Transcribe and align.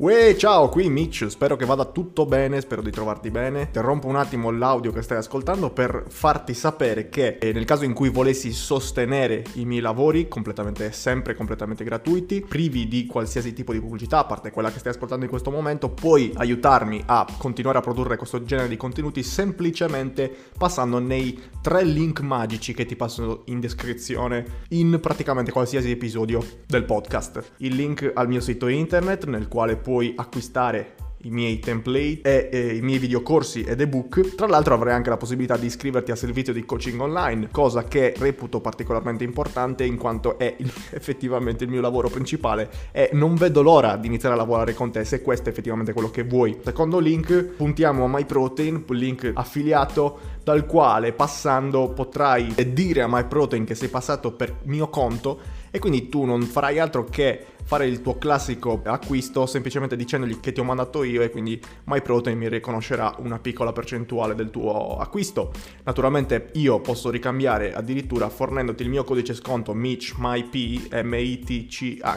Uè, 0.00 0.34
ciao, 0.34 0.70
qui 0.70 0.88
Mitch, 0.88 1.26
spero 1.28 1.56
che 1.56 1.66
vada 1.66 1.84
tutto 1.84 2.24
bene, 2.24 2.62
spero 2.62 2.80
di 2.80 2.90
trovarti 2.90 3.30
bene. 3.30 3.64
Interrompo 3.64 4.06
un 4.06 4.16
attimo 4.16 4.50
l'audio 4.50 4.92
che 4.92 5.02
stai 5.02 5.18
ascoltando 5.18 5.68
per 5.68 6.04
farti 6.08 6.54
sapere 6.54 7.10
che 7.10 7.36
eh, 7.38 7.52
nel 7.52 7.66
caso 7.66 7.84
in 7.84 7.92
cui 7.92 8.08
volessi 8.08 8.50
sostenere 8.50 9.44
i 9.56 9.66
miei 9.66 9.82
lavori, 9.82 10.26
completamente, 10.26 10.90
sempre 10.92 11.34
completamente 11.34 11.84
gratuiti, 11.84 12.40
privi 12.40 12.88
di 12.88 13.04
qualsiasi 13.04 13.52
tipo 13.52 13.74
di 13.74 13.80
pubblicità, 13.80 14.20
a 14.20 14.24
parte 14.24 14.50
quella 14.50 14.72
che 14.72 14.78
stai 14.78 14.92
ascoltando 14.92 15.26
in 15.26 15.30
questo 15.30 15.50
momento, 15.50 15.90
puoi 15.90 16.32
aiutarmi 16.34 17.02
a 17.04 17.26
continuare 17.36 17.76
a 17.76 17.82
produrre 17.82 18.16
questo 18.16 18.42
genere 18.42 18.68
di 18.68 18.78
contenuti 18.78 19.22
semplicemente 19.22 20.34
passando 20.56 20.98
nei 20.98 21.38
tre 21.60 21.84
link 21.84 22.20
magici 22.20 22.72
che 22.72 22.86
ti 22.86 22.96
passo 22.96 23.42
in 23.48 23.60
descrizione 23.60 24.62
in 24.70 24.98
praticamente 24.98 25.52
qualsiasi 25.52 25.90
episodio 25.90 26.42
del 26.66 26.84
podcast. 26.84 27.56
Il 27.58 27.74
link 27.74 28.10
al 28.14 28.28
mio 28.28 28.40
sito 28.40 28.66
internet 28.66 29.26
nel 29.26 29.46
quale 29.46 29.76
puoi 29.76 29.88
puoi 29.90 30.12
acquistare 30.16 30.94
i 31.24 31.30
miei 31.30 31.58
template 31.58 32.20
e, 32.22 32.48
e, 32.52 32.76
i 32.76 32.80
miei 32.80 33.00
videocorsi 33.00 33.62
ed 33.62 33.80
ebook. 33.80 34.36
Tra 34.36 34.46
l'altro 34.46 34.72
avrai 34.72 34.94
anche 34.94 35.10
la 35.10 35.16
possibilità 35.16 35.56
di 35.56 35.66
iscriverti 35.66 36.12
al 36.12 36.16
servizio 36.16 36.52
di 36.52 36.64
coaching 36.64 37.00
online, 37.00 37.48
cosa 37.50 37.82
che 37.82 38.14
reputo 38.16 38.60
particolarmente 38.60 39.24
importante 39.24 39.84
in 39.84 39.96
quanto 39.96 40.38
è 40.38 40.54
il, 40.58 40.72
effettivamente 40.94 41.64
il 41.64 41.70
mio 41.70 41.80
lavoro 41.80 42.08
principale 42.08 42.70
e 42.92 43.10
non 43.14 43.34
vedo 43.34 43.62
l'ora 43.62 43.96
di 43.96 44.06
iniziare 44.06 44.36
a 44.36 44.38
lavorare 44.38 44.74
con 44.74 44.92
te 44.92 45.04
se 45.04 45.22
questo 45.22 45.48
è 45.48 45.52
effettivamente 45.52 45.92
quello 45.92 46.10
che 46.10 46.22
vuoi. 46.22 46.56
Secondo 46.64 47.00
link 47.00 47.34
puntiamo 47.56 48.04
a 48.04 48.08
MyProtein, 48.08 48.84
link 48.90 49.32
affiliato 49.34 50.38
dal 50.44 50.66
quale 50.66 51.12
passando 51.12 51.90
potrai 51.90 52.54
dire 52.72 53.02
a 53.02 53.08
MyProtein 53.08 53.64
che 53.64 53.74
sei 53.74 53.88
passato 53.88 54.30
per 54.30 54.60
mio 54.66 54.88
conto 54.88 55.58
e 55.72 55.78
quindi 55.78 56.08
tu 56.08 56.24
non 56.24 56.42
farai 56.42 56.78
altro 56.78 57.04
che 57.04 57.44
fare 57.70 57.86
il 57.86 58.02
tuo 58.02 58.18
classico 58.18 58.80
acquisto 58.82 59.46
semplicemente 59.46 59.94
dicendogli 59.94 60.40
che 60.40 60.50
ti 60.50 60.58
ho 60.58 60.64
mandato 60.64 61.04
io 61.04 61.22
e 61.22 61.30
quindi 61.30 61.62
MyProtein 61.84 62.36
mi 62.36 62.48
riconoscerà 62.48 63.14
una 63.18 63.38
piccola 63.38 63.70
percentuale 63.70 64.34
del 64.34 64.50
tuo 64.50 64.96
acquisto. 64.96 65.52
Naturalmente 65.84 66.50
io 66.54 66.80
posso 66.80 67.10
ricambiare 67.10 67.72
addirittura 67.72 68.28
fornendoti 68.28 68.82
il 68.82 68.88
mio 68.88 69.04
codice 69.04 69.34
sconto 69.34 69.72
MITCHMYP 69.72 70.92
M-I-T-C-H-M-Y-P 71.04 72.08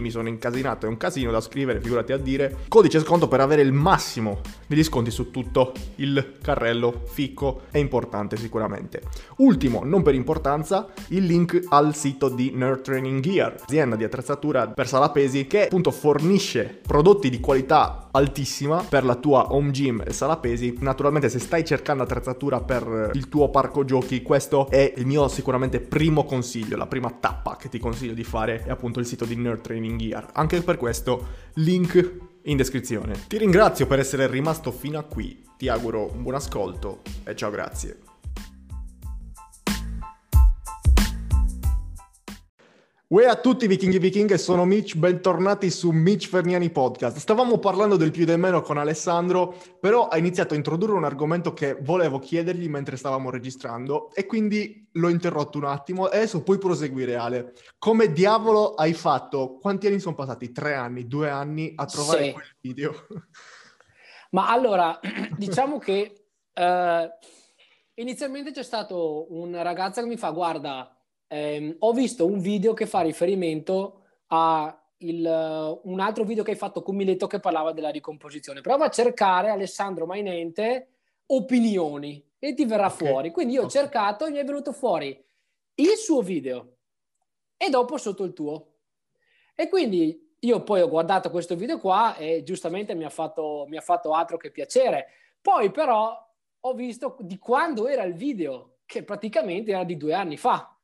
mi 0.00 0.10
sono 0.10 0.28
incasinato, 0.28 0.84
è 0.84 0.90
un 0.90 0.98
casino 0.98 1.30
da 1.30 1.40
scrivere, 1.40 1.80
figurati 1.80 2.12
a 2.12 2.18
dire, 2.18 2.58
codice 2.68 3.00
sconto 3.00 3.26
per 3.26 3.40
avere 3.40 3.62
il 3.62 3.72
massimo 3.72 4.42
degli 4.66 4.84
sconti 4.84 5.10
su 5.10 5.30
tutto 5.30 5.72
il 5.94 6.34
carrello 6.42 7.04
ficco 7.06 7.62
è 7.70 7.78
importante 7.78 8.36
sicuramente. 8.36 9.00
Ultimo, 9.36 9.82
non 9.82 10.02
per 10.02 10.14
importanza, 10.14 10.88
il 11.08 11.24
link 11.24 11.58
al 11.70 11.94
sito 11.94 12.28
di 12.28 12.50
Nerd 12.54 12.82
Training 12.82 13.20
Gear 13.20 13.44
Gear, 13.46 13.62
azienda 13.62 13.96
di 13.96 14.04
attrezzatura 14.04 14.66
per 14.68 14.88
sala 14.88 15.10
pesi 15.10 15.46
che 15.46 15.64
appunto 15.64 15.90
fornisce 15.90 16.80
prodotti 16.82 17.30
di 17.30 17.40
qualità 17.40 18.08
altissima 18.10 18.82
per 18.82 19.04
la 19.04 19.14
tua 19.14 19.52
home 19.52 19.70
gym 19.70 20.02
e 20.04 20.12
sala 20.12 20.36
pesi. 20.38 20.76
Naturalmente 20.80 21.28
se 21.28 21.38
stai 21.38 21.64
cercando 21.64 22.02
attrezzatura 22.02 22.60
per 22.60 23.10
il 23.14 23.28
tuo 23.28 23.50
parco 23.50 23.84
giochi, 23.84 24.22
questo 24.22 24.68
è 24.68 24.94
il 24.96 25.06
mio 25.06 25.28
sicuramente 25.28 25.80
primo 25.80 26.24
consiglio, 26.24 26.76
la 26.76 26.86
prima 26.86 27.10
tappa 27.10 27.56
che 27.56 27.68
ti 27.68 27.78
consiglio 27.78 28.14
di 28.14 28.24
fare 28.24 28.62
è 28.64 28.70
appunto 28.70 29.00
il 29.00 29.06
sito 29.06 29.24
di 29.24 29.36
Nerd 29.36 29.60
Training 29.60 29.98
Gear. 29.98 30.28
Anche 30.32 30.60
per 30.62 30.76
questo 30.76 31.26
link 31.54 32.18
in 32.42 32.56
descrizione. 32.56 33.24
Ti 33.26 33.38
ringrazio 33.38 33.86
per 33.86 33.98
essere 33.98 34.26
rimasto 34.28 34.70
fino 34.70 34.98
a 34.98 35.02
qui, 35.02 35.42
ti 35.56 35.68
auguro 35.68 36.10
un 36.12 36.22
buon 36.22 36.36
ascolto 36.36 37.02
e 37.24 37.34
ciao 37.34 37.50
grazie. 37.50 38.05
Uè 43.08 43.24
a 43.24 43.36
tutti 43.36 43.68
vichinghi 43.68 44.00
vichinghe, 44.00 44.36
sono 44.36 44.64
Mitch, 44.64 44.96
bentornati 44.96 45.70
su 45.70 45.92
Mitch 45.92 46.26
Ferniani 46.26 46.70
Podcast. 46.70 47.18
Stavamo 47.18 47.58
parlando 47.58 47.94
del 47.94 48.10
più 48.10 48.24
e 48.24 48.26
del 48.26 48.40
meno 48.40 48.62
con 48.62 48.78
Alessandro, 48.78 49.54
però 49.78 50.08
ha 50.08 50.18
iniziato 50.18 50.54
a 50.54 50.56
introdurre 50.56 50.94
un 50.94 51.04
argomento 51.04 51.52
che 51.52 51.76
volevo 51.80 52.18
chiedergli 52.18 52.68
mentre 52.68 52.96
stavamo 52.96 53.30
registrando 53.30 54.12
e 54.12 54.26
quindi 54.26 54.88
l'ho 54.94 55.08
interrotto 55.08 55.56
un 55.56 55.66
attimo 55.66 56.10
e 56.10 56.16
adesso 56.16 56.42
puoi 56.42 56.58
proseguire 56.58 57.14
Ale. 57.14 57.52
Come 57.78 58.10
diavolo 58.10 58.74
hai 58.74 58.92
fatto? 58.92 59.56
Quanti 59.60 59.86
anni 59.86 60.00
sono 60.00 60.16
passati? 60.16 60.50
Tre 60.50 60.74
anni, 60.74 61.06
due 61.06 61.30
anni 61.30 61.74
a 61.76 61.84
trovare 61.84 62.24
sì. 62.24 62.32
quel 62.32 62.56
video? 62.60 63.06
Ma 64.30 64.50
allora, 64.50 64.98
diciamo 65.38 65.78
che 65.78 66.26
uh, 66.54 67.08
inizialmente 67.94 68.50
c'è 68.50 68.64
stato 68.64 69.32
un 69.32 69.62
ragazzo 69.62 70.00
che 70.00 70.08
mi 70.08 70.16
fa 70.16 70.30
guarda 70.30 70.90
ehm, 71.28 71.76
ho 71.80 71.92
visto 71.92 72.26
un 72.26 72.38
video 72.38 72.74
che 72.74 72.86
fa 72.86 73.00
riferimento 73.00 74.02
a 74.28 74.80
il, 74.98 75.80
un 75.82 76.00
altro 76.00 76.24
video 76.24 76.42
che 76.42 76.52
hai 76.52 76.56
fatto 76.56 76.82
con 76.82 76.96
Mileto 76.96 77.26
che 77.26 77.40
parlava 77.40 77.72
della 77.72 77.90
ricomposizione. 77.90 78.60
Prova 78.60 78.86
a 78.86 78.90
cercare 78.90 79.50
Alessandro 79.50 80.06
Mainente 80.06 80.88
opinioni 81.26 82.24
e 82.38 82.54
ti 82.54 82.64
verrà 82.64 82.86
okay. 82.86 83.06
fuori. 83.06 83.30
Quindi 83.30 83.54
io 83.54 83.62
ho 83.62 83.66
okay. 83.66 83.82
cercato 83.82 84.26
e 84.26 84.30
mi 84.30 84.38
è 84.38 84.44
venuto 84.44 84.72
fuori 84.72 85.22
il 85.74 85.96
suo 85.96 86.22
video 86.22 86.76
e 87.56 87.68
dopo 87.68 87.98
sotto 87.98 88.24
il 88.24 88.32
tuo. 88.32 88.74
E 89.54 89.68
quindi 89.68 90.34
io 90.40 90.62
poi 90.62 90.80
ho 90.80 90.88
guardato 90.88 91.30
questo 91.30 91.56
video 91.56 91.78
qua 91.78 92.16
e 92.16 92.42
giustamente 92.42 92.94
mi 92.94 93.04
ha 93.04 93.10
fatto, 93.10 93.64
mi 93.68 93.76
ha 93.76 93.80
fatto 93.80 94.12
altro 94.12 94.36
che 94.36 94.50
piacere. 94.50 95.08
Poi 95.40 95.70
però 95.70 96.24
ho 96.60 96.74
visto 96.74 97.16
di 97.20 97.38
quando 97.38 97.86
era 97.86 98.02
il 98.02 98.14
video, 98.14 98.78
che 98.86 99.02
praticamente 99.02 99.72
era 99.72 99.84
di 99.84 99.96
due 99.96 100.14
anni 100.14 100.36
fa. 100.36 100.75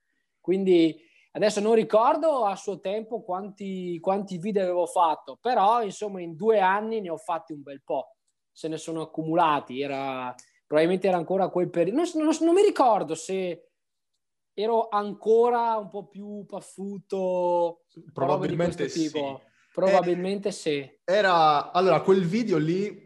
Quindi 0.43 0.95
adesso 1.31 1.61
non 1.61 1.75
ricordo 1.75 2.45
a 2.45 2.57
suo 2.57 2.81
tempo 2.81 3.23
quanti, 3.23 3.99
quanti 4.01 4.37
video 4.37 4.65
avevo 4.65 4.87
fatto, 4.87 5.39
però 5.41 5.83
insomma 5.83 6.21
in 6.21 6.37
due 6.37 6.61
anni 6.61 7.01
ne 7.01 7.09
ho 7.09 7.17
fatti 7.17 7.55
un 7.55 7.63
bel 7.63 7.81
po', 7.83 8.17
se 8.51 8.69
ne 8.69 8.77
sono 8.77 9.01
accumulati, 9.01 9.81
era, 9.81 10.35
probabilmente 10.67 11.09
era 11.09 11.17
ancora 11.17 11.49
quel 11.49 11.71
periodo, 11.71 12.03
non, 12.03 12.25
non, 12.25 12.37
non 12.41 12.55
mi 12.55 12.63
ricordo 12.63 13.15
se 13.15 13.69
ero 14.53 14.89
ancora 14.89 15.79
un 15.79 15.89
po' 15.89 16.09
più 16.09 16.45
paffuto, 16.45 17.85
probabilmente 18.13 18.89
sì. 18.89 19.11
Probabilmente 19.73 20.49
eh, 20.49 20.53
sì. 20.53 20.99
Era 21.03 21.73
allora 21.73 22.03
quel 22.03 22.27
video 22.27 22.59
lì 22.59 23.02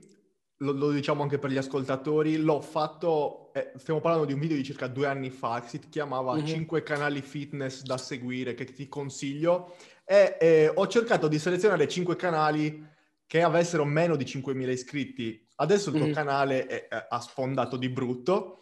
lo, 0.59 0.73
lo, 0.73 0.91
diciamo 0.91 1.23
anche 1.23 1.39
per 1.39 1.51
gli 1.51 1.57
ascoltatori, 1.57 2.37
l'ho 2.37 2.61
fatto, 2.61 3.51
eh, 3.53 3.73
stiamo 3.77 4.01
parlando 4.01 4.27
di 4.27 4.33
un 4.33 4.41
video 4.41 4.57
di 4.57 4.65
circa 4.65 4.87
due 4.87 5.07
anni 5.07 5.31
fa, 5.31 5.61
che 5.61 5.69
si 5.69 5.89
chiamava 5.89 6.35
mm-hmm. 6.35 6.47
5 6.47 6.83
canali 6.83 7.21
fitness 7.21 7.83
da 7.83 7.99
seguire, 7.99 8.55
che 8.55 8.65
ti 8.65 8.89
consiglio, 8.89 9.75
e 10.05 10.37
eh, 10.41 10.73
ho 10.75 10.87
cercato 10.87 11.29
di 11.29 11.39
selezionare 11.39 11.89
5 11.89 12.17
canali 12.17 12.95
che 13.27 13.43
avessero 13.43 13.85
meno 13.85 14.17
di 14.17 14.25
5.000 14.25 14.71
iscritti. 14.71 15.47
Adesso 15.57 15.91
il 15.91 15.97
tuo 15.97 16.05
mm-hmm. 16.05 16.15
canale 16.15 16.67
è, 16.67 16.89
è, 16.89 17.07
ha 17.09 17.21
sfondato 17.21 17.77
di 17.77 17.89
brutto. 17.89 18.61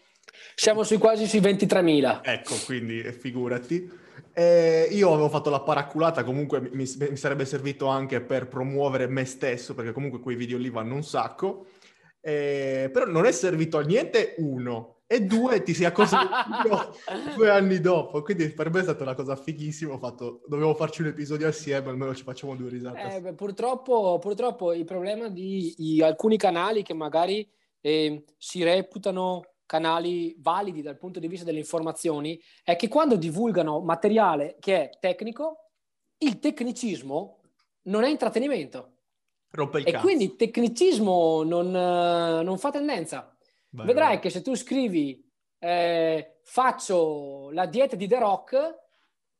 Siamo 0.55 0.83
sui 0.83 0.97
quasi 0.97 1.27
sui 1.27 1.41
23.000. 1.41 2.21
Ecco, 2.23 2.55
quindi 2.65 3.01
eh, 3.01 3.13
figurati. 3.13 4.03
Eh, 4.33 4.89
io 4.91 5.13
avevo 5.13 5.29
fatto 5.29 5.49
la 5.49 5.61
paraculata, 5.61 6.25
comunque 6.25 6.61
mi, 6.61 6.71
mi, 6.73 7.17
sarebbe 7.17 7.45
servito 7.45 7.87
anche 7.87 8.21
per 8.21 8.49
promuovere 8.49 9.07
me 9.07 9.25
stesso, 9.27 9.75
perché 9.75 9.93
comunque 9.93 10.19
quei 10.19 10.35
video 10.35 10.59
lì 10.59 10.71
vanno 10.71 10.95
un 10.95 11.05
sacco. 11.05 11.67
Eh, 12.27 12.89
però 12.91 13.05
non 13.05 13.27
è 13.27 13.33
servito 13.33 13.77
a 13.77 13.83
niente 13.83 14.35
uno 14.39 15.03
e 15.07 15.21
due 15.21 15.63
ti 15.63 15.75
si 15.75 15.85
accorso 15.85 16.17
due 17.37 17.51
anni 17.51 17.81
dopo 17.81 18.23
quindi 18.23 18.49
per 18.49 18.71
me 18.71 18.81
è 18.81 18.83
stata 18.85 19.03
una 19.03 19.15
cosa 19.15 19.37
fighissima 19.37 19.99
fatto, 19.99 20.41
dovevo 20.47 20.75
farci 20.75 21.03
un 21.03 21.09
episodio 21.09 21.47
assieme 21.47 21.91
almeno 21.91 22.15
ci 22.15 22.23
facciamo 22.23 22.57
due 22.57 22.71
risate. 22.71 23.17
Eh, 23.17 23.21
beh, 23.21 23.35
purtroppo, 23.35 24.19
purtroppo 24.19 24.73
il 24.73 24.85
problema 24.85 25.29
di, 25.29 25.75
di 25.77 26.03
alcuni 26.03 26.39
canali 26.39 26.83
che 26.83 26.95
magari 26.95 27.47
eh, 27.83 28.25
si 28.39 28.63
reputano 28.63 29.43
canali 29.67 30.35
validi 30.39 30.81
dal 30.81 30.97
punto 30.97 31.21
di 31.21 31.29
vista 31.29 31.45
delle 31.45 31.59
informazioni 31.59 32.41
è 32.63 32.75
che 32.77 32.89
quando 32.89 33.17
divulgano 33.17 33.81
materiale 33.81 34.57
che 34.61 34.89
è 34.89 34.91
tecnico 34.99 35.73
il 36.19 36.39
tecnicismo 36.39 37.41
non 37.83 38.05
è 38.05 38.09
intrattenimento 38.09 38.94
Rompe 39.55 39.79
il 39.79 39.87
e 39.87 39.93
cazzo. 39.93 40.05
quindi 40.05 40.35
tecnicismo 40.35 41.45
non, 41.45 41.69
uh, 41.69 42.43
non 42.43 42.59
fa 42.59 42.71
tendenza. 42.71 43.37
Vai, 43.71 43.87
Vedrai 43.87 44.19
che 44.19 44.29
se 44.29 44.43
tu 44.43 44.57
scrivi 44.57 45.25
eh, 45.61 46.41
faccio 46.43 47.51
la 47.53 47.67
dieta 47.67 47.95
di 47.95 48.09
The 48.09 48.19
Rock, 48.19 48.75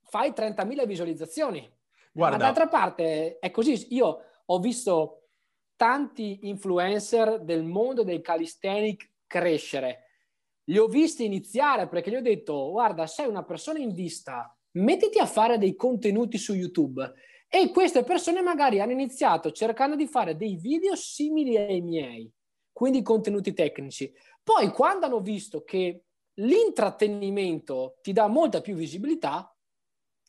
fai 0.05 0.31
30.000 0.31 0.87
visualizzazioni. 0.87 1.69
Guarda. 2.13 2.37
Ma 2.37 2.45
d'altra 2.45 2.69
parte 2.69 3.39
è 3.39 3.51
così. 3.51 3.93
Io 3.95 4.21
ho 4.45 4.59
visto 4.61 5.31
tanti 5.75 6.41
influencer 6.49 7.41
del 7.41 7.65
mondo 7.65 8.05
del 8.05 8.21
calisthenic 8.21 9.11
crescere. 9.27 10.03
Li 10.67 10.79
ho 10.79 10.87
visti 10.87 11.25
iniziare 11.25 11.89
perché 11.89 12.11
gli 12.11 12.17
ho 12.17 12.23
detto, 12.23 12.71
guarda, 12.71 13.09
sei 13.09 13.27
una 13.27 13.43
persona 13.43 13.81
in 13.81 13.93
vista, 13.93 14.57
mettiti 14.73 15.19
a 15.19 15.27
fare 15.27 15.59
dei 15.59 15.75
contenuti 15.75 16.39
su 16.39 16.55
YouTube 16.55 17.13
e 17.49 17.71
queste 17.71 18.03
persone 18.05 18.43
magari 18.43 18.81
hanno 18.81 18.93
iniziato 18.93 19.53
cercando 19.53 19.97
di 19.97 20.07
fare 20.07 20.37
dei 20.37 20.57
video 20.57 20.97
simili 20.97 21.57
ai 21.57 21.81
miei, 21.81 22.31
quindi 22.73 23.03
contenuti 23.03 23.53
tecnici. 23.53 24.13
Poi 24.43 24.71
quando 24.71 25.07
hanno 25.07 25.21
visto 25.21 25.63
che 25.63 26.05
l'intrattenimento 26.35 27.99
ti 28.03 28.13
dà 28.13 28.27
molta 28.27 28.61
più 28.61 28.75
visibilità, 28.75 29.55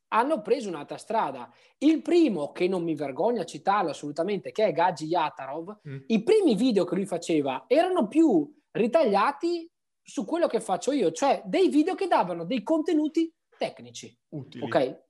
hanno 0.09 0.41
preso 0.41 0.69
un'altra 0.69 0.97
strada. 0.97 1.51
Il 1.79 2.01
primo, 2.01 2.51
che 2.51 2.67
non 2.67 2.83
mi 2.83 2.95
vergogno 2.95 3.41
a 3.41 3.45
citarlo 3.45 3.89
assolutamente, 3.89 4.51
che 4.51 4.65
è 4.65 4.71
Gaggi 4.71 5.05
Yatarov, 5.07 5.79
mm. 5.87 5.97
i 6.07 6.23
primi 6.23 6.55
video 6.55 6.85
che 6.85 6.95
lui 6.95 7.05
faceva 7.05 7.65
erano 7.67 8.07
più 8.07 8.49
ritagliati 8.71 9.69
su 10.01 10.25
quello 10.25 10.47
che 10.47 10.59
faccio 10.59 10.91
io, 10.91 11.11
cioè 11.11 11.41
dei 11.45 11.67
video 11.69 11.95
che 11.95 12.07
davano 12.07 12.45
dei 12.45 12.61
contenuti 12.61 13.33
tecnici. 13.57 14.15
Utili. 14.29 14.63
Ok? 14.63 15.04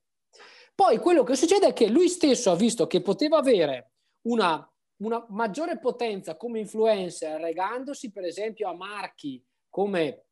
Poi 0.76 0.98
quello 0.98 1.24
che 1.24 1.36
succede 1.36 1.68
è 1.68 1.72
che 1.72 1.88
lui 1.88 2.06
stesso 2.06 2.50
ha 2.50 2.54
visto 2.54 2.86
che 2.86 3.00
poteva 3.00 3.38
avere 3.38 3.92
una, 4.26 4.70
una 4.96 5.24
maggiore 5.30 5.78
potenza 5.78 6.36
come 6.36 6.58
influencer, 6.58 7.40
regandosi 7.40 8.12
per 8.12 8.24
esempio 8.24 8.68
a 8.68 8.74
marchi 8.74 9.42
come 9.70 10.26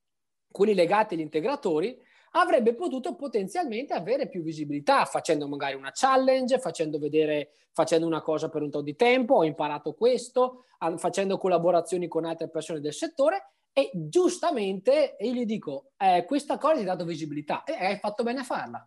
quelli 0.50 0.74
legati 0.74 1.14
agli 1.14 1.20
integratori, 1.20 1.98
avrebbe 2.32 2.74
potuto 2.74 3.14
potenzialmente 3.14 3.94
avere 3.94 4.28
più 4.28 4.42
visibilità 4.42 5.06
facendo 5.06 5.48
magari 5.48 5.76
una 5.76 5.92
challenge, 5.94 6.58
facendo 6.58 6.98
vedere, 6.98 7.52
facendo 7.72 8.06
una 8.06 8.20
cosa 8.20 8.50
per 8.50 8.60
un 8.60 8.68
po' 8.68 8.82
di 8.82 8.96
tempo, 8.96 9.36
ho 9.36 9.44
imparato 9.44 9.94
questo, 9.94 10.64
facendo 10.96 11.38
collaborazioni 11.38 12.06
con 12.06 12.26
altre 12.26 12.50
persone 12.50 12.80
del 12.80 12.92
settore 12.92 13.52
e 13.72 13.90
giustamente 13.94 15.16
io 15.20 15.32
gli 15.32 15.46
dico, 15.46 15.92
eh, 15.96 16.26
questa 16.26 16.58
cosa 16.58 16.74
ti 16.74 16.82
ha 16.82 16.84
dato 16.84 17.06
visibilità 17.06 17.64
e 17.64 17.72
hai 17.72 17.96
fatto 17.96 18.22
bene 18.22 18.40
a 18.40 18.44
farla. 18.44 18.86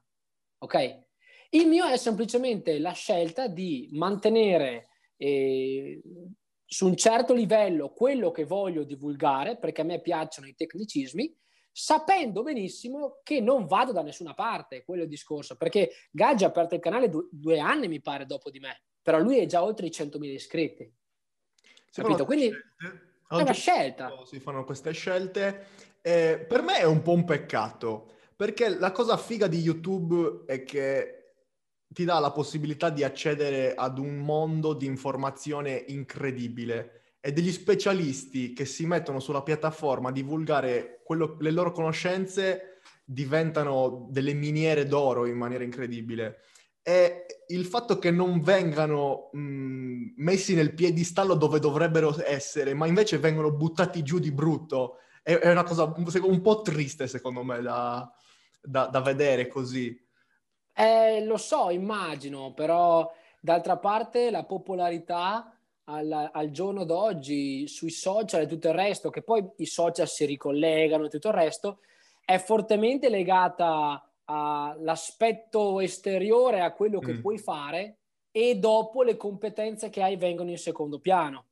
Ok? 0.59 1.05
Il 1.51 1.67
mio 1.67 1.85
è 1.85 1.97
semplicemente 1.97 2.79
la 2.79 2.91
scelta 2.91 3.47
di 3.47 3.89
mantenere 3.91 4.89
eh, 5.17 6.01
su 6.65 6.87
un 6.87 6.95
certo 6.97 7.33
livello 7.33 7.93
quello 7.93 8.31
che 8.31 8.43
voglio 8.43 8.83
divulgare, 8.83 9.57
perché 9.57 9.81
a 9.81 9.85
me 9.85 10.01
piacciono 10.01 10.47
i 10.47 10.55
tecnicismi, 10.55 11.35
sapendo 11.71 12.43
benissimo 12.43 13.19
che 13.23 13.39
non 13.39 13.65
vado 13.65 13.91
da 13.91 14.01
nessuna 14.01 14.33
parte, 14.33 14.83
quello 14.83 15.01
è 15.01 15.03
il 15.05 15.09
discorso, 15.09 15.55
perché 15.55 15.91
Gaggi 16.11 16.43
ha 16.43 16.47
aperto 16.47 16.75
il 16.75 16.81
canale 16.81 17.07
due, 17.07 17.27
due 17.31 17.59
anni, 17.59 17.87
mi 17.87 18.01
pare, 18.01 18.25
dopo 18.25 18.49
di 18.49 18.59
me, 18.59 18.81
però 19.01 19.19
lui 19.19 19.37
è 19.37 19.45
già 19.45 19.63
oltre 19.63 19.85
i 19.85 19.89
100.000 19.89 20.23
iscritti. 20.25 20.91
Capito? 21.91 22.25
Quindi 22.25 22.47
è 22.47 23.35
una 23.35 23.53
scelta. 23.53 24.11
Si 24.25 24.39
fanno 24.39 24.63
queste 24.65 24.91
scelte. 24.91 25.65
Eh, 26.01 26.45
per 26.47 26.61
me 26.61 26.77
è 26.77 26.85
un 26.85 27.01
po' 27.01 27.13
un 27.13 27.23
peccato, 27.23 28.11
perché 28.35 28.69
la 28.69 28.91
cosa 28.91 29.17
figa 29.17 29.47
di 29.47 29.59
YouTube 29.59 30.43
è 30.45 30.63
che 30.63 31.16
ti 31.93 32.03
dà 32.05 32.19
la 32.19 32.31
possibilità 32.31 32.89
di 32.89 33.03
accedere 33.03 33.73
ad 33.73 33.97
un 33.97 34.17
mondo 34.17 34.73
di 34.73 34.85
informazione 34.85 35.83
incredibile 35.87 37.15
e 37.19 37.31
degli 37.31 37.51
specialisti 37.51 38.53
che 38.53 38.65
si 38.65 38.85
mettono 38.85 39.19
sulla 39.19 39.43
piattaforma 39.43 40.09
a 40.09 40.13
divulgare 40.13 41.01
quello, 41.03 41.37
le 41.39 41.51
loro 41.51 41.71
conoscenze 41.71 42.81
diventano 43.03 44.07
delle 44.09 44.33
miniere 44.33 44.85
d'oro 44.85 45.25
in 45.25 45.37
maniera 45.37 45.63
incredibile 45.63 46.39
è 46.87 47.25
il 47.47 47.65
fatto 47.65 47.99
che 47.99 48.11
non 48.11 48.39
vengano 48.39 49.29
mh, 49.33 50.13
messi 50.15 50.55
nel 50.55 50.73
piedistallo 50.73 51.33
dove 51.33 51.59
dovrebbero 51.59 52.15
essere, 52.25 52.73
ma 52.73 52.87
invece 52.87 53.17
vengono 53.17 53.51
buttati 53.51 54.03
giù 54.03 54.19
di 54.19 54.31
brutto. 54.31 54.99
È, 55.21 55.33
è 55.33 55.51
una 55.51 55.63
cosa 55.63 55.83
un 55.83 56.41
po' 56.41 56.61
triste, 56.61 57.07
secondo 57.07 57.43
me, 57.43 57.61
da, 57.61 58.09
da, 58.61 58.85
da 58.85 59.01
vedere 59.01 59.47
così. 59.47 59.99
Eh, 60.79 61.25
lo 61.25 61.37
so, 61.37 61.71
immagino, 61.71 62.53
però 62.53 63.11
d'altra 63.39 63.77
parte 63.77 64.29
la 64.29 64.43
popolarità 64.43 65.57
al, 65.85 66.29
al, 66.31 66.51
giorno 66.51 66.83
d'oggi 66.83 67.67
sui 67.67 67.89
social 67.89 68.41
e 68.41 68.45
tutto 68.45 68.67
il 68.67 68.75
resto, 68.75 69.09
che 69.09 69.23
poi 69.23 69.43
i 69.57 69.65
social 69.65 70.07
si 70.07 70.25
ricollegano 70.25 71.05
e 71.05 71.09
tutto 71.09 71.29
il 71.29 71.33
resto, 71.33 71.79
è 72.23 72.37
fortemente 72.37 73.09
legata 73.09 74.07
all'aspetto 74.25 75.79
esteriore, 75.79 76.61
a 76.61 76.73
quello 76.73 76.99
che 76.99 77.13
mm. 77.13 77.21
puoi 77.21 77.39
fare 77.39 77.97
e 78.29 78.57
dopo 78.57 79.01
le 79.01 79.17
competenze 79.17 79.89
che 79.89 80.03
hai 80.03 80.15
vengono 80.15 80.51
in 80.51 80.59
secondo 80.59 80.99
piano. 80.99 81.45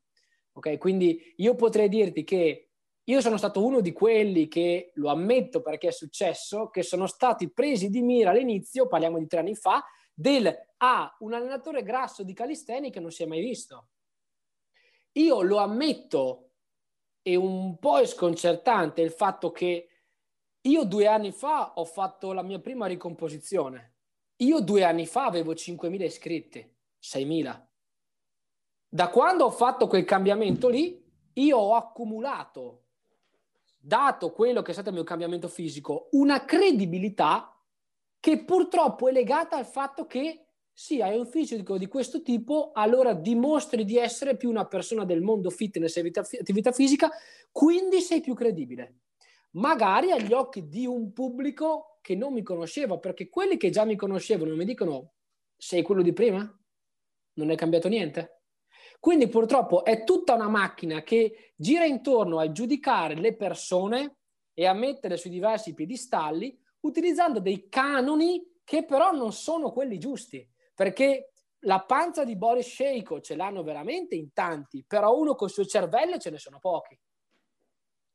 Ok, 0.53 0.77
quindi 0.77 1.33
io 1.37 1.55
potrei 1.55 1.89
dirti 1.89 2.23
che 2.23 2.73
io 3.07 3.21
sono 3.21 3.37
stato 3.37 3.63
uno 3.63 3.81
di 3.81 3.91
quelli 3.91 4.47
che, 4.47 4.91
lo 4.95 5.09
ammetto 5.09 5.61
perché 5.61 5.89
è 5.89 5.91
successo, 5.91 6.69
che 6.69 6.81
sono 6.81 7.05
stati 7.05 7.51
presi 7.51 7.89
di 7.89 8.01
mira 8.01 8.31
all'inizio, 8.31 8.87
parliamo 8.87 9.19
di 9.19 9.27
tre 9.27 9.39
anni 9.39 9.55
fa, 9.55 9.83
del 10.13 10.51
ah, 10.77 11.15
un 11.19 11.33
allenatore 11.33 11.83
grasso 11.83 12.23
di 12.23 12.33
calisteni 12.33 12.89
che 12.89 12.99
non 12.99 13.11
si 13.11 13.23
è 13.23 13.25
mai 13.25 13.41
visto. 13.41 13.89
Io 15.13 15.41
lo 15.41 15.57
ammetto, 15.57 16.45
e 17.21 17.35
un 17.35 17.77
po' 17.79 17.99
è 17.99 18.05
sconcertante 18.05 19.01
il 19.01 19.11
fatto 19.11 19.51
che 19.51 19.89
io 20.61 20.83
due 20.83 21.07
anni 21.07 21.31
fa 21.31 21.73
ho 21.75 21.85
fatto 21.85 22.33
la 22.33 22.41
mia 22.41 22.59
prima 22.59 22.87
ricomposizione. 22.87 23.93
Io 24.37 24.61
due 24.61 24.83
anni 24.83 25.05
fa 25.05 25.25
avevo 25.25 25.53
5.000 25.53 26.03
iscritti, 26.03 26.75
6.000. 27.01 27.65
Da 28.87 29.09
quando 29.09 29.45
ho 29.45 29.51
fatto 29.51 29.87
quel 29.87 30.05
cambiamento 30.05 30.69
lì, 30.69 31.03
io 31.33 31.57
ho 31.57 31.75
accumulato, 31.75 32.84
dato 33.85 34.31
quello 34.31 34.61
che 34.61 34.71
è 34.71 34.73
stato 34.73 34.89
il 34.89 34.95
mio 34.95 35.03
cambiamento 35.03 35.47
fisico, 35.47 36.07
una 36.11 36.43
credibilità 36.45 37.51
che 38.19 38.43
purtroppo 38.43 39.07
è 39.07 39.11
legata 39.11 39.57
al 39.57 39.65
fatto 39.65 40.07
che 40.07 40.47
sì, 40.73 41.01
hai 41.01 41.17
un 41.17 41.27
fisico 41.27 41.77
di 41.77 41.87
questo 41.87 42.21
tipo, 42.21 42.71
allora 42.73 43.13
dimostri 43.13 43.85
di 43.85 43.97
essere 43.97 44.35
più 44.35 44.49
una 44.49 44.65
persona 44.65 45.05
del 45.05 45.21
mondo 45.21 45.49
fitness 45.49 45.95
e 45.97 46.11
attività 46.39 46.71
fisica, 46.71 47.09
quindi 47.51 48.01
sei 48.01 48.21
più 48.21 48.33
credibile 48.33 49.01
magari 49.55 50.11
agli 50.11 50.33
occhi 50.33 50.67
di 50.67 50.85
un 50.85 51.11
pubblico 51.13 51.99
che 52.01 52.15
non 52.15 52.33
mi 52.33 52.43
conosceva, 52.43 52.97
perché 52.97 53.29
quelli 53.29 53.57
che 53.57 53.69
già 53.69 53.85
mi 53.85 53.95
conoscevano 53.95 54.55
mi 54.55 54.65
dicono 54.65 55.13
sei 55.57 55.81
quello 55.81 56.01
di 56.01 56.13
prima? 56.13 56.39
Non 57.33 57.49
è 57.49 57.55
cambiato 57.55 57.87
niente? 57.87 58.34
Quindi 58.99 59.27
purtroppo 59.27 59.83
è 59.83 60.03
tutta 60.03 60.33
una 60.33 60.47
macchina 60.47 61.01
che 61.01 61.53
gira 61.55 61.85
intorno 61.85 62.39
a 62.39 62.51
giudicare 62.51 63.15
le 63.15 63.35
persone 63.35 64.17
e 64.53 64.65
a 64.65 64.73
mettere 64.73 65.17
sui 65.17 65.29
diversi 65.29 65.73
piedistalli 65.73 66.57
utilizzando 66.81 67.39
dei 67.39 67.67
canoni 67.69 68.41
che 68.63 68.83
però 68.85 69.11
non 69.11 69.31
sono 69.31 69.71
quelli 69.71 69.97
giusti, 69.99 70.47
perché 70.73 71.31
la 71.65 71.81
panza 71.81 72.23
di 72.23 72.35
Boris 72.35 72.67
Sheiko 72.67 73.21
ce 73.21 73.35
l'hanno 73.35 73.63
veramente 73.63 74.15
in 74.15 74.33
tanti, 74.33 74.83
però 74.87 75.15
uno 75.17 75.35
col 75.35 75.49
suo 75.49 75.65
cervello 75.65 76.17
ce 76.17 76.29
ne 76.29 76.37
sono 76.37 76.59
pochi. 76.59 76.97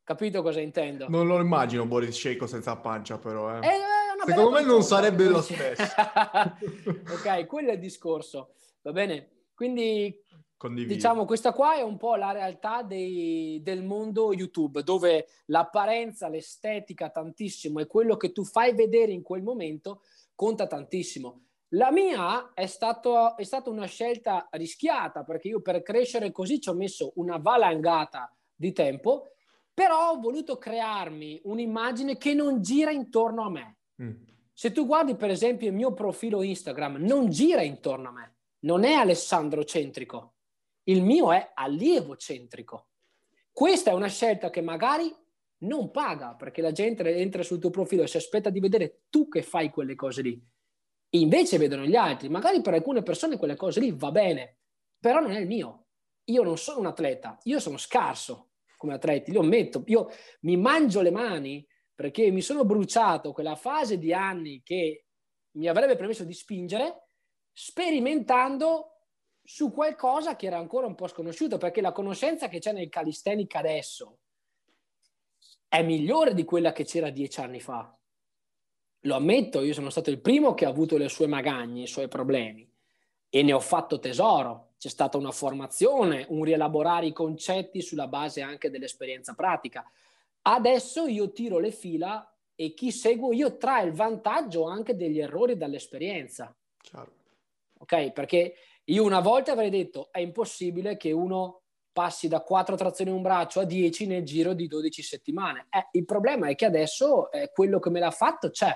Capito 0.03 0.43
cosa 0.43 0.61
intendo? 0.61 1.09
Non 1.09 1.27
lo 1.27 1.41
immagino 1.41 1.87
Boris 1.87 2.17
Sheiko 2.17 2.47
senza 2.47 2.77
pancia, 2.77 3.19
però. 3.19 3.55
Eh. 3.61 3.67
Eh, 3.67 3.79
Secondo 4.27 4.51
me 4.51 4.63
non 4.63 4.83
sarebbe 4.83 5.25
lo 5.25 5.41
stesso. 5.43 5.83
ok, 5.83 7.47
quello 7.47 7.71
è 7.71 7.75
il 7.75 7.79
discorso. 7.79 8.55
Va 8.83 8.93
bene? 8.93 9.47
Quindi 9.55 10.17
Condivido. 10.61 10.93
Diciamo, 10.93 11.25
questa 11.25 11.55
qua 11.55 11.77
è 11.77 11.81
un 11.81 11.97
po' 11.97 12.17
la 12.17 12.33
realtà 12.33 12.83
dei, 12.83 13.63
del 13.63 13.83
mondo 13.83 14.35
YouTube, 14.35 14.83
dove 14.83 15.27
l'apparenza, 15.47 16.29
l'estetica 16.29 17.09
tantissimo 17.09 17.81
e 17.81 17.87
quello 17.87 18.19
che 18.19 18.31
tu 18.31 18.45
fai 18.45 18.75
vedere 18.75 19.13
in 19.13 19.23
quel 19.23 19.43
momento 19.43 20.03
conta 20.35 20.67
tantissimo. 20.67 21.45
La 21.69 21.91
mia 21.91 22.53
è, 22.53 22.67
stato, 22.67 23.39
è 23.39 23.43
stata 23.43 23.71
una 23.71 23.87
scelta 23.87 24.49
rischiata, 24.51 25.25
perché 25.25 25.49
io 25.49 25.63
per 25.63 25.81
crescere 25.81 26.31
così 26.31 26.61
ci 26.61 26.69
ho 26.69 26.75
messo 26.75 27.13
una 27.15 27.39
valangata 27.39 28.31
di 28.55 28.73
tempo 28.73 29.29
però 29.73 30.11
ho 30.11 30.21
voluto 30.21 30.59
crearmi 30.59 31.41
un'immagine 31.45 32.19
che 32.19 32.35
non 32.35 32.61
gira 32.61 32.91
intorno 32.91 33.45
a 33.45 33.51
me. 33.51 33.77
Mm. 34.03 34.11
Se 34.53 34.73
tu 34.73 34.85
guardi 34.85 35.17
per 35.17 35.31
esempio 35.31 35.69
il 35.69 35.75
mio 35.75 35.95
profilo 35.95 36.43
Instagram, 36.43 36.97
non 36.97 37.31
gira 37.31 37.63
intorno 37.63 38.09
a 38.09 38.13
me, 38.13 38.35
non 38.67 38.85
è 38.85 38.93
Alessandro 38.93 39.65
centrico, 39.65 40.35
il 40.85 41.03
mio 41.03 41.33
è 41.33 41.53
allievo 41.55 42.17
centrico. 42.17 42.89
Questa 43.53 43.91
è 43.91 43.95
una 43.95 44.09
scelta 44.09 44.51
che 44.51 44.61
magari 44.61 45.15
non 45.59 45.91
paga 45.91 46.35
perché 46.35 46.63
la 46.63 46.73
gente 46.73 47.03
entra 47.17 47.43
sul 47.43 47.59
tuo 47.59 47.71
profilo 47.71 48.03
e 48.03 48.07
si 48.07 48.17
aspetta 48.17 48.51
di 48.51 48.61
vedere 48.61 49.03
tu 49.11 49.29
che 49.29 49.43
fai 49.43 49.71
quelle 49.71 49.95
cose 49.95 50.23
lì. 50.23 50.43
Invece 51.11 51.59
vedono 51.59 51.85
gli 51.85 51.97
altri, 51.97 52.29
magari 52.29 52.61
per 52.63 52.75
alcune 52.75 53.03
persone 53.03 53.37
quelle 53.37 53.57
cose 53.57 53.81
lì 53.81 53.91
va 53.93 54.11
bene, 54.11 54.59
però 54.99 55.21
non 55.21 55.33
è 55.33 55.41
il 55.41 55.47
mio. 55.47 55.87
Io 56.25 56.43
non 56.43 56.57
sono 56.57 56.79
un 56.79 56.87
atleta, 56.87 57.39
io 57.45 57.59
sono 57.59 57.77
scarso 57.77 58.51
come 58.77 58.95
atleti, 58.95 59.33
lo 59.33 59.41
ammetto, 59.41 59.83
io 59.87 60.09
mi 60.43 60.57
mangio 60.57 61.03
le 61.03 61.11
mani 61.11 61.67
perché 61.95 62.31
mi 62.31 62.41
sono 62.41 62.65
bruciato 62.65 63.33
quella 63.33 63.57
fase 63.57 63.99
di 63.99 64.15
anni 64.15 64.63
che 64.63 65.05
mi 65.53 65.67
avrebbe 65.67 65.97
permesso 65.97 66.25
di 66.25 66.33
spingere 66.33 67.09
sperimentando 67.53 69.00
su 69.53 69.73
qualcosa 69.73 70.37
che 70.37 70.47
era 70.47 70.59
ancora 70.59 70.87
un 70.87 70.95
po' 70.95 71.09
sconosciuto, 71.09 71.59
perché 71.59 71.81
la 71.81 71.91
conoscenza 71.91 72.47
che 72.47 72.61
c'è 72.61 72.71
nel 72.71 72.89
calisthenics 72.89 73.57
adesso 73.57 74.19
è 75.67 75.83
migliore 75.83 76.35
di 76.35 76.45
quella 76.45 76.71
che 76.71 76.85
c'era 76.85 77.11
dieci 77.11 77.41
anni 77.41 77.59
fa. 77.59 77.93
Lo 79.01 79.15
ammetto, 79.17 79.61
io 79.63 79.73
sono 79.73 79.91
stato 79.91 80.09
il 80.09 80.21
primo 80.21 80.55
che 80.55 80.67
ha 80.67 80.69
avuto 80.69 80.97
le 80.97 81.09
sue 81.09 81.27
magagne, 81.27 81.83
i 81.83 81.89
suoi 81.89 82.07
problemi 82.07 82.73
e 83.29 83.43
ne 83.43 83.53
ho 83.53 83.59
fatto 83.59 83.99
tesoro 83.99 84.75
c'è 84.79 84.89
stata 84.89 85.19
una 85.19 85.33
formazione, 85.33 86.27
un 86.29 86.45
rielaborare 86.45 87.07
i 87.07 87.13
concetti 87.13 87.83
sulla 87.83 88.07
base 88.07 88.43
anche 88.43 88.71
dell'esperienza 88.71 89.35
pratica. 89.35 89.85
Adesso 90.43 91.07
io 91.07 91.33
tiro 91.33 91.59
le 91.59 91.73
fila 91.73 92.33
e 92.55 92.73
chi 92.73 92.93
seguo 92.93 93.33
io 93.33 93.57
trae 93.57 93.87
il 93.87 93.93
vantaggio 93.95 94.67
anche 94.67 94.95
degli 94.95 95.19
errori 95.19 95.57
dall'esperienza. 95.57 96.57
Chiaro. 96.81 97.13
Ok? 97.79 98.13
Perché 98.13 98.55
io 98.91 99.05
una 99.05 99.21
volta 99.21 99.53
avrei 99.53 99.71
detto 99.71 100.09
è 100.11 100.19
impossibile 100.19 100.97
che 100.97 101.13
uno 101.13 101.63
passi 101.93 102.29
da 102.29 102.41
4 102.43 102.77
trazioni 102.77 103.11
un 103.11 103.23
braccio 103.23 103.61
a 103.61 103.65
10 103.65 104.07
nel 104.07 104.25
giro 104.25 104.53
di 104.53 104.67
12 104.67 105.03
settimane. 105.03 105.67
Eh, 105.71 105.89
il 105.93 106.05
problema 106.05 106.49
è 106.49 106.55
che 106.55 106.65
adesso 106.65 107.31
eh, 107.31 107.51
quello 107.53 107.79
che 107.79 107.91
me 107.91 108.01
l'ha 108.01 108.11
fatto 108.11 108.51
c'è. 108.51 108.75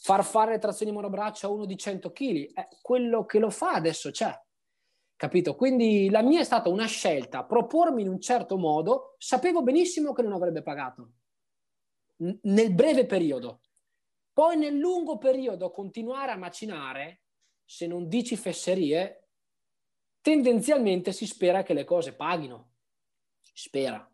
Far 0.00 0.24
fare 0.24 0.52
le 0.52 0.58
trazioni 0.58 0.92
monobraccio 0.92 1.46
a 1.46 1.50
uno 1.50 1.64
di 1.64 1.76
100 1.76 2.12
kg, 2.12 2.34
eh, 2.34 2.68
quello 2.82 3.24
che 3.24 3.38
lo 3.38 3.50
fa 3.50 3.72
adesso 3.72 4.10
c'è. 4.10 4.32
Capito? 5.16 5.54
Quindi 5.56 6.10
la 6.10 6.22
mia 6.22 6.40
è 6.40 6.44
stata 6.44 6.68
una 6.68 6.86
scelta, 6.86 7.44
propormi 7.44 8.02
in 8.02 8.08
un 8.08 8.20
certo 8.20 8.56
modo, 8.56 9.16
sapevo 9.18 9.62
benissimo 9.62 10.12
che 10.12 10.22
non 10.22 10.32
avrebbe 10.32 10.62
pagato 10.62 11.12
n- 12.18 12.38
nel 12.42 12.72
breve 12.72 13.06
periodo. 13.06 13.62
Poi 14.32 14.56
nel 14.56 14.76
lungo 14.76 15.18
periodo 15.18 15.70
continuare 15.70 16.30
a 16.30 16.36
macinare, 16.36 17.22
se 17.70 17.86
non 17.86 18.08
dici 18.08 18.34
fesserie, 18.34 19.28
tendenzialmente 20.22 21.12
si 21.12 21.26
spera 21.26 21.62
che 21.62 21.74
le 21.74 21.84
cose 21.84 22.14
paghino. 22.14 22.70
Si 23.42 23.52
spera. 23.56 24.10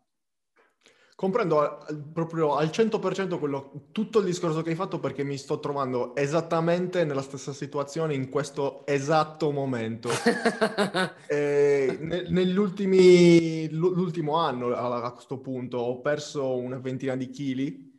Comprendo 1.15 1.85
proprio 2.11 2.57
al 2.57 2.67
100% 2.67 3.39
quello, 3.39 3.87
tutto 3.93 4.19
il 4.19 4.25
discorso 4.25 4.61
che 4.61 4.71
hai 4.71 4.75
fatto 4.75 4.99
perché 4.99 5.23
mi 5.23 5.37
sto 5.37 5.61
trovando 5.61 6.13
esattamente 6.17 7.05
nella 7.05 7.21
stessa 7.21 7.53
situazione 7.53 8.13
in 8.13 8.27
questo 8.27 8.85
esatto 8.85 9.51
momento. 9.51 10.09
eh, 11.29 11.97
ne, 12.01 12.27
negli 12.27 12.57
ultimi, 12.57 13.69
l'ultimo 13.69 14.35
anno 14.35 14.75
a, 14.75 15.13
questo 15.13 15.39
punto 15.39 15.77
ho 15.77 16.01
perso 16.01 16.57
una 16.57 16.77
ventina 16.77 17.15
di 17.15 17.29
chili 17.29 17.94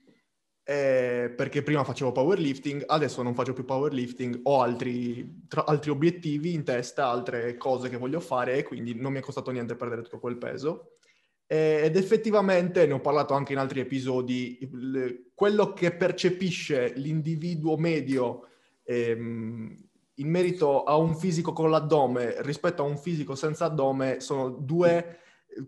eh, 0.68 1.32
perché 1.36 1.62
prima 1.62 1.84
facevo 1.84 2.10
powerlifting, 2.10 2.82
adesso 2.86 3.22
non 3.22 3.34
faccio 3.34 3.52
più 3.52 3.64
powerlifting, 3.64 4.40
ho 4.42 4.62
altri, 4.62 5.44
tra, 5.46 5.64
altri 5.64 5.90
obiettivi 5.90 6.54
in 6.54 6.64
testa, 6.64 7.06
altre 7.06 7.56
cose 7.56 7.88
che 7.88 7.96
voglio 7.96 8.18
fare 8.18 8.56
e 8.56 8.62
quindi 8.64 8.92
non 8.92 9.12
mi 9.12 9.20
è 9.20 9.22
costato 9.22 9.52
niente 9.52 9.76
perdere 9.76 10.02
tutto 10.02 10.18
quel 10.18 10.38
peso. 10.38 10.96
Ed 11.46 11.94
effettivamente, 11.94 12.84
ne 12.84 12.94
ho 12.94 13.00
parlato 13.00 13.32
anche 13.32 13.52
in 13.52 13.60
altri 13.60 13.78
episodi, 13.78 14.58
il, 14.62 15.30
quello 15.32 15.72
che 15.72 15.92
percepisce 15.92 16.94
l'individuo 16.96 17.76
medio 17.76 18.48
ehm, 18.82 19.72
in 20.14 20.28
merito 20.28 20.82
a 20.82 20.96
un 20.96 21.14
fisico 21.14 21.52
con 21.52 21.70
l'addome 21.70 22.42
rispetto 22.42 22.82
a 22.82 22.86
un 22.86 22.98
fisico 22.98 23.36
senza 23.36 23.66
addome 23.66 24.18
sono 24.18 24.48
due 24.48 25.20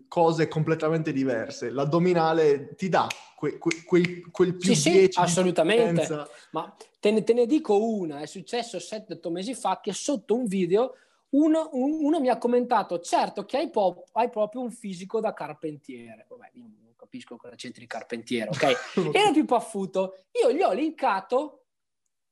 cose 0.07 0.47
completamente 0.47 1.11
diverse. 1.11 1.69
L'addominale 1.69 2.75
ti 2.75 2.89
dà 2.89 3.07
que, 3.35 3.57
que, 3.57 3.83
quel, 3.85 4.29
quel, 4.31 4.55
più 4.55 4.73
sì, 4.73 4.91
10 4.91 5.11
sì, 5.11 5.19
assolutamente. 5.19 6.07
Ma 6.51 6.75
te 6.99 7.11
ne, 7.11 7.23
te 7.23 7.33
ne, 7.33 7.45
dico 7.45 7.83
una, 7.83 8.19
è 8.19 8.25
successo 8.25 8.77
7-8 8.77 9.31
mesi 9.31 9.53
fa 9.53 9.79
che 9.81 9.93
sotto 9.93 10.35
un 10.35 10.45
video 10.45 10.95
uno, 11.31 11.69
uno, 11.73 12.19
mi 12.19 12.29
ha 12.29 12.37
commentato, 12.37 12.99
certo 12.99 13.45
che 13.45 13.57
hai, 13.57 13.69
po- 13.69 14.05
hai, 14.13 14.29
proprio 14.29 14.61
un 14.61 14.71
fisico 14.71 15.19
da 15.19 15.33
carpentiere. 15.33 16.25
Vabbè, 16.27 16.49
io 16.53 16.63
non 16.63 16.93
capisco 16.95 17.35
cosa 17.35 17.55
c'entri 17.55 17.85
carpentiere, 17.85 18.49
ok? 18.49 19.13
Era 19.13 19.31
più 19.31 19.45
paffuto. 19.45 20.15
Io 20.41 20.51
gli 20.51 20.61
ho 20.61 20.71
linkato 20.71 21.65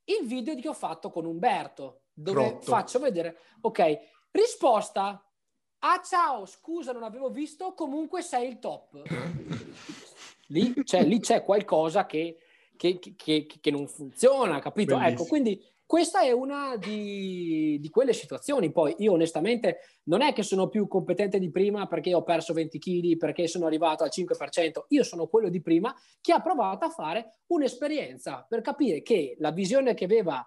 il 0.05 0.25
video 0.25 0.55
che 0.55 0.67
ho 0.67 0.73
fatto 0.73 1.11
con 1.11 1.25
Umberto, 1.25 2.01
dove 2.13 2.49
Rotto. 2.49 2.65
faccio 2.65 2.99
vedere, 2.99 3.37
ok, 3.61 3.99
risposta, 4.31 5.23
ah 5.79 6.01
ciao, 6.01 6.45
scusa 6.45 6.91
non 6.91 7.03
avevo 7.03 7.29
visto, 7.29 7.73
comunque 7.73 8.21
sei 8.21 8.49
il 8.49 8.59
top. 8.59 9.01
lì, 10.47 10.73
c'è, 10.83 11.03
lì 11.03 11.19
c'è 11.19 11.43
qualcosa 11.43 12.05
che, 12.05 12.37
che, 12.75 12.99
che, 13.15 13.47
che 13.59 13.71
non 13.71 13.87
funziona, 13.87 14.59
capito? 14.59 14.93
Ecco, 14.93 14.99
Bellissimo. 14.99 15.21
Ecco, 15.21 15.29
quindi 15.29 15.75
questa 15.87 16.19
è 16.21 16.31
una 16.31 16.75
di, 16.75 17.77
di, 17.79 17.89
quelle 17.89 18.11
situazioni. 18.11 18.73
Poi 18.73 18.93
io 18.97 19.13
onestamente 19.13 19.79
non 20.03 20.21
è 20.21 20.33
che 20.33 20.43
sono 20.43 20.67
più 20.67 20.85
competente 20.85 21.39
di 21.39 21.49
prima 21.49 21.87
perché 21.87 22.13
ho 22.13 22.23
perso 22.23 22.51
20 22.51 22.77
kg, 22.77 23.17
perché 23.17 23.47
sono 23.47 23.67
arrivato 23.67 24.03
al 24.03 24.11
5%. 24.13 24.85
Io 24.89 25.03
sono 25.03 25.27
quello 25.27 25.47
di 25.47 25.61
prima 25.61 25.95
che 26.19 26.33
ha 26.33 26.41
provato 26.41 26.83
a 26.83 26.89
fare 26.89 27.39
un'esperienza 27.47 28.45
per 28.47 28.59
capire 28.59 29.01
che 29.01 29.37
la 29.39 29.51
visione 29.51 29.93
che 29.93 30.03
aveva 30.03 30.45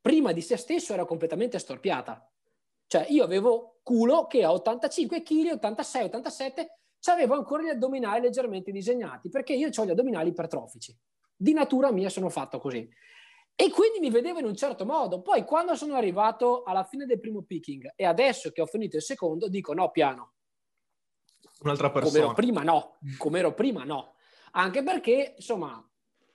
prima 0.00 0.32
di 0.32 0.40
se 0.40 0.56
stesso 0.56 0.92
era 0.92 1.04
completamente 1.04 1.60
storpiata. 1.60 2.31
Cioè 2.92 3.06
io 3.08 3.24
avevo 3.24 3.78
culo 3.82 4.26
che 4.26 4.44
a 4.44 4.52
85 4.52 5.22
kg, 5.22 5.52
86, 5.52 6.04
87, 6.04 6.78
avevo 7.06 7.36
ancora 7.36 7.62
gli 7.62 7.70
addominali 7.70 8.20
leggermente 8.20 8.70
disegnati 8.70 9.30
perché 9.30 9.54
io 9.54 9.70
ho 9.74 9.84
gli 9.86 9.90
addominali 9.90 10.28
ipertrofici. 10.28 10.94
Di 11.34 11.54
natura 11.54 11.90
mia 11.90 12.10
sono 12.10 12.28
fatto 12.28 12.58
così. 12.58 12.86
E 13.54 13.70
quindi 13.70 13.98
mi 13.98 14.10
vedevo 14.10 14.40
in 14.40 14.44
un 14.44 14.54
certo 14.54 14.84
modo. 14.84 15.22
Poi 15.22 15.46
quando 15.46 15.74
sono 15.74 15.94
arrivato 15.94 16.64
alla 16.64 16.84
fine 16.84 17.06
del 17.06 17.18
primo 17.18 17.40
picking 17.40 17.94
e 17.96 18.04
adesso 18.04 18.50
che 18.50 18.60
ho 18.60 18.66
finito 18.66 18.96
il 18.96 19.02
secondo, 19.02 19.48
dico 19.48 19.72
no, 19.72 19.90
piano. 19.90 20.34
Un'altra 21.60 21.90
persona. 21.90 22.10
Come 22.12 22.24
ero 22.26 22.34
prima 22.34 22.62
no, 22.62 22.98
come 23.16 23.38
ero 23.38 23.54
prima 23.54 23.84
no. 23.84 24.16
Anche 24.50 24.82
perché, 24.82 25.32
insomma, 25.36 25.82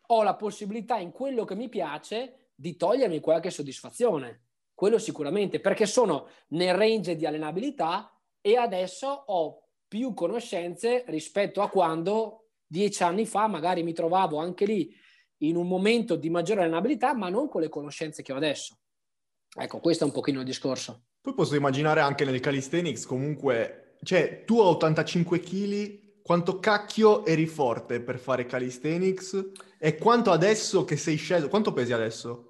ho 0.07 0.23
la 0.23 0.35
possibilità 0.35 0.97
in 0.97 1.11
quello 1.11 1.45
che 1.45 1.53
mi 1.53 1.69
piace 1.69 2.49
di 2.55 2.75
togliermi 2.75 3.19
qualche 3.19 3.51
soddisfazione. 3.51 4.46
Quello 4.77 4.99
sicuramente, 4.99 5.59
perché 5.59 5.87
sono 5.87 6.27
nel 6.49 6.75
range 6.75 7.15
di 7.15 7.25
allenabilità 7.25 8.15
e 8.39 8.57
adesso 8.57 9.07
ho 9.07 9.69
più 9.87 10.13
conoscenze 10.13 11.03
rispetto 11.07 11.63
a 11.63 11.69
quando 11.69 12.49
dieci 12.67 13.01
anni 13.01 13.25
fa 13.25 13.47
magari 13.47 13.81
mi 13.81 13.93
trovavo 13.93 14.37
anche 14.37 14.65
lì 14.65 14.95
in 15.37 15.55
un 15.55 15.67
momento 15.67 16.15
di 16.15 16.29
maggiore 16.29 16.61
allenabilità, 16.61 17.15
ma 17.15 17.27
non 17.27 17.49
con 17.49 17.61
le 17.61 17.69
conoscenze 17.69 18.21
che 18.21 18.31
ho 18.31 18.35
adesso. 18.35 18.77
Ecco, 19.57 19.79
questo 19.79 20.03
è 20.03 20.05
un 20.05 20.13
pochino 20.13 20.41
il 20.41 20.45
discorso. 20.45 21.05
Poi 21.21 21.33
posso 21.33 21.55
immaginare 21.55 22.01
anche 22.01 22.23
nel 22.23 22.39
calisthenics 22.39 23.07
comunque, 23.07 23.95
cioè 24.03 24.43
tu 24.45 24.59
a 24.59 24.65
85 24.65 25.39
kg, 25.39 26.21
quanto 26.21 26.59
cacchio 26.59 27.25
eri 27.25 27.47
forte 27.47 27.99
per 27.99 28.19
fare 28.19 28.45
calisthenics 28.45 29.53
e 29.79 29.97
quanto 29.97 30.29
adesso 30.29 30.85
che 30.85 30.97
sei 30.97 31.15
sceso, 31.15 31.49
quanto 31.49 31.73
pesi 31.73 31.93
adesso? 31.93 32.46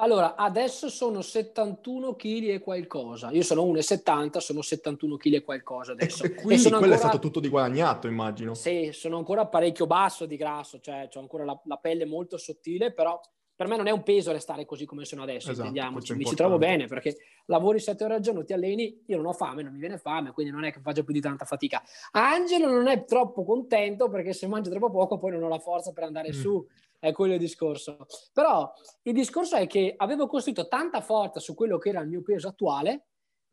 Allora, 0.00 0.36
adesso 0.36 0.88
sono 0.88 1.22
71 1.22 2.14
kg 2.14 2.50
e 2.50 2.60
qualcosa. 2.60 3.30
Io 3.32 3.42
sono 3.42 3.64
1,70, 3.64 4.38
sono 4.38 4.62
71 4.62 5.16
kg 5.16 5.34
e 5.34 5.42
qualcosa 5.42 5.92
adesso. 5.92 6.22
E, 6.24 6.34
quindi 6.34 6.54
e 6.54 6.70
quello 6.70 6.76
ancora... 6.76 6.94
è 6.94 6.98
stato 6.98 7.18
tutto 7.18 7.40
di 7.40 7.48
guadagnato, 7.48 8.06
immagino. 8.06 8.54
Sì, 8.54 8.90
sono 8.92 9.16
ancora 9.16 9.46
parecchio 9.46 9.86
basso 9.86 10.24
di 10.24 10.36
grasso, 10.36 10.78
cioè 10.78 11.08
ho 11.12 11.18
ancora 11.18 11.44
la, 11.44 11.60
la, 11.64 11.76
pelle 11.78 12.04
molto 12.04 12.38
sottile, 12.38 12.92
però 12.92 13.20
per 13.56 13.66
me 13.66 13.76
non 13.76 13.88
è 13.88 13.90
un 13.90 14.04
peso 14.04 14.30
restare 14.30 14.64
così 14.64 14.84
come 14.84 15.04
sono 15.04 15.22
adesso, 15.22 15.50
esatto, 15.50 15.66
intendiamoci. 15.66 16.14
Mi 16.14 16.24
ci 16.24 16.36
trovo 16.36 16.58
bene 16.58 16.86
perché 16.86 17.16
lavori 17.46 17.80
7 17.80 18.04
ore 18.04 18.14
al 18.14 18.20
giorno, 18.20 18.44
ti 18.44 18.52
alleni, 18.52 19.02
io 19.04 19.16
non 19.16 19.26
ho 19.26 19.32
fame, 19.32 19.64
non 19.64 19.72
mi 19.72 19.80
viene 19.80 19.98
fame, 19.98 20.30
quindi 20.30 20.52
non 20.52 20.62
è 20.62 20.70
che 20.70 20.80
faccio 20.80 21.02
più 21.02 21.12
di 21.12 21.20
tanta 21.20 21.44
fatica. 21.44 21.82
Angelo 22.12 22.70
non 22.70 22.86
è 22.86 23.04
troppo 23.04 23.42
contento 23.42 24.08
perché 24.08 24.32
se 24.32 24.46
mangio 24.46 24.70
troppo 24.70 24.92
poco 24.92 25.18
poi 25.18 25.32
non 25.32 25.42
ho 25.42 25.48
la 25.48 25.58
forza 25.58 25.90
per 25.90 26.04
andare 26.04 26.28
mm. 26.28 26.40
su 26.40 26.64
è 26.98 27.12
quello 27.12 27.34
il 27.34 27.38
discorso. 27.38 28.06
Però 28.32 28.72
il 29.02 29.12
discorso 29.12 29.56
è 29.56 29.66
che 29.66 29.94
avevo 29.96 30.26
costruito 30.26 30.68
tanta 30.68 31.00
forza 31.00 31.40
su 31.40 31.54
quello 31.54 31.78
che 31.78 31.90
era 31.90 32.00
il 32.00 32.08
mio 32.08 32.22
peso 32.22 32.48
attuale. 32.48 33.06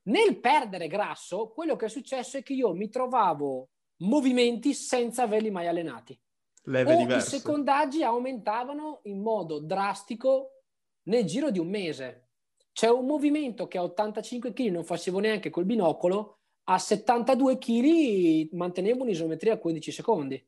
Nel 0.04 0.40
perdere 0.40 0.88
grasso, 0.88 1.50
quello 1.50 1.76
che 1.76 1.86
è 1.86 1.90
successo 1.90 2.38
è 2.38 2.44
che 2.44 2.54
io 2.54 2.74
mi 2.74 2.90
trovavo 2.90 3.70
movimenti 3.98 4.74
senza 4.74 5.24
averli 5.24 5.50
mai 5.50 5.68
allenati. 5.68 6.20
Leve 6.64 6.96
o 6.96 6.98
diverse. 6.98 7.36
i 7.36 7.40
secondaggi 7.40 8.04
aumentavano 8.04 9.02
in 9.04 9.22
modo 9.22 9.60
drastico 9.60 10.64
nel 11.04 11.26
giro 11.26 11.52
di 11.52 11.60
un 11.60 11.70
mese. 11.70 12.30
C'è 12.72 12.90
un 12.90 13.06
movimento 13.06 13.68
che 13.68 13.78
a 13.78 13.84
85 13.84 14.52
kg 14.52 14.70
non 14.70 14.84
facevo 14.84 15.20
neanche 15.20 15.50
col 15.50 15.66
binocolo, 15.66 16.40
a 16.66 16.78
72 16.78 17.58
kg 17.58 18.54
mantenevo 18.54 19.04
un'isometria 19.04 19.54
a 19.54 19.58
15 19.58 19.92
secondi. 19.92 20.48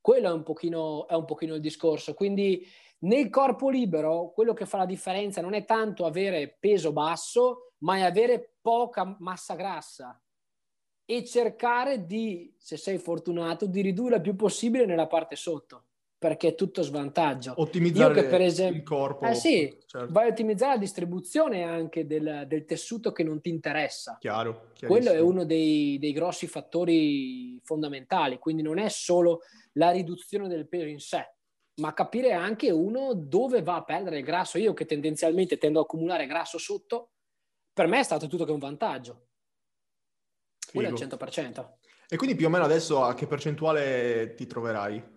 Quello 0.00 0.28
è 0.28 0.32
un, 0.32 0.42
pochino, 0.42 1.06
è 1.08 1.14
un 1.14 1.24
pochino 1.24 1.54
il 1.54 1.60
discorso. 1.60 2.14
Quindi 2.14 2.66
nel 3.00 3.30
corpo 3.30 3.68
libero 3.68 4.30
quello 4.32 4.54
che 4.54 4.66
fa 4.66 4.78
la 4.78 4.86
differenza 4.86 5.40
non 5.40 5.54
è 5.54 5.64
tanto 5.64 6.04
avere 6.04 6.56
peso 6.58 6.92
basso, 6.92 7.72
ma 7.78 7.96
è 7.96 8.02
avere 8.02 8.56
poca 8.60 9.16
massa 9.20 9.54
grassa 9.54 10.20
e 11.04 11.24
cercare 11.24 12.04
di, 12.04 12.54
se 12.58 12.76
sei 12.76 12.98
fortunato, 12.98 13.66
di 13.66 13.80
ridurre 13.80 14.16
il 14.16 14.20
più 14.20 14.36
possibile 14.36 14.84
nella 14.84 15.06
parte 15.06 15.36
sotto 15.36 15.87
perché 16.18 16.48
è 16.48 16.54
tutto 16.56 16.82
svantaggio. 16.82 17.54
Ottimizzare 17.56 18.12
che, 18.12 18.24
per 18.24 18.40
esempio, 18.40 18.78
il 18.78 18.82
corpo. 18.82 19.24
Eh 19.24 19.34
sì, 19.34 19.78
certo. 19.86 20.12
vai 20.12 20.26
a 20.26 20.32
ottimizzare 20.32 20.72
la 20.74 20.80
distribuzione 20.80 21.62
anche 21.62 22.06
del, 22.06 22.44
del 22.48 22.64
tessuto 22.64 23.12
che 23.12 23.22
non 23.22 23.40
ti 23.40 23.50
interessa. 23.50 24.16
Chiaro. 24.18 24.72
Quello 24.84 25.12
è 25.12 25.20
uno 25.20 25.44
dei, 25.44 25.96
dei, 26.00 26.12
grossi 26.12 26.48
fattori 26.48 27.60
fondamentali, 27.62 28.38
quindi 28.38 28.62
non 28.62 28.78
è 28.78 28.88
solo 28.88 29.42
la 29.74 29.90
riduzione 29.90 30.48
del 30.48 30.68
peso 30.68 30.86
in 30.86 30.98
sé, 30.98 31.34
ma 31.76 31.94
capire 31.94 32.32
anche 32.32 32.72
uno 32.72 33.14
dove 33.14 33.62
va 33.62 33.76
a 33.76 33.84
perdere 33.84 34.18
il 34.18 34.24
grasso. 34.24 34.58
Io 34.58 34.74
che 34.74 34.86
tendenzialmente 34.86 35.56
tendo 35.56 35.78
a 35.78 35.82
accumulare 35.82 36.26
grasso 36.26 36.58
sotto, 36.58 37.10
per 37.72 37.86
me 37.86 38.00
è 38.00 38.04
stato 38.04 38.26
tutto 38.26 38.44
che 38.44 38.50
un 38.50 38.58
vantaggio. 38.58 39.26
Quello 40.72 40.88
è 40.88 40.90
al 40.90 40.98
100%. 40.98 41.68
E 42.08 42.16
quindi 42.16 42.34
più 42.34 42.46
o 42.46 42.50
meno 42.50 42.64
adesso 42.64 43.04
a 43.04 43.14
che 43.14 43.28
percentuale 43.28 44.34
ti 44.34 44.46
troverai? 44.46 45.16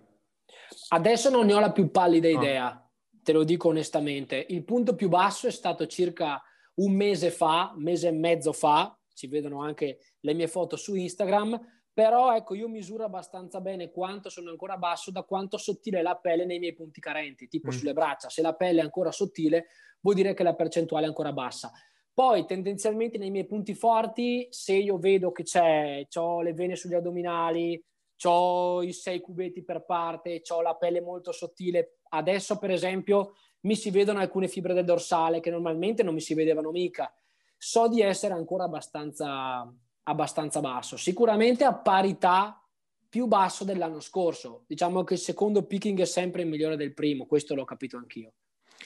Adesso 0.90 1.30
non 1.30 1.46
ne 1.46 1.54
ho 1.54 1.60
la 1.60 1.72
più 1.72 1.92
pallida 1.92 2.28
ah. 2.28 2.32
idea, 2.32 2.66
ah. 2.68 2.90
te 3.24 3.32
lo 3.32 3.44
dico 3.44 3.70
onestamente. 3.70 4.46
Il 4.50 4.64
punto 4.64 4.96
più 4.96 5.10
basso 5.10 5.48
è 5.48 5.52
stato 5.52 5.88
circa 5.88 6.42
un 6.76 6.94
mese 6.94 7.32
fa, 7.32 7.74
mese 7.76 8.08
e 8.08 8.12
mezzo 8.12 8.54
fa, 8.54 8.98
si 9.14 9.28
vedono 9.28 9.62
anche 9.62 10.00
le 10.22 10.34
mie 10.34 10.48
foto 10.48 10.76
su 10.76 10.96
Instagram, 10.96 11.60
però 11.94 12.34
ecco 12.36 12.56
io 12.56 12.70
misuro 12.70 13.04
abbastanza 13.04 13.60
bene 13.60 13.92
quanto 13.92 14.30
sono 14.30 14.50
ancora 14.50 14.78
basso 14.78 15.12
da 15.12 15.24
quanto 15.24 15.58
sottile 15.58 16.00
è 16.00 16.02
la 16.02 16.16
pelle 16.16 16.46
nei 16.46 16.60
miei 16.60 16.74
punti 16.74 17.02
carenti, 17.02 17.48
tipo 17.48 17.68
mm. 17.68 17.72
sulle 17.72 17.94
braccia. 17.94 18.30
Se 18.30 18.42
la 18.42 18.54
pelle 18.54 18.80
è 18.80 18.84
ancora 18.84 19.12
sottile 19.12 19.68
vuol 20.00 20.16
dire 20.16 20.34
che 20.34 20.44
la 20.44 20.56
percentuale 20.56 21.06
è 21.06 21.10
ancora 21.10 21.34
bassa. 21.34 21.72
Poi 22.14 22.46
tendenzialmente 22.46 23.18
nei 23.18 23.32
miei 23.32 23.46
punti 23.46 23.74
forti, 23.74 24.48
se 24.50 24.74
io 24.74 24.98
vedo 24.98 25.32
che 25.32 25.44
c'è, 25.44 26.06
ho 26.16 26.42
le 26.42 26.54
vene 26.54 26.76
sugli 26.76 26.94
addominali, 26.94 27.82
ho 28.24 28.82
i 28.84 28.94
sei 28.94 29.22
cubetti 29.22 29.64
per 29.64 29.86
parte, 29.86 30.42
ho 30.50 30.62
la 30.62 30.76
pelle 30.76 31.02
molto 31.02 31.32
sottile, 31.32 31.98
adesso 32.10 32.58
per 32.58 32.72
esempio 32.72 33.36
mi 33.62 33.76
si 33.76 33.92
vedono 33.92 34.20
alcune 34.20 34.48
fibre 34.48 34.74
del 34.74 34.86
dorsale 34.86 35.40
che 35.40 35.50
normalmente 35.50 36.04
non 36.04 36.14
mi 36.14 36.22
si 36.22 36.34
vedevano 36.34 36.72
mica. 36.72 37.14
So 37.58 37.88
di 37.88 38.02
essere 38.02 38.34
ancora 38.34 38.64
abbastanza, 38.64 39.72
abbastanza 40.04 40.60
basso, 40.62 40.98
sicuramente 40.98 41.64
a 41.64 41.74
parità 41.74 42.62
più 43.08 43.28
basso 43.28 43.64
dell'anno 43.64 44.00
scorso. 44.00 44.64
Diciamo 44.68 45.04
che 45.04 45.16
il 45.16 45.20
secondo 45.20 45.66
picking 45.66 46.00
è 46.00 46.06
sempre 46.06 46.44
il 46.44 46.48
migliore 46.48 46.78
del 46.78 46.94
primo, 46.94 47.26
questo 47.26 47.54
l'ho 47.56 47.66
capito 47.66 47.98
anch'io. 47.98 48.34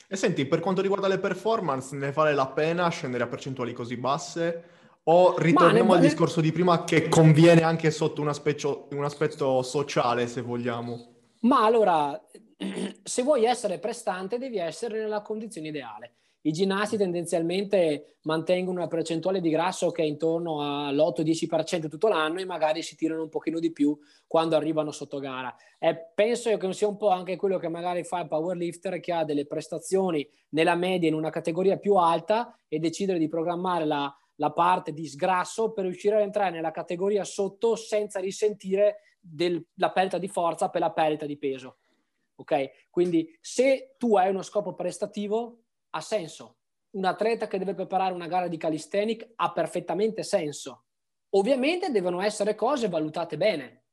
E 0.08 0.15
senti, 0.15 0.46
per 0.46 0.60
quanto 0.60 0.82
riguarda 0.82 1.08
le 1.08 1.20
performance, 1.20 1.96
ne 1.96 2.12
vale 2.12 2.34
la 2.34 2.48
pena 2.48 2.89
scendere 2.89 3.24
a 3.24 3.27
percentuali 3.27 3.72
così 3.72 3.98
basse? 3.98 4.63
O 5.08 5.38
ritorniamo 5.38 5.94
al 5.94 6.00
discorso 6.00 6.42
di 6.42 6.52
prima 6.52 6.84
che 6.84 7.08
conviene 7.10 7.62
anche 7.62 7.92
sotto 7.92 8.22
un 8.22 8.28
aspetto, 8.28 8.88
un 8.92 9.04
aspetto 9.04 9.62
sociale, 9.62 10.26
se 10.26 10.42
vogliamo? 10.42 11.14
Ma 11.42 11.64
allora, 11.64 12.20
se 13.04 13.22
vuoi 13.22 13.46
essere 13.46 13.78
prestante, 13.78 14.40
devi 14.40 14.58
essere 14.58 15.00
nella 15.00 15.22
condizione 15.22 15.68
ideale. 15.68 16.14
I 16.42 16.52
ginnasti 16.52 16.98
tendenzialmente 16.98 18.18
mantengono 18.24 18.80
una 18.80 18.88
percentuale 18.88 19.42
di 19.42 19.50
grasso 19.50 19.92
che 19.92 20.02
è 20.02 20.06
intorno 20.06 20.62
all'8-10% 20.62 21.88
tutto 21.88 22.08
l'anno 22.08 22.40
e 22.40 22.46
magari 22.46 22.82
si 22.82 22.96
tirano 22.96 23.24
un 23.24 23.30
pochino 23.30 23.60
di 23.60 23.72
più 23.72 23.98
quando 24.26 24.56
arrivano 24.56 24.92
sotto 24.92 25.20
gara. 25.20 25.56
E 25.78 26.12
penso 26.16 26.56
che 26.56 26.74
sia 26.74 26.88
un 26.88 26.98
po' 26.98 27.10
anche 27.10 27.36
quello 27.36 27.58
che 27.58 27.68
magari 27.68 28.04
fa 28.04 28.22
il 28.22 28.28
powerlifter 28.28 29.00
che 29.00 29.12
ha 29.12 29.24
delle 29.24 29.46
prestazioni 29.46 30.28
nella 30.50 30.76
media 30.76 31.10
in 31.10 31.16
una 31.16 31.32
categoria 31.32 31.78
più 31.78 31.96
alta 31.96 32.58
e 32.68 32.78
decidere 32.78 33.18
di 33.18 33.28
programmare 33.28 33.86
la, 33.86 34.16
la 34.36 34.51
parte 34.51 34.94
di 34.94 35.08
sgrasso 35.08 35.72
per 35.72 35.86
riuscire 35.86 36.15
ad 36.15 36.22
entrare 36.22 36.51
nella 36.51 36.72
categoria 36.72 37.24
sotto 37.24 37.75
senza 37.75 38.20
risentire 38.20 39.18
della 39.20 39.92
perdita 39.94 40.18
di 40.18 40.27
forza 40.27 40.70
per 40.70 40.82
la 40.82 40.92
perdita 40.92 41.25
di 41.25 41.38
peso. 41.38 41.77
Ok? 42.36 42.89
Quindi 42.89 43.38
se 43.39 43.96
tu 43.98 44.18
hai 44.18 44.30
uno 44.30 44.42
scopo 44.42 44.74
prestativo, 44.74 45.63
ha 45.92 46.01
senso. 46.01 46.58
Un 46.96 47.06
atleta 47.06 47.48
che 47.48 47.58
deve 47.58 47.74
preparare 47.74 48.13
una 48.13 48.27
gara 48.27 48.48
di 48.48 48.58
calisthenic 48.58 49.34
ha 49.36 49.51
perfettamente 49.51 50.24
senso. 50.24 50.86
Ovviamente 51.32 51.92
devono 51.92 52.22
essere 52.22 52.56
cose 52.56 52.88
valutate 52.88 53.38
bene. 53.38 53.84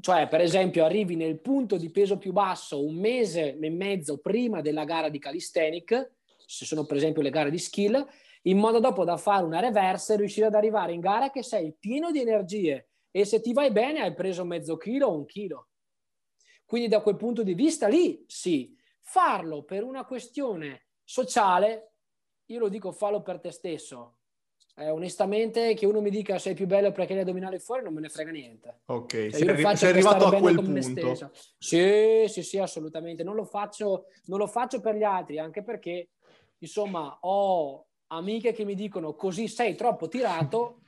Cioè, 0.00 0.28
per 0.28 0.40
esempio, 0.40 0.84
arrivi 0.84 1.16
nel 1.16 1.40
punto 1.40 1.76
di 1.76 1.90
peso 1.90 2.18
più 2.18 2.32
basso 2.32 2.84
un 2.84 2.94
mese 2.94 3.58
e 3.58 3.70
mezzo 3.70 4.18
prima 4.18 4.60
della 4.60 4.84
gara 4.84 5.08
di 5.08 5.18
calisthenic, 5.18 6.12
se 6.46 6.64
sono 6.64 6.86
per 6.86 6.96
esempio 6.96 7.20
le 7.20 7.30
gare 7.30 7.50
di 7.50 7.58
skill, 7.58 8.06
in 8.48 8.58
modo 8.58 8.80
dopo 8.80 9.04
da 9.04 9.16
fare 9.16 9.44
una 9.44 9.60
reverse 9.60 10.14
e 10.14 10.16
riuscire 10.16 10.46
ad 10.46 10.54
arrivare 10.54 10.92
in 10.92 11.00
gara 11.00 11.30
che 11.30 11.42
sei 11.42 11.74
pieno 11.78 12.10
di 12.10 12.20
energie 12.20 12.88
e 13.10 13.24
se 13.24 13.40
ti 13.40 13.52
vai 13.52 13.70
bene 13.70 14.00
hai 14.00 14.14
preso 14.14 14.44
mezzo 14.44 14.76
chilo 14.76 15.08
o 15.08 15.16
un 15.16 15.26
chilo. 15.26 15.68
Quindi 16.64 16.88
da 16.88 17.00
quel 17.00 17.16
punto 17.16 17.42
di 17.42 17.54
vista 17.54 17.88
lì 17.88 18.24
sì, 18.26 18.76
farlo 19.00 19.62
per 19.62 19.84
una 19.84 20.04
questione 20.04 20.88
sociale, 21.02 21.92
io 22.46 22.58
lo 22.58 22.68
dico 22.68 22.92
fallo 22.92 23.22
per 23.22 23.40
te 23.40 23.50
stesso. 23.50 24.16
Eh, 24.76 24.90
onestamente, 24.90 25.74
che 25.74 25.86
uno 25.86 26.00
mi 26.00 26.10
dica 26.10 26.38
sei 26.38 26.54
più 26.54 26.66
bello 26.66 26.92
perché 26.92 27.14
hai 27.14 27.20
addominali 27.20 27.58
fuori, 27.58 27.82
non 27.82 27.94
me 27.94 28.00
ne 28.00 28.08
frega 28.08 28.30
niente. 28.30 28.82
Ok, 28.86 29.10
cioè, 29.10 29.30
sei, 29.32 29.48
arri- 29.48 29.76
sei 29.76 29.90
arrivato 29.90 30.26
a 30.26 30.38
quel 30.38 30.54
punto. 30.54 31.32
Sì, 31.58 32.26
sì, 32.28 32.42
sì, 32.42 32.58
assolutamente. 32.58 33.24
Non 33.24 33.34
lo, 33.34 33.44
faccio, 33.44 34.04
non 34.26 34.38
lo 34.38 34.46
faccio 34.46 34.80
per 34.80 34.94
gli 34.94 35.02
altri, 35.02 35.38
anche 35.40 35.64
perché, 35.64 36.10
insomma, 36.58 37.18
ho 37.22 37.87
amiche 38.08 38.52
che 38.52 38.64
mi 38.64 38.74
dicono 38.74 39.14
così 39.14 39.48
sei 39.48 39.74
troppo 39.74 40.08
tirato, 40.08 40.80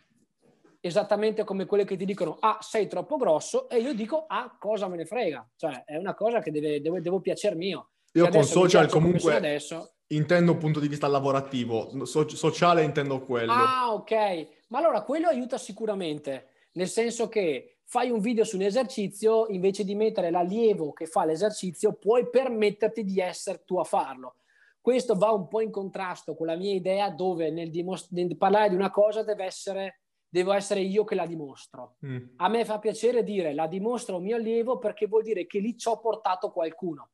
esattamente 0.81 1.45
come 1.45 1.67
quelle 1.67 1.85
che 1.85 1.97
ti 1.97 2.05
dicono 2.05 2.39
ah, 2.41 2.59
sei 2.61 2.87
troppo 2.87 3.17
grosso, 3.17 3.69
e 3.69 3.79
io 3.79 3.95
dico 3.95 4.25
ah, 4.27 4.57
cosa 4.59 4.89
me 4.89 4.97
ne 4.97 5.05
frega. 5.05 5.49
Cioè, 5.57 5.85
è 5.85 5.97
una 5.97 6.15
cosa 6.15 6.41
che 6.41 6.51
deve, 6.51 6.81
deve, 6.81 7.01
devo 7.01 7.21
piacer 7.21 7.55
mio. 7.55 7.91
Io 8.13 8.29
con 8.29 8.45
social 8.45 8.89
comunque 8.89 9.37
adesso, 9.37 9.93
intendo 10.09 10.53
un 10.53 10.59
punto 10.59 10.81
di 10.81 10.89
vista 10.89 11.07
lavorativo, 11.07 12.05
so- 12.05 12.29
sociale 12.29 12.83
intendo 12.83 13.21
quello. 13.21 13.53
Ah, 13.53 13.93
ok. 13.93 14.47
Ma 14.69 14.79
allora 14.79 15.03
quello 15.03 15.29
aiuta 15.29 15.59
sicuramente, 15.59 16.49
nel 16.73 16.89
senso 16.89 17.29
che 17.29 17.79
fai 17.85 18.11
un 18.11 18.21
video 18.21 18.45
su 18.45 18.57
un 18.57 18.63
esercizio, 18.63 19.47
invece 19.49 19.85
di 19.85 19.95
mettere 19.95 20.31
l'allievo 20.31 20.93
che 20.93 21.07
fa 21.07 21.25
l'esercizio, 21.25 21.93
puoi 21.95 22.29
permetterti 22.29 23.05
di 23.05 23.21
essere 23.21 23.63
tu 23.65 23.79
a 23.79 23.85
farlo. 23.85 24.37
Questo 24.81 25.15
va 25.15 25.31
un 25.31 25.49
po' 25.49 25.61
in 25.61 25.71
contrasto 25.71 26.35
con 26.35 26.47
la 26.47 26.57
mia 26.57 26.75
idea 26.75 27.11
dove 27.11 27.51
nel, 27.51 27.71
dimost- 27.71 28.11
nel 28.13 28.37
parlare 28.37 28.71
di 28.71 28.75
una 28.75 28.91
cosa 28.91 29.23
deve 29.23 29.45
essere, 29.45 30.01
devo 30.29 30.53
essere 30.53 30.81
io 30.81 31.05
che 31.05 31.15
la 31.15 31.27
dimostro. 31.27 31.97
Mm. 32.07 32.17
A 32.37 32.49
me 32.49 32.65
fa 32.65 32.79
piacere 32.79 33.23
dire 33.23 33.53
la 33.53 33.67
dimostro 33.67 34.15
a 34.15 34.19
un 34.19 34.25
mio 34.25 34.37
allievo 34.37 34.79
perché 34.79 35.07
vuol 35.07 35.23
dire 35.23 35.47
che 35.47 35.59
lì 35.59 35.77
ci 35.77 35.89
ho 35.89 35.99
portato 35.99 36.51
qualcuno 36.51 37.11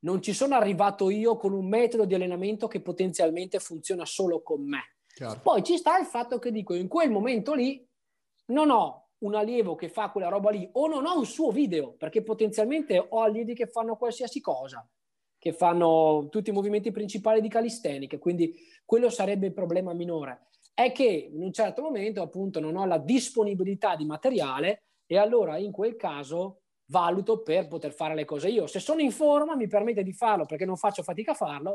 non 0.00 0.22
ci 0.22 0.32
sono 0.32 0.54
arrivato 0.54 1.10
io 1.10 1.36
con 1.36 1.52
un 1.52 1.68
metodo 1.68 2.04
di 2.04 2.14
allenamento 2.14 2.68
che 2.68 2.80
potenzialmente 2.80 3.58
funziona 3.58 4.04
solo 4.04 4.42
con 4.42 4.66
me. 4.66 4.96
Chiaro. 5.12 5.40
Poi 5.42 5.62
ci 5.62 5.76
sta 5.76 5.98
il 5.98 6.06
fatto 6.06 6.38
che 6.38 6.52
dico, 6.52 6.74
in 6.74 6.88
quel 6.88 7.10
momento 7.10 7.54
lì 7.54 7.86
non 8.46 8.70
ho 8.70 9.08
un 9.18 9.34
allievo 9.34 9.74
che 9.74 9.88
fa 9.88 10.10
quella 10.10 10.28
roba 10.28 10.50
lì 10.50 10.68
o 10.72 10.86
non 10.86 11.04
ho 11.04 11.18
un 11.18 11.26
suo 11.26 11.50
video, 11.50 11.92
perché 11.92 12.22
potenzialmente 12.22 12.98
ho 12.98 13.20
allievi 13.20 13.54
che 13.54 13.66
fanno 13.66 13.96
qualsiasi 13.96 14.40
cosa, 14.40 14.86
che 15.40 15.54
fanno 15.54 16.28
tutti 16.30 16.50
i 16.50 16.52
movimenti 16.52 16.90
principali 16.90 17.40
di 17.40 17.48
calistenica, 17.48 18.18
quindi 18.18 18.54
quello 18.84 19.08
sarebbe 19.08 19.46
il 19.46 19.54
problema 19.54 19.94
minore. 19.94 20.48
È 20.74 20.92
che 20.92 21.30
in 21.32 21.42
un 21.42 21.52
certo 21.52 21.80
momento 21.80 22.20
appunto 22.20 22.60
non 22.60 22.76
ho 22.76 22.84
la 22.84 22.98
disponibilità 22.98 23.96
di 23.96 24.04
materiale 24.04 24.82
e 25.06 25.16
allora 25.16 25.56
in 25.56 25.72
quel 25.72 25.96
caso 25.96 26.60
valuto 26.90 27.40
per 27.40 27.68
poter 27.68 27.92
fare 27.94 28.14
le 28.14 28.26
cose 28.26 28.48
io. 28.48 28.66
Se 28.66 28.80
sono 28.80 29.00
in 29.00 29.12
forma 29.12 29.56
mi 29.56 29.66
permette 29.66 30.02
di 30.02 30.12
farlo 30.12 30.44
perché 30.44 30.66
non 30.66 30.76
faccio 30.76 31.02
fatica 31.02 31.32
a 31.32 31.34
farlo 31.34 31.74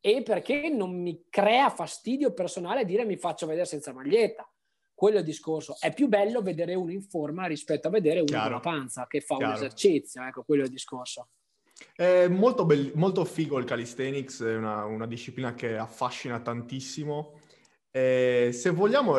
e 0.00 0.22
perché 0.22 0.68
non 0.68 1.00
mi 1.00 1.26
crea 1.30 1.70
fastidio 1.70 2.32
personale 2.32 2.84
dire 2.84 3.04
mi 3.04 3.16
faccio 3.16 3.46
vedere 3.46 3.66
senza 3.66 3.92
maglietta. 3.92 4.50
Quello 4.92 5.18
è 5.18 5.20
il 5.20 5.24
discorso. 5.24 5.76
È 5.78 5.94
più 5.94 6.08
bello 6.08 6.42
vedere 6.42 6.74
uno 6.74 6.90
in 6.90 7.02
forma 7.02 7.46
rispetto 7.46 7.86
a 7.86 7.90
vedere 7.92 8.18
uno 8.18 8.26
Chiaro. 8.26 8.44
con 8.44 8.52
la 8.54 8.60
panza 8.60 9.06
che 9.06 9.20
fa 9.20 9.36
Chiaro. 9.36 9.52
un 9.52 9.56
esercizio. 9.58 10.24
Ecco, 10.24 10.42
quello 10.42 10.62
è 10.62 10.66
il 10.66 10.72
discorso. 10.72 11.28
È 11.94 12.28
molto, 12.28 12.64
be- 12.64 12.92
molto 12.94 13.24
figo 13.24 13.58
il 13.58 13.64
calisthenics, 13.64 14.42
è 14.42 14.56
una, 14.56 14.84
una 14.84 15.06
disciplina 15.06 15.54
che 15.54 15.76
affascina 15.76 16.40
tantissimo. 16.40 17.40
E 17.90 18.50
se 18.52 18.70
vogliamo, 18.70 19.18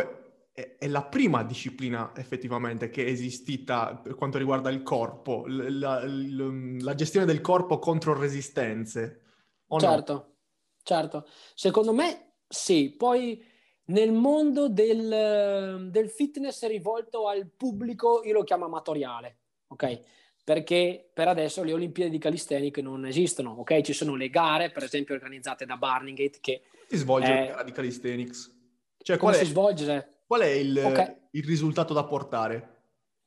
è, 0.52 0.88
la 0.88 1.04
prima 1.04 1.43
disciplina 1.43 2.12
effettivamente 2.15 2.89
che 2.89 3.06
è 3.06 3.10
esistita 3.10 3.95
per 3.95 4.15
quanto 4.15 4.38
riguarda 4.38 4.69
il 4.69 4.84
corpo, 4.84 5.45
la, 5.48 5.69
la, 5.69 6.04
la 6.06 6.95
gestione 6.95 7.26
del 7.26 7.41
corpo 7.41 7.80
contro 7.80 8.17
resistenze. 8.17 9.22
certo, 9.78 10.13
no? 10.13 10.36
certo. 10.84 11.28
Secondo 11.56 11.93
me 11.93 12.36
sì. 12.48 12.93
Poi 12.95 13.43
nel 13.86 14.12
mondo 14.12 14.69
del, 14.69 15.89
del 15.89 16.10
fitness 16.10 16.65
rivolto 16.67 17.28
al 17.28 17.48
pubblico 17.48 18.24
io 18.24 18.34
lo 18.34 18.43
chiamo 18.43 18.65
amatoriale, 18.65 19.38
ok? 19.67 20.02
Perché 20.49 21.12
per 21.13 21.27
adesso 21.27 21.62
le 21.62 21.73
Olimpiadi 21.73 22.09
di 22.09 22.17
calisthenics 22.17 22.81
non 22.81 23.05
esistono, 23.05 23.51
ok? 23.59 23.81
Ci 23.81 23.93
sono 23.93 24.15
le 24.15 24.31
gare, 24.31 24.71
per 24.71 24.81
esempio, 24.81 25.13
organizzate 25.13 25.63
da 25.63 25.77
Barningate 25.77 26.39
che... 26.41 26.63
Si 26.88 26.97
svolge 26.97 27.27
è... 27.27 27.47
gara 27.49 27.62
di 27.62 27.71
calisthenics? 27.71 28.51
Cioè, 28.97 29.17
Come 29.17 29.35
si 29.35 29.45
svolge? 29.45 30.21
Qual 30.25 30.41
è 30.41 30.47
il, 30.47 30.81
okay. 30.83 31.15
il 31.33 31.43
risultato 31.45 31.93
da 31.93 32.03
portare? 32.03 32.77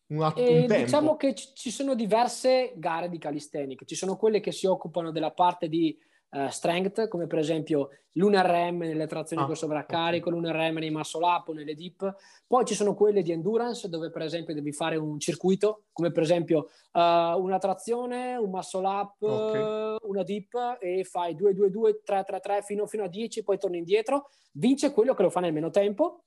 Un, 0.07 0.33
un 0.35 0.67
diciamo 0.67 1.15
che 1.15 1.37
ci 1.37 1.71
sono 1.71 1.95
diverse 1.95 2.73
gare 2.75 3.09
di 3.09 3.19
calisthenics. 3.19 3.85
Ci 3.87 3.95
sono 3.95 4.17
quelle 4.17 4.41
che 4.41 4.51
si 4.51 4.67
occupano 4.67 5.13
della 5.13 5.31
parte 5.31 5.69
di 5.69 5.97
uh, 6.33 6.49
strength, 6.49 7.09
come 7.09 7.27
per 7.27 7.39
esempio 7.39 7.89
l'UNRM 8.13 8.79
nelle 8.79 9.07
trazioni 9.07 9.43
ah, 9.43 9.47
con 9.47 9.57
sovraccarico, 9.57 10.29
okay. 10.29 10.41
l'UNRM 10.41 10.79
nei 10.79 10.91
muscle 10.91 11.25
up 11.25 11.49
o 11.49 11.53
nelle 11.53 11.75
dip. 11.75 12.15
Poi 12.47 12.65
ci 12.67 12.75
sono 12.75 12.95
quelle 12.95 13.23
di 13.23 13.33
endurance, 13.33 13.89
dove 13.89 14.11
per 14.11 14.23
esempio 14.23 14.53
devi 14.53 14.73
fare 14.73 14.97
un 14.97 15.19
circuito, 15.19 15.85
come 15.93 16.11
per 16.11 16.25
esempio 16.25 16.69
uh, 16.93 17.01
una 17.01 17.59
trazione, 17.59 18.37
un 18.37 18.51
muscle 18.51 18.87
up, 18.87 19.23
okay. 19.23 19.95
uh, 19.95 19.97
una 20.03 20.23
dip 20.23 20.79
e 20.81 21.05
fai 21.05 21.35
2, 21.35 21.55
2, 21.55 21.71
2, 21.71 22.03
3, 22.05 22.25
3, 22.25 22.41
3 22.41 22.63
fino, 22.63 22.87
fino 22.87 23.05
a 23.05 23.09
10, 23.09 23.43
poi 23.43 23.59
torni 23.59 23.79
indietro. 23.79 24.29
Vince 24.53 24.93
quello 24.93 25.15
che 25.15 25.23
lo 25.23 25.31
fa 25.31 25.41
nel 25.41 25.53
meno 25.53 25.71
tempo 25.71 26.25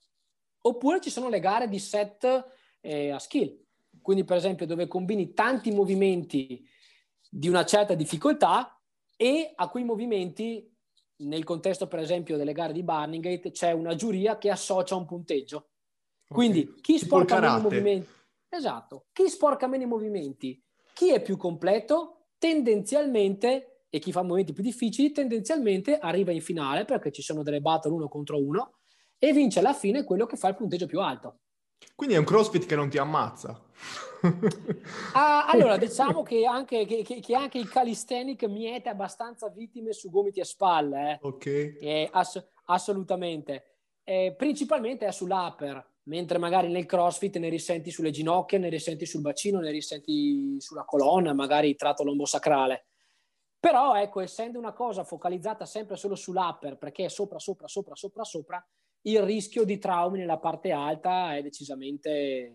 Oppure 0.66 1.00
ci 1.00 1.10
sono 1.10 1.28
le 1.28 1.38
gare 1.38 1.68
di 1.68 1.78
set 1.78 2.44
eh, 2.80 3.10
a 3.10 3.20
skill, 3.20 3.56
quindi 4.02 4.24
per 4.24 4.36
esempio 4.36 4.66
dove 4.66 4.88
combini 4.88 5.32
tanti 5.32 5.70
movimenti 5.70 6.60
di 7.30 7.48
una 7.48 7.64
certa 7.64 7.94
difficoltà 7.94 8.75
e 9.16 9.52
a 9.54 9.68
quei 9.68 9.84
movimenti, 9.84 10.70
nel 11.18 11.44
contesto 11.44 11.88
per 11.88 12.00
esempio 12.00 12.36
delle 12.36 12.52
gare 12.52 12.72
di 12.72 12.82
Barningate, 12.82 13.50
c'è 13.50 13.72
una 13.72 13.94
giuria 13.94 14.38
che 14.38 14.50
associa 14.50 14.94
un 14.94 15.06
punteggio. 15.06 15.70
Quindi 16.28 16.60
okay. 16.60 16.80
chi 16.80 16.98
sporca 16.98 17.40
meno 17.40 17.60
movimenti, 17.60 18.08
esatto, 18.48 19.06
chi 19.12 19.28
sporca 19.28 19.66
meno 19.66 19.84
i 19.84 19.86
movimenti, 19.86 20.62
chi 20.92 21.12
è 21.12 21.22
più 21.22 21.36
completo, 21.36 22.28
tendenzialmente, 22.38 23.84
e 23.88 23.98
chi 23.98 24.12
fa 24.12 24.22
movimenti 24.22 24.52
più 24.52 24.62
difficili, 24.62 25.12
tendenzialmente 25.12 25.98
arriva 25.98 26.32
in 26.32 26.42
finale 26.42 26.84
perché 26.84 27.12
ci 27.12 27.22
sono 27.22 27.42
delle 27.42 27.60
battle 27.60 27.92
uno 27.92 28.08
contro 28.08 28.38
uno 28.38 28.78
e 29.18 29.32
vince 29.32 29.60
alla 29.60 29.72
fine 29.72 30.04
quello 30.04 30.26
che 30.26 30.36
fa 30.36 30.48
il 30.48 30.56
punteggio 30.56 30.86
più 30.86 31.00
alto. 31.00 31.40
Quindi 31.94 32.14
è 32.14 32.18
un 32.18 32.24
crossfit 32.24 32.66
che 32.66 32.76
non 32.76 32.90
ti 32.90 32.98
ammazza. 32.98 33.60
ah, 35.12 35.46
allora, 35.48 35.76
diciamo 35.76 36.22
che 36.22 36.44
anche, 36.44 36.84
che, 36.84 37.02
che 37.02 37.34
anche, 37.34 37.58
il 37.58 37.68
calisthenic 37.68 38.44
miete 38.44 38.88
abbastanza 38.88 39.48
vittime 39.48 39.92
su 39.92 40.10
gomiti 40.10 40.40
e 40.40 40.44
spalle. 40.44 41.12
Eh. 41.12 41.18
Ok. 41.22 41.46
Eh, 41.46 42.08
ass- 42.12 42.46
assolutamente. 42.66 43.64
Eh, 44.04 44.34
principalmente 44.36 45.06
è 45.06 45.10
sull'upper, 45.10 45.84
mentre 46.04 46.38
magari 46.38 46.68
nel 46.68 46.86
crossfit 46.86 47.38
ne 47.38 47.48
risenti 47.48 47.90
sulle 47.90 48.10
ginocchia, 48.10 48.58
ne 48.58 48.68
risenti 48.68 49.06
sul 49.06 49.22
bacino, 49.22 49.58
ne 49.58 49.70
risenti 49.70 50.60
sulla 50.60 50.84
colonna, 50.84 51.32
magari 51.32 51.74
tratto 51.74 52.04
lombosacrale. 52.04 52.86
Però 53.58 53.96
ecco, 53.96 54.20
essendo 54.20 54.58
una 54.58 54.72
cosa 54.72 55.02
focalizzata 55.02 55.64
sempre 55.64 55.96
solo 55.96 56.14
sull'upper, 56.14 56.76
perché 56.76 57.06
è 57.06 57.08
sopra, 57.08 57.38
sopra, 57.38 57.66
sopra, 57.66 57.96
sopra, 57.96 58.22
sopra, 58.22 58.68
il 59.06 59.22
rischio 59.22 59.64
di 59.64 59.78
traumi 59.78 60.18
nella 60.18 60.38
parte 60.38 60.70
alta 60.72 61.36
è 61.36 61.42
decisamente 61.42 62.52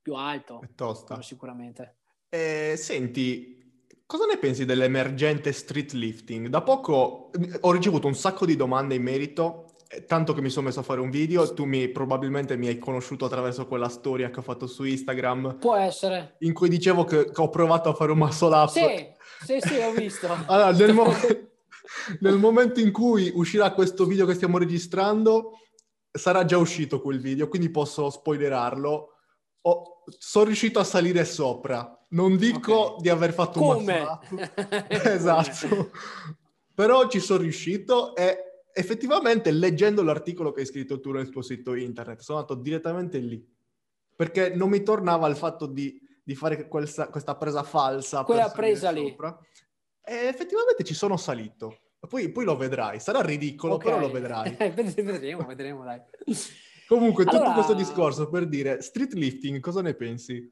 più 0.00 0.14
alto. 0.14 0.60
È 0.62 0.74
tosta. 0.74 1.20
Sicuramente. 1.22 1.96
Eh, 2.28 2.74
senti, 2.76 3.84
cosa 4.06 4.26
ne 4.26 4.38
pensi 4.38 4.64
dell'emergente 4.64 5.52
street 5.52 5.92
lifting? 5.92 6.48
Da 6.48 6.62
poco 6.62 7.30
ho 7.60 7.72
ricevuto 7.72 8.06
un 8.06 8.14
sacco 8.14 8.46
di 8.46 8.56
domande 8.56 8.94
in 8.94 9.02
merito 9.02 9.68
eh, 9.90 10.04
tanto 10.04 10.34
che 10.34 10.42
mi 10.42 10.50
sono 10.50 10.66
messo 10.66 10.80
a 10.80 10.82
fare 10.82 11.00
un 11.00 11.08
video, 11.08 11.54
tu 11.54 11.64
mi, 11.64 11.88
probabilmente 11.88 12.58
mi 12.58 12.66
hai 12.66 12.78
conosciuto 12.78 13.24
attraverso 13.24 13.66
quella 13.66 13.88
storia 13.88 14.28
che 14.28 14.40
ho 14.40 14.42
fatto 14.42 14.66
su 14.66 14.84
Instagram. 14.84 15.56
Può 15.58 15.76
essere. 15.76 16.36
In 16.40 16.52
cui 16.52 16.68
dicevo 16.68 17.04
che, 17.04 17.30
che 17.30 17.40
ho 17.40 17.48
provato 17.48 17.88
a 17.88 17.94
fare 17.94 18.12
un 18.12 18.18
muscle 18.18 18.54
up. 18.54 18.68
Sì, 18.68 19.12
sì, 19.44 19.58
sì, 19.60 19.76
ho 19.80 19.92
visto. 19.92 20.28
allora, 20.46 20.72
nel, 20.72 20.92
mo- 20.94 21.14
nel 22.20 22.38
momento 22.38 22.80
in 22.80 22.92
cui 22.92 23.30
uscirà 23.34 23.72
questo 23.72 24.04
video 24.04 24.26
che 24.26 24.34
stiamo 24.34 24.58
registrando, 24.58 25.58
sarà 26.10 26.44
già 26.44 26.58
uscito 26.58 27.00
quel 27.00 27.20
video, 27.20 27.48
quindi 27.48 27.70
posso 27.70 28.10
spoilerarlo. 28.10 29.08
Ho, 29.62 30.04
sono 30.18 30.46
riuscito 30.46 30.78
a 30.78 30.84
salire 30.84 31.24
sopra. 31.24 31.92
Non 32.10 32.36
dico 32.36 32.92
okay. 32.92 33.02
di 33.02 33.08
aver 33.08 33.32
fatto 33.32 33.60
Come? 33.60 34.00
un 34.00 34.06
up. 34.48 34.86
esatto. 34.88 35.90
Però 36.74 37.08
ci 37.08 37.20
sono 37.20 37.42
riuscito 37.42 38.14
e 38.14 38.48
effettivamente 38.72 39.50
leggendo 39.50 40.02
l'articolo 40.02 40.52
che 40.52 40.60
hai 40.60 40.66
scritto 40.66 41.00
tu 41.00 41.10
nel 41.10 41.30
tuo 41.30 41.42
sito 41.42 41.74
internet, 41.74 42.20
sono 42.20 42.38
andato 42.38 42.60
direttamente 42.60 43.18
lì, 43.18 43.44
perché 44.14 44.54
non 44.54 44.68
mi 44.68 44.84
tornava 44.84 45.26
il 45.26 45.34
fatto 45.34 45.66
di, 45.66 46.00
di 46.22 46.34
fare 46.36 46.68
questa, 46.68 47.08
questa, 47.08 47.34
presa 47.36 47.64
falsa. 47.64 48.22
Quella 48.22 48.50
presa 48.50 48.90
lì. 48.90 49.16
E 50.08 50.26
effettivamente 50.26 50.84
ci 50.84 50.94
sono 50.94 51.18
salito. 51.18 51.80
Poi, 52.08 52.30
poi 52.30 52.44
lo 52.44 52.56
vedrai, 52.56 52.98
sarà 52.98 53.20
ridicolo, 53.20 53.74
okay. 53.74 53.90
però 53.90 54.00
lo 54.00 54.10
vedrai. 54.10 54.56
vedremo, 54.72 55.44
vedremo, 55.44 55.84
dai. 55.84 56.00
Comunque, 56.86 57.24
allora... 57.24 57.38
tutto 57.38 57.52
questo 57.52 57.74
discorso 57.74 58.30
per 58.30 58.46
dire, 58.48 58.80
street 58.80 59.12
lifting, 59.12 59.60
cosa 59.60 59.82
ne 59.82 59.92
pensi? 59.92 60.50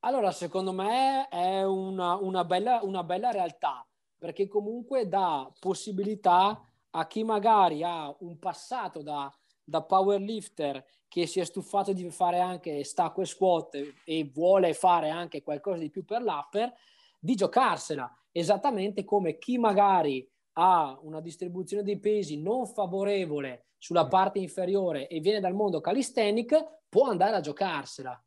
Allora, 0.00 0.32
secondo 0.32 0.72
me 0.72 1.28
è 1.28 1.62
una, 1.64 2.14
una, 2.14 2.44
bella, 2.44 2.80
una 2.82 3.04
bella 3.04 3.30
realtà, 3.30 3.86
perché 4.16 4.48
comunque 4.48 5.06
dà 5.06 5.52
possibilità 5.58 6.66
a 6.90 7.06
chi 7.06 7.24
magari 7.24 7.82
ha 7.82 8.14
un 8.20 8.38
passato 8.38 9.02
da, 9.02 9.30
da 9.62 9.82
powerlifter 9.82 10.82
che 11.08 11.26
si 11.26 11.40
è 11.40 11.44
stufato 11.44 11.92
di 11.92 12.08
fare 12.10 12.40
anche 12.40 12.84
stacco 12.84 13.20
e 13.20 13.26
squat 13.26 13.94
e 14.04 14.30
vuole 14.32 14.72
fare 14.72 15.10
anche 15.10 15.42
qualcosa 15.42 15.78
di 15.78 15.90
più 15.90 16.04
per 16.04 16.22
l'upper, 16.22 16.72
di 17.18 17.34
giocarsela, 17.34 18.10
esattamente 18.36 19.04
come 19.04 19.38
chi 19.38 19.58
magari 19.58 20.28
ha 20.56 20.98
una 21.02 21.20
distribuzione 21.20 21.82
dei 21.82 21.98
pesi 21.98 22.40
non 22.40 22.66
favorevole 22.66 23.66
sulla 23.78 24.06
parte 24.06 24.38
inferiore 24.38 25.06
e 25.08 25.20
viene 25.20 25.40
dal 25.40 25.54
mondo 25.54 25.80
calisthenic, 25.80 26.80
può 26.88 27.08
andare 27.08 27.36
a 27.36 27.40
giocarsela. 27.40 28.24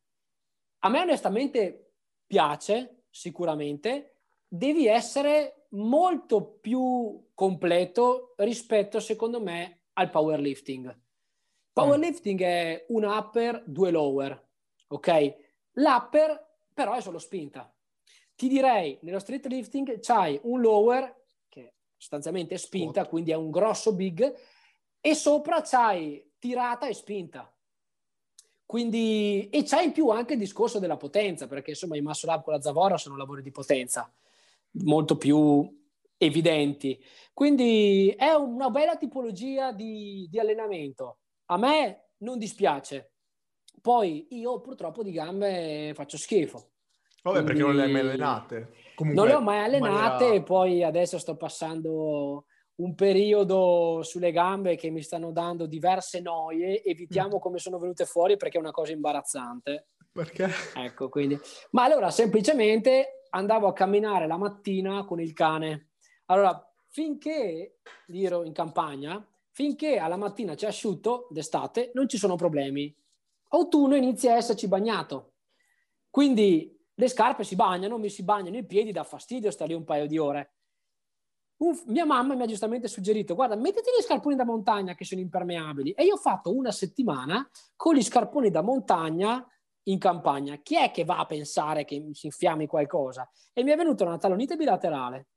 A 0.79 0.89
me 0.89 1.01
onestamente 1.01 1.93
piace, 2.25 3.03
sicuramente, 3.09 4.19
devi 4.47 4.87
essere 4.87 5.67
molto 5.71 6.59
più 6.59 7.29
completo 7.33 8.33
rispetto, 8.37 8.99
secondo 8.99 9.41
me, 9.41 9.87
al 9.93 10.09
powerlifting. 10.09 10.95
Powerlifting 11.73 12.39
mm. 12.39 12.45
è 12.45 12.85
un 12.89 13.03
upper, 13.03 13.63
due 13.65 13.91
lower, 13.91 14.49
ok? 14.87 15.35
L'upper 15.73 16.45
però 16.73 16.93
è 16.93 17.01
solo 17.01 17.17
spinta. 17.17 17.71
Ti 18.38 18.47
direi, 18.47 19.00
nello 19.02 19.17
street 19.17 19.47
lifting 19.47 20.00
c'hai 20.00 20.39
un 20.43 20.62
lower, 20.62 21.23
che 21.50 21.73
sostanzialmente 21.97 22.54
è 22.54 22.58
spinta, 22.60 23.02
oh. 23.02 23.08
quindi 23.08 23.32
è 23.32 23.36
un 23.36 23.50
grosso 23.50 23.95
big, 23.95 24.32
e 25.02 25.15
sopra 25.15 25.62
c'hai 25.62 26.23
tirata 26.38 26.86
e 26.86 26.93
spinta. 26.93 27.52
Quindi, 28.63 29.50
e 29.50 29.63
c'hai 29.63 29.86
in 29.86 29.91
più 29.91 30.10
anche 30.10 30.34
il 30.34 30.39
discorso 30.39 30.78
della 30.78 30.97
potenza, 30.97 31.47
perché 31.47 31.71
insomma 31.71 31.97
i 31.97 32.02
muscle 32.02 32.32
up 32.32 32.43
con 32.43 32.54
la 32.54 32.62
Zavora 32.62 32.97
sono 32.97 33.17
lavori 33.17 33.41
di 33.41 33.50
potenza 33.50 34.13
molto 34.84 35.17
più 35.17 35.76
evidenti. 36.15 37.04
Quindi 37.34 38.13
è 38.15 38.34
una 38.34 38.69
bella 38.69 38.97
tipologia 38.97 39.71
di, 39.71 40.28
di 40.30 40.39
allenamento. 40.39 41.21
A 41.45 41.58
me 41.58 42.10
non 42.17 42.38
dispiace. 42.38 43.13
Poi 43.82 44.28
io 44.30 44.62
purtroppo 44.62 45.02
di 45.02 45.12
gambe 45.12 45.93
faccio 45.95 46.17
schifo. 46.17 46.73
Vabbè, 47.31 47.43
Quindi... 47.43 47.45
perché 47.45 47.61
non 47.61 47.75
le 47.75 47.83
hai 47.83 47.91
mai 47.91 48.01
allenate. 48.01 48.73
Comunque, 48.95 49.21
non 49.21 49.31
le 49.31 49.37
ho 49.37 49.41
mai 49.41 49.63
allenate 49.63 50.23
maniera... 50.23 50.33
e 50.33 50.43
poi 50.43 50.83
adesso 50.83 51.17
sto 51.19 51.35
passando 51.35 52.45
un 52.77 52.95
periodo 52.95 54.01
sulle 54.03 54.31
gambe 54.31 54.75
che 54.75 54.89
mi 54.89 55.01
stanno 55.01 55.31
dando 55.31 55.65
diverse 55.65 56.19
noie. 56.19 56.83
Evitiamo 56.83 57.37
mm. 57.37 57.39
come 57.39 57.59
sono 57.59 57.77
venute 57.77 58.05
fuori 58.05 58.37
perché 58.37 58.57
è 58.57 58.61
una 58.61 58.71
cosa 58.71 58.91
imbarazzante. 58.91 59.87
Perché? 60.11 60.49
Ecco, 60.75 61.09
quindi. 61.09 61.37
Ma 61.71 61.83
allora, 61.83 62.09
semplicemente 62.09 63.23
andavo 63.29 63.67
a 63.67 63.73
camminare 63.73 64.27
la 64.27 64.37
mattina 64.37 65.05
con 65.05 65.19
il 65.19 65.33
cane. 65.33 65.89
Allora, 66.25 66.59
finché 66.89 67.77
ero 68.07 68.43
in 68.43 68.53
campagna, 68.53 69.23
finché 69.51 69.97
alla 69.97 70.17
mattina 70.17 70.55
c'è 70.55 70.67
asciutto 70.67 71.27
d'estate, 71.29 71.91
non 71.93 72.07
ci 72.09 72.17
sono 72.17 72.35
problemi. 72.35 72.95
Autunno 73.49 73.95
inizia 73.95 74.33
a 74.33 74.37
esserci 74.37 74.67
bagnato. 74.67 75.33
Quindi 76.09 76.76
le 76.99 77.07
scarpe 77.07 77.43
si 77.43 77.55
bagnano, 77.55 77.99
mi 77.99 78.10
si 78.10 78.23
bagnano 78.23 78.57
i 78.57 78.65
piedi, 78.65 78.91
dà 78.91 79.03
fastidio 79.03 79.51
stare 79.51 79.71
lì 79.71 79.75
un 79.75 79.83
paio 79.83 80.07
di 80.07 80.17
ore. 80.17 80.53
Un, 81.57 81.79
mia 81.88 82.05
mamma 82.05 82.33
mi 82.33 82.41
ha 82.41 82.47
giustamente 82.47 82.88
suggerito, 82.88 83.36
guarda, 83.36 83.55
mettiti 83.55 83.89
gli 83.95 84.01
scarponi 84.01 84.36
da 84.36 84.43
montagna 84.43 84.95
che 84.95 85.05
sono 85.05 85.21
impermeabili. 85.21 85.91
E 85.91 86.03
io 86.03 86.15
ho 86.15 86.17
fatto 86.17 86.55
una 86.55 86.71
settimana 86.71 87.47
con 87.75 87.95
gli 87.95 88.01
scarponi 88.01 88.49
da 88.49 88.62
montagna 88.62 89.47
in 89.83 89.99
campagna, 89.99 90.55
chi 90.57 90.75
è 90.75 90.91
che 90.91 91.05
va 91.05 91.19
a 91.19 91.25
pensare 91.25 91.86
che 91.86 92.10
si 92.13 92.25
infiammi 92.25 92.67
qualcosa? 92.67 93.29
E 93.53 93.63
mi 93.63 93.71
è 93.71 93.75
venuta 93.75 94.03
una 94.03 94.17
talonite 94.17 94.55
bilaterale. 94.55 95.27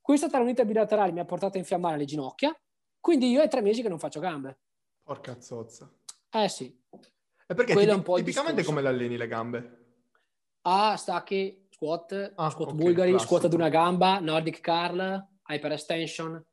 Questa 0.00 0.28
talonite 0.28 0.64
bilaterale 0.64 1.12
mi 1.12 1.20
ha 1.20 1.24
portato 1.24 1.56
a 1.56 1.60
infiammare 1.60 1.98
le 1.98 2.04
ginocchia, 2.06 2.56
quindi 3.00 3.28
io 3.28 3.42
è 3.42 3.48
tre 3.48 3.60
mesi 3.60 3.82
che 3.82 3.88
non 3.88 3.98
faccio 3.98 4.20
gambe. 4.20 4.60
Porca 5.02 5.40
zozza. 5.40 5.92
Eh 6.30 6.48
sì. 6.48 6.74
E 7.46 7.54
perché 7.54 7.74
tipi- 7.74 7.90
un 7.90 8.02
po 8.02 8.16
tipicamente 8.16 8.62
come 8.62 8.80
le 8.80 8.88
alleni 8.88 9.16
le 9.16 9.26
gambe? 9.26 9.87
Ah, 10.62 10.96
stacchi, 10.96 11.66
squat, 11.70 12.32
ah, 12.34 12.50
squat 12.50 12.68
okay, 12.68 12.80
bulgari, 12.80 13.10
classico. 13.10 13.36
squat 13.36 13.44
ad 13.44 13.54
una 13.54 13.68
gamba, 13.68 14.18
Nordic 14.18 14.60
curl, 14.60 15.26
hyper 15.46 15.72
extension, 15.72 16.44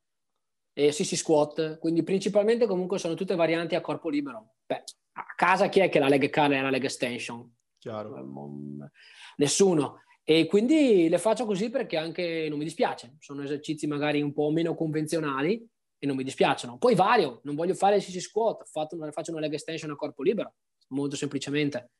e 0.73 0.91
sì 0.91 1.03
sì 1.03 1.15
squat. 1.15 1.79
Quindi 1.79 2.03
principalmente 2.03 2.67
comunque 2.67 2.99
sono 2.99 3.13
tutte 3.13 3.35
varianti 3.35 3.75
a 3.75 3.81
corpo 3.81 4.09
libero. 4.09 4.55
Beh, 4.65 4.83
a 5.13 5.25
casa 5.35 5.69
chi 5.69 5.79
è 5.79 5.89
che 5.89 5.99
la 5.99 6.07
leg 6.07 6.29
curl 6.29 6.53
e 6.53 6.61
la 6.61 6.69
leg 6.69 6.83
extension? 6.83 7.53
Chiaro. 7.77 8.17
Eh, 8.17 8.89
nessuno. 9.37 10.01
E 10.23 10.47
quindi 10.47 11.07
le 11.07 11.19
faccio 11.19 11.45
così 11.45 11.69
perché 11.69 11.97
anche 11.97 12.47
non 12.49 12.57
mi 12.57 12.63
dispiace. 12.63 13.15
Sono 13.19 13.43
esercizi 13.43 13.85
magari 13.85 14.21
un 14.21 14.33
po' 14.33 14.49
meno 14.49 14.73
convenzionali 14.73 15.63
e 15.97 16.07
non 16.07 16.15
mi 16.15 16.23
dispiacciono. 16.23 16.77
Poi 16.77 16.95
vario, 16.95 17.41
non 17.43 17.55
voglio 17.55 17.75
fare 17.75 17.97
il 17.97 18.03
CC 18.03 18.19
squat, 18.19 18.67
una, 18.91 19.11
faccio 19.11 19.31
una 19.31 19.39
leg 19.39 19.53
extension 19.53 19.91
a 19.91 19.95
corpo 19.95 20.23
libero, 20.23 20.55
molto 20.89 21.15
semplicemente. 21.15 21.91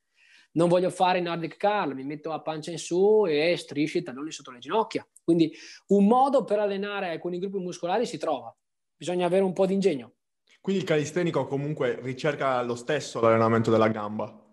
Non 0.55 0.69
voglio 0.69 0.89
fare 0.89 1.19
Nordic 1.19 1.57
curl, 1.57 1.93
mi 1.93 2.03
metto 2.03 2.31
a 2.31 2.41
pancia 2.41 2.71
in 2.71 2.77
su 2.77 3.25
e 3.27 3.55
strisci 3.57 3.99
i 3.99 4.03
talloni 4.03 4.31
sotto 4.31 4.51
le 4.51 4.59
ginocchia. 4.59 5.05
Quindi 5.23 5.53
un 5.87 6.05
modo 6.05 6.43
per 6.43 6.59
allenare 6.59 7.09
alcuni 7.09 7.39
gruppi 7.39 7.57
muscolari 7.57 8.05
si 8.05 8.17
trova. 8.17 8.55
Bisogna 8.95 9.25
avere 9.25 9.43
un 9.43 9.53
po' 9.53 9.65
di 9.65 9.73
ingegno. 9.73 10.13
Quindi 10.61 10.81
il 10.81 10.87
calistenico 10.87 11.45
comunque 11.45 11.99
ricerca 12.01 12.61
lo 12.61 12.75
stesso 12.75 13.19
l'allenamento 13.19 13.69
della 13.69 13.89
gamba? 13.89 14.43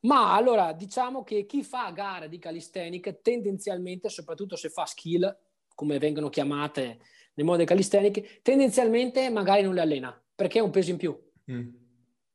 Ma 0.00 0.34
allora 0.34 0.72
diciamo 0.72 1.24
che 1.24 1.46
chi 1.46 1.62
fa 1.62 1.90
gare 1.90 2.28
di 2.28 2.38
calisthenic 2.38 3.20
tendenzialmente, 3.20 4.08
soprattutto 4.08 4.56
se 4.56 4.68
fa 4.68 4.84
skill, 4.86 5.36
come 5.74 5.98
vengono 5.98 6.28
chiamate 6.28 6.98
nel 7.34 7.46
modo 7.46 7.58
dei 7.58 7.66
calisthenic, 7.66 8.42
tendenzialmente 8.42 9.30
magari 9.30 9.62
non 9.62 9.74
le 9.74 9.80
allena 9.80 10.22
perché 10.34 10.58
è 10.58 10.62
un 10.62 10.70
peso 10.70 10.90
in 10.90 10.96
più. 10.96 11.18
Mm. 11.50 11.77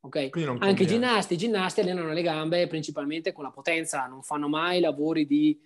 Okay? 0.06 0.30
Anche 0.60 0.84
i 0.84 0.88
ginnasti, 0.88 1.36
i 1.36 1.38
ginnasti 1.38 1.80
allenano 1.80 2.12
le 2.12 2.22
gambe 2.22 2.68
principalmente 2.68 3.32
con 3.32 3.46
la 3.46 3.52
potenza, 3.52 4.06
non 4.06 4.22
fanno 4.22 4.50
mai 4.50 4.82
lavori 4.82 5.26
di 5.26 5.58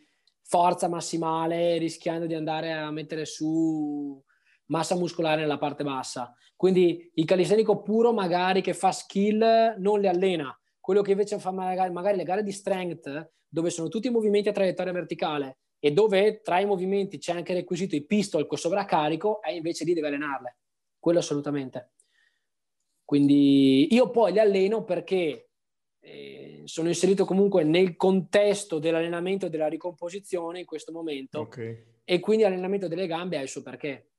forza 0.44 0.88
massimale 0.88 1.78
rischiando 1.80 2.28
di 2.28 2.36
andare 2.36 2.72
a 2.72 2.92
mettere 2.92 3.26
su 3.26 4.24
massa 4.68 4.96
muscolare 4.96 5.42
nella 5.42 5.58
parte 5.58 5.84
bassa. 5.84 6.36
Quindi 6.56 7.10
il 7.16 7.26
calistenico 7.26 7.82
puro 7.82 8.14
magari 8.14 8.62
che 8.62 8.76
fa 8.76 8.92
skill 8.92 9.76
non 9.80 10.00
le 10.00 10.08
allena. 10.08 10.56
Quello 10.80 11.02
che 11.02 11.12
invece 11.12 11.40
fa 11.40 11.52
magari, 11.52 11.92
magari 11.92 12.18
le 12.18 12.24
gare 12.24 12.44
di 12.44 12.52
strength, 12.52 13.32
dove 13.48 13.72
sono 13.72 13.88
tutti 13.88 14.08
i 14.08 14.12
movimenti 14.12 14.50
a 14.50 14.54
traiettoria 14.54 14.94
verticale 14.94 15.58
e 15.80 15.92
dove 15.92 16.42
tra 16.42 16.60
i 16.60 16.66
movimenti 16.66 17.18
c'è 17.18 17.34
anche 17.34 17.54
requisito 17.54 17.96
il 17.96 18.06
pistol 18.06 18.46
col 18.46 18.60
sovraccarico, 18.60 19.42
è 19.42 19.52
invece 19.52 19.84
lì 19.84 19.94
deve 19.94 20.08
allenarle. 20.08 20.58
Quello 21.00 21.20
assolutamente. 21.20 21.94
Quindi 23.08 23.94
io 23.94 24.10
poi 24.10 24.34
li 24.34 24.40
alleno 24.40 24.84
perché 24.84 25.52
eh, 26.02 26.64
sono 26.66 26.90
inserito 26.90 27.24
comunque 27.24 27.64
nel 27.64 27.96
contesto 27.96 28.80
dell'allenamento 28.80 29.46
e 29.46 29.50
della 29.50 29.70
ricomposizione 29.70 30.60
in 30.60 30.66
questo 30.66 30.92
momento 30.92 31.40
okay. 31.40 31.86
e 32.04 32.20
quindi 32.20 32.44
l'allenamento 32.44 32.90
delle 32.90 33.08
gambe 33.08 33.38
ha 33.38 33.42
il 33.42 33.48
suo 33.48 33.62
perché. 33.62 34.10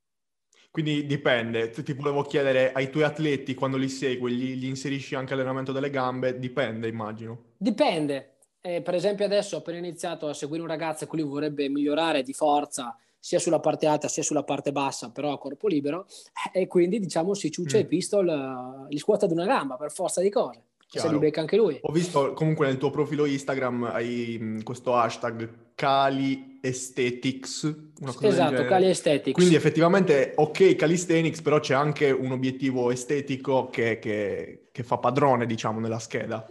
Quindi 0.71 1.05
dipende, 1.05 1.69
ti 1.69 1.93
volevo 1.93 2.23
chiedere 2.23 2.73
ai 2.73 2.89
tuoi 2.89 3.05
atleti 3.05 3.53
quando 3.53 3.77
li 3.77 3.91
segui, 3.91 4.33
gli, 4.33 4.55
gli 4.55 4.65
inserisci 4.65 5.15
anche 5.15 5.35
allenamento 5.35 5.73
delle 5.73 5.91
gambe? 5.91 6.39
Dipende, 6.39 6.89
immagino. 6.89 7.53
Dipende. 7.59 8.39
Eh, 8.63 8.81
per 8.81 8.95
esempio 8.95 9.27
adesso 9.27 9.57
ho 9.57 9.59
appena 9.59 9.77
iniziato 9.77 10.29
a 10.29 10.33
seguire 10.33 10.63
un 10.63 10.69
ragazzo 10.69 11.07
che 11.07 11.17
lui 11.17 11.29
vorrebbe 11.29 11.69
migliorare 11.69 12.23
di 12.23 12.33
forza 12.33 12.97
sia 13.29 13.39
sulla 13.39 13.61
parte 13.61 13.85
alta 13.85 14.09
sia 14.09 14.23
sulla 14.23 14.43
parte 14.43 14.73
bassa, 14.73 15.11
però 15.11 15.33
a 15.33 15.39
corpo 15.39 15.69
libero, 15.69 16.07
e 16.51 16.67
quindi 16.67 16.99
diciamo 16.99 17.35
si 17.35 17.51
ciuccia 17.51 17.77
mm. 17.77 17.81
i 17.81 17.87
pistol, 17.87 18.27
uh, 18.27 18.89
li 18.89 18.97
scuote 18.97 19.27
ad 19.27 19.33
una 19.33 19.45
gamba 19.45 19.77
per 19.77 19.93
forza 19.93 20.23
di 20.23 20.31
cose. 20.31 20.63
Chiaro. 20.89 21.09
Se 21.09 21.13
li 21.13 21.21
becca 21.21 21.43
anche 21.43 21.57
lui. 21.57 21.79
Ho 21.83 21.93
visto 21.93 22.33
comunque 22.33 22.65
nel 22.65 22.79
tuo 22.79 22.89
profilo 22.89 23.27
Instagram 23.27 23.91
hai 23.93 24.39
mm, 24.41 24.61
questo 24.63 24.97
hashtag 24.97 25.75
Cali 25.75 26.59
Aesthetics. 26.63 27.91
esatto, 28.23 28.65
Cali 28.65 28.87
Aesthetics. 28.87 29.37
Quindi 29.37 29.57
effettivamente 29.57 30.33
ok 30.35 30.75
calisthenics, 30.75 31.43
però 31.43 31.61
c'è 31.61 31.75
anche 31.75 32.11
un 32.11 32.33
obiettivo 32.33 32.91
estetico 32.91 33.69
che, 33.69 33.99
che, 33.99 34.69
che 34.73 34.83
fa 34.83 34.97
padrone, 34.97 35.45
diciamo, 35.45 35.81
nella 35.81 35.99
scheda. 35.99 36.47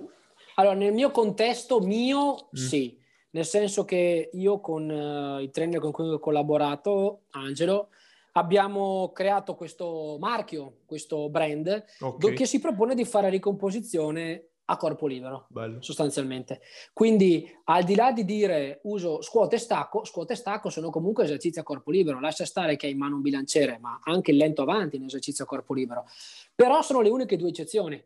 Allora, 0.57 0.75
nel 0.75 0.93
mio 0.93 1.09
contesto 1.09 1.79
mio, 1.79 2.33
mm. 2.33 2.55
sì 2.55 3.05
nel 3.31 3.45
senso 3.45 3.85
che 3.85 4.29
io 4.31 4.59
con 4.59 4.89
uh, 4.89 5.39
i 5.39 5.49
trainer 5.49 5.79
con 5.79 5.91
cui 5.91 6.09
ho 6.09 6.19
collaborato, 6.19 7.23
Angelo, 7.31 7.89
abbiamo 8.33 9.11
creato 9.13 9.55
questo 9.55 10.17
marchio, 10.19 10.79
questo 10.85 11.29
brand, 11.29 11.85
okay. 11.99 12.33
che 12.33 12.45
si 12.45 12.59
propone 12.59 12.95
di 12.95 13.05
fare 13.05 13.29
ricomposizione 13.29 14.49
a 14.69 14.77
corpo 14.77 15.07
libero, 15.07 15.45
Bello. 15.49 15.81
sostanzialmente. 15.81 16.61
Quindi, 16.93 17.49
al 17.65 17.83
di 17.83 17.95
là 17.95 18.11
di 18.11 18.25
dire 18.25 18.79
uso 18.83 19.21
scuote 19.21 19.55
e 19.55 19.59
stacco, 19.59 20.03
scuote 20.03 20.33
e 20.33 20.35
stacco 20.35 20.69
sono 20.69 20.89
comunque 20.89 21.23
esercizi 21.23 21.59
a 21.59 21.63
corpo 21.63 21.89
libero. 21.89 22.19
Lascia 22.19 22.45
stare 22.45 22.75
che 22.75 22.87
hai 22.87 22.91
in 22.91 22.97
mano 22.97 23.15
un 23.15 23.21
bilanciere, 23.21 23.77
ma 23.79 23.99
anche 24.03 24.31
il 24.31 24.37
lento 24.37 24.63
avanti 24.63 24.97
in 24.97 25.03
esercizio 25.03 25.45
a 25.45 25.47
corpo 25.47 25.73
libero. 25.73 26.05
Però 26.53 26.81
sono 26.81 27.01
le 27.01 27.09
uniche 27.09 27.37
due 27.37 27.49
eccezioni, 27.49 28.03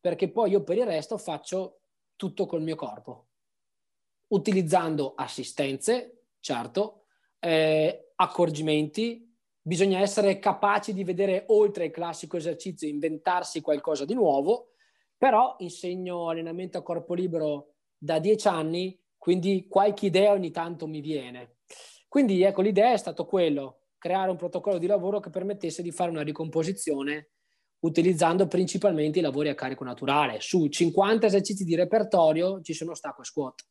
perché 0.00 0.30
poi 0.30 0.50
io 0.50 0.62
per 0.62 0.78
il 0.78 0.86
resto 0.86 1.18
faccio 1.18 1.80
tutto 2.16 2.46
col 2.46 2.62
mio 2.62 2.76
corpo 2.76 3.26
utilizzando 4.30 5.14
assistenze, 5.14 6.24
certo, 6.40 7.04
eh, 7.38 8.12
accorgimenti, 8.16 9.28
bisogna 9.60 10.00
essere 10.00 10.38
capaci 10.38 10.92
di 10.92 11.04
vedere 11.04 11.44
oltre 11.48 11.86
il 11.86 11.90
classico 11.90 12.36
esercizio, 12.36 12.88
inventarsi 12.88 13.60
qualcosa 13.60 14.04
di 14.04 14.14
nuovo, 14.14 14.72
però 15.16 15.56
insegno 15.58 16.28
allenamento 16.28 16.78
a 16.78 16.82
corpo 16.82 17.14
libero 17.14 17.74
da 17.96 18.18
dieci 18.18 18.48
anni, 18.48 18.98
quindi 19.16 19.66
qualche 19.68 20.06
idea 20.06 20.32
ogni 20.32 20.50
tanto 20.50 20.86
mi 20.86 21.00
viene. 21.00 21.56
Quindi 22.08 22.42
ecco, 22.42 22.62
l'idea 22.62 22.92
è 22.92 22.96
stato 22.96 23.26
quello, 23.26 23.82
creare 23.98 24.30
un 24.30 24.36
protocollo 24.36 24.78
di 24.78 24.86
lavoro 24.86 25.20
che 25.20 25.30
permettesse 25.30 25.82
di 25.82 25.92
fare 25.92 26.10
una 26.10 26.22
ricomposizione 26.22 27.30
utilizzando 27.80 28.46
principalmente 28.46 29.18
i 29.18 29.22
lavori 29.22 29.48
a 29.48 29.54
carico 29.54 29.84
naturale. 29.84 30.40
Su 30.40 30.66
50 30.66 31.26
esercizi 31.26 31.64
di 31.64 31.74
repertorio 31.74 32.60
ci 32.62 32.72
sono 32.72 32.94
stacco 32.94 33.22
e 33.22 33.24
squat. 33.24 33.69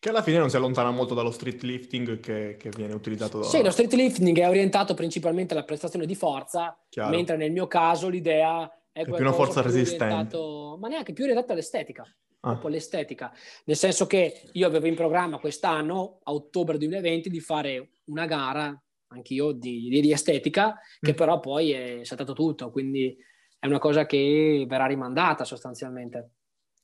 Che 0.00 0.08
alla 0.08 0.22
fine 0.22 0.38
non 0.38 0.48
si 0.48 0.56
allontana 0.56 0.90
molto 0.90 1.14
dallo 1.14 1.30
street 1.30 1.62
lifting 1.62 2.20
che, 2.20 2.56
che 2.56 2.70
viene 2.70 2.94
utilizzato 2.94 3.40
da... 3.40 3.44
Sì, 3.44 3.62
lo 3.62 3.70
street 3.70 3.94
lifting 3.94 4.38
è 4.38 4.48
orientato 4.48 4.94
principalmente 4.94 5.54
alla 5.54 5.64
prestazione 5.64 6.06
di 6.06 6.14
forza, 6.14 6.78
Chiaro. 6.88 7.10
mentre 7.10 7.36
nel 7.36 7.50
mio 7.50 7.66
caso 7.66 8.08
l'idea 8.08 8.70
è, 8.92 9.00
è 9.00 9.04
più 9.04 9.14
una 9.14 9.32
forza 9.32 9.60
più 9.60 9.70
resistente. 9.70 10.36
Ma 10.78 10.88
neanche 10.88 11.12
più 11.12 11.24
orientato 11.24 11.52
all'estetica. 11.52 12.02
Ah. 12.02 12.50
Proprio 12.50 12.70
all'estetica. 12.70 13.32
Nel 13.64 13.76
senso 13.76 14.06
che 14.06 14.48
io 14.52 14.66
avevo 14.66 14.86
in 14.86 14.94
programma 14.94 15.38
quest'anno, 15.38 16.20
a 16.22 16.32
ottobre 16.32 16.78
2020, 16.78 17.28
di 17.28 17.40
fare 17.40 17.90
una 18.04 18.26
gara, 18.26 18.80
anch'io, 19.08 19.52
di, 19.52 19.88
di, 19.88 20.00
di 20.00 20.12
estetica, 20.12 20.78
che 21.00 21.12
mm. 21.12 21.16
però 21.16 21.40
poi 21.40 21.72
è 21.72 22.04
saltato 22.04 22.34
tutto, 22.34 22.70
quindi 22.70 23.16
è 23.58 23.66
una 23.66 23.78
cosa 23.78 24.06
che 24.06 24.64
verrà 24.68 24.86
rimandata 24.86 25.44
sostanzialmente. 25.44 26.34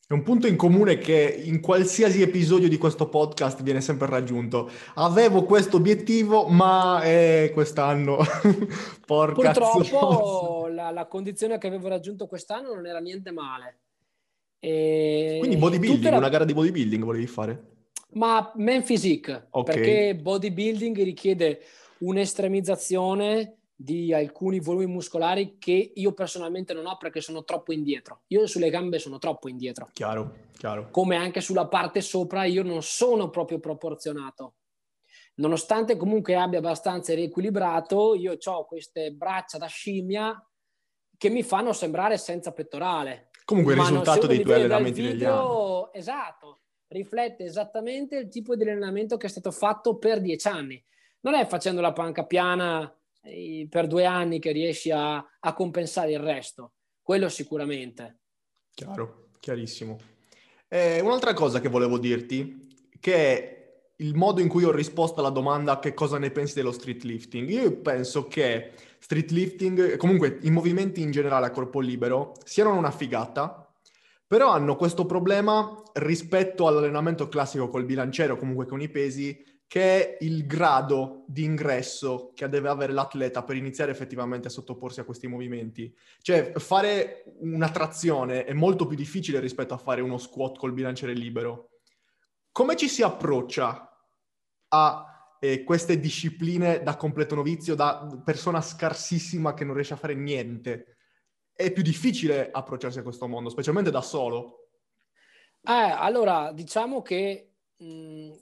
È 0.07 0.13
un 0.13 0.23
punto 0.23 0.47
in 0.47 0.57
comune 0.57 0.99
che 0.99 1.43
in 1.45 1.63
qualsiasi 1.63 2.21
episodio 2.21 2.69
di 2.69 2.77
questo 2.77 3.09
podcast 3.09 3.63
viene 3.63 3.81
sempre 3.81 4.07
raggiunto. 4.07 4.71
Avevo 4.97 5.45
questo 5.45 5.79
obiettivo, 5.79 6.47
ma 6.47 7.03
eh, 7.03 7.51
quest'anno, 7.55 8.19
porca 9.07 9.53
Purtroppo 9.53 10.69
la, 10.69 10.91
la, 10.91 11.07
condizione 11.07 11.57
che 11.57 11.69
avevo 11.69 11.89
raggiunto 11.89 12.27
quest'anno 12.27 12.75
non 12.75 12.85
era 12.85 12.99
niente 12.99 13.31
male. 13.31 13.79
E... 14.59 15.37
Quindi 15.39 15.57
bodybuilding, 15.57 16.05
era... 16.05 16.19
una 16.19 16.29
gara 16.29 16.45
di 16.45 16.53
bodybuilding 16.53 17.03
volevi 17.03 17.27
fare? 17.27 17.63
Ma 18.11 18.53
men 18.57 18.83
physique, 18.83 19.47
okay. 19.49 19.75
perché 19.75 20.17
bodybuilding 20.17 21.03
richiede 21.03 21.61
un'estremizzazione 22.01 23.57
di 23.77 24.13
alcuni 24.13 24.61
volumi 24.61 24.87
muscolari 24.87 25.59
che 25.59 25.93
io 25.95 26.13
personalmente 26.13 26.73
non 26.73 26.87
ho 26.87 26.97
perché 26.97 27.21
sono 27.21 27.45
troppo 27.45 27.73
indietro. 27.73 28.23
Io 28.29 28.47
sulle 28.47 28.71
gambe 28.71 28.99
sono 28.99 29.19
troppo 29.19 29.49
indietro. 29.49 29.89
Chiaro, 29.93 30.37
chiaro. 30.57 30.91
Come 30.91 31.17
anche 31.17 31.41
sulla 31.41 31.67
parte 31.67 32.01
sopra 32.01 32.45
io 32.45 32.63
non 32.63 32.83
sono 32.83 33.31
proprio 33.31 33.59
proporzionato. 33.59 34.55
Nonostante 35.37 35.97
comunque 35.97 36.37
abbia 36.37 36.59
abbastanza 36.59 37.13
riequilibrato, 37.13 38.15
io 38.15 38.37
ho 38.43 38.65
queste 38.67 39.11
braccia 39.13 39.59
da 39.59 39.67
scimmia 39.67 40.41
che 41.17 41.29
mi 41.29 41.43
fanno 41.43 41.73
sembrare 41.73 42.17
senza 42.19 42.53
pettorale. 42.53 43.31
Comunque 43.45 43.75
il 43.75 43.81
risultato 43.81 44.27
dei 44.29 44.43
tuoi 44.43 44.55
allenamenti 44.57 45.01
video, 45.01 45.13
negli 45.13 45.25
anni. 45.25 45.89
Esatto, 45.93 46.61
riflette 46.87 47.45
esattamente 47.45 48.17
il 48.17 48.29
tipo 48.29 48.55
di 48.55 48.63
allenamento 48.63 49.17
che 49.17 49.27
è 49.27 49.31
stato 49.31 49.51
fatto 49.51 49.99
per 49.99 50.21
dieci 50.21 50.47
anni. 50.47 50.83
Non 51.21 51.35
è 51.35 51.45
facendo 51.47 51.81
la 51.81 51.93
panca 51.93 52.25
piana 52.25 52.97
per 53.69 53.87
due 53.87 54.05
anni 54.05 54.39
che 54.39 54.53
riesci 54.53 54.91
a, 54.91 55.17
a 55.17 55.55
compensare 55.55 56.13
il 56.13 56.21
resto. 56.21 56.73
Quello 57.03 57.29
sicuramente. 57.29 58.21
Chiaro, 58.75 59.29
chiarissimo. 59.41 59.99
Eh, 60.69 61.01
un'altra 61.01 61.33
cosa 61.35 61.61
che 61.61 61.69
volevo 61.69 61.99
dirti, 61.99 62.89
che 62.99 63.15
è 63.15 63.55
il 63.99 64.15
modo 64.15 64.41
in 64.41 64.49
cui 64.49 64.65
ho 64.65 64.73
risposto 64.73 65.21
alla 65.21 65.31
domanda 65.31 65.79
che 65.79 65.95
cosa 65.95 66.19
ne 66.19 66.31
pensi 66.31 66.55
dello 66.55 66.73
street 66.73 67.05
lifting. 67.05 67.49
Io 67.49 67.77
penso 67.81 68.27
che 68.27 68.73
street 68.99 69.31
lifting, 69.31 69.97
comunque 69.97 70.39
i 70.43 70.51
movimenti 70.51 71.01
in 71.01 71.11
generale 71.11 71.47
a 71.47 71.51
corpo 71.51 71.81
libero, 71.81 72.33
siano 72.45 72.77
una 72.77 72.91
figata, 72.91 73.73
però 74.27 74.51
hanno 74.51 74.75
questo 74.75 75.07
problema 75.07 75.81
rispetto 75.95 76.67
all'allenamento 76.67 77.29
classico 77.29 77.69
col 77.69 77.85
bilanciere 77.85 78.33
o 78.33 78.37
comunque 78.37 78.67
con 78.67 78.81
i 78.81 78.89
pesi, 78.89 79.45
che 79.67 80.17
è 80.19 80.25
il 80.25 80.47
grado 80.47 81.25
di 81.27 81.45
ingresso 81.45 82.33
che 82.35 82.49
deve 82.49 82.69
avere 82.69 82.93
l'atleta 82.93 83.43
per 83.43 83.57
iniziare 83.57 83.91
effettivamente 83.91 84.49
a 84.49 84.51
sottoporsi 84.51 85.01
a 85.01 85.05
questi 85.05 85.27
movimenti. 85.27 85.95
Cioè, 86.21 86.53
fare 86.57 87.25
una 87.39 87.71
trazione 87.71 88.45
è 88.45 88.53
molto 88.53 88.87
più 88.87 88.97
difficile 88.97 89.41
rispetto 89.41 89.75
a 89.75 89.79
fare 89.79 90.01
uno 90.01 90.19
squat 90.19 90.59
col 90.59 90.73
bilanciere 90.73 91.13
libero. 91.13 91.71
Come 92.53 92.77
ci 92.77 92.89
si 92.89 93.03
approccia 93.03 93.91
a 94.69 95.37
eh, 95.41 95.65
queste 95.65 95.99
discipline 95.99 96.83
da 96.83 96.97
completo 96.97 97.35
novizio, 97.35 97.75
da 97.75 98.21
persona 98.25 98.61
scarsissima 98.61 99.55
che 99.55 99.65
non 99.65 99.75
riesce 99.75 99.95
a 99.95 99.99
fare 99.99 100.15
niente? 100.15 100.99
È 101.53 101.73
più 101.73 101.83
difficile 101.83 102.51
approcciarsi 102.51 103.01
a 103.01 103.03
questo 103.03 103.27
mondo, 103.27 103.51
specialmente 103.51 103.91
da 103.91 104.03
solo. 104.03 104.69
Eh, 105.63 105.73
allora, 105.73 106.53
diciamo 106.53 107.03
che 107.03 107.55
mh, 107.77 107.87
mm, 107.87 108.33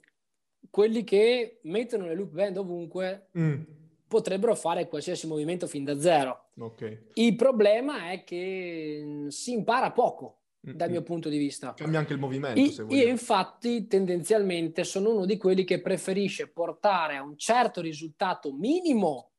quelli 0.73 1.03
che 1.03 1.59
mettono 1.65 2.07
le 2.07 2.15
loop 2.15 2.31
band 2.31 2.57
ovunque 2.57 3.29
mm. 3.37 3.61
potrebbero 4.07 4.55
fare 4.55 4.87
qualsiasi 4.87 5.27
movimento 5.27 5.67
fin 5.67 5.83
da 5.83 5.99
zero. 5.99 6.49
Okay. 6.57 7.09
Il 7.13 7.35
problema 7.35 8.09
è 8.09 8.23
che 8.23 9.27
si 9.27 9.51
impara 9.51 9.91
poco 9.91 10.39
dal 10.59 10.89
mio 10.89 11.03
punto 11.03 11.29
di 11.29 11.37
vista. 11.37 11.75
Cambia 11.75 11.99
anche 11.99 12.13
il 12.13 12.19
movimento. 12.19 12.59
I, 12.59 12.97
io 12.97 13.07
infatti 13.07 13.85
tendenzialmente 13.85 14.83
sono 14.83 15.11
uno 15.11 15.25
di 15.25 15.37
quelli 15.37 15.63
che 15.63 15.79
preferisce 15.79 16.47
portare 16.47 17.17
a 17.17 17.21
un 17.21 17.37
certo 17.37 17.79
risultato 17.79 18.51
minimo 18.51 19.33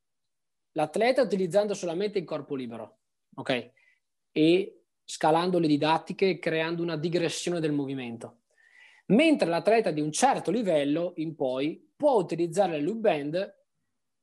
l'atleta 0.74 1.20
utilizzando 1.20 1.74
solamente 1.74 2.20
il 2.20 2.24
corpo 2.24 2.54
libero, 2.54 2.98
ok? 3.34 3.72
E 4.30 4.82
scalando 5.02 5.58
le 5.58 5.66
didattiche 5.66 6.38
creando 6.38 6.80
una 6.80 6.96
digressione 6.96 7.58
del 7.58 7.72
movimento. 7.72 8.42
Mentre 9.06 9.48
l'atleta 9.48 9.90
di 9.90 10.00
un 10.00 10.10
certo 10.12 10.50
livello 10.50 11.12
in 11.16 11.34
poi 11.34 11.92
può 11.94 12.14
utilizzare 12.14 12.72
le 12.72 12.80
loop 12.80 12.98
band 12.98 13.54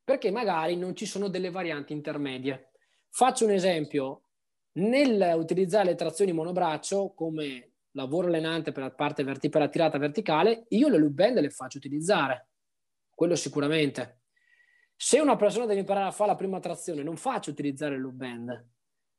perché 0.04 0.32
magari 0.32 0.76
non 0.76 0.96
ci 0.96 1.06
sono 1.06 1.28
delle 1.28 1.52
varianti 1.52 1.94
intermedie. 1.94 2.72
Faccio 3.10 3.46
un 3.46 3.52
esempio, 3.52 4.24
nel 4.74 5.34
utilizzare 5.36 5.86
le 5.86 5.96
trazioni 5.96 6.32
monobraccio 6.32 7.14
come 7.14 7.74
lavoro 7.92 8.28
allenante 8.28 8.72
per 8.72 8.84
la 8.84 8.92
parte 8.92 9.24
verti- 9.24 9.50
per 9.50 9.62
la 9.62 9.70
tirata 9.70 9.98
verticale, 9.98 10.66
io 10.70 10.88
le 10.88 10.98
loop 10.98 11.12
band 11.12 11.40
le 11.40 11.50
faccio 11.50 11.78
utilizzare, 11.78 12.50
quello 13.14 13.36
sicuramente. 13.36 14.22
Se 14.96 15.20
una 15.20 15.36
persona 15.36 15.66
deve 15.66 15.82
imparare 15.82 16.08
a 16.08 16.12
fare 16.12 16.32
la 16.32 16.38
prima 16.38 16.60
trazione, 16.60 17.04
non 17.04 17.18
faccio 17.18 17.52
utilizzare 17.52 17.96
le 17.96 18.02
loop 18.02 18.16
band, 18.16 18.70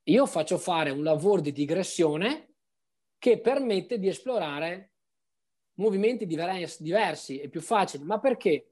io 0.05 0.27
faccio 0.27 0.59
fare 0.59 0.91
un 0.91 1.03
lavoro 1.03 1.41
di 1.41 1.53
digressione 1.53 2.55
che 3.19 3.41
permette 3.41 3.99
di 3.99 4.09
esplorare 4.09 4.92
movimenti 5.75 6.27
diversi, 6.27 7.39
e 7.41 7.49
più 7.49 7.61
facili. 7.61 8.05
Ma 8.05 8.19
perché? 8.19 8.67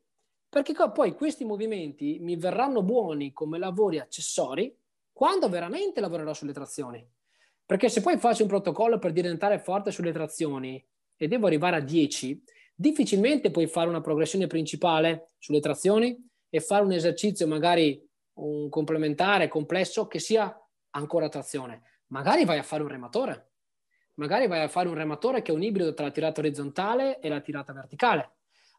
Perché 0.49 0.75
poi 0.93 1.15
questi 1.15 1.45
movimenti 1.45 2.19
mi 2.21 2.37
verranno 2.37 2.83
buoni 2.83 3.33
come 3.33 3.59
lavori 3.59 3.99
accessori 3.99 4.77
quando 5.13 5.49
veramente 5.49 6.01
lavorerò 6.01 6.33
sulle 6.35 6.53
trazioni. 6.53 7.07
Perché 7.65 7.89
se 7.89 8.01
poi 8.01 8.19
faccio 8.19 8.43
un 8.43 8.49
protocollo 8.49 8.99
per 8.99 9.13
diventare 9.13 9.59
forte 9.59 9.93
sulle 9.93 10.13
trazioni 10.13 10.85
e 11.17 11.29
devo 11.29 11.47
arrivare 11.47 11.77
a 11.77 11.81
10, 11.81 12.43
difficilmente 12.75 13.51
puoi 13.51 13.67
fare 13.69 13.89
una 13.89 14.01
progressione 14.01 14.47
principale 14.47 15.35
sulle 15.39 15.61
trazioni 15.61 16.17
e 16.49 16.61
fare 16.61 16.83
un 16.83 16.93
esercizio 16.93 17.47
magari 17.47 18.05
un 18.41 18.69
complementare 18.69 19.47
complesso 19.47 20.07
che 20.07 20.19
sia 20.19 20.53
ancora 20.91 21.29
trazione. 21.29 21.83
Magari 22.09 22.45
vai 22.45 22.59
a 22.59 22.65
fare 22.65 22.83
un 22.83 22.89
rematore. 22.89 23.50
Magari 24.21 24.47
vai 24.49 24.61
a 24.61 24.69
fare 24.69 24.87
un 24.87 24.95
rematore 24.95 25.41
che 25.41 25.51
è 25.51 25.55
un 25.55 25.63
ibrido 25.63 25.95
tra 25.95 26.05
la 26.05 26.11
tirata 26.11 26.41
orizzontale 26.41 27.21
e 27.21 27.31
la 27.31 27.41
tirata 27.41 27.73
verticale. 27.73 28.33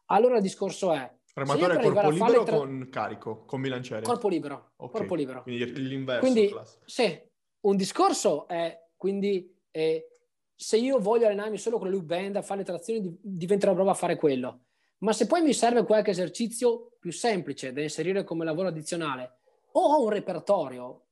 Allora 0.06 0.36
il 0.36 0.42
discorso 0.42 0.92
è... 0.92 1.12
Rematore 1.34 1.80
corpo 1.80 2.10
libero 2.10 2.42
tra... 2.44 2.56
con 2.56 2.88
carico, 2.90 3.44
con 3.44 3.60
bilanciere? 3.60 4.02
Corpo 4.02 4.28
libero. 4.28 4.72
Okay. 4.76 5.00
Corpo 5.00 5.14
libero. 5.16 5.42
Quindi 5.42 5.72
l'inverso. 5.82 6.20
Quindi, 6.20 6.54
sì, 6.84 7.20
un 7.62 7.76
discorso 7.76 8.46
è 8.46 8.86
quindi 8.96 9.52
eh, 9.72 10.08
se 10.54 10.76
io 10.76 11.00
voglio 11.00 11.26
allenarmi 11.26 11.58
solo 11.58 11.78
con 11.78 11.88
le 11.88 11.94
loop 11.94 12.04
band 12.04 12.36
a 12.36 12.42
fare 12.42 12.60
le 12.60 12.66
trazioni 12.66 13.18
diventerò 13.20 13.74
bravo 13.74 13.90
a 13.90 13.94
fare 13.94 14.16
quello. 14.16 14.66
Ma 14.98 15.12
se 15.12 15.26
poi 15.26 15.42
mi 15.42 15.54
serve 15.54 15.84
qualche 15.84 16.12
esercizio 16.12 16.92
più 17.00 17.10
semplice 17.10 17.72
da 17.72 17.82
inserire 17.82 18.22
come 18.22 18.44
lavoro 18.44 18.68
addizionale 18.68 19.38
o 19.72 19.80
ho 19.80 20.04
un 20.04 20.10
repertorio 20.10 21.06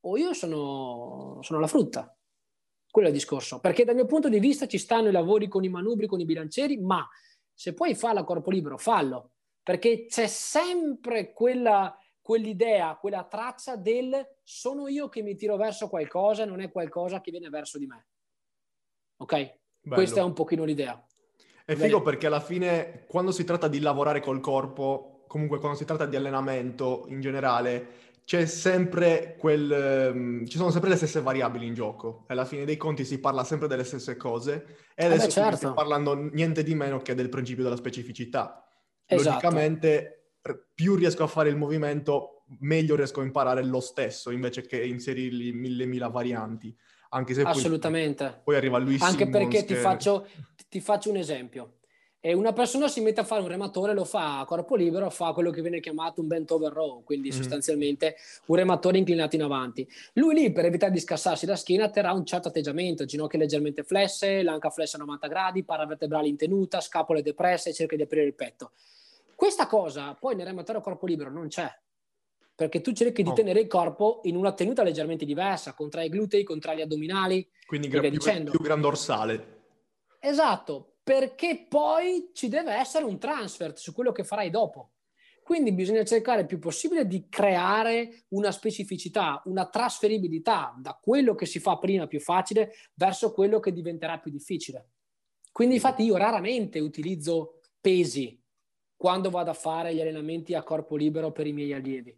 o 0.00 0.16
io 0.16 0.32
sono, 0.32 1.38
sono 1.42 1.60
la 1.60 1.68
frutta. 1.68 2.17
Quello 2.98 3.12
è 3.12 3.16
il 3.16 3.22
discorso. 3.22 3.60
Perché 3.60 3.84
dal 3.84 3.94
mio 3.94 4.06
punto 4.06 4.28
di 4.28 4.40
vista 4.40 4.66
ci 4.66 4.76
stanno 4.76 5.06
i 5.06 5.12
lavori 5.12 5.46
con 5.46 5.62
i 5.62 5.68
manubri, 5.68 6.08
con 6.08 6.18
i 6.18 6.24
bilancieri, 6.24 6.78
ma 6.78 7.08
se 7.54 7.72
puoi 7.72 7.94
farlo 7.94 8.18
a 8.18 8.24
corpo 8.24 8.50
libero, 8.50 8.76
fallo. 8.76 9.34
Perché 9.62 10.06
c'è 10.06 10.26
sempre 10.26 11.32
quella, 11.32 11.96
quell'idea, 12.20 12.96
quella 12.96 13.22
traccia 13.22 13.76
del 13.76 14.38
sono 14.42 14.88
io 14.88 15.08
che 15.08 15.22
mi 15.22 15.36
tiro 15.36 15.56
verso 15.56 15.88
qualcosa, 15.88 16.44
non 16.44 16.60
è 16.60 16.72
qualcosa 16.72 17.20
che 17.20 17.30
viene 17.30 17.48
verso 17.50 17.78
di 17.78 17.86
me. 17.86 18.06
Ok? 19.18 19.32
Bello. 19.80 19.94
Questa 19.94 20.18
è 20.18 20.24
un 20.24 20.32
pochino 20.32 20.64
l'idea. 20.64 21.00
È 21.64 21.76
figo 21.76 22.02
perché 22.02 22.26
alla 22.26 22.40
fine, 22.40 23.04
quando 23.06 23.30
si 23.30 23.44
tratta 23.44 23.68
di 23.68 23.78
lavorare 23.78 24.18
col 24.18 24.40
corpo, 24.40 25.22
comunque 25.28 25.60
quando 25.60 25.78
si 25.78 25.84
tratta 25.84 26.04
di 26.04 26.16
allenamento 26.16 27.04
in 27.10 27.20
generale, 27.20 28.07
c'è 28.28 28.44
sempre 28.44 29.36
quel... 29.38 30.10
Um, 30.12 30.46
ci 30.46 30.58
sono 30.58 30.70
sempre 30.70 30.90
le 30.90 30.96
stesse 30.96 31.22
variabili 31.22 31.66
in 31.66 31.72
gioco. 31.72 32.26
Alla 32.26 32.44
fine 32.44 32.66
dei 32.66 32.76
conti 32.76 33.06
si 33.06 33.20
parla 33.20 33.42
sempre 33.42 33.68
delle 33.68 33.84
stesse 33.84 34.18
cose 34.18 34.90
e 34.94 35.06
adesso 35.06 35.28
eh 35.28 35.30
certo. 35.30 35.56
stiamo 35.56 35.74
parlando 35.74 36.12
niente 36.14 36.62
di 36.62 36.74
meno 36.74 36.98
che 36.98 37.14
del 37.14 37.30
principio 37.30 37.62
della 37.62 37.76
specificità. 37.76 38.68
Esatto. 39.06 39.30
Logicamente, 39.30 40.32
più 40.74 40.94
riesco 40.94 41.22
a 41.22 41.26
fare 41.26 41.48
il 41.48 41.56
movimento, 41.56 42.44
meglio 42.58 42.96
riesco 42.96 43.22
a 43.22 43.24
imparare 43.24 43.64
lo 43.64 43.80
stesso, 43.80 44.30
invece 44.30 44.66
che 44.66 44.84
inserirgli 44.84 45.54
mille 45.54 45.86
mila 45.86 46.08
varianti. 46.08 46.76
Anche 47.08 47.32
se 47.32 47.40
Assolutamente. 47.40 48.24
Poi, 48.26 48.40
poi 48.44 48.56
arriva 48.56 48.76
lui 48.76 48.98
Anche 49.00 49.24
Simmons 49.24 49.38
perché 49.38 49.60
che... 49.60 49.64
ti, 49.64 49.74
faccio, 49.74 50.26
ti 50.68 50.82
faccio 50.82 51.08
un 51.08 51.16
esempio 51.16 51.77
e 52.20 52.32
una 52.32 52.52
persona 52.52 52.88
si 52.88 53.00
mette 53.00 53.20
a 53.20 53.24
fare 53.24 53.42
un 53.42 53.48
rematore, 53.48 53.94
lo 53.94 54.04
fa 54.04 54.40
a 54.40 54.44
corpo 54.44 54.74
libero, 54.74 55.08
fa 55.08 55.32
quello 55.32 55.50
che 55.50 55.62
viene 55.62 55.78
chiamato 55.78 56.20
un 56.20 56.26
bent 56.26 56.50
over 56.50 56.72
row, 56.72 57.04
quindi 57.04 57.28
mm. 57.28 57.32
sostanzialmente 57.32 58.16
un 58.46 58.56
rematore 58.56 58.98
inclinato 58.98 59.36
in 59.36 59.42
avanti. 59.42 59.88
Lui 60.14 60.34
lì, 60.34 60.52
per 60.52 60.64
evitare 60.64 60.90
di 60.90 60.98
scassarsi 60.98 61.46
la 61.46 61.54
schiena, 61.54 61.88
terrà 61.90 62.12
un 62.12 62.24
certo 62.24 62.48
atteggiamento, 62.48 63.04
ginocchia 63.04 63.38
leggermente 63.38 63.84
flesse, 63.84 64.42
l'anca 64.42 64.70
flessa 64.70 64.96
a 64.96 65.00
90 65.00 65.28
gradi, 65.28 65.64
paravertebrali 65.64 66.28
in 66.28 66.36
tenuta, 66.36 66.80
scapole 66.80 67.22
depresse, 67.22 67.72
cerca 67.72 67.94
di 67.94 68.02
aprire 68.02 68.24
il 68.24 68.34
petto. 68.34 68.72
Questa 69.36 69.68
cosa 69.68 70.16
poi 70.18 70.34
nel 70.34 70.46
rematore 70.46 70.78
a 70.78 70.80
corpo 70.80 71.06
libero 71.06 71.30
non 71.30 71.46
c'è, 71.46 71.72
perché 72.52 72.80
tu 72.80 72.92
cerchi 72.92 73.22
di 73.22 73.28
oh. 73.28 73.34
tenere 73.34 73.60
il 73.60 73.68
corpo 73.68 74.22
in 74.24 74.34
una 74.34 74.52
tenuta 74.52 74.82
leggermente 74.82 75.24
diversa, 75.24 75.74
contra 75.74 76.02
i 76.02 76.08
glutei, 76.08 76.42
contra 76.42 76.74
gli 76.74 76.80
addominali, 76.80 77.48
quindi 77.64 77.86
gra- 77.86 78.00
più, 78.00 78.18
più 78.18 78.60
gran 78.60 78.80
dorsale. 78.80 79.56
Esatto, 80.18 80.96
perché 81.08 81.64
poi 81.66 82.32
ci 82.34 82.48
deve 82.48 82.74
essere 82.74 83.06
un 83.06 83.18
transfer 83.18 83.78
su 83.78 83.94
quello 83.94 84.12
che 84.12 84.24
farai 84.24 84.50
dopo. 84.50 84.90
Quindi 85.42 85.72
bisogna 85.72 86.04
cercare 86.04 86.42
il 86.42 86.46
più 86.46 86.58
possibile 86.58 87.06
di 87.06 87.30
creare 87.30 88.24
una 88.28 88.52
specificità, 88.52 89.40
una 89.46 89.70
trasferibilità 89.70 90.74
da 90.78 91.00
quello 91.02 91.34
che 91.34 91.46
si 91.46 91.60
fa 91.60 91.78
prima 91.78 92.06
più 92.06 92.20
facile 92.20 92.74
verso 92.92 93.32
quello 93.32 93.58
che 93.58 93.72
diventerà 93.72 94.18
più 94.18 94.30
difficile. 94.30 94.90
Quindi 95.50 95.76
infatti 95.76 96.02
io 96.02 96.18
raramente 96.18 96.78
utilizzo 96.78 97.60
pesi 97.80 98.38
quando 98.94 99.30
vado 99.30 99.48
a 99.48 99.54
fare 99.54 99.94
gli 99.94 100.02
allenamenti 100.02 100.52
a 100.52 100.62
corpo 100.62 100.94
libero 100.94 101.32
per 101.32 101.46
i 101.46 101.54
miei 101.54 101.72
allievi 101.72 102.14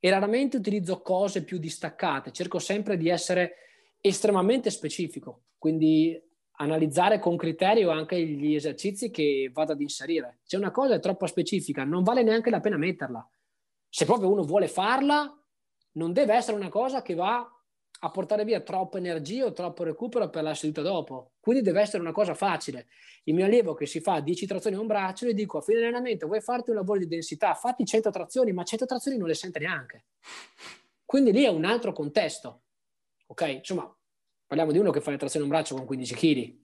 e 0.00 0.10
raramente 0.10 0.56
utilizzo 0.56 1.00
cose 1.00 1.44
più 1.44 1.58
distaccate, 1.58 2.32
cerco 2.32 2.58
sempre 2.58 2.96
di 2.96 3.08
essere 3.08 3.54
estremamente 4.00 4.70
specifico. 4.70 5.42
Quindi 5.56 6.20
analizzare 6.56 7.18
con 7.18 7.36
criterio 7.36 7.90
anche 7.90 8.20
gli 8.20 8.54
esercizi 8.54 9.10
che 9.10 9.50
vado 9.52 9.72
ad 9.72 9.80
inserire. 9.80 10.38
Se 10.42 10.56
una 10.56 10.70
cosa 10.70 10.94
è 10.94 11.00
troppo 11.00 11.26
specifica, 11.26 11.84
non 11.84 12.02
vale 12.02 12.22
neanche 12.22 12.50
la 12.50 12.60
pena 12.60 12.76
metterla. 12.76 13.28
Se 13.88 14.04
proprio 14.04 14.30
uno 14.30 14.42
vuole 14.42 14.68
farla, 14.68 15.32
non 15.92 16.12
deve 16.12 16.34
essere 16.34 16.56
una 16.56 16.68
cosa 16.68 17.02
che 17.02 17.14
va 17.14 17.50
a 18.00 18.10
portare 18.10 18.44
via 18.44 18.60
troppa 18.60 18.98
energia 18.98 19.46
o 19.46 19.52
troppo 19.52 19.82
recupero 19.82 20.28
per 20.28 20.42
la 20.42 20.54
seduta 20.54 20.82
dopo. 20.82 21.32
Quindi 21.40 21.62
deve 21.62 21.80
essere 21.80 22.02
una 22.02 22.12
cosa 22.12 22.34
facile. 22.34 22.88
Il 23.24 23.34
mio 23.34 23.46
allievo 23.46 23.74
che 23.74 23.86
si 23.86 24.00
fa 24.00 24.20
10 24.20 24.46
trazioni 24.46 24.76
a 24.76 24.80
un 24.80 24.86
braccio, 24.86 25.26
gli 25.26 25.32
dico 25.32 25.58
a 25.58 25.62
fine 25.62 25.78
allenamento 25.78 26.26
vuoi 26.26 26.40
farti 26.40 26.70
un 26.70 26.76
lavoro 26.76 26.98
di 26.98 27.06
densità, 27.06 27.54
fatti 27.54 27.84
100 27.84 28.10
trazioni, 28.10 28.52
ma 28.52 28.64
100 28.64 28.84
trazioni 28.84 29.16
non 29.16 29.28
le 29.28 29.34
sente 29.34 29.58
neanche. 29.58 30.04
Quindi 31.04 31.32
lì 31.32 31.44
è 31.44 31.48
un 31.48 31.64
altro 31.64 31.92
contesto. 31.92 32.62
Ok? 33.28 33.48
Insomma, 33.48 33.95
parliamo 34.46 34.72
di 34.72 34.78
uno 34.78 34.90
che 34.90 35.00
fa 35.00 35.10
le 35.10 35.16
trazioni 35.16 35.44
a 35.44 35.48
un 35.48 35.54
braccio 35.54 35.74
con 35.74 35.86
15 35.86 36.14
kg, 36.14 36.56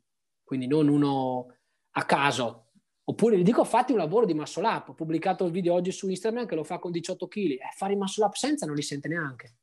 quindi 0.44 0.66
non 0.66 0.88
uno 0.88 1.54
a 1.90 2.04
caso. 2.04 2.68
Oppure 3.04 3.36
gli 3.36 3.42
dico 3.42 3.64
fatti 3.64 3.92
un 3.92 3.98
lavoro 3.98 4.26
di 4.26 4.34
muscle 4.34 4.66
up, 4.66 4.90
ho 4.90 4.94
pubblicato 4.94 5.44
il 5.44 5.50
video 5.50 5.74
oggi 5.74 5.90
su 5.90 6.08
Instagram 6.08 6.46
che 6.46 6.54
lo 6.54 6.62
fa 6.62 6.78
con 6.78 6.92
18 6.92 7.26
kg, 7.26 7.50
eh, 7.50 7.58
fare 7.74 7.94
i 7.94 7.96
muscle 7.96 8.24
up 8.24 8.34
senza 8.34 8.64
non 8.64 8.76
li 8.76 8.82
sente 8.82 9.08
neanche. 9.08 9.56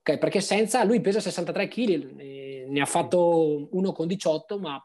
Okay, 0.00 0.18
perché 0.18 0.40
senza 0.40 0.82
lui 0.84 1.00
pesa 1.00 1.20
63 1.20 1.68
kg, 1.68 2.14
ne 2.68 2.80
ha 2.80 2.86
fatto 2.86 3.68
uno 3.70 3.92
con 3.92 4.06
18, 4.06 4.58
ma 4.58 4.82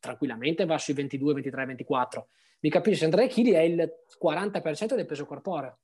tranquillamente 0.00 0.64
va 0.64 0.78
sui 0.78 0.94
22, 0.94 1.34
23, 1.34 1.66
24. 1.66 2.28
Mi 2.60 2.70
capisci, 2.70 3.00
63 3.00 3.28
kg 3.28 3.52
è 3.52 3.60
il 3.60 3.92
40% 4.22 4.94
del 4.94 5.06
peso 5.06 5.26
corporeo, 5.26 5.78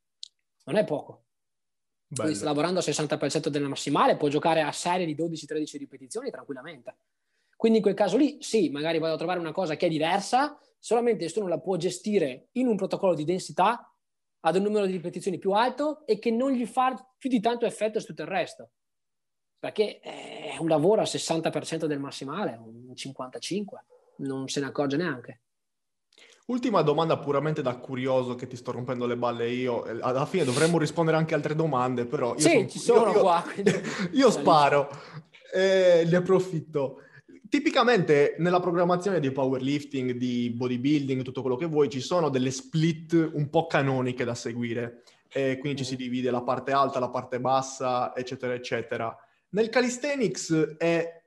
non 0.64 0.76
è 0.76 0.84
poco. 0.84 1.24
Bello. 2.10 2.30
Quindi 2.30 2.44
lavorando 2.44 2.78
al 2.78 2.84
60% 2.84 3.48
della 3.48 3.68
massimale, 3.68 4.16
può 4.16 4.28
giocare 4.28 4.62
a 4.62 4.72
serie 4.72 5.04
di 5.04 5.14
12-13 5.14 5.76
ripetizioni 5.76 6.30
tranquillamente. 6.30 6.96
Quindi 7.54 7.78
in 7.78 7.84
quel 7.84 7.96
caso 7.96 8.16
lì, 8.16 8.38
sì, 8.40 8.70
magari 8.70 8.98
vado 8.98 9.14
a 9.14 9.18
trovare 9.18 9.40
una 9.40 9.52
cosa 9.52 9.76
che 9.76 9.86
è 9.86 9.88
diversa, 9.90 10.58
solamente 10.78 11.20
questo 11.20 11.40
non 11.40 11.50
la 11.50 11.58
può 11.58 11.76
gestire 11.76 12.48
in 12.52 12.66
un 12.66 12.76
protocollo 12.76 13.14
di 13.14 13.24
densità 13.24 13.92
ad 14.40 14.56
un 14.56 14.62
numero 14.62 14.86
di 14.86 14.92
ripetizioni 14.92 15.38
più 15.38 15.50
alto 15.52 16.06
e 16.06 16.18
che 16.18 16.30
non 16.30 16.52
gli 16.52 16.64
fa 16.64 16.94
più 17.18 17.28
di 17.28 17.40
tanto 17.40 17.66
effetto 17.66 18.00
su 18.00 18.06
tutto 18.06 18.22
il 18.22 18.28
resto. 18.28 18.70
Perché 19.58 19.98
è 19.98 20.56
un 20.60 20.68
lavoro 20.68 21.00
al 21.00 21.08
60% 21.08 21.86
del 21.86 21.98
massimale, 21.98 22.56
un 22.56 22.92
55%, 22.94 23.64
non 24.18 24.48
se 24.48 24.60
ne 24.60 24.66
accorge 24.66 24.96
neanche. 24.96 25.42
Ultima 26.48 26.80
domanda 26.80 27.18
puramente 27.18 27.60
da 27.60 27.76
curioso 27.76 28.34
che 28.34 28.46
ti 28.46 28.56
sto 28.56 28.72
rompendo 28.72 29.04
le 29.04 29.18
balle 29.18 29.50
io. 29.50 29.82
Alla 30.00 30.24
fine 30.24 30.44
dovremmo 30.44 30.78
rispondere 30.78 31.18
anche 31.18 31.34
a 31.34 31.36
altre 31.36 31.54
domande, 31.54 32.06
però... 32.06 32.32
Io 32.32 32.40
sì, 32.40 32.48
sono, 32.48 32.68
ci 32.68 32.78
sono 32.78 33.12
io, 33.12 33.20
qua. 33.20 33.44
Io, 33.56 33.80
io 34.12 34.30
sparo 34.30 34.88
e 35.52 36.06
ne 36.08 36.16
approfitto. 36.16 37.02
Tipicamente 37.50 38.36
nella 38.38 38.60
programmazione 38.60 39.20
di 39.20 39.30
powerlifting, 39.30 40.12
di 40.12 40.50
bodybuilding, 40.50 41.20
tutto 41.20 41.42
quello 41.42 41.56
che 41.56 41.66
vuoi, 41.66 41.90
ci 41.90 42.00
sono 42.00 42.30
delle 42.30 42.50
split 42.50 43.30
un 43.34 43.50
po' 43.50 43.66
canoniche 43.66 44.24
da 44.24 44.34
seguire. 44.34 45.02
E 45.30 45.58
quindi 45.58 45.80
ci 45.80 45.84
si 45.84 45.96
divide 45.96 46.30
la 46.30 46.40
parte 46.40 46.72
alta, 46.72 46.98
la 46.98 47.10
parte 47.10 47.40
bassa, 47.40 48.16
eccetera, 48.16 48.54
eccetera. 48.54 49.14
Nel 49.50 49.68
calisthenics 49.68 50.76
è 50.78 51.24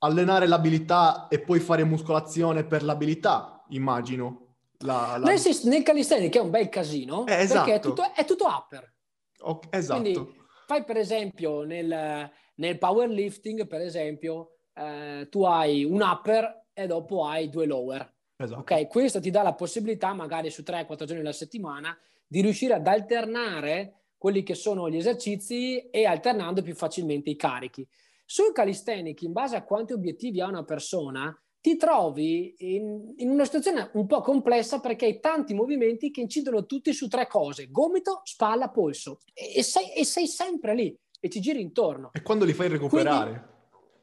allenare 0.00 0.46
l'abilità 0.46 1.28
e 1.28 1.40
poi 1.40 1.58
fare 1.58 1.84
muscolazione 1.84 2.64
per 2.64 2.82
l'abilità, 2.82 3.55
immagino. 3.70 4.54
La, 4.78 5.16
la... 5.18 5.26
Nel, 5.26 5.82
calisthenics 5.82 6.36
è 6.36 6.40
un 6.40 6.50
bel 6.50 6.68
casino, 6.68 7.26
eh, 7.26 7.40
esatto. 7.40 7.64
perché 7.64 7.74
è 7.74 7.80
tutto, 7.80 8.14
è 8.14 8.24
tutto 8.24 8.46
upper. 8.46 8.94
Okay, 9.38 9.78
esatto. 9.78 10.00
Quindi 10.00 10.34
fai 10.66 10.84
per 10.84 10.96
esempio 10.96 11.62
nel, 11.62 12.30
nel 12.56 12.78
powerlifting, 12.78 13.66
per 13.66 13.80
esempio, 13.80 14.58
eh, 14.74 15.28
tu 15.30 15.44
hai 15.44 15.84
un 15.84 16.02
upper 16.02 16.66
e 16.72 16.86
dopo 16.86 17.24
hai 17.24 17.48
due 17.48 17.66
lower. 17.66 18.14
Esatto. 18.36 18.60
Ok, 18.60 18.86
questo 18.88 19.20
ti 19.20 19.30
dà 19.30 19.42
la 19.42 19.54
possibilità, 19.54 20.12
magari 20.12 20.50
su 20.50 20.62
3-4 20.62 21.04
giorni 21.04 21.20
alla 21.20 21.32
settimana, 21.32 21.96
di 22.26 22.42
riuscire 22.42 22.74
ad 22.74 22.86
alternare 22.86 23.94
quelli 24.18 24.42
che 24.42 24.54
sono 24.54 24.90
gli 24.90 24.96
esercizi 24.96 25.88
e 25.88 26.04
alternando 26.04 26.62
più 26.62 26.74
facilmente 26.74 27.30
i 27.30 27.36
carichi. 27.36 27.86
Sul 28.24 28.52
calisthenic, 28.52 29.22
in 29.22 29.32
base 29.32 29.56
a 29.56 29.62
quanti 29.62 29.92
obiettivi 29.92 30.40
ha 30.40 30.48
una 30.48 30.64
persona, 30.64 31.34
ti 31.66 31.76
trovi 31.76 32.54
in, 32.58 33.12
in, 33.16 33.28
una 33.28 33.44
situazione 33.44 33.90
un 33.94 34.06
po' 34.06 34.20
complessa 34.20 34.78
perché 34.78 35.06
hai 35.06 35.18
tanti 35.18 35.52
movimenti 35.52 36.12
che 36.12 36.20
incidono 36.20 36.64
tutti 36.64 36.92
su 36.92 37.08
tre 37.08 37.26
cose: 37.26 37.72
gomito, 37.72 38.20
spalla, 38.22 38.70
polso. 38.70 39.18
E, 39.34 39.54
e, 39.56 39.62
sei, 39.64 39.92
e 39.92 40.04
sei, 40.04 40.28
sempre 40.28 40.76
lì 40.76 40.96
e 41.18 41.28
ci 41.28 41.40
giri 41.40 41.60
intorno. 41.60 42.10
E 42.12 42.22
quando 42.22 42.44
li 42.44 42.52
fai 42.52 42.68
recuperare? 42.68 43.30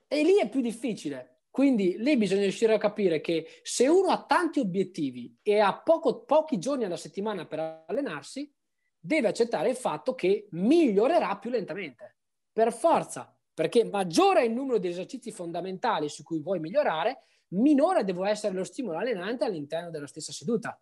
Quindi, 0.05 0.07
e 0.09 0.23
lì 0.25 0.39
è 0.41 0.49
più 0.49 0.59
difficile. 0.59 1.43
Quindi 1.49 1.95
lì 1.99 2.17
bisogna 2.17 2.41
riuscire 2.41 2.73
a 2.73 2.77
capire 2.77 3.21
che 3.21 3.47
se 3.61 3.87
uno 3.87 4.09
ha 4.09 4.25
tanti 4.25 4.59
obiettivi 4.59 5.33
e 5.41 5.59
ha 5.59 5.73
poco, 5.81 6.25
pochi 6.25 6.57
giorni 6.57 6.83
alla 6.83 6.97
settimana 6.97 7.45
per 7.45 7.85
allenarsi, 7.87 8.53
deve 8.99 9.29
accettare 9.29 9.69
il 9.69 9.77
fatto 9.77 10.15
che 10.15 10.49
migliorerà 10.51 11.37
più 11.37 11.49
lentamente. 11.49 12.17
Per 12.51 12.73
forza, 12.73 13.33
perché 13.53 13.85
maggiore 13.85 14.41
è 14.41 14.43
il 14.43 14.51
numero 14.51 14.79
di 14.79 14.89
esercizi 14.89 15.31
fondamentali 15.31 16.09
su 16.09 16.23
cui 16.23 16.41
vuoi 16.41 16.59
migliorare, 16.59 17.23
minore 17.49 18.03
deve 18.03 18.29
essere 18.29 18.53
lo 18.53 18.63
stimolo 18.63 18.97
allenante 18.97 19.45
all'interno 19.45 19.89
della 19.89 20.07
stessa 20.07 20.31
seduta. 20.31 20.79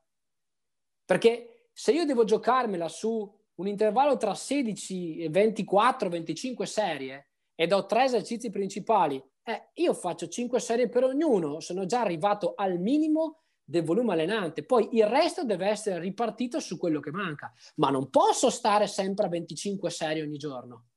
Perché 1.05 1.69
se 1.73 1.91
io 1.91 2.05
devo 2.05 2.23
giocarmela 2.23 2.87
su 2.87 3.39
un 3.55 3.67
intervallo 3.67 4.17
tra 4.17 4.33
16 4.33 5.17
e 5.19 5.29
24, 5.29 6.09
25 6.09 6.65
serie, 6.65 7.27
ed 7.55 7.73
ho 7.73 7.85
tre 7.85 8.05
esercizi 8.05 8.49
principali, 8.49 9.21
eh, 9.43 9.69
io 9.73 9.93
faccio 9.93 10.27
cinque 10.27 10.59
serie 10.59 10.89
per 10.89 11.03
ognuno, 11.03 11.59
sono 11.59 11.85
già 11.85 12.01
arrivato 12.01 12.53
al 12.55 12.79
minimo 12.79 13.41
del 13.63 13.83
volume 13.83 14.13
allenante, 14.13 14.65
poi 14.65 14.89
il 14.93 15.05
resto 15.05 15.43
deve 15.43 15.67
essere 15.67 15.99
ripartito 15.99 16.59
su 16.59 16.77
quello 16.77 16.99
che 16.99 17.11
manca, 17.11 17.53
ma 17.75 17.89
non 17.89 18.09
posso 18.09 18.49
stare 18.49 18.87
sempre 18.87 19.25
a 19.25 19.29
25 19.29 19.89
serie 19.89 20.23
ogni 20.23 20.37
giorno. 20.37 20.87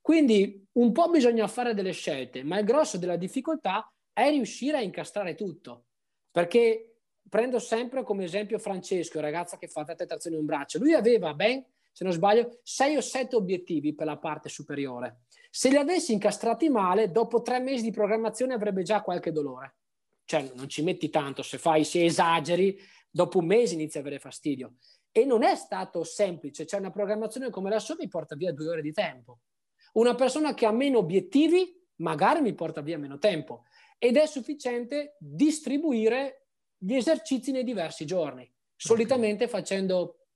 Quindi 0.00 0.66
un 0.72 0.92
po' 0.92 1.08
bisogna 1.08 1.46
fare 1.46 1.72
delle 1.72 1.92
scelte, 1.92 2.42
ma 2.42 2.58
il 2.58 2.64
grosso 2.66 2.98
della 2.98 3.16
difficoltà 3.16 3.90
è 4.14 4.30
riuscire 4.30 4.78
a 4.78 4.80
incastrare 4.80 5.34
tutto, 5.34 5.88
perché 6.30 7.00
prendo 7.28 7.58
sempre 7.58 8.02
come 8.02 8.24
esempio 8.24 8.58
Francesco, 8.58 9.20
ragazza 9.20 9.58
che 9.58 9.68
fa 9.68 9.84
tette 9.84 10.06
trazione 10.06 10.38
un 10.38 10.46
braccio, 10.46 10.78
lui 10.78 10.94
aveva 10.94 11.34
ben, 11.34 11.62
se 11.92 12.04
non 12.04 12.12
sbaglio, 12.14 12.60
sei 12.62 12.96
o 12.96 13.02
sette 13.02 13.36
obiettivi 13.36 13.94
per 13.94 14.06
la 14.06 14.16
parte 14.16 14.48
superiore 14.48 15.24
se 15.56 15.68
li 15.68 15.76
avessi 15.76 16.12
incastrati 16.12 16.68
male, 16.68 17.12
dopo 17.12 17.40
tre 17.40 17.60
mesi 17.60 17.84
di 17.84 17.92
programmazione 17.92 18.54
avrebbe 18.54 18.82
già 18.82 19.02
qualche 19.02 19.30
dolore. 19.30 19.76
Cioè, 20.24 20.50
non 20.56 20.68
ci 20.68 20.82
metti 20.82 21.10
tanto, 21.10 21.42
se 21.42 21.58
fai, 21.58 21.84
se 21.84 22.04
esageri, 22.04 22.76
dopo 23.08 23.38
un 23.38 23.46
mese 23.46 23.74
inizi 23.74 23.96
a 23.96 24.00
avere 24.00 24.18
fastidio. 24.18 24.74
E 25.12 25.24
non 25.24 25.44
è 25.44 25.54
stato 25.54 26.02
semplice, 26.02 26.66
cioè 26.66 26.80
una 26.80 26.90
programmazione 26.90 27.50
come 27.50 27.70
la 27.70 27.78
sua 27.78 27.94
mi 27.96 28.08
porta 28.08 28.34
via 28.34 28.52
due 28.52 28.68
ore 28.68 28.82
di 28.82 28.90
tempo. 28.92 29.42
Una 29.92 30.16
persona 30.16 30.54
che 30.54 30.66
ha 30.66 30.72
meno 30.72 30.98
obiettivi 30.98 31.80
magari 31.98 32.40
mi 32.40 32.54
porta 32.54 32.80
via 32.80 32.98
meno 32.98 33.18
tempo 33.18 33.62
ed 34.04 34.18
è 34.18 34.26
sufficiente 34.26 35.16
distribuire 35.18 36.48
gli 36.76 36.92
esercizi 36.92 37.52
nei 37.52 37.64
diversi 37.64 38.04
giorni, 38.04 38.46
solitamente 38.76 39.48
facendo 39.48 40.26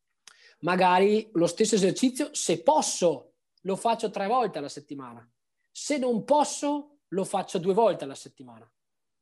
magari 0.60 1.28
lo 1.34 1.46
stesso 1.46 1.74
esercizio 1.74 2.32
se 2.32 2.62
posso 2.62 3.34
lo 3.60 3.76
faccio 3.76 4.08
tre 4.08 4.26
volte 4.26 4.56
alla 4.56 4.70
settimana. 4.70 5.30
Se 5.70 5.98
non 5.98 6.24
posso, 6.24 7.00
lo 7.08 7.24
faccio 7.24 7.58
due 7.58 7.74
volte 7.74 8.04
alla 8.04 8.14
settimana, 8.14 8.66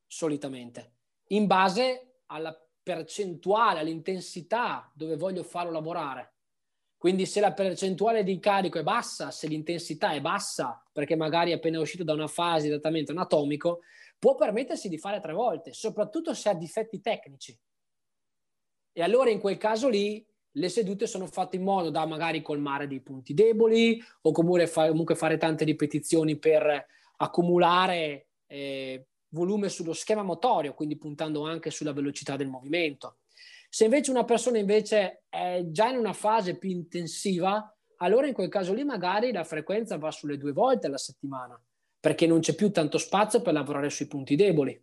solitamente, 0.07 0.93
in 1.31 1.49
base 1.49 2.21
alla 2.27 2.57
percentuale, 2.85 3.81
all'intensità 3.81 4.93
dove 4.95 5.17
voglio 5.17 5.43
farlo 5.43 5.73
lavorare. 5.73 6.35
Quindi 6.97 7.27
se 7.27 7.41
la 7.41 7.53
percentuale 7.53 8.23
di 8.23 8.39
carico 8.39 8.79
è 8.79 8.85
bassa, 8.85 9.33
se 9.33 9.49
l'intensità 9.49 10.13
è 10.13 10.21
bassa, 10.21 10.83
perché 10.93 11.17
magari 11.17 11.51
è 11.51 11.55
appena 11.55 11.81
uscito 11.81 12.05
da 12.05 12.13
una 12.13 12.29
fase 12.29 12.65
di 12.65 12.71
trattamento 12.71 13.11
anatomico, 13.11 13.81
può 14.27 14.35
permettersi 14.35 14.89
di 14.89 14.99
fare 14.99 15.21
tre 15.21 15.33
volte, 15.33 15.73
soprattutto 15.73 16.35
se 16.35 16.49
ha 16.49 16.55
difetti 16.55 17.01
tecnici. 17.01 17.57
E 18.91 19.01
allora 19.01 19.31
in 19.31 19.39
quel 19.39 19.57
caso 19.57 19.89
lì 19.89 20.27
le 20.51 20.69
sedute 20.69 21.07
sono 21.07 21.29
fatte 21.29 21.55
in 21.55 21.63
modo 21.63 21.91
da 21.91 22.05
magari 22.07 22.43
colmare 22.43 22.89
dei 22.89 23.01
punti 23.03 23.35
deboli 23.35 24.03
o 24.23 24.33
comunque, 24.33 24.67
fa, 24.67 24.89
comunque 24.89 25.15
fare 25.15 25.37
tante 25.37 25.65
ripetizioni 25.65 26.41
per 26.41 26.87
accumulare 27.19 28.31
eh, 28.49 29.07
volume 29.29 29.69
sullo 29.69 29.93
schema 29.93 30.25
motorio, 30.25 30.75
quindi 30.75 30.99
puntando 30.99 31.45
anche 31.45 31.71
sulla 31.71 31.93
velocità 31.93 32.35
del 32.35 32.49
movimento. 32.49 33.19
Se 33.69 33.85
invece 33.85 34.11
una 34.11 34.25
persona 34.25 34.59
invece 34.59 35.23
è 35.29 35.63
già 35.69 35.89
in 35.89 35.99
una 35.99 36.15
fase 36.15 36.59
più 36.59 36.71
intensiva, 36.71 37.73
allora 37.99 38.27
in 38.27 38.35
quel 38.35 38.49
caso 38.49 38.75
lì 38.75 38.83
magari 38.83 39.31
la 39.31 39.45
frequenza 39.45 39.99
va 39.99 40.11
sulle 40.11 40.37
due 40.37 40.51
volte 40.51 40.89
alla 40.89 40.99
settimana, 40.99 41.57
perché 42.07 42.29
non 42.29 42.39
c'è 42.39 42.55
più 42.55 42.71
tanto 42.71 42.99
spazio 42.99 43.43
per 43.43 43.53
lavorare 43.53 43.91
sui 43.91 44.07
punti 44.07 44.37
deboli 44.37 44.81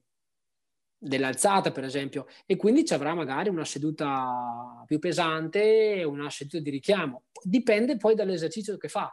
dell'alzata, 0.98 1.72
per 1.72 1.86
esempio, 1.86 2.28
e 2.46 2.58
quindi 2.58 2.84
ci 2.84 2.94
avrà 2.94 3.14
magari 3.14 3.48
una 3.48 3.64
seduta 3.64 4.84
più 4.86 5.00
pesante 5.00 6.04
una 6.04 6.30
seduta 6.30 6.60
di 6.60 6.70
richiamo. 6.70 7.28
Dipende 7.42 7.96
poi 7.96 8.16
dall'esercizio 8.16 8.76
che 8.76 8.90
fa. 8.90 9.10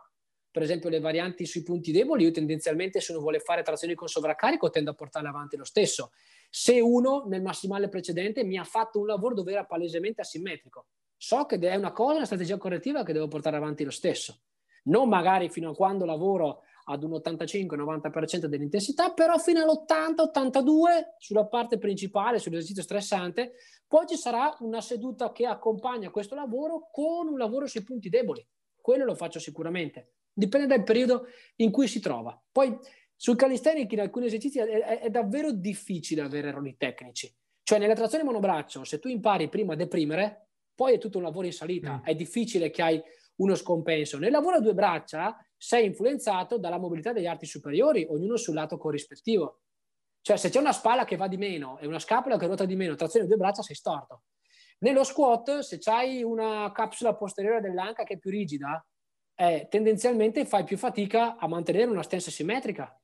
Per 0.51 0.61
esempio, 0.61 0.89
le 0.89 0.99
varianti 0.99 1.47
sui 1.47 1.63
punti 1.63 1.93
deboli, 1.93 2.25
io 2.25 2.33
tendenzialmente 2.33 3.01
se 3.01 3.13
uno 3.13 3.21
vuole 3.21 3.39
fare 3.39 3.63
trazioni 3.63 3.95
con 3.95 4.09
sovraccarico 4.09 4.71
tendo 4.71 4.91
a 4.91 4.95
portarle 4.95 5.29
avanti 5.29 5.57
lo 5.57 5.63
stesso. 5.63 6.11
Se 6.51 6.81
uno 6.81 7.27
nel 7.29 7.43
massimale 7.43 7.89
precedente 7.89 8.43
mi 8.43 8.59
ha 8.59 8.65
fatto 8.65 8.99
un 8.99 9.07
lavoro 9.07 9.37
dove 9.37 9.53
era 9.53 9.67
palesemente 9.67 10.23
asimmetrico, 10.23 10.87
so 11.17 11.47
che 11.47 11.61
è 11.61 11.77
una 11.77 11.93
cosa, 11.93 12.17
una 12.17 12.25
strategia 12.25 12.59
correttiva 12.59 13.05
che 13.05 13.13
devo 13.13 13.29
portare 13.29 13.57
avanti 13.57 13.85
lo 13.85 13.93
stesso. 13.93 14.41
Non 14.83 15.09
magari 15.09 15.49
fino 15.49 15.71
a 15.71 15.75
quando 15.77 16.05
lavoro 16.05 16.63
ad 16.91 17.05
un 17.05 17.13
85-90% 17.13 18.47
dell'intensità, 18.47 19.13
però 19.13 19.39
fino 19.39 19.61
all'80-82% 19.63 21.15
sulla 21.19 21.47
parte 21.47 21.79
principale, 21.79 22.39
sull'esercizio 22.39 22.83
stressante, 22.83 23.53
poi 23.87 24.07
ci 24.07 24.17
sarà 24.17 24.57
una 24.61 24.81
seduta 24.81 25.33
che 25.33 25.47
accompagna 25.47 26.11
questo 26.11 26.35
lavoro 26.35 26.89
con 26.91 27.29
un 27.29 27.39
lavoro 27.39 27.67
sui 27.67 27.83
punti 27.83 28.09
deboli. 28.09 28.45
Quello 28.81 29.05
lo 29.05 29.15
faccio 29.15 29.39
sicuramente. 29.39 30.15
Dipende 30.33 30.67
dal 30.67 30.83
periodo 30.83 31.27
in 31.57 31.71
cui 31.71 31.87
si 31.87 32.01
trova. 32.01 32.41
Poi 32.51 32.77
sul 33.15 33.37
calisthenics 33.37 33.93
in 33.93 34.01
alcuni 34.01 34.27
esercizi 34.27 34.59
è, 34.59 34.65
è, 34.65 35.01
è 35.01 35.11
davvero 35.11 35.53
difficile 35.53 36.23
avere 36.23 36.49
errori 36.49 36.77
tecnici. 36.77 37.33
Cioè 37.63 37.79
nella 37.79 37.95
trazione 37.95 38.25
monobraccio, 38.25 38.85
se 38.85 38.99
tu 38.99 39.09
impari 39.09 39.49
prima 39.49 39.75
a 39.75 39.77
deprimere, 39.77 40.49
poi 40.75 40.95
è 40.95 40.99
tutto 40.99 41.19
un 41.19 41.25
lavoro 41.25 41.47
in 41.47 41.53
salita. 41.53 41.99
Mm. 41.99 42.05
È 42.05 42.15
difficile 42.15 42.71
che 42.71 42.83
hai 42.83 43.03
uno 43.37 43.55
scompenso. 43.55 44.19
Nel 44.19 44.31
lavoro 44.31 44.57
a 44.57 44.61
due 44.61 44.75
braccia 44.75 45.37
sei 45.63 45.85
influenzato 45.85 46.57
dalla 46.57 46.79
mobilità 46.79 47.13
degli 47.13 47.27
arti 47.27 47.45
superiori, 47.45 48.07
ognuno 48.09 48.39
sul 48.39 48.55
lato 48.55 48.79
corrispettivo. 48.79 49.61
Cioè, 50.23 50.39
se 50.39 50.49
c'è 50.49 50.59
una 50.59 50.73
spalla 50.73 51.05
che 51.05 51.17
va 51.17 51.29
di 51.29 51.37
meno 51.37 51.79
e 51.79 51.87
una 51.87 51.99
scapola 51.99 52.39
che 52.39 52.47
ruota 52.47 52.65
di 52.65 52.77
meno, 52.77 52.95
trazione 52.95 53.27
due 53.27 53.37
braccia, 53.37 53.61
sei 53.61 53.77
storto. 53.77 54.23
Nello 54.79 55.05
squat, 55.05 55.59
se 55.59 55.79
hai 55.91 56.23
una 56.23 56.73
capsula 56.73 57.15
posteriore 57.15 57.61
dell'anca 57.61 58.05
che 58.05 58.15
è 58.15 58.19
più 58.19 58.31
rigida, 58.31 58.83
eh, 59.35 59.67
tendenzialmente 59.69 60.47
fai 60.47 60.65
più 60.65 60.79
fatica 60.79 61.37
a 61.37 61.47
mantenere 61.47 61.91
una 61.91 62.03
stance 62.03 62.31
simmetrica. 62.31 62.99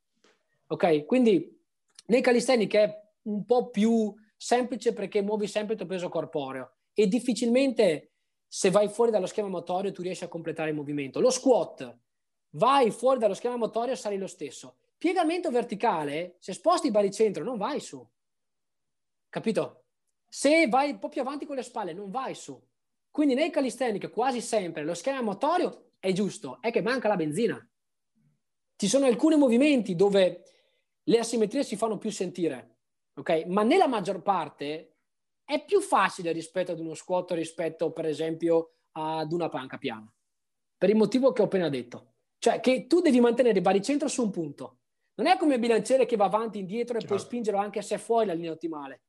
Ok? 0.69 1.05
Quindi 1.05 1.63
nei 2.07 2.23
calisthenics 2.23 2.75
è 2.75 3.03
un 3.25 3.45
po' 3.45 3.69
più 3.69 4.15
semplice 4.35 4.95
perché 4.95 5.21
muovi 5.21 5.47
sempre 5.47 5.75
il 5.75 5.79
tuo 5.79 5.89
peso 5.89 6.09
corporeo 6.09 6.77
e 6.95 7.07
difficilmente 7.07 8.13
se 8.49 8.71
vai 8.71 8.89
fuori 8.89 9.11
dallo 9.11 9.27
schema 9.27 9.49
motorio 9.49 9.93
tu 9.93 10.01
riesci 10.01 10.25
a 10.25 10.29
completare 10.29 10.71
il 10.71 10.77
movimento. 10.77 11.21
Lo 11.21 11.29
squat, 11.29 12.05
vai 12.51 12.91
fuori 12.91 13.19
dallo 13.19 13.35
schema 13.35 13.57
motorio 13.57 13.95
sali 13.95 14.17
lo 14.17 14.27
stesso. 14.27 14.79
Piegamento 14.99 15.51
verticale, 15.51 16.37
se 16.39 16.53
sposti 16.53 16.87
il 16.87 16.93
baricentro 16.93 17.45
non 17.45 17.59
vai 17.59 17.81
su. 17.81 18.07
Capito? 19.29 19.85
Se 20.29 20.67
vai 20.69 20.93
un 20.93 20.99
po' 20.99 21.09
più 21.09 21.21
avanti 21.21 21.47
con 21.47 21.57
le 21.57 21.63
spalle 21.63 21.93
non 21.93 22.11
vai 22.11 22.35
su. 22.35 22.61
Quindi 23.11 23.35
nei 23.35 23.51
calisthenics 23.51 24.11
quasi 24.11 24.41
sempre 24.41 24.85
lo 24.85 24.95
schema 24.95 25.23
motorio 25.23 25.93
è 25.99 26.13
giusto, 26.13 26.61
è 26.61 26.71
che 26.71 26.83
manca 26.83 27.09
la 27.09 27.17
benzina. 27.17 27.71
Ci 28.77 28.89
sono 28.89 29.07
alcuni 29.07 29.37
movimenti 29.37 29.95
dove 29.95 30.43
le 31.03 31.19
asimmetrie 31.19 31.65
si 31.65 31.77
fanno 31.77 31.99
più 31.99 32.11
sentire, 32.11 32.79
ok? 33.15 33.45
Ma 33.47 33.63
nella 33.63 33.87
maggior 33.87 34.23
parte 34.23 34.97
è 35.45 35.65
più 35.65 35.81
facile 35.81 36.33
rispetto 36.33 36.73
ad 36.73 36.81
uno 36.81 36.95
squat 36.95 37.31
rispetto, 37.33 37.93
per 37.93 38.07
esempio, 38.07 38.79
ad 38.93 39.33
una 39.33 39.49
panca 39.49 39.79
piana. 39.79 40.13
Per 40.77 40.91
il 40.91 40.97
motivo 40.97 41.33
che 41.33 41.43
ho 41.43 41.47
appena 41.47 41.69
detto. 41.69 42.16
Cioè 42.39 42.61
che 42.61 42.87
tu 42.87 43.01
devi 43.01 43.21
mantenere 43.21 43.57
il 43.57 43.63
baricentro 43.63 44.09
su 44.09 44.23
un 44.23 44.31
punto. 44.31 44.79
Non 45.15 45.27
è 45.27 45.37
come 45.37 45.55
il 45.55 45.61
bilanciere 45.61 46.05
che 46.05 46.17
va 46.17 46.27
avanti 46.27 46.59
e 46.59 46.61
indietro 46.61 46.97
e 46.97 47.01
certo. 47.01 47.15
puoi 47.15 47.27
spingerlo 47.27 47.59
anche 47.59 47.81
se 47.83 47.95
è 47.95 47.99
fuori 47.99 48.27
la 48.27 48.35
linea 48.35 48.53
ottimale. 48.53 49.03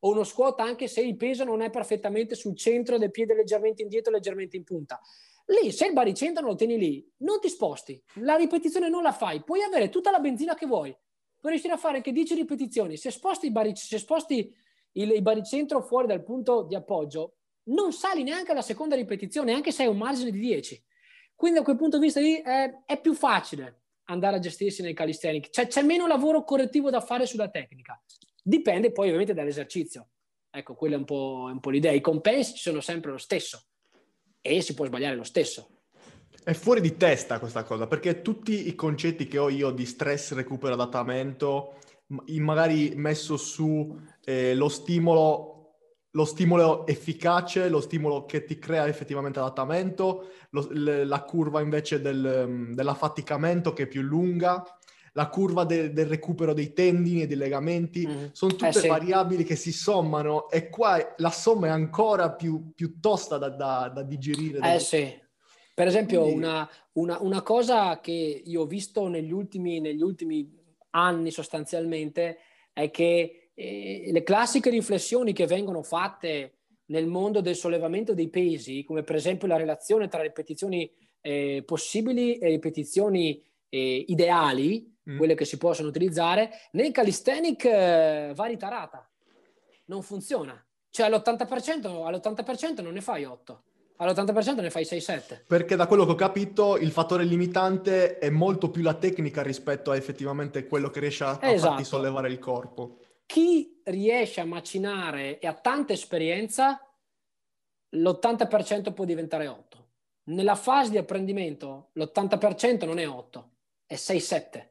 O 0.00 0.10
uno 0.10 0.24
squat 0.24 0.58
anche 0.58 0.88
se 0.88 1.00
il 1.00 1.16
peso 1.16 1.44
non 1.44 1.62
è 1.62 1.70
perfettamente 1.70 2.34
sul 2.34 2.56
centro 2.56 2.98
del 2.98 3.12
piede 3.12 3.34
leggermente 3.34 3.82
indietro, 3.82 4.12
leggermente 4.12 4.56
in 4.56 4.64
punta. 4.64 5.00
Lì, 5.46 5.70
se 5.70 5.86
il 5.86 5.92
baricentro 5.92 6.44
lo 6.44 6.54
tieni 6.54 6.78
lì, 6.78 7.12
non 7.18 7.38
ti 7.40 7.48
sposti, 7.48 8.00
la 8.14 8.36
ripetizione 8.36 8.88
non 8.88 9.02
la 9.02 9.12
fai, 9.12 9.42
puoi 9.42 9.62
avere 9.62 9.88
tutta 9.88 10.10
la 10.10 10.18
benzina 10.18 10.54
che 10.54 10.66
vuoi, 10.66 10.96
puoi 11.38 11.52
riuscire 11.52 11.74
a 11.74 11.78
fare 11.78 11.96
anche 11.96 12.12
10 12.12 12.34
ripetizioni. 12.34 12.96
Se 12.96 13.10
sposti, 13.10 13.46
il, 13.46 13.52
baric- 13.52 13.76
se 13.76 13.98
sposti 13.98 14.52
il, 14.92 15.10
il 15.10 15.22
baricentro 15.22 15.82
fuori 15.82 16.06
dal 16.06 16.22
punto 16.22 16.62
di 16.62 16.74
appoggio, 16.74 17.36
non 17.64 17.92
sali 17.92 18.22
neanche 18.22 18.52
alla 18.52 18.62
seconda 18.62 18.96
ripetizione, 18.96 19.52
anche 19.52 19.72
se 19.72 19.82
hai 19.82 19.88
un 19.88 19.98
margine 19.98 20.30
di 20.30 20.38
10. 20.38 20.82
Quindi 21.42 21.58
da 21.58 21.64
quel 21.64 21.76
punto 21.76 21.98
di 21.98 22.04
vista 22.04 22.20
lì 22.20 22.40
è, 22.40 22.72
è 22.86 23.00
più 23.00 23.14
facile 23.14 23.80
andare 24.04 24.36
a 24.36 24.38
gestirsi 24.38 24.80
nel 24.80 24.94
calisthenics, 24.94 25.48
cioè 25.50 25.66
c'è 25.66 25.82
meno 25.82 26.06
lavoro 26.06 26.44
correttivo 26.44 26.88
da 26.88 27.00
fare 27.00 27.26
sulla 27.26 27.48
tecnica. 27.48 28.00
Dipende 28.40 28.92
poi 28.92 29.06
ovviamente 29.06 29.34
dall'esercizio. 29.34 30.10
Ecco, 30.48 30.76
quella 30.76 30.94
è 30.94 30.98
un 30.98 31.04
po', 31.04 31.48
un 31.50 31.58
po 31.58 31.70
l'idea. 31.70 31.90
I 31.90 32.00
compensi 32.00 32.56
sono 32.58 32.80
sempre 32.80 33.10
lo 33.10 33.18
stesso 33.18 33.60
e 34.40 34.62
si 34.62 34.74
può 34.74 34.84
sbagliare 34.84 35.16
lo 35.16 35.24
stesso. 35.24 35.80
È 36.44 36.52
fuori 36.52 36.80
di 36.80 36.96
testa 36.96 37.40
questa 37.40 37.64
cosa, 37.64 37.88
perché 37.88 38.22
tutti 38.22 38.68
i 38.68 38.76
concetti 38.76 39.26
che 39.26 39.38
ho 39.38 39.48
io 39.48 39.72
di 39.72 39.84
stress, 39.84 40.34
recupero, 40.34 40.74
adattamento, 40.74 41.74
magari 42.38 42.92
messo 42.94 43.36
su 43.36 44.00
eh, 44.24 44.54
lo 44.54 44.68
stimolo 44.68 45.51
lo 46.12 46.24
stimolo 46.24 46.86
efficace, 46.86 47.68
lo 47.68 47.80
stimolo 47.80 48.24
che 48.24 48.44
ti 48.44 48.58
crea 48.58 48.86
effettivamente 48.86 49.38
adattamento, 49.38 50.30
lo, 50.50 50.66
le, 50.70 51.04
la 51.04 51.22
curva 51.22 51.60
invece 51.60 52.00
del, 52.00 52.44
mm, 52.46 52.72
dell'affaticamento 52.72 53.72
che 53.72 53.84
è 53.84 53.86
più 53.86 54.02
lunga, 54.02 54.62
la 55.14 55.28
curva 55.28 55.64
de, 55.64 55.92
del 55.92 56.06
recupero 56.06 56.52
dei 56.52 56.72
tendini 56.72 57.22
e 57.22 57.26
dei 57.26 57.36
legamenti, 57.36 58.06
mm. 58.06 58.24
sono 58.32 58.52
tutte 58.52 58.68
eh, 58.68 58.72
sì. 58.72 58.88
variabili 58.88 59.44
che 59.44 59.56
si 59.56 59.72
sommano 59.72 60.50
e 60.50 60.68
qua 60.68 61.14
la 61.16 61.30
somma 61.30 61.68
è 61.68 61.70
ancora 61.70 62.32
più, 62.32 62.72
più 62.74 62.98
tosta 63.00 63.38
da, 63.38 63.48
da, 63.48 63.90
da 63.94 64.02
digerire. 64.02 64.74
Eh 64.74 64.78
sì. 64.78 65.20
Per 65.74 65.86
esempio, 65.86 66.22
Quindi... 66.22 66.38
una, 66.38 66.70
una, 66.92 67.18
una, 67.22 67.42
cosa 67.42 67.98
che 68.00 68.42
io 68.44 68.62
ho 68.62 68.66
visto 68.66 69.08
negli 69.08 69.32
ultimi, 69.32 69.80
negli 69.80 70.02
ultimi 70.02 70.60
anni 70.90 71.30
sostanzialmente 71.30 72.36
è 72.74 72.90
che 72.90 73.41
eh, 73.54 74.08
le 74.10 74.22
classiche 74.22 74.70
riflessioni 74.70 75.32
che 75.32 75.46
vengono 75.46 75.82
fatte 75.82 76.58
nel 76.86 77.06
mondo 77.06 77.40
del 77.40 77.56
sollevamento 77.56 78.14
dei 78.14 78.28
pesi, 78.28 78.84
come 78.84 79.02
per 79.02 79.16
esempio 79.16 79.48
la 79.48 79.56
relazione 79.56 80.08
tra 80.08 80.22
ripetizioni 80.22 80.90
eh, 81.20 81.62
possibili 81.64 82.38
e 82.38 82.48
ripetizioni 82.48 83.42
eh, 83.68 84.04
ideali, 84.08 84.94
mm. 85.08 85.16
quelle 85.16 85.34
che 85.34 85.44
si 85.44 85.56
possono 85.56 85.88
utilizzare, 85.88 86.50
nel 86.72 86.92
calisthenic 86.92 87.64
eh, 87.64 88.32
va 88.34 88.44
ritarata, 88.46 89.08
non 89.86 90.02
funziona. 90.02 90.64
Cioè 90.90 91.06
all'80%, 91.06 92.04
all'80% 92.04 92.82
non 92.82 92.92
ne 92.92 93.00
fai 93.00 93.24
8 93.24 93.62
all'80% 93.96 94.60
ne 94.60 94.70
fai 94.70 94.82
6-7. 94.82 95.44
Perché 95.46 95.76
da 95.76 95.86
quello 95.86 96.04
che 96.04 96.10
ho 96.10 96.16
capito 96.16 96.76
il 96.76 96.90
fattore 96.90 97.24
limitante 97.24 98.18
è 98.18 98.30
molto 98.30 98.68
più 98.70 98.82
la 98.82 98.94
tecnica 98.94 99.42
rispetto 99.42 99.92
a 99.92 99.96
effettivamente 99.96 100.66
quello 100.66 100.90
che 100.90 100.98
riesce 100.98 101.22
a, 101.22 101.38
esatto. 101.40 101.54
a 101.54 101.58
farti 101.70 101.84
sollevare 101.84 102.28
il 102.28 102.40
corpo 102.40 102.98
chi 103.32 103.80
riesce 103.84 104.42
a 104.42 104.44
macinare 104.44 105.38
e 105.38 105.46
ha 105.46 105.54
tanta 105.54 105.94
esperienza, 105.94 106.78
l'80% 107.96 108.92
può 108.92 109.06
diventare 109.06 109.46
8. 109.46 109.88
Nella 110.24 110.54
fase 110.54 110.90
di 110.90 110.98
apprendimento 110.98 111.92
l'80% 111.94 112.84
non 112.84 112.98
è 112.98 113.08
8, 113.08 113.52
è 113.86 113.94
6-7. 113.94 114.68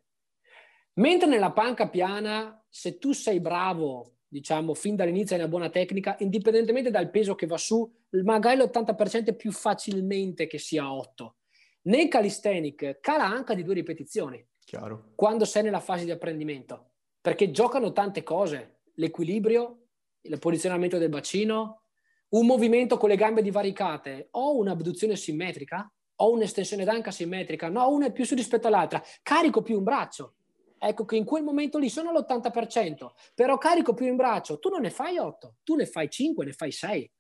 Mentre 0.98 1.28
nella 1.28 1.52
panca 1.52 1.90
piana, 1.90 2.64
se 2.70 3.00
tu 3.00 3.14
sei 3.14 3.40
bravo, 3.40 4.18
diciamo, 4.28 4.76
fin 4.76 4.96
dall'inizio 4.96 5.36
hai 5.36 5.42
una 5.42 5.50
buona 5.50 5.72
tecnica, 5.72 6.16
indipendentemente 6.20 6.92
dal 6.92 7.10
peso 7.10 7.34
che 7.34 7.48
va 7.48 7.58
su, 7.58 7.92
magari 8.24 8.60
l'80% 8.60 9.26
è 9.26 9.36
più 9.36 9.52
facilmente 9.52 10.46
che 10.46 10.60
sia 10.60 10.94
8. 10.94 11.38
Nel 11.86 12.10
calisthenic 12.10 13.00
cala 13.00 13.26
anche 13.26 13.56
di 13.56 13.64
due 13.64 13.74
ripetizioni. 13.74 14.48
Chiaro. 14.64 15.14
Quando 15.16 15.46
sei 15.46 15.64
nella 15.64 15.80
fase 15.80 16.06
di 16.06 16.12
apprendimento 16.12 16.91
perché 17.22 17.52
giocano 17.52 17.92
tante 17.92 18.24
cose, 18.24 18.80
l'equilibrio, 18.96 19.88
il 20.22 20.40
posizionamento 20.40 20.98
del 20.98 21.10
bacino, 21.10 21.84
un 22.30 22.46
movimento 22.46 22.98
con 22.98 23.10
le 23.10 23.16
gambe 23.16 23.42
divaricate, 23.42 24.30
o 24.32 24.58
un'abduzione 24.58 25.16
simmetrica, 25.16 25.92
o 26.16 26.32
un'estensione 26.32 26.84
d'anca 26.84 27.12
simmetrica, 27.12 27.70
no, 27.70 27.90
una 27.90 28.08
è 28.08 28.12
più 28.12 28.26
su 28.26 28.36
rispetto 28.36 28.68
all'altra, 28.68 29.02
carico 29.22 29.62
più 29.62 29.78
un 29.78 29.84
braccio. 29.84 30.36
Ecco 30.78 31.06
che 31.06 31.16
in 31.16 31.26
quel 31.26 31.44
momento 31.44 31.78
lì 31.78 31.90
sono 31.90 32.12
l'80%, 32.12 33.12
però 33.36 33.58
carico 33.58 33.94
più 33.94 34.08
in 34.08 34.16
braccio, 34.16 34.58
tu 34.60 34.70
non 34.70 34.82
ne 34.82 34.90
fai 34.90 35.18
8, 35.18 35.58
tu 35.64 35.76
ne 35.76 35.86
fai 35.86 36.10
5, 36.10 36.46
ne 36.46 36.54
fai 36.54 36.72
6. 36.72 37.12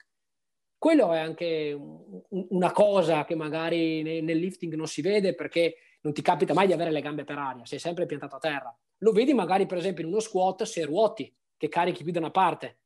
Quello 0.77 1.13
è 1.13 1.19
anche 1.19 1.77
una 2.29 2.71
cosa 2.71 3.23
che 3.23 3.35
magari 3.35 4.01
nel 4.01 4.37
lifting 4.37 4.73
non 4.73 4.87
si 4.87 5.03
vede 5.03 5.35
perché 5.35 5.75
non 6.01 6.13
ti 6.13 6.21
capita 6.21 6.53
mai 6.53 6.67
di 6.67 6.73
avere 6.73 6.91
le 6.91 7.01
gambe 7.01 7.23
per 7.23 7.37
aria, 7.37 7.65
sei 7.65 7.79
sempre 7.79 8.05
piantato 8.05 8.35
a 8.35 8.39
terra. 8.39 8.75
Lo 8.99 9.11
vedi 9.11 9.33
magari 9.33 9.65
per 9.65 9.77
esempio 9.77 10.03
in 10.03 10.09
uno 10.09 10.19
squat 10.19 10.63
se 10.63 10.83
ruoti, 10.85 11.33
che 11.57 11.69
carichi 11.69 12.03
più 12.03 12.11
da 12.11 12.19
una 12.19 12.31
parte. 12.31 12.79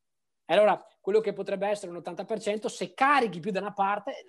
Allora, 0.45 0.83
quello 0.99 1.21
che 1.21 1.33
potrebbe 1.33 1.67
essere 1.67 1.91
un 1.91 1.97
80%, 1.97 2.67
se 2.67 2.93
carichi 2.93 3.39
più 3.39 3.51
da 3.51 3.59
una 3.59 3.73
parte, 3.73 4.25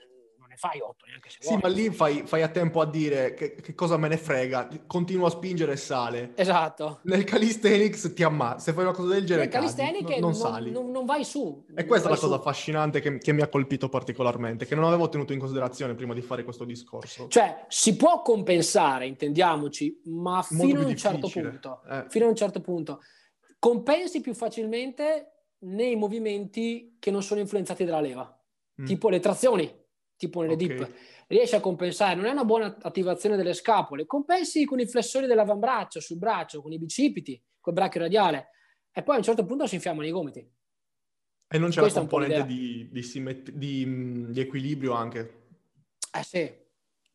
ne 0.56 0.68
fai 0.68 0.80
8 0.80 1.04
neanche 1.06 1.30
se 1.30 1.38
vuoi. 1.42 1.54
Sì, 1.54 1.60
ma 1.62 1.68
lì 1.68 1.90
fai, 1.90 2.22
fai, 2.26 2.42
a 2.42 2.48
tempo 2.48 2.80
a 2.80 2.86
dire 2.86 3.34
che, 3.34 3.54
che, 3.54 3.74
cosa 3.74 3.96
me 3.96 4.08
ne 4.08 4.16
frega, 4.16 4.68
continuo 4.86 5.26
a 5.26 5.30
spingere 5.30 5.72
e 5.72 5.76
sale. 5.76 6.32
Esatto. 6.34 7.00
Nel 7.04 7.24
calisthenics 7.24 8.12
ti 8.14 8.22
ammazza, 8.22 8.58
se 8.58 8.72
fai 8.72 8.84
una 8.84 8.94
cosa 8.94 9.12
del 9.12 9.24
genere 9.24 9.44
Nel 9.46 9.52
calisthenics 9.52 10.10
non, 10.12 10.20
non, 10.20 10.34
sali. 10.34 10.70
Non, 10.70 10.90
non, 10.90 11.04
vai 11.04 11.24
su. 11.24 11.64
E 11.74 11.84
questa 11.84 12.08
è 12.08 12.10
la 12.10 12.16
cosa 12.16 12.34
su. 12.34 12.40
affascinante 12.40 13.00
che, 13.00 13.18
che, 13.18 13.32
mi 13.32 13.42
ha 13.42 13.48
colpito 13.48 13.88
particolarmente, 13.88 14.66
che 14.66 14.74
non 14.74 14.84
avevo 14.84 15.08
tenuto 15.08 15.32
in 15.32 15.38
considerazione 15.38 15.94
prima 15.94 16.14
di 16.14 16.22
fare 16.22 16.42
questo 16.42 16.64
discorso. 16.64 17.28
Cioè, 17.28 17.66
si 17.68 17.96
può 17.96 18.22
compensare, 18.22 19.06
intendiamoci, 19.06 20.00
ma 20.04 20.42
fino 20.42 20.80
a 20.80 20.86
un 20.86 20.96
certo 20.96 21.28
punto. 21.28 21.82
Eh. 21.88 22.04
Fino 22.08 22.26
a 22.26 22.28
un 22.28 22.36
certo 22.36 22.60
punto. 22.60 23.00
Compensi 23.58 24.20
più 24.20 24.34
facilmente 24.34 25.32
nei 25.58 25.96
movimenti 25.96 26.96
che 26.98 27.10
non 27.10 27.22
sono 27.22 27.40
influenzati 27.40 27.84
dalla 27.84 28.00
leva, 28.00 28.40
mm. 28.80 28.84
tipo 28.84 29.08
le 29.08 29.20
trazioni 29.20 29.84
tipo 30.16 30.40
nelle 30.40 30.54
okay. 30.54 30.66
dip, 30.66 30.90
riesci 31.28 31.54
a 31.54 31.60
compensare, 31.60 32.14
non 32.14 32.26
è 32.26 32.30
una 32.30 32.44
buona 32.44 32.76
attivazione 32.80 33.36
delle 33.36 33.54
scapole, 33.54 34.06
compensi 34.06 34.64
con 34.64 34.80
i 34.80 34.86
flessori 34.86 35.26
dell'avambraccio, 35.26 36.00
sul 36.00 36.18
braccio, 36.18 36.62
con 36.62 36.72
i 36.72 36.78
bicipiti, 36.78 37.40
col 37.60 37.74
brachio 37.74 38.00
radiale, 38.00 38.50
e 38.92 39.02
poi 39.02 39.16
a 39.16 39.18
un 39.18 39.24
certo 39.24 39.44
punto 39.44 39.66
si 39.66 39.74
infiammano 39.74 40.06
i 40.06 40.10
gomiti. 40.10 40.50
E 41.48 41.58
non 41.58 41.70
c'è 41.70 41.80
Questa 41.80 42.00
la 42.00 42.06
componente 42.06 42.46
di, 42.46 42.88
di, 42.90 43.02
simmet- 43.02 43.50
di, 43.50 44.30
di, 44.30 44.40
equilibrio 44.40 44.94
anche? 44.94 45.44
Eh 46.12 46.22
sì. 46.24 46.52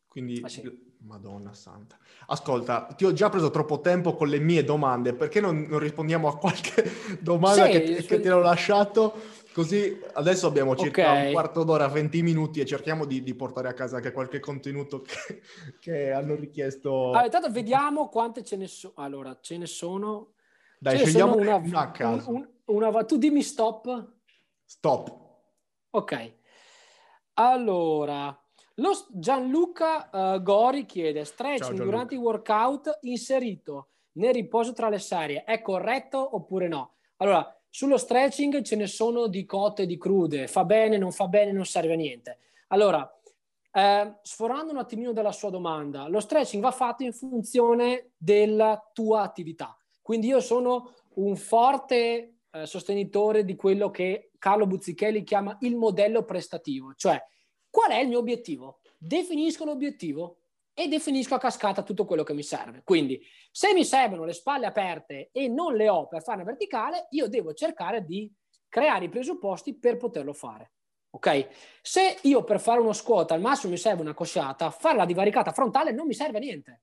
Quindi, 0.06 0.40
eh 0.40 0.48
sì. 0.48 0.90
Madonna 1.04 1.52
santa. 1.52 1.98
Ascolta, 2.26 2.86
ti 2.96 3.04
ho 3.04 3.12
già 3.12 3.28
preso 3.28 3.50
troppo 3.50 3.80
tempo 3.80 4.14
con 4.14 4.28
le 4.28 4.38
mie 4.38 4.62
domande, 4.62 5.14
perché 5.14 5.40
non, 5.40 5.66
non 5.68 5.80
rispondiamo 5.80 6.28
a 6.28 6.38
qualche 6.38 6.90
domanda 7.20 7.64
sì, 7.64 7.70
che, 7.72 8.04
che 8.04 8.20
ti 8.20 8.28
ho 8.28 8.38
lasciato? 8.38 9.31
Così 9.52 10.00
adesso 10.14 10.46
abbiamo 10.46 10.74
circa 10.74 11.10
okay. 11.10 11.26
un 11.26 11.32
quarto 11.32 11.62
d'ora, 11.62 11.86
20 11.86 12.22
minuti 12.22 12.60
e 12.60 12.64
cerchiamo 12.64 13.04
di, 13.04 13.22
di, 13.22 13.34
portare 13.34 13.68
a 13.68 13.74
casa 13.74 13.96
anche 13.96 14.12
qualche 14.12 14.40
contenuto 14.40 15.02
che, 15.02 15.42
che 15.78 16.10
hanno 16.10 16.34
richiesto. 16.34 17.08
Allora, 17.08 17.24
intanto 17.24 17.50
vediamo 17.50 18.08
quante 18.08 18.42
ce 18.42 18.56
ne 18.56 18.66
sono. 18.66 18.94
Allora, 18.96 19.38
ce 19.40 19.58
ne 19.58 19.66
sono. 19.66 20.32
Dai, 20.78 20.98
ce 20.98 21.06
scegliamo 21.06 21.36
una, 21.36 21.56
una 21.56 21.80
a 21.80 21.90
caso. 21.90 22.30
Un, 22.30 22.48
un, 22.64 22.82
una, 22.82 23.04
tu 23.04 23.18
dimmi 23.18 23.42
stop. 23.42 24.12
Stop. 24.64 25.20
Ok. 25.90 26.32
Allora, 27.34 28.36
lo 28.76 28.90
Gianluca 29.10 30.08
uh, 30.10 30.42
Gori 30.42 30.86
chiede 30.86 31.24
stretching 31.24 31.76
Ciao, 31.76 31.84
durante 31.84 32.14
i 32.14 32.18
workout 32.18 32.98
inserito 33.02 33.88
nel 34.12 34.32
riposo 34.32 34.72
tra 34.72 34.88
le 34.88 34.98
serie. 34.98 35.44
È 35.44 35.60
corretto 35.60 36.36
oppure 36.36 36.68
no? 36.68 36.94
Allora, 37.16 37.61
sullo 37.74 37.96
stretching 37.96 38.60
ce 38.60 38.76
ne 38.76 38.86
sono 38.86 39.28
di 39.28 39.46
cotte 39.46 39.84
e 39.84 39.86
di 39.86 39.96
crude, 39.96 40.46
fa 40.46 40.62
bene, 40.62 40.98
non 40.98 41.10
fa 41.10 41.26
bene, 41.26 41.52
non 41.52 41.64
serve 41.64 41.94
a 41.94 41.96
niente. 41.96 42.38
Allora, 42.68 43.10
eh, 43.72 44.14
sforando 44.20 44.72
un 44.72 44.78
attimino 44.78 45.14
dalla 45.14 45.32
sua 45.32 45.48
domanda, 45.48 46.06
lo 46.06 46.20
stretching 46.20 46.62
va 46.62 46.70
fatto 46.70 47.02
in 47.02 47.14
funzione 47.14 48.10
della 48.18 48.90
tua 48.92 49.22
attività. 49.22 49.74
Quindi 50.02 50.26
io 50.26 50.40
sono 50.40 50.92
un 51.14 51.34
forte 51.34 52.40
eh, 52.50 52.66
sostenitore 52.66 53.42
di 53.42 53.56
quello 53.56 53.90
che 53.90 54.32
Carlo 54.38 54.66
Buzzichelli 54.66 55.22
chiama 55.22 55.56
il 55.62 55.74
modello 55.74 56.24
prestativo, 56.24 56.92
cioè 56.94 57.18
qual 57.70 57.92
è 57.92 58.00
il 58.00 58.08
mio 58.08 58.18
obiettivo? 58.18 58.80
Definisco 58.98 59.64
l'obiettivo, 59.64 60.41
e 60.74 60.88
definisco 60.88 61.34
a 61.34 61.38
cascata 61.38 61.82
tutto 61.82 62.04
quello 62.04 62.22
che 62.22 62.34
mi 62.34 62.42
serve. 62.42 62.82
Quindi, 62.84 63.20
se 63.50 63.72
mi 63.74 63.84
servono 63.84 64.24
le 64.24 64.32
spalle 64.32 64.66
aperte 64.66 65.30
e 65.32 65.48
non 65.48 65.74
le 65.74 65.88
ho 65.88 66.08
per 66.08 66.22
fare 66.22 66.40
una 66.40 66.50
verticale, 66.50 67.06
io 67.10 67.28
devo 67.28 67.52
cercare 67.52 68.04
di 68.04 68.32
creare 68.68 69.04
i 69.04 69.10
presupposti 69.10 69.78
per 69.78 69.96
poterlo 69.96 70.32
fare. 70.32 70.72
Ok? 71.10 71.48
Se 71.82 72.18
io 72.22 72.42
per 72.42 72.58
fare 72.58 72.80
uno 72.80 72.94
squat 72.94 73.32
al 73.32 73.40
massimo 73.40 73.72
mi 73.72 73.78
serve 73.78 74.00
una 74.00 74.14
cosciata, 74.14 74.70
fare 74.70 74.96
la 74.96 75.04
divaricata 75.04 75.52
frontale 75.52 75.92
non 75.92 76.06
mi 76.06 76.14
serve 76.14 76.38
a 76.38 76.40
niente. 76.40 76.82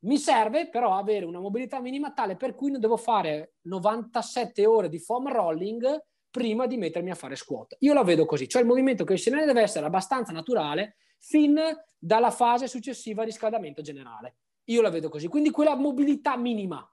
Mi 0.00 0.16
serve 0.16 0.70
però 0.70 0.96
avere 0.96 1.26
una 1.26 1.40
mobilità 1.40 1.80
minima 1.80 2.12
tale 2.12 2.36
per 2.36 2.54
cui 2.54 2.70
non 2.70 2.80
devo 2.80 2.96
fare 2.96 3.54
97 3.62 4.64
ore 4.64 4.88
di 4.88 4.98
foam 4.98 5.30
rolling 5.30 6.02
prima 6.30 6.66
di 6.66 6.76
mettermi 6.76 7.10
a 7.10 7.14
fare 7.14 7.36
squat. 7.36 7.76
Io 7.80 7.92
la 7.92 8.04
vedo 8.04 8.24
così, 8.24 8.48
cioè 8.48 8.62
il 8.62 8.68
movimento 8.68 9.04
che 9.04 9.16
si 9.16 9.28
deve 9.28 9.60
essere 9.60 9.84
abbastanza 9.84 10.32
naturale 10.32 10.96
fin 11.18 11.60
dalla 11.98 12.30
fase 12.30 12.68
successiva 12.68 13.22
di 13.22 13.30
riscaldamento 13.30 13.82
generale. 13.82 14.36
Io 14.64 14.82
la 14.82 14.90
vedo 14.90 15.08
così, 15.08 15.28
quindi 15.28 15.50
quella 15.50 15.74
mobilità 15.74 16.36
minima, 16.36 16.86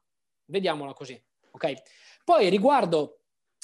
vediamola 0.45 0.93
così. 0.93 1.21
Ok? 1.51 1.73
Poi 2.23 2.49
riguardo 2.49 3.19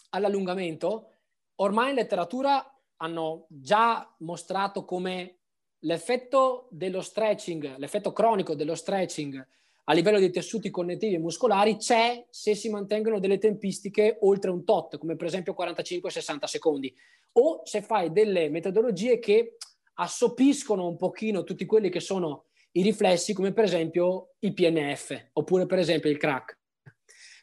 all'allungamento, 0.09 1.09
ormai 1.55 1.89
in 1.89 1.95
letteratura 1.95 2.65
hanno 2.97 3.47
già 3.49 4.13
mostrato 4.19 4.85
come 4.85 5.39
l'effetto 5.79 6.67
dello 6.71 7.01
stretching, 7.01 7.77
l'effetto 7.77 8.11
cronico 8.11 8.53
dello 8.53 8.75
stretching 8.75 9.47
a 9.85 9.93
livello 9.93 10.19
dei 10.19 10.31
tessuti 10.31 10.69
connettivi 10.69 11.15
e 11.15 11.19
muscolari 11.19 11.77
c'è 11.77 12.25
se 12.29 12.53
si 12.55 12.69
mantengono 12.69 13.19
delle 13.19 13.39
tempistiche 13.39 14.17
oltre 14.21 14.51
un 14.51 14.63
tot, 14.63 14.97
come 14.97 15.15
per 15.15 15.27
esempio 15.27 15.55
45-60 15.57 16.43
secondi, 16.45 16.95
o 17.33 17.61
se 17.65 17.81
fai 17.81 18.11
delle 18.11 18.49
metodologie 18.49 19.19
che 19.19 19.57
assopiscono 19.95 20.87
un 20.87 20.97
pochino 20.97 21.43
tutti 21.43 21.65
quelli 21.65 21.89
che 21.89 21.99
sono 21.99 22.45
i 22.73 22.81
riflessi, 22.81 23.33
come 23.33 23.53
per 23.53 23.65
esempio 23.65 24.35
il 24.39 24.53
PNF, 24.53 25.29
oppure 25.33 25.65
per 25.65 25.79
esempio 25.79 26.09
il 26.09 26.17
crack. 26.17 26.59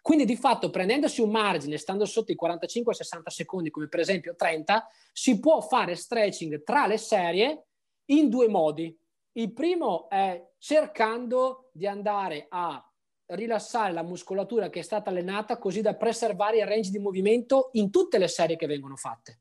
Quindi 0.00 0.24
di 0.24 0.36
fatto 0.36 0.70
prendendosi 0.70 1.20
un 1.20 1.30
margine, 1.30 1.76
stando 1.76 2.06
sotto 2.06 2.32
i 2.32 2.38
45-60 2.40 3.26
secondi, 3.26 3.70
come 3.70 3.88
per 3.88 4.00
esempio 4.00 4.34
30, 4.34 4.88
si 5.12 5.38
può 5.38 5.60
fare 5.60 5.96
stretching 5.96 6.62
tra 6.62 6.86
le 6.86 6.96
serie 6.96 7.66
in 8.06 8.30
due 8.30 8.48
modi. 8.48 8.96
Il 9.32 9.52
primo 9.52 10.08
è 10.08 10.42
cercando 10.56 11.68
di 11.72 11.86
andare 11.86 12.46
a 12.48 12.82
rilassare 13.26 13.92
la 13.92 14.02
muscolatura 14.02 14.70
che 14.70 14.80
è 14.80 14.82
stata 14.82 15.10
allenata 15.10 15.58
così 15.58 15.82
da 15.82 15.94
preservare 15.94 16.58
il 16.58 16.66
range 16.66 16.90
di 16.90 16.98
movimento 16.98 17.68
in 17.72 17.90
tutte 17.90 18.16
le 18.16 18.28
serie 18.28 18.56
che 18.56 18.66
vengono 18.66 18.96
fatte. 18.96 19.40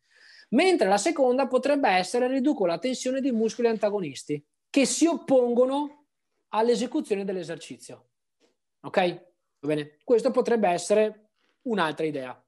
Mentre 0.49 0.87
la 0.87 0.97
seconda 0.97 1.47
potrebbe 1.47 1.89
essere 1.89 2.27
riduco 2.27 2.65
la 2.65 2.77
tensione 2.77 3.21
dei 3.21 3.31
muscoli 3.31 3.67
antagonisti 3.67 4.43
che 4.69 4.85
si 4.85 5.05
oppongono 5.05 6.05
all'esecuzione 6.49 7.25
dell'esercizio. 7.25 8.09
Ok? 8.81 9.25
Bene, 9.59 9.97
questo 10.03 10.31
potrebbe 10.31 10.69
essere 10.69 11.31
un'altra 11.63 12.05
idea. 12.05 12.41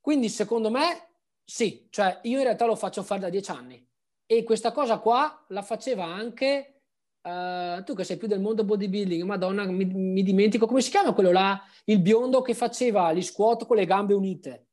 Quindi 0.00 0.28
secondo 0.28 0.70
me 0.70 1.08
sì, 1.44 1.88
cioè 1.90 2.20
io 2.22 2.38
in 2.38 2.44
realtà 2.44 2.64
lo 2.64 2.76
faccio 2.76 3.02
fare 3.02 3.20
da 3.20 3.28
dieci 3.28 3.50
anni 3.50 3.84
e 4.24 4.44
questa 4.44 4.70
cosa 4.70 4.98
qua 4.98 5.44
la 5.48 5.62
faceva 5.62 6.04
anche 6.04 6.82
uh, 7.22 7.82
tu 7.82 7.94
che 7.94 8.04
sei 8.04 8.16
più 8.16 8.28
del 8.28 8.40
mondo 8.40 8.62
bodybuilding, 8.62 9.24
madonna, 9.24 9.64
mi, 9.64 9.84
mi, 9.84 10.22
dimentico 10.22 10.66
come 10.66 10.80
si 10.80 10.90
chiama 10.90 11.12
quello 11.12 11.32
là, 11.32 11.60
il 11.86 12.00
biondo 12.00 12.40
che 12.40 12.54
faceva 12.54 13.12
gli 13.12 13.22
squat 13.22 13.66
con 13.66 13.76
le 13.76 13.86
gambe 13.86 14.14
unite. 14.14 14.68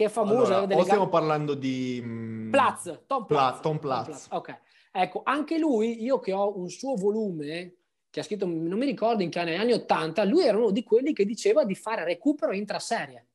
Che 0.00 0.06
è 0.06 0.08
famoso. 0.08 0.54
Allora, 0.54 0.76
o 0.76 0.82
stiamo 0.82 1.02
gambe... 1.02 1.10
parlando 1.10 1.52
di... 1.52 2.00
Mm, 2.02 2.50
Platz, 2.50 3.00
Tom 3.06 3.26
Platz. 3.26 3.60
Tom 3.60 3.78
Platz. 3.78 4.06
Tom 4.06 4.14
Platz. 4.14 4.26
Ok, 4.30 4.58
ecco, 4.90 5.20
anche 5.26 5.58
lui, 5.58 6.02
io 6.02 6.18
che 6.20 6.32
ho 6.32 6.58
un 6.58 6.70
suo 6.70 6.94
volume 6.94 7.74
che 8.08 8.20
ha 8.20 8.22
scritto, 8.22 8.46
non 8.46 8.78
mi 8.78 8.86
ricordo 8.86 9.22
in 9.22 9.28
che 9.28 9.40
anni, 9.40 9.50
negli 9.50 9.60
anni 9.60 9.72
80, 9.74 10.24
lui 10.24 10.46
era 10.46 10.56
uno 10.56 10.70
di 10.70 10.82
quelli 10.84 11.12
che 11.12 11.26
diceva 11.26 11.66
di 11.66 11.74
fare 11.74 12.04
recupero 12.04 12.52
intraserie 12.52 13.26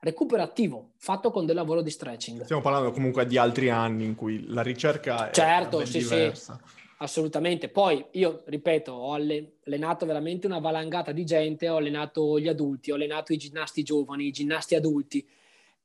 recupero 0.00 0.42
attivo 0.42 0.92
fatto 0.96 1.30
con 1.30 1.44
del 1.44 1.56
lavoro 1.56 1.82
di 1.82 1.90
stretching. 1.90 2.42
Stiamo 2.44 2.62
parlando 2.62 2.90
comunque 2.90 3.26
di 3.26 3.36
altri 3.36 3.68
anni 3.68 4.04
in 4.04 4.14
cui 4.14 4.46
la 4.46 4.62
ricerca 4.62 5.30
certo, 5.30 5.80
è 5.80 5.84
sì, 5.84 5.98
diversa. 5.98 6.58
Sì, 6.64 6.74
assolutamente. 6.98 7.68
Poi 7.68 8.02
io, 8.12 8.44
ripeto, 8.46 8.92
ho 8.92 9.12
allenato 9.12 10.06
veramente 10.06 10.46
una 10.46 10.60
valangata 10.60 11.12
di 11.12 11.26
gente, 11.26 11.68
ho 11.68 11.76
allenato 11.76 12.40
gli 12.40 12.48
adulti, 12.48 12.92
ho 12.92 12.94
allenato 12.94 13.34
i 13.34 13.36
ginnasti 13.36 13.82
giovani, 13.82 14.28
i 14.28 14.32
ginnasti 14.32 14.74
adulti 14.74 15.28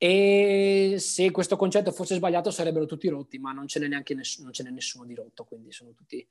e 0.04 0.96
se 0.98 1.32
questo 1.32 1.56
concetto 1.56 1.94
fosse 1.94 2.16
sbagliato 2.16 2.52
sarebbero 2.52 2.86
tutti 2.86 3.08
rotti, 3.08 3.40
ma 3.40 3.54
non 3.54 3.70
ce 3.70 3.80
n'è 3.80 3.88
neanche 3.88 4.14
nessuno, 4.14 4.48
non 4.48 4.54
ce 4.54 4.64
n'è 4.64 4.70
nessuno 4.70 5.06
di 5.06 5.16
rotto, 5.16 5.46
quindi 5.46 5.72
sono 5.72 5.94
tutti 5.94 6.28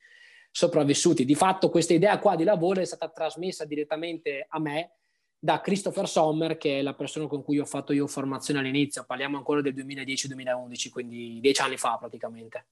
sopravvissuti. 0.51 1.25
Di 1.25 1.33
fatto 1.33 1.71
questa 1.71 1.93
idea 1.93 2.19
qua 2.19 2.35
di 2.35 2.43
lavoro 2.43 2.81
è 2.81 2.85
stata 2.85 3.09
trasmessa 3.09 3.65
direttamente 3.65 4.45
a 4.47 4.59
me 4.59 4.91
da 5.39 5.59
Christopher 5.59 6.07
Sommer, 6.07 6.57
che 6.57 6.77
è 6.77 6.81
la 6.83 6.93
persona 6.93 7.25
con 7.25 7.41
cui 7.43 7.57
ho 7.57 7.65
fatto 7.65 7.93
io 7.93 8.05
formazione 8.05 8.59
all'inizio. 8.59 9.05
Parliamo 9.05 9.37
ancora 9.37 9.61
del 9.61 9.73
2010-2011, 9.73 10.89
quindi 10.91 11.39
dieci 11.41 11.61
anni 11.63 11.77
fa 11.77 11.97
praticamente. 11.97 12.65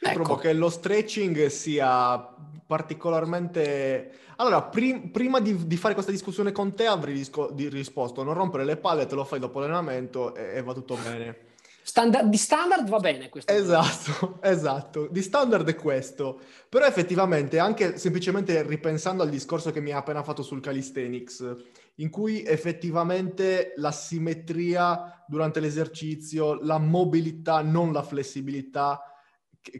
Io 0.00 0.08
ecco. 0.08 0.22
trovo 0.24 0.40
che 0.40 0.52
lo 0.54 0.70
stretching 0.70 1.46
sia 1.46 2.18
particolarmente... 2.66 4.21
Allora, 4.36 4.62
prim- 4.62 5.10
prima 5.10 5.40
di, 5.40 5.66
di, 5.66 5.76
fare 5.76 5.94
questa 5.94 6.12
discussione 6.12 6.52
con 6.52 6.74
te 6.74 6.86
avrei 6.86 7.14
risco- 7.14 7.50
di 7.52 7.68
risposto 7.68 8.22
non 8.22 8.34
rompere 8.34 8.64
le 8.64 8.76
palle, 8.76 9.06
te 9.06 9.14
lo 9.14 9.24
fai 9.24 9.38
dopo 9.38 9.60
l'allenamento 9.60 10.34
e, 10.34 10.56
e 10.56 10.62
va 10.62 10.72
tutto 10.72 10.96
bene. 10.96 11.50
Standard, 11.84 12.28
di 12.28 12.36
standard 12.36 12.88
va 12.88 12.98
bene 12.98 13.28
questo. 13.28 13.52
Esatto, 13.52 14.38
esatto. 14.42 15.08
Di 15.10 15.20
standard 15.20 15.68
è 15.68 15.74
questo. 15.74 16.40
Però 16.68 16.86
effettivamente, 16.86 17.58
anche 17.58 17.98
semplicemente 17.98 18.62
ripensando 18.62 19.22
al 19.22 19.28
discorso 19.28 19.72
che 19.72 19.80
mi 19.80 19.90
ha 19.90 19.98
appena 19.98 20.22
fatto 20.22 20.42
sul 20.42 20.60
calisthenics, 20.60 21.56
in 21.96 22.08
cui 22.08 22.44
effettivamente 22.44 23.72
la 23.76 23.90
simmetria 23.90 25.24
durante 25.26 25.58
l'esercizio, 25.58 26.62
la 26.62 26.78
mobilità, 26.78 27.62
non 27.62 27.92
la 27.92 28.02
flessibilità, 28.02 29.11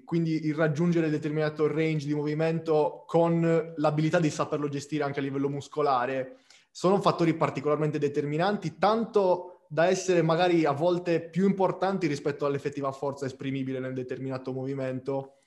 quindi 0.04 0.46
il 0.46 0.54
raggiungere 0.54 1.10
determinato 1.10 1.66
range 1.66 2.06
di 2.06 2.14
movimento 2.14 3.04
con 3.06 3.74
l'abilità 3.76 4.20
di 4.20 4.30
saperlo 4.30 4.68
gestire 4.68 5.04
anche 5.04 5.20
a 5.20 5.22
livello 5.22 5.48
muscolare, 5.48 6.38
sono 6.70 7.00
fattori 7.00 7.34
particolarmente 7.34 7.98
determinanti, 7.98 8.78
tanto 8.78 9.64
da 9.68 9.86
essere 9.86 10.22
magari 10.22 10.64
a 10.64 10.72
volte 10.72 11.20
più 11.20 11.46
importanti 11.46 12.06
rispetto 12.06 12.44
all'effettiva 12.44 12.92
forza 12.92 13.26
esprimibile 13.26 13.78
nel 13.78 13.94
determinato 13.94 14.52
movimento. 14.52 15.38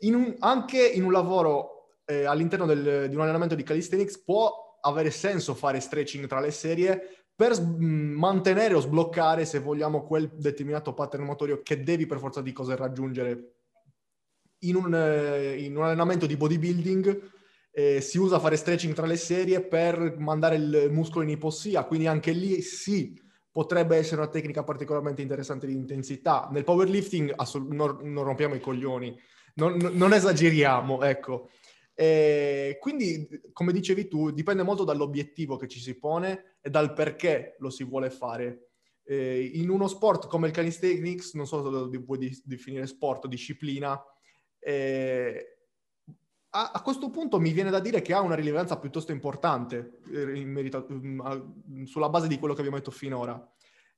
In 0.00 0.14
un, 0.14 0.36
anche 0.40 0.84
in 0.84 1.04
un 1.04 1.12
lavoro 1.12 1.96
eh, 2.04 2.24
all'interno 2.24 2.66
del, 2.66 3.08
di 3.08 3.14
un 3.14 3.22
allenamento 3.22 3.54
di 3.54 3.62
calisthenics 3.62 4.18
può 4.22 4.78
avere 4.80 5.10
senso 5.10 5.54
fare 5.54 5.80
stretching 5.80 6.26
tra 6.26 6.40
le 6.40 6.50
serie 6.50 7.19
per 7.40 7.54
s- 7.54 7.60
mantenere 7.60 8.74
o 8.74 8.80
sbloccare, 8.80 9.46
se 9.46 9.60
vogliamo, 9.60 10.04
quel 10.04 10.30
determinato 10.34 10.92
pattern 10.92 11.24
motorio 11.24 11.62
che 11.62 11.82
devi 11.82 12.04
per 12.04 12.18
forza 12.18 12.42
di 12.42 12.52
cose 12.52 12.76
raggiungere. 12.76 13.54
In 14.64 14.76
un, 14.76 14.94
eh, 14.94 15.54
in 15.64 15.74
un 15.74 15.84
allenamento 15.84 16.26
di 16.26 16.36
bodybuilding 16.36 17.30
eh, 17.72 18.02
si 18.02 18.18
usa 18.18 18.38
fare 18.38 18.56
stretching 18.56 18.92
tra 18.92 19.06
le 19.06 19.16
serie 19.16 19.62
per 19.62 20.16
mandare 20.18 20.56
il 20.56 20.88
muscolo 20.90 21.24
in 21.24 21.30
ipossia, 21.30 21.84
quindi 21.84 22.06
anche 22.06 22.32
lì 22.32 22.60
sì, 22.60 23.18
potrebbe 23.50 23.96
essere 23.96 24.20
una 24.20 24.28
tecnica 24.28 24.62
particolarmente 24.62 25.22
interessante 25.22 25.66
di 25.66 25.72
intensità. 25.72 26.46
Nel 26.52 26.64
powerlifting 26.64 27.32
assol- 27.36 27.68
non, 27.68 28.00
non, 28.02 28.24
rompiamo 28.24 28.54
i 28.54 28.60
coglioni, 28.60 29.18
non, 29.54 29.78
non 29.94 30.12
esageriamo, 30.12 31.00
ecco. 31.04 31.48
E 32.00 32.78
quindi, 32.80 33.28
come 33.52 33.74
dicevi 33.74 34.08
tu, 34.08 34.30
dipende 34.30 34.62
molto 34.62 34.84
dall'obiettivo 34.84 35.58
che 35.58 35.68
ci 35.68 35.78
si 35.78 35.98
pone 35.98 36.56
e 36.62 36.70
dal 36.70 36.94
perché 36.94 37.56
lo 37.58 37.68
si 37.68 37.84
vuole 37.84 38.08
fare. 38.08 38.70
Eh, 39.04 39.50
in 39.56 39.68
uno 39.68 39.86
sport 39.86 40.26
come 40.26 40.46
il 40.46 40.52
calisthenics, 40.54 41.34
non 41.34 41.46
so 41.46 41.90
se 41.90 41.98
vuoi 41.98 42.40
definire 42.42 42.86
sport 42.86 43.26
o 43.26 43.28
disciplina, 43.28 44.02
eh, 44.60 45.58
a, 46.48 46.70
a, 46.72 46.80
questo 46.80 47.10
punto 47.10 47.38
mi 47.38 47.52
viene 47.52 47.68
da 47.68 47.80
dire 47.80 48.00
che 48.00 48.14
ha 48.14 48.22
una 48.22 48.34
rilevanza 48.34 48.78
piuttosto 48.78 49.12
importante 49.12 49.98
eh, 50.10 50.42
merito, 50.46 50.86
mm, 50.90 51.82
sulla 51.82 52.08
base 52.08 52.28
di 52.28 52.38
quello 52.38 52.54
che 52.54 52.60
abbiamo 52.60 52.78
detto 52.78 52.90
finora. 52.90 53.46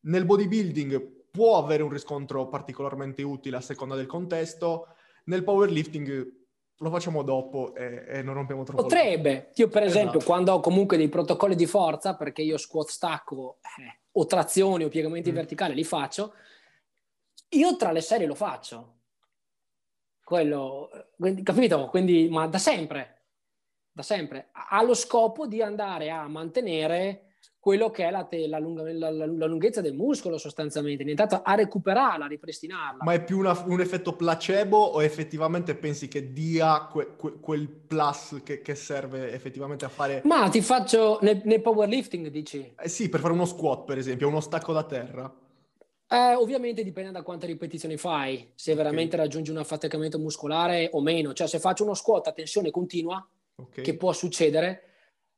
Nel 0.01 0.25
bodybuilding 0.25 1.29
può 1.31 1.57
avere 1.57 1.85
un 1.85 1.91
riscontro 1.91 2.49
particolarmente 2.49 3.23
utile 3.23 3.59
a 3.59 3.61
seconda 3.61 3.95
del 3.95 4.07
contesto, 4.07 4.89
nel 5.27 5.45
powerlifting 5.45 6.42
lo 6.83 6.91
facciamo 6.91 7.23
dopo 7.23 7.75
e, 7.75 8.05
e 8.09 8.23
non 8.23 8.35
rompiamo 8.35 8.65
troppo. 8.65 8.83
Potrebbe. 8.83 9.53
Io 9.55 9.69
per 9.69 9.85
esempio 9.85 10.19
esatto. 10.19 10.33
quando 10.33 10.53
ho 10.53 10.61
comunque 10.61 10.97
dei 10.97 11.09
protocolli 11.09 11.55
di 11.55 11.67
forza, 11.67 12.17
perché 12.17 12.43
io 12.43 12.59
squat 12.59 12.89
stacco 12.89 13.59
eh, 13.79 14.01
o 14.13 14.27
trazioni 14.27 14.85
o 14.85 14.89
piegamenti 14.89 15.31
mm. 15.31 15.35
verticali 15.35 15.75
li 15.75 15.85
faccio, 15.85 16.35
io 17.51 17.77
tra 17.77 17.93
le 17.93 18.01
serie 18.01 18.27
lo 18.27 18.35
faccio 18.35 18.97
quello, 20.25 20.89
capito? 21.43 21.87
Quindi, 21.87 22.29
ma 22.31 22.47
da 22.47 22.59
sempre, 22.59 23.27
da 23.93 24.03
sempre, 24.03 24.49
ha 24.53 24.83
lo 24.83 24.95
scopo 24.95 25.47
di 25.47 25.61
andare 25.61 26.11
a 26.11 26.27
mantenere 26.27 27.32
quello 27.63 27.93
che 27.93 28.09
è 28.09 28.11
la, 28.11 28.25
te, 28.25 28.49
la, 28.49 28.59
lunga, 28.59 28.83
la, 28.93 29.09
la, 29.09 29.47
lunghezza 29.47 29.81
del 29.81 29.95
muscolo 29.95 30.37
sostanzialmente, 30.37 31.05
nient'altro 31.05 31.43
a 31.45 31.55
recuperarla, 31.55 32.25
a 32.25 32.27
ripristinarla. 32.27 33.05
Ma 33.05 33.13
è 33.13 33.23
più 33.23 33.39
una, 33.39 33.57
un 33.67 33.81
effetto 33.81 34.17
placebo 34.17 34.77
o 34.77 35.01
effettivamente 35.01 35.77
pensi 35.77 36.09
che 36.09 36.33
dia 36.33 36.89
que, 36.91 37.15
que, 37.15 37.39
quel 37.39 37.69
plus 37.69 38.41
che, 38.43 38.63
che, 38.63 38.75
serve 38.75 39.33
effettivamente 39.33 39.85
a 39.85 39.89
fare... 39.89 40.23
Ma 40.25 40.49
ti 40.49 40.61
faccio 40.61 41.21
nel, 41.23 41.41
nel 41.45 41.63
powerlifting, 41.63 42.27
dici? 42.31 42.75
Eh 42.77 42.89
sì, 42.89 43.09
per 43.09 43.21
fare 43.21 43.33
uno 43.33 43.45
squat 43.45 43.85
per 43.85 43.97
esempio, 43.97 44.27
uno 44.27 44.41
stacco 44.41 44.73
da 44.73 44.83
terra. 44.83 45.33
Eh, 46.09 46.35
ovviamente 46.35 46.83
dipende 46.83 47.13
da 47.13 47.23
quante 47.23 47.47
ripetizioni 47.47 47.97
fai, 47.97 48.51
se 48.57 48.75
veramente 48.75 49.15
okay. 49.15 49.21
raggiungi 49.25 49.53
un 49.53 49.59
affaticamento 49.59 50.19
muscolare 50.19 50.89
o 50.95 51.01
meno. 51.01 51.33
Cioè 51.33 51.47
se 51.47 51.61
faccio 51.61 51.85
uno 51.85 51.95
squat 51.95 52.27
a 52.27 52.33
tensione 52.33 52.73
continua, 52.73 53.25
okay. 53.55 53.85
che 53.85 53.97
può 53.97 54.13
succedere, 54.13 54.92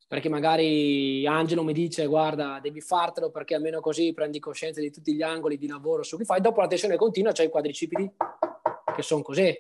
perché 0.07 0.29
magari 0.29 1.27
Angelo 1.27 1.65
mi 1.65 1.73
dice 1.73 2.07
guarda 2.07 2.61
devi 2.61 2.81
fartelo 2.81 3.31
perché 3.31 3.55
almeno 3.55 3.81
così 3.81 4.13
prendi 4.13 4.39
coscienza 4.39 4.81
di 4.81 4.91
tutti 4.91 5.15
gli 5.15 5.23
angoli 5.23 5.57
di 5.57 5.67
lavoro 5.67 6.03
su 6.03 6.17
cui 6.17 6.25
fai, 6.25 6.41
dopo 6.41 6.61
la 6.61 6.67
tensione 6.67 6.97
continua 6.97 7.33
c'è 7.33 7.45
i 7.45 7.49
quadricipiti 7.51 8.13
che 8.95 9.03
sono 9.03 9.23
così, 9.23 9.53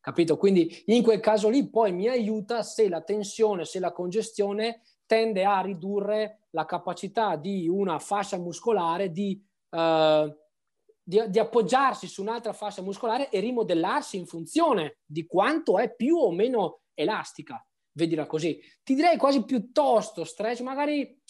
capito? 0.00 0.36
Quindi 0.36 0.82
in 0.86 1.02
quel 1.02 1.20
caso 1.20 1.48
lì 1.48 1.68
poi 1.70 1.92
mi 1.92 2.08
aiuta 2.08 2.62
se 2.62 2.88
la 2.88 3.00
tensione, 3.02 3.64
se 3.64 3.78
la 3.78 3.92
congestione 3.92 4.82
tende 5.06 5.44
a 5.44 5.60
ridurre 5.60 6.46
la 6.50 6.64
capacità 6.64 7.36
di 7.36 7.68
una 7.68 7.98
fascia 7.98 8.38
muscolare 8.38 9.10
di, 9.10 9.40
uh, 9.70 10.28
di, 11.02 11.22
di 11.28 11.38
appoggiarsi 11.38 12.06
su 12.06 12.22
un'altra 12.22 12.52
fascia 12.52 12.82
muscolare 12.82 13.28
e 13.28 13.40
rimodellarsi 13.40 14.16
in 14.16 14.26
funzione 14.26 14.98
di 15.04 15.26
quanto 15.26 15.78
è 15.78 15.94
più 15.94 16.16
o 16.16 16.32
meno 16.32 16.80
elastica 16.94 17.64
vedila 17.94 18.26
così. 18.26 18.60
Ti 18.82 18.94
direi 18.94 19.16
quasi 19.16 19.44
piuttosto 19.44 20.24
stretch, 20.24 20.60
magari 20.60 21.20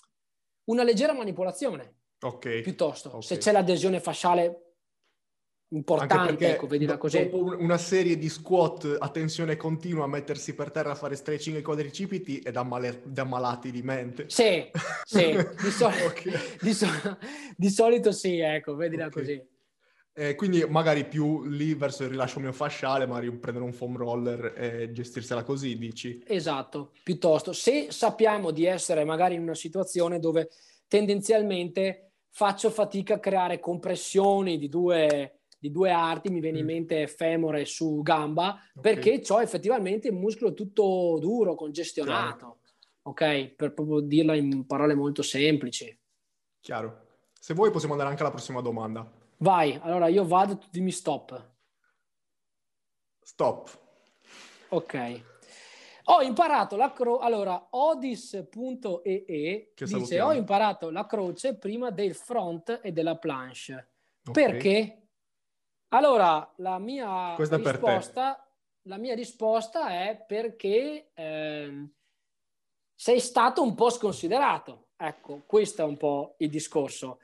una 0.65 0.83
leggera 0.83 1.12
manipolazione. 1.12 1.97
Ok. 2.21 2.61
Piuttosto, 2.61 3.09
okay. 3.09 3.23
se 3.23 3.37
c'è 3.39 3.53
l'adesione 3.53 4.01
fasciale 4.01 4.61
importante, 5.69 6.53
ecco, 6.53 6.67
vedila 6.67 6.97
così. 6.97 7.29
Dopo 7.29 7.57
una 7.59 7.77
serie 7.77 8.17
di 8.17 8.29
squat 8.29 8.97
a 8.99 9.09
tensione 9.11 9.57
continua, 9.57 10.07
mettersi 10.07 10.55
per 10.55 10.71
terra 10.71 10.93
a 10.93 10.95
fare 10.95 11.17
stretching 11.17 11.57
ai 11.57 11.62
quadricipiti 11.62 12.39
è 12.39 12.51
da, 12.51 12.62
male, 12.62 13.03
da 13.05 13.25
malati 13.25 13.71
di 13.71 13.83
mente. 13.83 14.27
Sì, 14.29 14.71
sì, 15.05 15.33
di, 15.61 15.71
soli- 15.71 16.03
okay. 16.03 16.33
di, 16.61 16.73
so- 16.73 17.19
di, 17.57 17.69
solito 17.69 18.12
sì, 18.12 18.39
ecco, 18.39 18.75
vedila 18.75 19.07
okay. 19.07 19.23
così. 19.23 19.53
Eh, 20.17 20.37
quindi 20.37 20.65
magari 20.69 21.07
più 21.07 21.43
lì 21.43 21.75
verso 21.75 22.05
il 22.05 22.11
rilascio 22.11 22.39
miofasciale, 22.39 23.05
magari 23.05 23.33
prendere 23.33 23.65
un 23.65 23.73
foam 23.73 23.97
roller 23.97 24.55
e 24.57 24.93
gestirsela 24.93 25.43
così, 25.43 25.77
dici? 25.77 26.23
Esatto, 26.25 26.93
piuttosto. 27.03 27.53
Se 27.53 27.89
sappiamo 27.91 28.53
di 28.53 28.65
essere 28.65 29.05
magari 29.05 29.35
in 29.35 29.43
una 29.43 29.57
situazione 29.57 30.21
dove 30.21 30.51
tendenzialmente 30.87 32.12
faccio 32.31 32.71
fatica 32.71 33.15
a 33.15 33.19
creare 33.19 33.59
compressioni 33.59 34.57
di 34.57 34.69
due, 34.69 35.41
di 35.59 35.73
due 35.73 35.91
arti, 35.91 36.31
mi 36.31 36.39
viene 36.39 36.59
in 36.59 36.65
mm. 36.65 36.69
mente 36.69 37.07
femore 37.09 37.65
su 37.65 38.01
gamba, 38.03 38.51
okay. 38.51 38.81
perché 38.81 39.23
ho 39.33 39.43
effettivamente 39.43 40.07
il 40.07 40.15
muscolo 40.15 40.55
tutto 40.55 41.19
duro, 41.21 41.57
congestionato. 41.57 42.37
Chiaro. 42.37 42.59
Ok? 43.07 43.55
Per 43.57 43.75
proprio 43.75 43.99
dirla 43.99 44.37
in 44.37 44.65
parole 44.65 44.95
molto 44.95 45.23
semplici. 45.23 45.97
Chiaro. 46.61 47.03
Se 47.33 47.53
vuoi 47.53 47.71
possiamo 47.71 47.95
andare 47.95 48.11
anche 48.11 48.23
alla 48.23 48.33
prossima 48.33 48.61
domanda. 48.61 49.14
Vai, 49.39 49.78
allora 49.82 50.09
io 50.09 50.26
vado, 50.26 50.59
tu 50.59 50.66
dimmi 50.70 50.91
stop. 50.91 51.53
Stop. 53.20 53.78
Ok. 54.68 55.22
Ho 56.09 56.20
imparato 56.20 56.76
la 56.76 56.93
croce, 56.93 57.24
allora 57.24 57.68
odis.ee 57.70 59.72
dice 59.74 60.20
ho 60.20 60.32
imparato 60.32 60.91
la 60.91 61.07
croce 61.07 61.57
prima 61.57 61.91
del 61.91 62.14
front 62.14 62.80
e 62.82 62.93
della 62.93 63.16
planche. 63.16 63.93
Okay. 64.26 64.32
Perché? 64.32 65.09
Allora, 65.89 66.53
la 66.57 66.78
mia 66.78 67.37
risposta, 67.37 68.47
la 68.82 68.99
mia 68.99 69.14
risposta 69.14 69.89
è 69.89 70.22
perché 70.26 71.11
eh, 71.14 71.89
sei 72.95 73.20
stato 73.20 73.62
un 73.62 73.74
po' 73.74 73.91
sconsiderato. 73.91 74.89
Ecco, 74.97 75.43
questo 75.47 75.82
è 75.82 75.85
un 75.85 75.97
po' 75.97 76.35
il 76.39 76.51
discorso. 76.51 77.18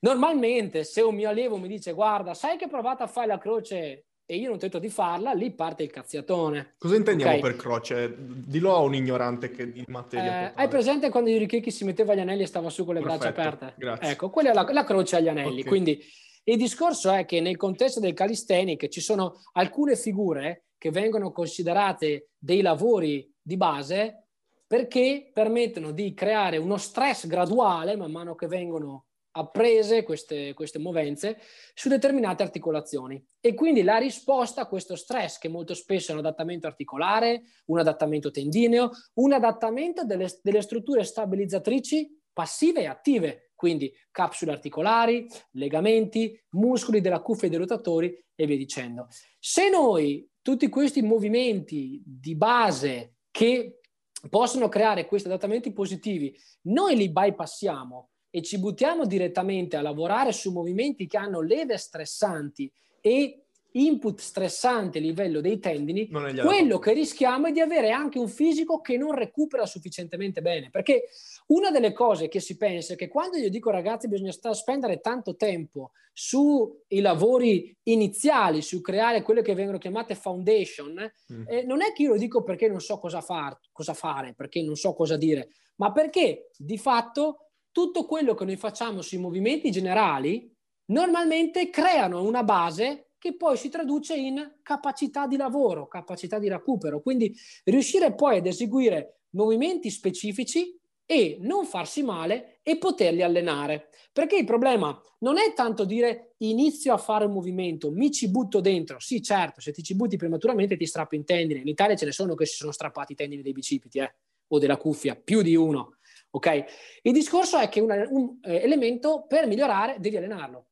Normalmente 0.00 0.84
se 0.84 1.00
un 1.02 1.14
mio 1.14 1.28
allievo 1.28 1.56
mi 1.56 1.68
dice 1.68 1.92
guarda, 1.92 2.34
sai 2.34 2.56
che 2.56 2.64
ho 2.64 2.68
provato 2.68 3.02
a 3.02 3.06
fare 3.06 3.26
la 3.26 3.38
croce 3.38 4.06
e 4.24 4.36
io 4.36 4.48
non 4.48 4.58
tento 4.58 4.78
di 4.78 4.88
farla, 4.88 5.32
lì 5.32 5.50
parte 5.50 5.82
il 5.82 5.90
cazziatone. 5.90 6.74
Cosa 6.78 6.94
intendiamo 6.94 7.32
okay. 7.32 7.42
per 7.42 7.56
croce? 7.56 8.14
Dillo 8.16 8.74
a 8.76 8.78
un 8.78 8.94
ignorante 8.94 9.50
che 9.50 9.72
di 9.72 9.84
materia 9.88 10.50
eh, 10.50 10.52
Hai 10.54 10.68
presente 10.68 11.10
quando 11.10 11.30
Yurikeki 11.30 11.70
si 11.70 11.84
metteva 11.84 12.14
gli 12.14 12.20
anelli 12.20 12.42
e 12.42 12.46
stava 12.46 12.70
su 12.70 12.84
con 12.84 12.94
le 12.94 13.00
Perfetto, 13.00 13.32
braccia 13.32 13.40
aperte? 13.40 13.74
Grazie. 13.76 14.10
Ecco, 14.12 14.30
quella 14.30 14.50
è 14.50 14.54
la, 14.54 14.66
la 14.70 14.84
croce 14.84 15.16
agli 15.16 15.28
anelli. 15.28 15.58
Okay. 15.58 15.64
Quindi 15.64 16.00
il 16.44 16.56
discorso 16.56 17.10
è 17.10 17.24
che 17.24 17.40
nel 17.40 17.56
contesto 17.56 17.98
del 17.98 18.14
calisthenic 18.14 18.88
ci 18.88 19.00
sono 19.00 19.40
alcune 19.54 19.96
figure 19.96 20.66
che 20.78 20.90
vengono 20.90 21.32
considerate 21.32 22.30
dei 22.38 22.62
lavori 22.62 23.28
di 23.42 23.56
base 23.56 24.28
perché 24.64 25.30
permettono 25.34 25.90
di 25.90 26.14
creare 26.14 26.56
uno 26.56 26.76
stress 26.76 27.26
graduale 27.26 27.96
man 27.96 28.12
mano 28.12 28.36
che 28.36 28.46
vengono 28.46 29.06
apprese 29.32 30.02
queste, 30.02 30.54
queste 30.54 30.78
movenze 30.78 31.38
su 31.74 31.88
determinate 31.88 32.42
articolazioni 32.42 33.22
e 33.40 33.54
quindi 33.54 33.82
la 33.82 33.96
risposta 33.96 34.62
a 34.62 34.66
questo 34.66 34.96
stress 34.96 35.38
che 35.38 35.48
molto 35.48 35.74
spesso 35.74 36.10
è 36.10 36.14
un 36.14 36.20
adattamento 36.20 36.66
articolare, 36.66 37.42
un 37.66 37.78
adattamento 37.78 38.30
tendineo, 38.30 38.90
un 39.14 39.32
adattamento 39.32 40.04
delle, 40.04 40.28
delle 40.42 40.62
strutture 40.62 41.04
stabilizzatrici 41.04 42.18
passive 42.32 42.80
e 42.80 42.86
attive, 42.86 43.50
quindi 43.54 43.92
capsule 44.10 44.52
articolari, 44.52 45.26
legamenti, 45.52 46.38
muscoli 46.50 47.00
della 47.00 47.20
cuffia 47.20 47.46
e 47.46 47.50
dei 47.50 47.58
rotatori 47.58 48.24
e 48.34 48.46
via 48.46 48.56
dicendo. 48.56 49.08
Se 49.38 49.68
noi 49.68 50.26
tutti 50.40 50.68
questi 50.68 51.02
movimenti 51.02 52.02
di 52.04 52.34
base 52.34 53.16
che 53.30 53.80
possono 54.28 54.68
creare 54.68 55.06
questi 55.06 55.28
adattamenti 55.28 55.72
positivi, 55.72 56.34
noi 56.62 56.96
li 56.96 57.10
bypassiamo 57.10 58.09
e 58.30 58.42
ci 58.42 58.58
buttiamo 58.58 59.06
direttamente 59.06 59.76
a 59.76 59.82
lavorare 59.82 60.32
su 60.32 60.52
movimenti 60.52 61.06
che 61.06 61.16
hanno 61.16 61.40
leve 61.40 61.76
stressanti 61.76 62.70
e 63.00 63.42
input 63.72 64.18
stressanti 64.18 64.98
a 64.98 65.00
livello 65.00 65.40
dei 65.40 65.58
tendini, 65.58 66.08
quello 66.08 66.78
che 66.78 66.92
rischiamo 66.92 67.46
è 67.46 67.52
di 67.52 67.60
avere 67.60 67.90
anche 67.90 68.18
un 68.18 68.28
fisico 68.28 68.80
che 68.80 68.96
non 68.96 69.12
recupera 69.12 69.66
sufficientemente 69.66 70.40
bene. 70.40 70.70
Perché 70.70 71.04
una 71.48 71.70
delle 71.70 71.92
cose 71.92 72.28
che 72.28 72.40
si 72.40 72.56
pensa 72.56 72.94
è 72.94 72.96
che 72.96 73.08
quando 73.08 73.36
io 73.36 73.50
dico 73.50 73.70
ragazzi 73.70 74.08
bisogna 74.08 74.32
spendere 74.52 75.00
tanto 75.00 75.36
tempo 75.36 75.92
sui 76.12 77.00
lavori 77.00 77.74
iniziali, 77.84 78.60
su 78.62 78.80
creare 78.80 79.22
quelle 79.22 79.42
che 79.42 79.54
vengono 79.54 79.78
chiamate 79.78 80.14
foundation, 80.14 81.10
mm. 81.32 81.44
eh, 81.46 81.62
non 81.62 81.80
è 81.82 81.92
che 81.92 82.02
io 82.02 82.10
lo 82.10 82.18
dico 82.18 82.42
perché 82.42 82.68
non 82.68 82.80
so 82.80 82.98
cosa, 82.98 83.20
far, 83.20 83.58
cosa 83.70 83.94
fare, 83.94 84.34
perché 84.34 84.62
non 84.62 84.74
so 84.74 84.92
cosa 84.94 85.16
dire, 85.16 85.50
ma 85.76 85.92
perché 85.92 86.50
di 86.56 86.76
fatto 86.76 87.49
tutto 87.72 88.04
quello 88.04 88.34
che 88.34 88.44
noi 88.44 88.56
facciamo 88.56 89.02
sui 89.02 89.18
movimenti 89.18 89.70
generali 89.70 90.52
normalmente 90.86 91.70
creano 91.70 92.22
una 92.22 92.42
base 92.42 93.12
che 93.18 93.36
poi 93.36 93.56
si 93.56 93.68
traduce 93.68 94.16
in 94.16 94.58
capacità 94.62 95.26
di 95.26 95.36
lavoro, 95.36 95.86
capacità 95.86 96.38
di 96.38 96.48
recupero. 96.48 97.00
Quindi 97.02 97.34
riuscire 97.64 98.14
poi 98.14 98.38
ad 98.38 98.46
eseguire 98.46 99.20
movimenti 99.30 99.90
specifici 99.90 100.78
e 101.04 101.38
non 101.40 101.66
farsi 101.66 102.02
male 102.02 102.60
e 102.62 102.78
poterli 102.78 103.22
allenare. 103.22 103.88
Perché 104.12 104.36
il 104.36 104.44
problema 104.44 104.98
non 105.18 105.38
è 105.38 105.52
tanto 105.54 105.84
dire 105.84 106.34
inizio 106.38 106.94
a 106.94 106.98
fare 106.98 107.26
un 107.26 107.32
movimento, 107.32 107.90
mi 107.90 108.10
ci 108.10 108.30
butto 108.30 108.60
dentro. 108.60 108.98
Sì, 109.00 109.22
certo, 109.22 109.60
se 109.60 109.72
ti 109.72 109.82
ci 109.82 109.94
butti 109.94 110.16
prematuramente 110.16 110.76
ti 110.76 110.86
strappi 110.86 111.16
in 111.16 111.24
tendine. 111.24 111.60
In 111.60 111.68
Italia 111.68 111.96
ce 111.96 112.06
ne 112.06 112.12
sono 112.12 112.34
che 112.34 112.46
si 112.46 112.56
sono 112.56 112.72
strappati 112.72 113.12
i 113.12 113.16
tendini 113.16 113.42
dei 113.42 113.52
bicipiti, 113.52 113.98
eh, 113.98 114.14
o 114.52 114.58
della 114.58 114.76
cuffia, 114.76 115.14
più 115.14 115.42
di 115.42 115.54
uno. 115.54 115.96
Ok? 116.30 116.64
Il 117.02 117.12
discorso 117.12 117.58
è 117.58 117.68
che 117.68 117.80
un, 117.80 117.90
un 118.10 118.38
eh, 118.42 118.56
elemento 118.62 119.26
per 119.26 119.46
migliorare 119.46 119.96
devi 119.98 120.16
allenarlo. 120.16 120.68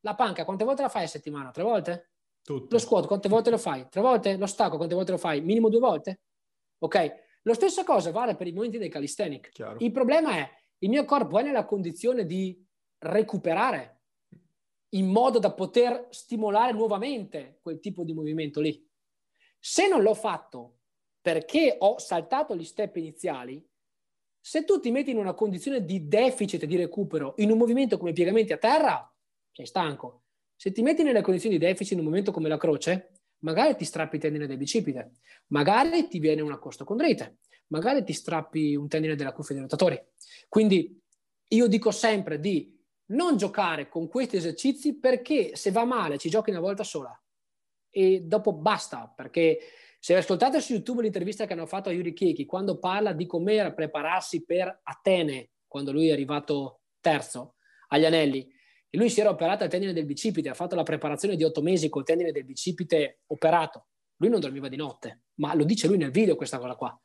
La 0.00 0.14
panca 0.14 0.44
quante 0.44 0.64
volte 0.64 0.82
la 0.82 0.88
fai 0.88 1.04
a 1.04 1.08
settimana? 1.08 1.50
Tre 1.50 1.62
volte? 1.62 2.10
Tutte. 2.42 2.68
Lo 2.70 2.78
squat 2.78 3.06
quante 3.06 3.28
volte 3.28 3.50
lo 3.50 3.58
fai? 3.58 3.86
Tre 3.88 4.00
volte? 4.00 4.36
Lo 4.36 4.46
stacco 4.46 4.76
quante 4.76 4.94
volte 4.94 5.12
lo 5.12 5.18
fai? 5.18 5.40
Minimo 5.40 5.68
due 5.68 5.80
volte? 5.80 6.20
Ok? 6.78 7.28
Lo 7.42 7.54
stesso 7.54 7.84
cosa 7.84 8.10
vale 8.10 8.34
per 8.34 8.46
i 8.46 8.52
movimenti 8.52 8.78
dei 8.78 8.88
calisthenic. 8.88 9.50
Chiaro. 9.50 9.76
Il 9.80 9.92
problema 9.92 10.32
è 10.32 10.50
il 10.78 10.88
mio 10.88 11.04
corpo 11.04 11.38
è 11.38 11.42
nella 11.42 11.64
condizione 11.64 12.24
di 12.24 12.66
recuperare 12.98 14.00
in 14.90 15.06
modo 15.06 15.38
da 15.38 15.52
poter 15.52 16.08
stimolare 16.10 16.72
nuovamente 16.72 17.58
quel 17.62 17.78
tipo 17.80 18.02
di 18.02 18.12
movimento 18.12 18.60
lì. 18.60 18.86
Se 19.58 19.88
non 19.88 20.02
l'ho 20.02 20.14
fatto 20.14 20.78
perché 21.20 21.76
ho 21.78 21.98
saltato 21.98 22.56
gli 22.56 22.64
step 22.64 22.96
iniziali, 22.96 23.64
se 24.40 24.64
tu 24.64 24.80
ti 24.80 24.90
metti 24.90 25.10
in 25.10 25.18
una 25.18 25.34
condizione 25.34 25.84
di 25.84 26.08
deficit 26.08 26.64
di 26.64 26.76
recupero 26.76 27.34
in 27.36 27.50
un 27.50 27.58
movimento 27.58 27.98
come 27.98 28.10
i 28.10 28.14
piegamenti 28.14 28.52
a 28.52 28.58
terra, 28.58 29.12
sei 29.52 29.66
stanco. 29.66 30.22
Se 30.56 30.72
ti 30.72 30.82
metti 30.82 31.02
nelle 31.02 31.20
condizioni 31.22 31.58
di 31.58 31.64
deficit 31.64 31.92
in 31.92 31.98
un 31.98 32.04
movimento 32.04 32.32
come 32.32 32.48
la 32.48 32.58
croce, 32.58 33.20
magari 33.40 33.76
ti 33.76 33.84
strappi 33.84 34.16
il 34.16 34.22
tendine 34.22 34.46
del 34.46 34.56
bicipite, 34.56 35.12
magari 35.48 36.08
ti 36.08 36.18
viene 36.18 36.40
una 36.40 36.58
costocondrite, 36.58 37.38
magari 37.68 38.04
ti 38.04 38.12
strappi 38.12 38.74
un 38.74 38.88
tendine 38.88 39.14
della 39.14 39.32
cuffia 39.32 39.54
dei 39.54 39.64
rotatori. 39.64 40.00
Quindi 40.48 40.98
io 41.48 41.66
dico 41.66 41.90
sempre 41.90 42.38
di 42.38 42.78
non 43.06 43.36
giocare 43.36 43.88
con 43.88 44.08
questi 44.08 44.36
esercizi 44.36 44.98
perché 44.98 45.56
se 45.56 45.70
va 45.70 45.84
male 45.84 46.18
ci 46.18 46.30
giochi 46.30 46.50
una 46.50 46.60
volta 46.60 46.84
sola 46.84 47.18
e 47.90 48.20
dopo 48.20 48.52
basta 48.52 49.12
perché 49.14 49.58
se 50.02 50.16
ascoltate 50.16 50.62
su 50.62 50.72
YouTube 50.72 51.02
l'intervista 51.02 51.44
che 51.44 51.52
hanno 51.52 51.66
fatto 51.66 51.90
a 51.90 51.92
Yuri 51.92 52.14
Kiki 52.14 52.46
quando 52.46 52.78
parla 52.78 53.12
di 53.12 53.26
come 53.26 53.72
prepararsi 53.74 54.44
per 54.44 54.80
Atene 54.82 55.50
quando 55.66 55.92
lui 55.92 56.08
è 56.08 56.12
arrivato 56.12 56.80
terzo 57.00 57.56
agli 57.88 58.06
anelli 58.06 58.50
e 58.88 58.98
lui 58.98 59.10
si 59.10 59.20
era 59.20 59.30
operato 59.30 59.62
al 59.62 59.70
tendine 59.70 59.92
del 59.92 60.06
bicipite, 60.06 60.48
ha 60.48 60.54
fatto 60.54 60.74
la 60.74 60.82
preparazione 60.82 61.36
di 61.36 61.44
otto 61.44 61.62
mesi 61.62 61.88
col 61.88 62.02
tendine 62.02 62.32
del 62.32 62.44
bicipite 62.44 63.20
operato. 63.26 63.86
Lui 64.16 64.30
non 64.30 64.40
dormiva 64.40 64.68
di 64.68 64.76
notte, 64.76 65.24
ma 65.34 65.54
lo 65.54 65.64
dice 65.64 65.86
lui 65.86 65.96
nel 65.96 66.10
video 66.10 66.34
questa 66.34 66.58
cosa 66.58 66.74
qua. 66.74 67.00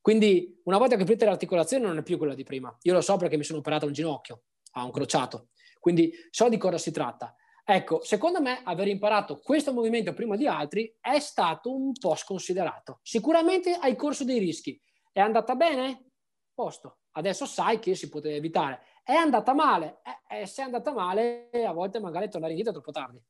Quindi 0.00 0.60
una 0.64 0.78
volta 0.78 0.96
che 0.96 1.02
aprite 1.02 1.24
l'articolazione 1.24 1.86
non 1.86 1.98
è 1.98 2.02
più 2.02 2.18
quella 2.18 2.34
di 2.34 2.42
prima. 2.42 2.76
Io 2.82 2.92
lo 2.92 3.00
so 3.00 3.16
perché 3.18 3.36
mi 3.36 3.44
sono 3.44 3.60
operato 3.60 3.86
un 3.86 3.92
ginocchio, 3.92 4.42
a 4.72 4.84
un 4.84 4.90
crociato. 4.90 5.50
Quindi 5.78 6.12
so 6.30 6.48
di 6.48 6.56
cosa 6.56 6.78
si 6.78 6.90
tratta. 6.90 7.36
Ecco, 7.64 8.02
secondo 8.02 8.40
me 8.40 8.60
aver 8.64 8.88
imparato 8.88 9.38
questo 9.38 9.72
movimento 9.72 10.12
prima 10.14 10.36
di 10.36 10.48
altri 10.48 10.96
è 11.00 11.20
stato 11.20 11.72
un 11.72 11.92
po' 11.92 12.16
sconsiderato. 12.16 12.98
Sicuramente 13.02 13.74
hai 13.74 13.94
corso 13.94 14.24
dei 14.24 14.38
rischi. 14.38 14.80
È 15.12 15.20
andata 15.20 15.54
bene? 15.54 16.10
Posto. 16.52 16.98
Adesso 17.12 17.46
sai 17.46 17.78
che 17.78 17.94
si 17.94 18.08
poteva 18.08 18.34
evitare. 18.34 18.82
È 19.04 19.12
andata 19.12 19.54
male? 19.54 20.00
Eh, 20.28 20.40
eh, 20.40 20.46
se 20.46 20.62
è 20.62 20.64
andata 20.64 20.92
male, 20.92 21.50
a 21.52 21.72
volte 21.72 22.00
magari 22.00 22.28
tornare 22.28 22.52
indietro 22.52 22.72
è 22.78 22.82
troppo 22.82 22.98
tardi. 22.98 23.22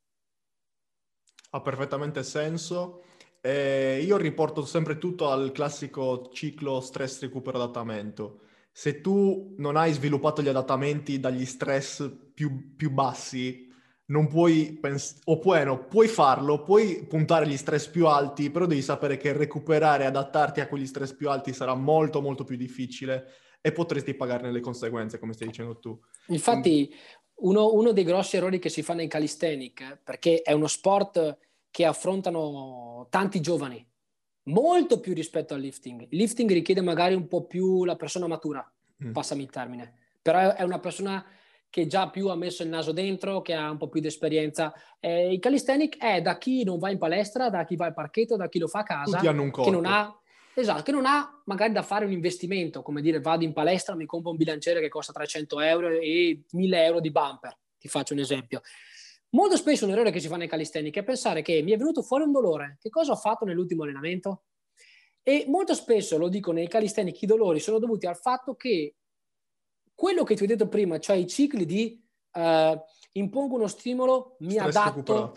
Ha 1.50 1.60
perfettamente 1.60 2.22
senso. 2.22 3.02
Eh, 3.40 4.00
io 4.02 4.16
riporto 4.16 4.64
sempre 4.64 4.98
tutto 4.98 5.28
al 5.30 5.52
classico 5.52 6.30
ciclo 6.32 6.80
stress 6.80 7.20
recupero 7.20 7.58
adattamento. 7.58 8.42
Se 8.70 9.00
tu 9.00 9.54
non 9.58 9.76
hai 9.76 9.92
sviluppato 9.92 10.40
gli 10.40 10.48
adattamenti 10.48 11.20
dagli 11.20 11.44
stress 11.44 12.10
più, 12.32 12.74
più 12.74 12.90
bassi, 12.90 13.70
non 14.12 14.28
puoi, 14.28 14.76
pens- 14.78 15.20
o 15.24 15.38
puoi, 15.38 15.64
no, 15.64 15.86
puoi 15.86 16.06
farlo, 16.06 16.62
puoi 16.62 17.06
puntare 17.06 17.46
agli 17.46 17.56
stress 17.56 17.88
più 17.88 18.06
alti, 18.06 18.50
però 18.50 18.66
devi 18.66 18.82
sapere 18.82 19.16
che 19.16 19.32
recuperare 19.32 20.04
e 20.04 20.06
adattarti 20.06 20.60
a 20.60 20.68
quegli 20.68 20.86
stress 20.86 21.14
più 21.14 21.30
alti 21.30 21.54
sarà 21.54 21.74
molto 21.74 22.20
molto 22.20 22.44
più 22.44 22.56
difficile 22.56 23.26
e 23.62 23.72
potresti 23.72 24.12
pagarne 24.12 24.52
le 24.52 24.60
conseguenze, 24.60 25.18
come 25.18 25.32
stai 25.32 25.48
dicendo 25.48 25.78
tu. 25.78 25.98
Infatti, 26.26 26.94
uno, 27.36 27.72
uno 27.72 27.92
dei 27.92 28.04
grossi 28.04 28.36
errori 28.36 28.58
che 28.58 28.68
si 28.68 28.82
fa 28.82 28.92
nei 28.92 29.08
calisthenic, 29.08 30.00
perché 30.04 30.42
è 30.42 30.52
uno 30.52 30.66
sport 30.66 31.38
che 31.70 31.86
affrontano 31.86 33.06
tanti 33.08 33.40
giovani, 33.40 33.84
molto 34.44 35.00
più 35.00 35.14
rispetto 35.14 35.54
al 35.54 35.60
lifting. 35.60 36.02
Il 36.10 36.18
lifting 36.18 36.50
richiede 36.50 36.82
magari 36.82 37.14
un 37.14 37.28
po' 37.28 37.46
più 37.46 37.84
la 37.86 37.96
persona 37.96 38.26
matura, 38.26 38.70
mm. 39.04 39.12
passami 39.12 39.44
il 39.44 39.50
termine, 39.50 39.94
però 40.20 40.54
è 40.54 40.62
una 40.64 40.80
persona 40.80 41.24
che 41.72 41.86
già 41.86 42.10
più 42.10 42.28
ha 42.28 42.36
messo 42.36 42.62
il 42.62 42.68
naso 42.68 42.92
dentro, 42.92 43.40
che 43.40 43.54
ha 43.54 43.70
un 43.70 43.78
po' 43.78 43.88
più 43.88 44.02
di 44.02 44.06
esperienza. 44.06 44.74
Eh, 45.00 45.32
il 45.32 45.38
calisthenic 45.38 45.96
è 45.96 46.20
da 46.20 46.36
chi 46.36 46.64
non 46.64 46.78
va 46.78 46.90
in 46.90 46.98
palestra, 46.98 47.48
da 47.48 47.64
chi 47.64 47.76
va 47.76 47.86
al 47.86 47.94
parchetto, 47.94 48.36
da 48.36 48.46
chi 48.50 48.58
lo 48.58 48.68
fa 48.68 48.80
a 48.80 48.82
casa, 48.82 49.16
Tutti 49.16 49.26
hanno 49.26 49.40
un 49.40 49.50
corpo. 49.50 49.70
che 49.70 49.74
non 49.74 49.86
ha 49.86 50.14
Esatto, 50.54 50.82
che 50.82 50.92
non 50.92 51.06
ha 51.06 51.42
magari 51.46 51.72
da 51.72 51.80
fare 51.80 52.04
un 52.04 52.12
investimento, 52.12 52.82
come 52.82 53.00
dire 53.00 53.20
vado 53.22 53.42
in 53.42 53.54
palestra, 53.54 53.94
mi 53.94 54.04
compro 54.04 54.32
un 54.32 54.36
bilanciere 54.36 54.80
che 54.80 54.90
costa 54.90 55.10
300 55.10 55.60
euro 55.60 55.88
e 55.88 56.42
1000 56.50 56.84
euro 56.84 57.00
di 57.00 57.10
bumper, 57.10 57.56
ti 57.78 57.88
faccio 57.88 58.12
un 58.12 58.18
esempio. 58.18 58.60
Molto 59.30 59.56
spesso 59.56 59.86
un 59.86 59.92
errore 59.92 60.10
che 60.10 60.20
si 60.20 60.28
fa 60.28 60.36
nei 60.36 60.48
calisthenic 60.48 60.94
è 60.94 61.04
pensare 61.04 61.40
che 61.40 61.62
mi 61.62 61.72
è 61.72 61.78
venuto 61.78 62.02
fuori 62.02 62.24
un 62.24 62.32
dolore. 62.32 62.76
Che 62.78 62.90
cosa 62.90 63.12
ho 63.12 63.16
fatto 63.16 63.46
nell'ultimo 63.46 63.84
allenamento? 63.84 64.42
E 65.22 65.46
molto 65.48 65.72
spesso, 65.72 66.18
lo 66.18 66.28
dico 66.28 66.52
nei 66.52 66.68
calisthenic, 66.68 67.22
i 67.22 67.26
dolori 67.26 67.58
sono 67.58 67.78
dovuti 67.78 68.04
al 68.04 68.18
fatto 68.18 68.54
che 68.54 68.96
quello 70.03 70.24
che 70.24 70.34
ti 70.34 70.42
ho 70.42 70.46
detto 70.48 70.66
prima, 70.66 70.98
cioè 70.98 71.14
i 71.14 71.28
cicli 71.28 71.64
di 71.64 72.05
uh, 72.32 72.76
impongo 73.12 73.55
uno 73.55 73.68
stimolo, 73.68 74.34
mi 74.40 74.55
Stress 74.55 74.74
adatto, 74.74 75.32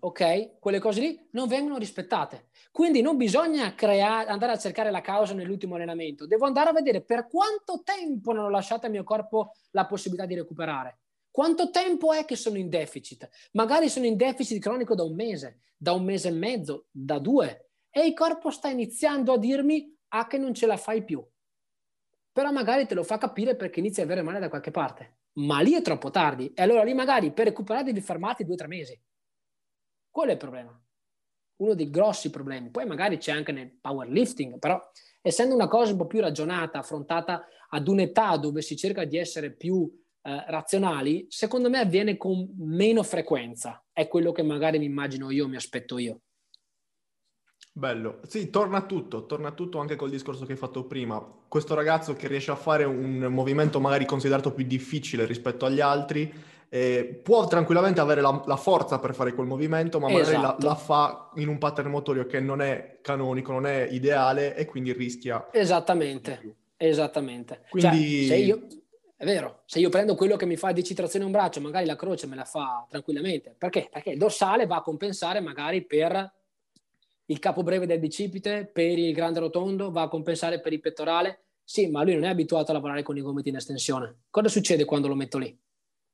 ok, 0.00 0.58
quelle 0.58 0.78
cose 0.78 1.00
lì 1.00 1.28
non 1.30 1.48
vengono 1.48 1.78
rispettate. 1.78 2.48
Quindi 2.70 3.00
non 3.00 3.16
bisogna 3.16 3.74
creare, 3.74 4.28
andare 4.28 4.52
a 4.52 4.58
cercare 4.58 4.90
la 4.90 5.00
causa 5.00 5.32
nell'ultimo 5.32 5.76
allenamento, 5.76 6.26
devo 6.26 6.44
andare 6.44 6.68
a 6.68 6.72
vedere 6.74 7.00
per 7.00 7.26
quanto 7.28 7.80
tempo 7.82 8.34
non 8.34 8.44
ho 8.44 8.50
lasciato 8.50 8.84
al 8.84 8.92
mio 8.92 9.04
corpo 9.04 9.52
la 9.70 9.86
possibilità 9.86 10.26
di 10.26 10.34
recuperare. 10.34 10.98
Quanto 11.30 11.70
tempo 11.70 12.12
è 12.12 12.26
che 12.26 12.36
sono 12.36 12.58
in 12.58 12.68
deficit? 12.68 13.26
Magari 13.52 13.88
sono 13.88 14.04
in 14.04 14.18
deficit 14.18 14.60
cronico 14.60 14.94
da 14.94 15.04
un 15.04 15.14
mese, 15.14 15.60
da 15.78 15.92
un 15.92 16.04
mese 16.04 16.28
e 16.28 16.32
mezzo, 16.32 16.88
da 16.90 17.18
due, 17.18 17.70
e 17.88 18.04
il 18.06 18.12
corpo 18.12 18.50
sta 18.50 18.68
iniziando 18.68 19.32
a 19.32 19.38
dirmi 19.38 19.96
ah, 20.08 20.26
che 20.26 20.36
non 20.36 20.52
ce 20.52 20.66
la 20.66 20.76
fai 20.76 21.02
più. 21.02 21.26
Però 22.34 22.50
magari 22.50 22.84
te 22.84 22.94
lo 22.94 23.04
fa 23.04 23.16
capire 23.16 23.54
perché 23.54 23.78
inizi 23.78 24.00
a 24.00 24.02
avere 24.02 24.20
male 24.20 24.40
da 24.40 24.48
qualche 24.48 24.72
parte. 24.72 25.18
Ma 25.34 25.60
lì 25.60 25.74
è 25.74 25.82
troppo 25.82 26.10
tardi. 26.10 26.52
E 26.52 26.62
allora 26.62 26.82
lì 26.82 26.92
magari 26.92 27.32
per 27.32 27.46
recuperare 27.46 27.84
devi 27.84 28.00
fermarti 28.00 28.42
due 28.42 28.54
o 28.54 28.56
tre 28.56 28.66
mesi. 28.66 29.00
Quello 30.10 30.30
è 30.30 30.32
il 30.32 30.40
problema. 30.40 30.84
Uno 31.58 31.74
dei 31.74 31.90
grossi 31.90 32.30
problemi. 32.30 32.70
Poi 32.70 32.86
magari 32.86 33.18
c'è 33.18 33.30
anche 33.30 33.52
nel 33.52 33.78
powerlifting, 33.80 34.58
però 34.58 34.82
essendo 35.22 35.54
una 35.54 35.68
cosa 35.68 35.92
un 35.92 35.98
po' 35.98 36.08
più 36.08 36.20
ragionata, 36.20 36.80
affrontata 36.80 37.46
ad 37.68 37.86
un'età 37.86 38.36
dove 38.36 38.62
si 38.62 38.76
cerca 38.76 39.04
di 39.04 39.16
essere 39.16 39.52
più 39.52 39.88
eh, 40.22 40.44
razionali, 40.48 41.26
secondo 41.28 41.70
me 41.70 41.78
avviene 41.78 42.16
con 42.16 42.52
meno 42.58 43.04
frequenza. 43.04 43.84
È 43.92 44.08
quello 44.08 44.32
che 44.32 44.42
magari 44.42 44.80
mi 44.80 44.86
immagino 44.86 45.30
io, 45.30 45.46
mi 45.46 45.54
aspetto 45.54 45.98
io. 45.98 46.22
Bello, 47.76 48.20
sì, 48.28 48.50
torna 48.50 48.82
tutto, 48.82 49.26
torna 49.26 49.50
tutto 49.50 49.80
anche 49.80 49.96
col 49.96 50.08
discorso 50.08 50.46
che 50.46 50.52
hai 50.52 50.58
fatto 50.58 50.84
prima. 50.84 51.20
Questo 51.48 51.74
ragazzo 51.74 52.14
che 52.14 52.28
riesce 52.28 52.52
a 52.52 52.54
fare 52.54 52.84
un 52.84 53.26
movimento 53.30 53.80
magari 53.80 54.04
considerato 54.04 54.52
più 54.52 54.64
difficile 54.64 55.24
rispetto 55.26 55.66
agli 55.66 55.80
altri, 55.80 56.32
eh, 56.68 57.20
può 57.20 57.48
tranquillamente 57.48 57.98
avere 58.00 58.20
la, 58.20 58.40
la, 58.46 58.54
forza 58.54 59.00
per 59.00 59.12
fare 59.12 59.34
quel 59.34 59.48
movimento, 59.48 59.98
ma 59.98 60.06
magari 60.06 60.36
esatto. 60.36 60.62
la, 60.64 60.68
la, 60.68 60.74
fa 60.76 61.30
in 61.34 61.48
un 61.48 61.58
pattern 61.58 61.90
motorio 61.90 62.26
che 62.26 62.38
non 62.38 62.62
è 62.62 63.00
canonico, 63.02 63.50
non 63.50 63.66
è 63.66 63.88
ideale 63.90 64.54
e 64.54 64.66
quindi 64.66 64.92
rischia. 64.92 65.48
Esattamente, 65.50 66.54
esattamente. 66.76 67.62
Quindi... 67.70 68.26
Cioè, 68.28 68.36
io, 68.36 68.66
è 69.16 69.24
vero, 69.24 69.62
se 69.66 69.80
io 69.80 69.88
prendo 69.88 70.14
quello 70.14 70.36
che 70.36 70.46
mi 70.46 70.56
fa 70.56 70.70
10 70.70 70.94
trazioni 70.94 71.24
a 71.24 71.26
un 71.26 71.32
braccio, 71.32 71.60
magari 71.60 71.86
la 71.86 71.96
croce 71.96 72.28
me 72.28 72.36
la 72.36 72.44
fa 72.44 72.86
tranquillamente. 72.88 73.52
Perché? 73.58 73.88
Perché 73.90 74.10
il 74.10 74.18
dorsale 74.18 74.66
va 74.66 74.76
a 74.76 74.82
compensare 74.82 75.40
magari 75.40 75.84
per 75.84 76.42
il 77.26 77.38
capo 77.38 77.62
breve 77.62 77.86
del 77.86 77.98
bicipite, 77.98 78.66
per 78.66 78.98
il 78.98 79.14
grande 79.14 79.40
rotondo, 79.40 79.90
va 79.90 80.02
a 80.02 80.08
compensare 80.08 80.60
per 80.60 80.72
il 80.72 80.80
pettorale. 80.80 81.44
Sì, 81.62 81.88
ma 81.88 82.02
lui 82.02 82.14
non 82.14 82.24
è 82.24 82.28
abituato 82.28 82.70
a 82.70 82.74
lavorare 82.74 83.02
con 83.02 83.16
i 83.16 83.22
gomiti 83.22 83.48
in 83.48 83.56
estensione. 83.56 84.24
Cosa 84.28 84.48
succede 84.48 84.84
quando 84.84 85.08
lo 85.08 85.14
metto 85.14 85.38
lì? 85.38 85.58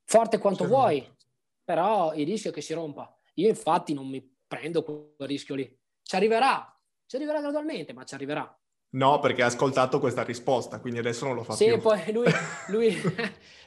Forte 0.04 0.38
quanto 0.38 0.60
certo. 0.60 0.74
vuoi, 0.74 1.16
però 1.64 2.14
il 2.14 2.26
rischio 2.26 2.50
è 2.50 2.52
che 2.52 2.60
si 2.60 2.72
rompa. 2.72 3.12
Io 3.34 3.48
infatti 3.48 3.92
non 3.92 4.08
mi 4.08 4.24
prendo 4.46 4.84
quel 4.84 5.28
rischio 5.28 5.56
lì. 5.56 5.78
Ci 6.02 6.14
arriverà, 6.14 6.80
ci 7.06 7.16
arriverà 7.16 7.40
gradualmente, 7.40 7.92
ma 7.92 8.04
ci 8.04 8.14
arriverà. 8.14 8.56
No, 8.92 9.18
perché 9.20 9.42
ha 9.42 9.46
ascoltato 9.46 10.00
questa 10.00 10.22
risposta, 10.22 10.80
quindi 10.80 10.98
adesso 11.00 11.24
non 11.26 11.34
lo 11.34 11.42
fa 11.42 11.54
sì, 11.54 11.66
più. 11.66 11.74
Sì, 11.74 11.80
poi 11.80 12.12
lui, 12.12 12.26
lui, 12.68 12.96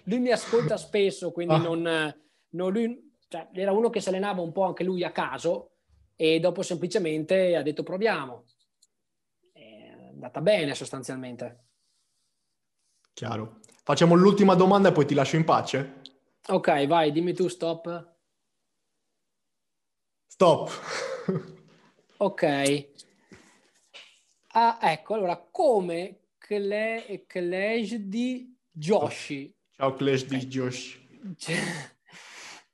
lui, 0.04 0.20
mi 0.20 0.32
ascolta 0.32 0.78
spesso, 0.78 1.32
quindi 1.32 1.54
ah. 1.54 1.58
non, 1.58 2.16
non 2.50 2.72
lui, 2.72 3.16
cioè, 3.28 3.50
era 3.54 3.72
uno 3.72 3.90
che 3.90 4.02
si 4.02 4.10
allenava 4.10 4.42
un 4.42 4.52
po' 4.52 4.64
anche 4.64 4.84
lui 4.84 5.04
a 5.04 5.12
caso 5.12 5.73
e 6.16 6.40
dopo 6.40 6.62
semplicemente 6.62 7.56
ha 7.56 7.62
detto 7.62 7.84
proviamo. 7.84 8.46
È 9.52 9.90
andata 10.12 10.42
bene 10.42 10.76
sostanzialmente. 10.76 11.66
Chiaro. 13.14 13.60
Facciamo 13.84 14.16
l'ultima 14.16 14.56
domanda 14.56 14.90
e 14.90 14.92
poi 14.92 15.06
ti 15.06 15.14
lascio 15.14 15.36
in 15.36 15.44
pace. 15.44 16.02
Ok, 16.48 16.88
vai, 16.88 17.12
dimmi 17.12 17.34
tu 17.34 17.48
stop. 17.48 18.16
Stop. 20.28 20.72
ok. 22.18 22.88
Ah, 24.56 24.80
ecco, 24.82 25.14
allora, 25.14 25.38
come 25.38 26.30
Cle- 26.38 27.24
Clash 27.28 27.96
di 27.96 28.56
Joshi. 28.72 29.54
Ciao 29.76 29.94
Clash 29.96 30.26
di 30.26 30.38
Joshi. 30.48 31.02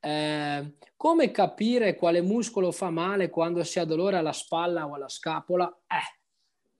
Eh, 0.01 0.73
come 0.99 1.31
capire 1.31 1.95
quale 1.95 2.21
muscolo 2.21 2.73
fa 2.73 2.89
male 2.89 3.29
quando 3.29 3.63
si 3.63 3.79
ha 3.79 3.85
dolore 3.85 4.17
alla 4.17 4.33
spalla 4.33 4.85
o 4.85 4.95
alla 4.95 5.07
scapola? 5.07 5.65
Eh, 5.87 6.19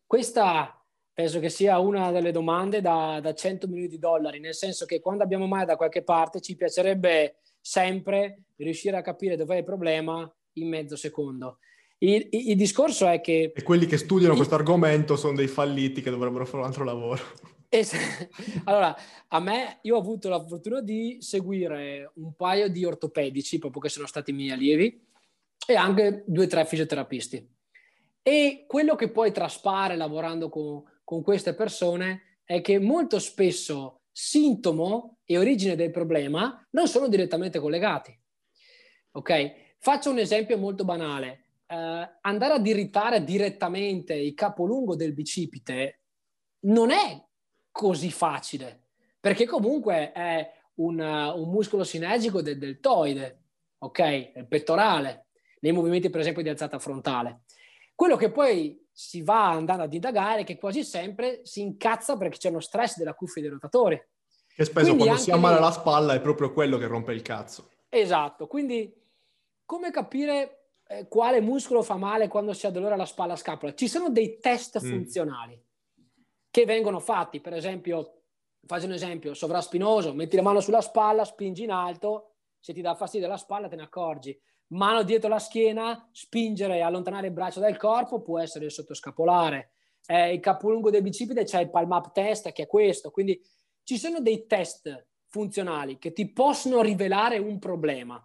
questa 0.06 0.78
penso 1.14 1.40
che 1.40 1.48
sia 1.48 1.80
una 1.80 2.12
delle 2.12 2.34
domande 2.34 2.82
da, 2.82 3.22
da 3.22 3.34
100 3.34 3.68
milioni 3.68 3.88
di 3.88 3.98
dollari, 3.98 4.42
nel 4.42 4.56
senso 4.56 4.86
che 4.86 5.00
quando 5.00 5.24
abbiamo 5.24 5.48
male 5.48 5.64
da 5.64 5.78
qualche 5.78 6.04
parte 6.04 6.42
ci 6.42 6.58
piacerebbe 6.58 7.38
sempre 7.62 8.42
riuscire 8.58 8.98
a 8.98 9.02
capire 9.02 9.38
dov'è 9.38 9.56
il 9.56 9.64
problema 9.64 10.30
in 10.56 10.68
mezzo 10.68 10.98
secondo. 10.98 11.60
Il, 12.00 12.28
il, 12.32 12.50
il, 12.50 12.58
discorso 12.58 13.08
è 13.08 13.22
che... 13.22 13.54
E 13.56 13.64
quelli 13.64 13.86
che 13.86 13.96
studiano 13.96 14.36
questo 14.36 14.56
argomento 14.56 15.16
sono 15.16 15.38
dei 15.38 15.48
falliti 15.48 16.02
che 16.02 16.10
dovrebbero 16.10 16.46
fare 16.46 16.58
un 16.58 16.66
altro 16.66 16.84
lavoro. 16.84 17.22
Es- 17.70 17.94
allora, 18.66 18.96
a 19.28 19.40
me, 19.40 19.78
io 19.84 19.96
ho 19.96 20.00
avuto 20.00 20.28
la 20.28 20.44
fortuna 20.44 20.82
di 20.82 21.18
seguire 21.22 22.12
un 22.16 22.34
paio 22.34 22.68
di 22.68 22.84
ortopedici, 22.84 23.60
proprio 23.60 23.82
che 23.82 23.90
sono 23.90 24.08
stati 24.08 24.32
miei 24.32 24.52
allievi, 24.52 25.08
e 25.68 25.76
anche 25.76 26.24
due 26.26 26.46
o 26.46 26.48
tre 26.48 26.66
fisioterapisti. 26.66 27.58
E 28.24 28.66
quello 28.68 28.96
che 28.96 29.12
poi 29.12 29.32
traspare 29.32 29.96
lavorando 29.96 30.50
con, 30.50 30.84
con 31.04 31.22
queste 31.22 31.54
persone 31.54 32.40
è 32.44 32.62
che 32.62 32.80
molto 32.80 33.20
spesso 33.20 34.02
sintomo 34.12 35.20
e 35.24 35.38
origine 35.38 35.76
del 35.76 35.92
problema 35.92 36.68
non 36.72 36.88
sono 36.88 37.08
direttamente 37.08 37.60
collegati. 37.60 38.18
Ok? 39.12 39.78
Faccio 39.78 40.10
un 40.10 40.18
esempio 40.18 40.58
molto 40.58 40.84
banale. 40.84 41.46
Eh, 41.68 42.18
andare 42.22 42.54
a 42.54 42.60
diritare 42.60 43.24
direttamente 43.24 44.16
il 44.16 44.34
capolungo 44.34 44.96
del 44.96 45.14
bicipite 45.14 46.02
non 46.62 46.92
è 46.92 47.29
così 47.72 48.12
facile, 48.12 48.88
perché 49.20 49.46
comunque 49.46 50.12
è 50.12 50.52
un, 50.76 51.00
un 51.00 51.50
muscolo 51.50 51.84
sinergico 51.84 52.42
del 52.42 52.58
deltoide, 52.58 53.44
ok? 53.80 54.32
Il 54.36 54.48
pettorale, 54.48 55.28
nei 55.62 55.72
movimenti 55.72 56.10
per 56.10 56.22
esempio 56.22 56.44
di 56.44 56.50
alzata 56.50 56.80
frontale. 56.80 57.42
Quello 57.96 58.16
che 58.16 58.32
poi 58.32 58.88
si 58.92 59.22
va 59.22 59.50
andando 59.50 59.84
ad 59.84 59.94
indagare 59.94 60.42
è 60.42 60.44
che 60.44 60.58
quasi 60.58 60.84
sempre 60.84 61.42
si 61.44 61.62
incazza 61.62 62.18
perché 62.18 62.38
c'è 62.38 62.50
uno 62.50 62.60
stress 62.60 62.98
della 62.98 63.14
cuffia 63.14 63.42
dei 63.42 63.52
rotatori. 63.52 64.02
Che 64.54 64.66
spesso 64.66 64.88
quindi 64.88 65.04
quando 65.04 65.22
si 65.22 65.32
ammala 65.32 65.56
lì... 65.56 65.62
la 65.62 65.72
spalla 65.72 66.14
è 66.14 66.22
proprio 66.22 66.52
quello 66.52 66.78
che 66.78 66.88
rompe 66.88 67.14
il 67.14 67.22
cazzo. 67.22 67.70
Esatto, 67.88 68.48
quindi 68.48 68.94
come 69.66 69.92
capire 69.92 70.72
eh, 70.88 71.08
quale 71.08 71.40
muscolo 71.42 71.82
fa 71.82 71.96
male 71.96 72.28
quando 72.28 72.54
si 72.54 72.66
ha 72.66 72.72
dolore 72.72 72.96
alla 72.96 73.06
spalla 73.06 73.36
scapola? 73.36 73.74
Ci 73.74 73.88
sono 73.88 74.10
dei 74.10 74.40
test 74.40 74.84
mm. 74.84 74.88
Che 76.50 76.66
vengono 76.66 77.00
fatti, 77.00 77.40
per 77.42 77.54
esempio, 77.54 78.24
faccio 78.66 78.86
un 78.86 78.94
esempio, 78.94 79.34
sovraspinoso, 79.34 80.14
metti 80.14 80.36
la 80.36 80.42
mano 80.42 80.60
sulla 80.60 80.82
spalla, 80.82 81.26
spingi 81.26 81.64
in 81.64 81.72
alto, 81.72 82.36
se 82.60 82.74
ti 82.74 82.82
dà 82.82 82.96
fastidio 82.96 83.28
la 83.28 83.38
spalla 83.38 83.68
te 83.68 83.76
ne 83.76 83.84
accorgi. 83.84 84.38
Mano 84.68 85.04
dietro 85.04 85.30
la 85.30 85.40
schiena, 85.40 86.10
spingere 86.12 86.78
e 86.78 86.82
allontanare 86.82 87.28
il 87.28 87.34
braccio 87.34 87.60
dal 87.60 87.78
corpo 87.78 88.22
può 88.22 88.40
essere 88.40 88.66
il 88.66 88.72
sottoscapolare. 88.72 89.72
Eh, 90.06 90.34
il 90.34 90.40
capolungo 90.40 90.90
del 90.90 91.02
bicipite 91.02 91.44
c'è 91.44 91.62
il 91.62 91.70
palm 91.70 91.92
up 91.92 92.12
test 92.12 92.52
che 92.52 92.64
è 92.64 92.68
questo, 92.68 93.12
quindi 93.12 93.42
ci 93.84 93.98
sono 93.98 94.20
dei 94.20 94.46
test 94.46 95.08
funzionali 95.28 95.98
che 95.98 96.12
ti 96.12 96.32
possono 96.32 96.82
rivelare 96.82 97.38
un 97.38 97.60
problema, 97.60 98.24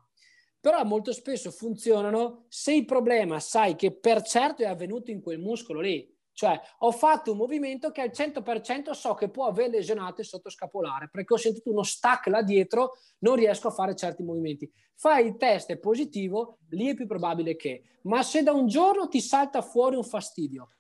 però 0.60 0.82
molto 0.84 1.12
spesso 1.12 1.50
funzionano 1.50 2.46
se 2.48 2.74
il 2.74 2.84
problema 2.84 3.38
sai 3.40 3.76
che 3.76 3.92
per 3.92 4.22
certo 4.22 4.62
è 4.62 4.66
avvenuto 4.66 5.10
in 5.10 5.20
quel 5.20 5.38
muscolo 5.38 5.80
lì. 5.80 6.13
Cioè, 6.35 6.61
ho 6.78 6.91
fatto 6.91 7.30
un 7.30 7.37
movimento 7.37 7.93
che 7.93 8.01
al 8.01 8.11
100% 8.11 8.91
so 8.91 9.14
che 9.14 9.30
può 9.30 9.47
aver 9.47 9.70
lesionato 9.70 10.20
il 10.20 10.26
sottoscapolare 10.26 11.09
perché 11.09 11.35
ho 11.35 11.37
sentito 11.37 11.70
uno 11.70 11.85
stack 11.85 12.26
là 12.26 12.43
dietro, 12.43 12.95
non 13.20 13.37
riesco 13.37 13.68
a 13.68 13.70
fare 13.70 13.95
certi 13.95 14.24
movimenti. 14.24 14.68
Fai 14.97 15.26
il 15.26 15.37
test, 15.37 15.70
è 15.70 15.78
positivo, 15.78 16.59
lì 16.70 16.89
è 16.89 16.95
più 16.95 17.07
probabile 17.07 17.55
che. 17.55 17.85
Ma 18.03 18.24
se 18.24 18.43
da 18.43 18.53
un 18.53 18.66
giorno 18.66 19.07
ti 19.07 19.20
salta 19.20 19.62
fuori 19.62 19.95
un 19.95 20.03
fastidio, 20.03 20.70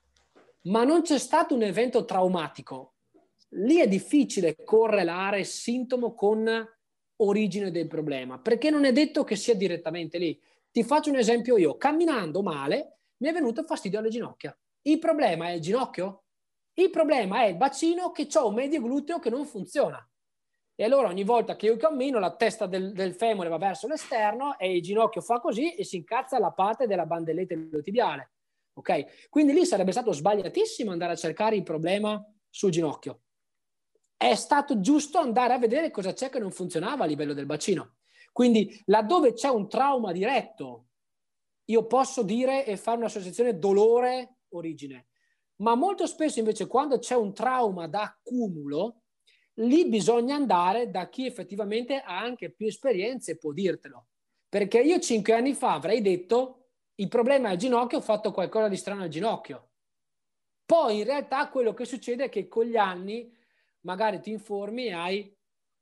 ma 0.62 0.82
non 0.82 1.02
c'è 1.02 1.18
stato 1.18 1.54
un 1.54 1.62
evento 1.62 2.04
traumatico, 2.04 2.94
lì 3.50 3.76
è 3.76 3.86
difficile 3.86 4.56
correlare 4.64 5.44
sintomo 5.44 6.14
con 6.14 6.68
origine 7.18 7.70
del 7.70 7.86
problema, 7.86 8.40
perché 8.40 8.70
non 8.70 8.84
è 8.84 8.90
detto 8.90 9.22
che 9.22 9.36
sia 9.36 9.54
direttamente 9.54 10.18
lì. 10.18 10.36
Ti 10.72 10.82
faccio 10.82 11.10
un 11.10 11.16
esempio 11.16 11.56
io, 11.56 11.76
camminando 11.76 12.42
male 12.42 12.98
mi 13.18 13.28
è 13.28 13.32
venuto 13.32 13.62
fastidio 13.62 14.00
alle 14.00 14.08
ginocchia 14.08 14.56
il 14.86 14.98
problema 14.98 15.48
è 15.48 15.52
il 15.52 15.60
ginocchio? 15.60 16.24
Il 16.74 16.90
problema 16.90 17.42
è 17.42 17.46
il 17.46 17.56
bacino 17.56 18.10
che 18.10 18.26
ho 18.34 18.48
un 18.48 18.54
medio 18.54 18.82
gluteo 18.82 19.18
che 19.18 19.30
non 19.30 19.46
funziona. 19.46 20.06
E 20.76 20.82
allora 20.82 21.08
ogni 21.08 21.22
volta 21.22 21.54
che 21.54 21.66
io 21.66 21.76
cammino 21.76 22.18
la 22.18 22.34
testa 22.34 22.66
del, 22.66 22.92
del 22.92 23.14
femore 23.14 23.48
va 23.48 23.58
verso 23.58 23.86
l'esterno 23.86 24.58
e 24.58 24.74
il 24.74 24.82
ginocchio 24.82 25.20
fa 25.20 25.38
così 25.38 25.74
e 25.74 25.84
si 25.84 25.96
incazza 25.96 26.38
la 26.40 26.50
parte 26.50 26.86
della 26.86 27.06
bandelletta 27.06 27.54
iliotibiale. 27.54 28.32
Ok? 28.74 29.28
Quindi 29.28 29.52
lì 29.52 29.64
sarebbe 29.64 29.92
stato 29.92 30.10
sbagliatissimo 30.10 30.90
andare 30.90 31.12
a 31.12 31.16
cercare 31.16 31.54
il 31.54 31.62
problema 31.62 32.22
sul 32.50 32.72
ginocchio. 32.72 33.20
È 34.16 34.34
stato 34.34 34.80
giusto 34.80 35.18
andare 35.18 35.54
a 35.54 35.58
vedere 35.58 35.92
cosa 35.92 36.12
c'è 36.12 36.28
che 36.28 36.40
non 36.40 36.50
funzionava 36.50 37.04
a 37.04 37.06
livello 37.06 37.34
del 37.34 37.46
bacino. 37.46 37.98
Quindi 38.32 38.82
laddove 38.86 39.32
c'è 39.32 39.48
un 39.48 39.68
trauma 39.68 40.10
diretto, 40.10 40.86
io 41.66 41.86
posso 41.86 42.24
dire 42.24 42.66
e 42.66 42.76
fare 42.76 42.98
un'associazione 42.98 43.58
dolore 43.58 44.38
origine. 44.58 45.06
Ma 45.56 45.74
molto 45.74 46.06
spesso 46.06 46.38
invece 46.38 46.66
quando 46.66 46.98
c'è 46.98 47.14
un 47.14 47.32
trauma 47.32 47.86
da 47.86 48.02
accumulo, 48.02 49.02
lì 49.58 49.88
bisogna 49.88 50.34
andare 50.34 50.90
da 50.90 51.08
chi 51.08 51.26
effettivamente 51.26 51.98
ha 51.98 52.18
anche 52.18 52.50
più 52.50 52.66
esperienze 52.66 53.32
e 53.32 53.38
può 53.38 53.52
dirtelo. 53.52 54.06
Perché 54.48 54.80
io 54.80 54.98
cinque 54.98 55.34
anni 55.34 55.54
fa 55.54 55.74
avrei 55.74 56.00
detto 56.00 56.68
il 56.96 57.08
problema 57.08 57.48
è 57.48 57.52
il 57.52 57.58
ginocchio, 57.58 57.98
ho 57.98 58.02
fatto 58.02 58.32
qualcosa 58.32 58.68
di 58.68 58.76
strano 58.76 59.02
al 59.02 59.08
ginocchio. 59.08 59.70
Poi 60.64 60.98
in 60.98 61.04
realtà 61.04 61.48
quello 61.48 61.74
che 61.74 61.84
succede 61.84 62.24
è 62.24 62.28
che 62.28 62.48
con 62.48 62.64
gli 62.64 62.76
anni 62.76 63.32
magari 63.80 64.20
ti 64.20 64.30
informi 64.30 64.86
e 64.86 64.92
hai 64.92 65.36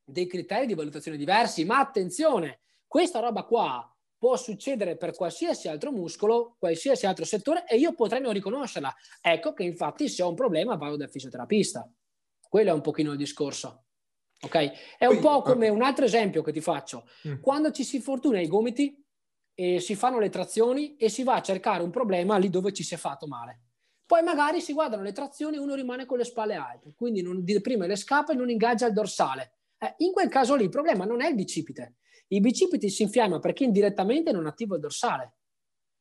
dei 0.04 0.26
criteri 0.26 0.66
di 0.66 0.74
valutazione 0.74 1.16
diversi, 1.16 1.64
ma 1.64 1.78
attenzione, 1.78 2.60
questa 2.86 3.20
roba 3.20 3.44
qua 3.44 3.91
può 4.22 4.36
succedere 4.36 4.96
per 4.96 5.16
qualsiasi 5.16 5.66
altro 5.66 5.90
muscolo, 5.90 6.54
qualsiasi 6.56 7.06
altro 7.06 7.24
settore 7.24 7.66
e 7.66 7.76
io 7.76 7.92
potrei 7.92 8.20
non 8.20 8.32
riconoscerla. 8.32 8.94
Ecco 9.20 9.52
che 9.52 9.64
infatti 9.64 10.08
se 10.08 10.22
ho 10.22 10.28
un 10.28 10.36
problema 10.36 10.76
vado 10.76 10.94
dal 10.94 11.10
fisioterapista. 11.10 11.92
Quello 12.48 12.70
è 12.70 12.72
un 12.72 12.82
pochino 12.82 13.10
il 13.10 13.18
discorso. 13.18 13.86
Ok? 14.44 14.96
È 14.96 15.06
un 15.06 15.18
po' 15.18 15.42
come 15.42 15.68
un 15.70 15.82
altro 15.82 16.04
esempio 16.04 16.40
che 16.42 16.52
ti 16.52 16.60
faccio. 16.60 17.08
Mm. 17.26 17.40
Quando 17.40 17.72
ci 17.72 17.82
si 17.82 17.98
fortuna 18.00 18.38
i 18.38 18.46
gomiti 18.46 18.96
e 19.54 19.80
si 19.80 19.96
fanno 19.96 20.20
le 20.20 20.28
trazioni 20.28 20.94
e 20.94 21.08
si 21.08 21.24
va 21.24 21.34
a 21.34 21.42
cercare 21.42 21.82
un 21.82 21.90
problema 21.90 22.36
lì 22.36 22.48
dove 22.48 22.72
ci 22.72 22.84
si 22.84 22.94
è 22.94 22.98
fatto 22.98 23.26
male. 23.26 23.62
Poi 24.06 24.22
magari 24.22 24.60
si 24.60 24.72
guardano 24.72 25.02
le 25.02 25.10
trazioni 25.10 25.56
e 25.56 25.58
uno 25.58 25.74
rimane 25.74 26.06
con 26.06 26.18
le 26.18 26.24
spalle 26.24 26.54
alte, 26.54 26.92
quindi 26.94 27.22
non 27.22 27.42
deprime 27.42 27.88
le 27.88 27.96
scape 27.96 28.34
e 28.34 28.36
non 28.36 28.50
ingaggia 28.50 28.86
il 28.86 28.92
dorsale. 28.92 29.54
Eh, 29.78 29.94
in 29.98 30.12
quel 30.12 30.28
caso 30.28 30.54
lì 30.54 30.62
il 30.62 30.70
problema 30.70 31.04
non 31.04 31.22
è 31.22 31.28
il 31.28 31.34
bicipite, 31.34 31.96
il 32.32 32.40
bicipite 32.40 32.88
si 32.88 33.02
infiamma 33.02 33.38
perché 33.38 33.64
indirettamente 33.64 34.32
non 34.32 34.46
attivo 34.46 34.74
il 34.74 34.80
dorsale. 34.80 35.34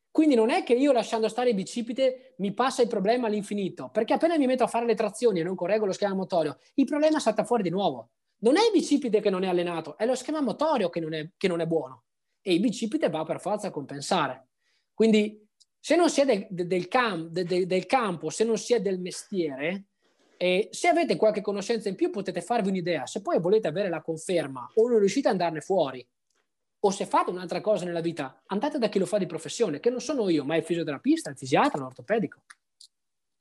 Quindi 0.10 0.36
non 0.36 0.50
è 0.50 0.64
che 0.64 0.74
io 0.74 0.92
lasciando 0.92 1.30
stare 1.30 1.50
il 1.50 1.56
bicipite 1.56 2.36
mi 2.38 2.54
passa 2.54 2.82
il 2.82 2.90
problema 2.90 3.28
all'infinito, 3.28 3.90
perché 3.90 4.14
appena 4.14 4.38
mi 4.38 4.46
metto 4.46 4.64
a 4.64 4.68
fare 4.68 4.86
le 4.86 4.96
trazioni 4.96 5.40
e 5.40 5.44
non 5.44 5.56
correggo 5.56 5.86
lo 5.86 5.94
schema 5.94 6.14
motorio, 6.14 6.58
il 6.76 6.86
problema 6.86 7.20
salta 7.20 7.46
fuori 7.46 7.64
di 7.64 7.70
nuovo. 7.70 8.12
Non 8.40 8.58
è 8.58 8.66
il 8.66 8.72
bicipite 8.74 9.22
che 9.22 9.30
non 9.30 9.44
è 9.44 9.48
allenato, 9.48 9.98
è 9.98 10.06
lo 10.06 10.16
schema 10.16 10.42
motorio 10.42 10.90
che 10.90 11.00
non 11.00 11.14
è, 11.14 11.30
che 11.38 11.48
non 11.48 11.62
è 11.62 11.66
buono. 11.66 12.04
E 12.42 12.54
il 12.54 12.60
bicipite 12.60 13.10
va 13.10 13.24
per 13.24 13.40
forza 13.40 13.68
a 13.68 13.72
compensare. 13.72 14.48
Quindi 14.94 15.48
se 15.80 15.96
non 15.96 16.10
si 16.10 16.22
è 16.22 16.26
del, 16.26 16.48
del, 16.50 16.88
cam, 16.88 17.28
del, 17.30 17.66
del 17.66 17.86
campo, 17.86 18.30
se 18.30 18.44
non 18.44 18.58
si 18.58 18.74
è 18.74 18.82
del 18.82 19.00
mestiere, 19.00 19.86
e 20.42 20.70
se 20.72 20.88
avete 20.88 21.18
qualche 21.18 21.42
conoscenza 21.42 21.88
in 21.88 21.94
più 21.94 22.10
potete 22.10 22.42
farvi 22.42 22.70
un'idea. 22.70 23.06
Se 23.06 23.22
poi 23.22 23.40
volete 23.40 23.68
avere 23.68 23.90
la 23.90 24.02
conferma 24.02 24.72
o 24.74 24.90
non 24.90 24.98
riuscite 24.98 25.28
ad 25.28 25.36
andarne 25.36 25.62
fuori, 25.62 26.04
o 26.84 26.90
se 26.90 27.06
fate 27.06 27.30
un'altra 27.30 27.62
cosa 27.62 27.86
nella 27.86 28.02
vita, 28.02 28.42
andate 28.48 28.80
da 28.80 28.90
chi 28.90 28.98
lo 28.98 29.06
fa 29.06 29.18
di 29.18 29.28
professione, 29.28 29.80
che 29.80 29.90
non 29.90 30.02
sono 30.02 30.30
io, 30.30 30.44
ma 30.44 30.56
il 30.56 30.64
fisioterapista, 30.64 31.30
il 31.30 31.38
fisiatra, 31.38 31.80
l'ortopedico. 31.80 32.42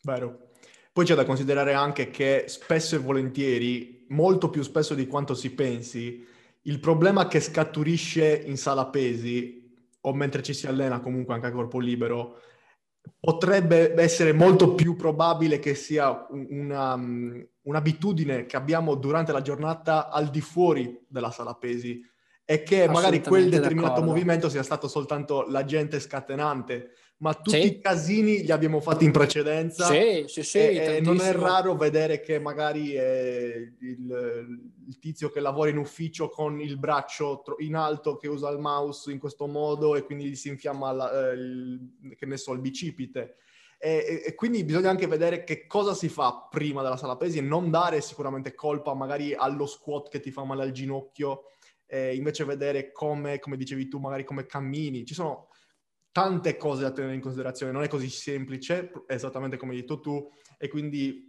Vero. 0.03 0.49
Poi 0.93 1.05
c'è 1.05 1.15
da 1.15 1.25
considerare 1.25 1.73
anche 1.73 2.11
che 2.11 2.45
spesso 2.49 2.97
e 2.97 2.99
volentieri, 2.99 4.07
molto 4.09 4.51
più 4.51 4.63
spesso 4.63 4.95
di 4.95 5.07
quanto 5.07 5.35
si 5.35 5.55
pensi, 5.55 6.27
il 6.63 6.81
problema 6.81 7.29
che 7.29 7.41
scaturisce 7.41 8.43
in 8.45 8.57
sala 8.57 8.87
pesi 8.87 9.73
o 10.03 10.13
mentre 10.13 10.43
ci 10.43 10.53
si 10.53 10.67
allena 10.67 11.01
comunque 11.01 11.35
anche 11.35 11.47
a 11.47 11.53
corpo 11.53 11.79
libero 11.79 12.41
potrebbe 13.19 13.95
essere 13.95 14.33
molto 14.33 14.75
più 14.75 14.97
probabile 14.97 15.59
che 15.59 15.75
sia 15.75 16.27
una, 16.31 16.95
un'abitudine 17.63 18.47
che 18.47 18.57
abbiamo 18.57 18.95
durante 18.95 19.33
la 19.33 19.43
giornata 19.43 20.11
al 20.11 20.29
di 20.29 20.41
fuori 20.41 21.03
della 21.09 21.31
sala 21.31 21.55
pesi 21.55 22.03
e 22.51 22.65
che 22.65 22.89
magari 22.89 23.23
quel 23.23 23.49
determinato 23.49 23.93
d'accordo. 23.93 24.11
movimento 24.11 24.49
sia 24.49 24.65
stato 24.65 24.89
soltanto 24.89 25.47
l'agente 25.49 26.01
scatenante, 26.01 26.95
ma 27.19 27.33
tutti 27.33 27.61
sì. 27.61 27.67
i 27.67 27.79
casini 27.79 28.43
li 28.43 28.51
abbiamo 28.51 28.81
fatti 28.81 29.05
in 29.05 29.13
precedenza. 29.13 29.85
Sì, 29.85 30.25
sì, 30.27 30.43
sì. 30.43 30.59
E, 30.59 30.97
e 30.97 31.01
non 31.01 31.21
è 31.21 31.33
raro 31.33 31.77
vedere 31.77 32.19
che 32.19 32.41
magari 32.41 32.95
il, 32.95 33.73
il, 33.79 34.99
tizio 34.99 35.31
che 35.31 35.39
lavora 35.39 35.71
in 35.71 35.77
ufficio 35.77 36.29
con 36.29 36.61
il 36.61 36.77
braccio 36.77 37.45
in 37.59 37.77
alto 37.77 38.17
che 38.17 38.27
usa 38.27 38.51
il 38.51 38.59
mouse 38.59 39.13
in 39.13 39.21
questo 39.21 39.47
modo 39.47 39.95
e 39.95 40.03
quindi 40.03 40.25
gli 40.25 40.35
si 40.35 40.49
infiamma 40.49 40.91
la, 40.91 41.31
eh, 41.31 41.35
il, 41.35 42.17
che 42.19 42.27
ne 42.27 42.37
so, 42.37 42.53
il 42.53 42.59
bicipite. 42.59 43.37
E, 43.79 44.25
e, 44.27 44.35
quindi 44.35 44.65
bisogna 44.65 44.91
anche 44.91 45.07
vedere 45.07 45.45
che 45.45 45.69
cosa 45.69 45.95
si 45.95 46.09
fa 46.09 46.49
prima 46.51 46.83
della 46.83 46.97
sala 46.97 47.17
pesi 47.17 47.39
e 47.39 47.43
non 47.43 47.71
dare 47.71 48.01
sicuramente 48.01 48.57
colpa 48.57 48.93
magari 48.93 49.35
allo 49.35 49.67
squat 49.67 50.09
che 50.11 50.19
ti 50.19 50.33
fa 50.33 50.43
male 50.43 50.65
al 50.65 50.73
ginocchio 50.73 51.45
eh, 51.91 52.15
invece 52.15 52.45
vedere 52.45 52.93
come, 52.93 53.41
come 53.41 53.57
dicevi 53.57 53.89
tu, 53.89 53.99
magari 53.99 54.25
come 54.25 54.47
cammini. 54.47 55.05
Ci 55.05 55.15
sono 55.15 55.49
tante 56.13 56.57
cose 56.57 56.83
da 56.83 56.93
tenere 56.93 57.15
in 57.15 57.21
considerazione, 57.21 57.73
non 57.73 57.83
è 57.83 57.89
così 57.89 58.09
semplice, 58.09 58.93
esattamente 59.09 59.57
come 59.57 59.73
hai 59.73 59.81
detto 59.81 60.01
tu, 60.01 60.31
e 60.57 60.69
quindi 60.69 61.29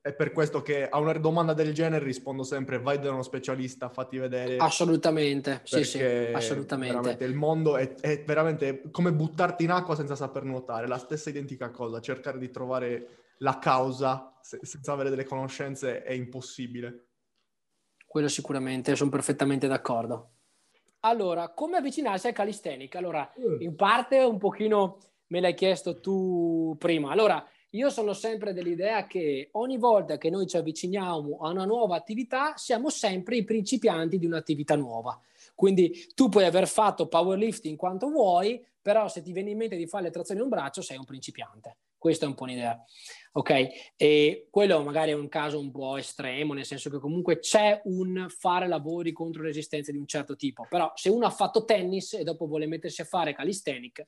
è 0.00 0.12
per 0.12 0.32
questo 0.32 0.62
che 0.62 0.88
a 0.88 0.98
una 0.98 1.12
domanda 1.12 1.54
del 1.54 1.72
genere 1.72 2.04
rispondo 2.04 2.42
sempre 2.42 2.80
vai 2.80 2.98
da 2.98 3.12
uno 3.12 3.22
specialista, 3.22 3.88
fatti 3.88 4.18
vedere. 4.18 4.56
Assolutamente, 4.56 5.60
sì, 5.62 5.84
sì, 5.84 6.02
assolutamente. 6.02 7.22
Il 7.22 7.34
mondo 7.34 7.76
è, 7.76 7.94
è, 7.94 8.24
veramente 8.24 8.82
come 8.90 9.12
buttarti 9.12 9.62
in 9.62 9.70
acqua 9.70 9.94
senza 9.94 10.16
saper 10.16 10.42
nuotare, 10.42 10.88
la 10.88 10.98
stessa 10.98 11.30
identica 11.30 11.70
cosa, 11.70 12.00
cercare 12.00 12.38
di 12.38 12.50
trovare 12.50 13.08
la 13.38 13.60
causa 13.60 14.36
se, 14.40 14.58
senza 14.62 14.92
avere 14.92 15.10
delle 15.10 15.24
conoscenze 15.24 16.02
è 16.02 16.12
impossibile. 16.12 17.11
Quello 18.12 18.28
sicuramente, 18.28 18.94
sono 18.94 19.08
perfettamente 19.08 19.66
d'accordo. 19.66 20.32
Allora, 21.00 21.48
come 21.48 21.78
avvicinarsi 21.78 22.26
al 22.26 22.34
calisthenic? 22.34 22.94
Allora, 22.94 23.26
mm. 23.40 23.62
in 23.62 23.74
parte 23.74 24.18
un 24.18 24.36
pochino 24.36 24.98
me 25.28 25.40
l'hai 25.40 25.54
chiesto 25.54 25.98
tu 25.98 26.76
prima. 26.78 27.10
Allora, 27.10 27.42
io 27.70 27.88
sono 27.88 28.12
sempre 28.12 28.52
dell'idea 28.52 29.06
che 29.06 29.48
ogni 29.52 29.78
volta 29.78 30.18
che 30.18 30.28
noi 30.28 30.46
ci 30.46 30.58
avviciniamo 30.58 31.38
a 31.40 31.48
una 31.48 31.64
nuova 31.64 31.96
attività, 31.96 32.54
siamo 32.54 32.90
sempre 32.90 33.36
i 33.36 33.44
principianti 33.44 34.18
di 34.18 34.26
un'attività 34.26 34.76
nuova. 34.76 35.18
Quindi 35.54 36.12
tu 36.14 36.28
puoi 36.28 36.44
aver 36.44 36.68
fatto 36.68 37.08
powerlifting 37.08 37.78
quanto 37.78 38.10
vuoi, 38.10 38.62
però 38.82 39.08
se 39.08 39.22
ti 39.22 39.32
viene 39.32 39.52
in 39.52 39.56
mente 39.56 39.76
di 39.76 39.86
fare 39.86 40.04
le 40.04 40.10
trazioni 40.10 40.40
in 40.40 40.44
un 40.44 40.52
braccio, 40.52 40.82
sei 40.82 40.98
un 40.98 41.06
principiante. 41.06 41.78
Questa 42.02 42.24
è 42.24 42.28
un 42.28 42.34
po' 42.34 42.42
un'idea. 42.42 42.84
Ok? 43.34 43.94
E 43.94 44.48
quello 44.50 44.82
magari 44.82 45.12
è 45.12 45.14
un 45.14 45.28
caso 45.28 45.60
un 45.60 45.70
po' 45.70 45.96
estremo, 45.98 46.52
nel 46.52 46.64
senso 46.64 46.90
che 46.90 46.98
comunque 46.98 47.38
c'è 47.38 47.80
un 47.84 48.26
fare 48.28 48.66
lavori 48.66 49.12
contro 49.12 49.40
resistenze 49.40 49.92
di 49.92 49.98
un 49.98 50.06
certo 50.08 50.34
tipo. 50.34 50.66
Però 50.68 50.90
se 50.96 51.10
uno 51.10 51.26
ha 51.26 51.30
fatto 51.30 51.64
tennis 51.64 52.14
e 52.14 52.24
dopo 52.24 52.48
vuole 52.48 52.66
mettersi 52.66 53.02
a 53.02 53.04
fare 53.04 53.34
calisthenic, 53.34 54.04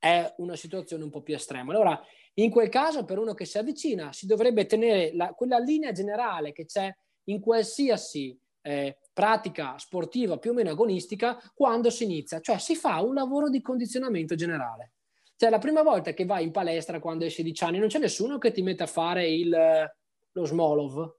è 0.00 0.34
una 0.38 0.56
situazione 0.56 1.04
un 1.04 1.10
po' 1.10 1.22
più 1.22 1.36
estrema. 1.36 1.70
Allora, 1.70 2.04
in 2.34 2.50
quel 2.50 2.68
caso, 2.68 3.04
per 3.04 3.20
uno 3.20 3.34
che 3.34 3.44
si 3.44 3.56
avvicina, 3.56 4.12
si 4.12 4.26
dovrebbe 4.26 4.66
tenere 4.66 5.14
la, 5.14 5.28
quella 5.32 5.58
linea 5.58 5.92
generale 5.92 6.50
che 6.50 6.64
c'è 6.64 6.92
in 7.26 7.38
qualsiasi 7.38 8.36
eh, 8.62 8.98
pratica 9.12 9.78
sportiva 9.78 10.38
più 10.38 10.50
o 10.50 10.54
meno 10.54 10.70
agonistica 10.70 11.40
quando 11.54 11.88
si 11.88 12.02
inizia, 12.02 12.40
cioè 12.40 12.58
si 12.58 12.74
fa 12.74 13.00
un 13.00 13.14
lavoro 13.14 13.48
di 13.48 13.60
condizionamento 13.60 14.34
generale. 14.34 14.94
Cioè, 15.42 15.50
la 15.50 15.58
prima 15.58 15.82
volta 15.82 16.14
che 16.14 16.24
vai 16.24 16.44
in 16.44 16.52
palestra 16.52 17.00
quando 17.00 17.24
hai 17.24 17.30
16 17.30 17.64
anni, 17.64 17.78
non 17.78 17.88
c'è 17.88 17.98
nessuno 17.98 18.38
che 18.38 18.52
ti 18.52 18.62
mette 18.62 18.84
a 18.84 18.86
fare 18.86 19.28
il, 19.28 19.50
lo 20.30 20.44
Smolov 20.44 21.14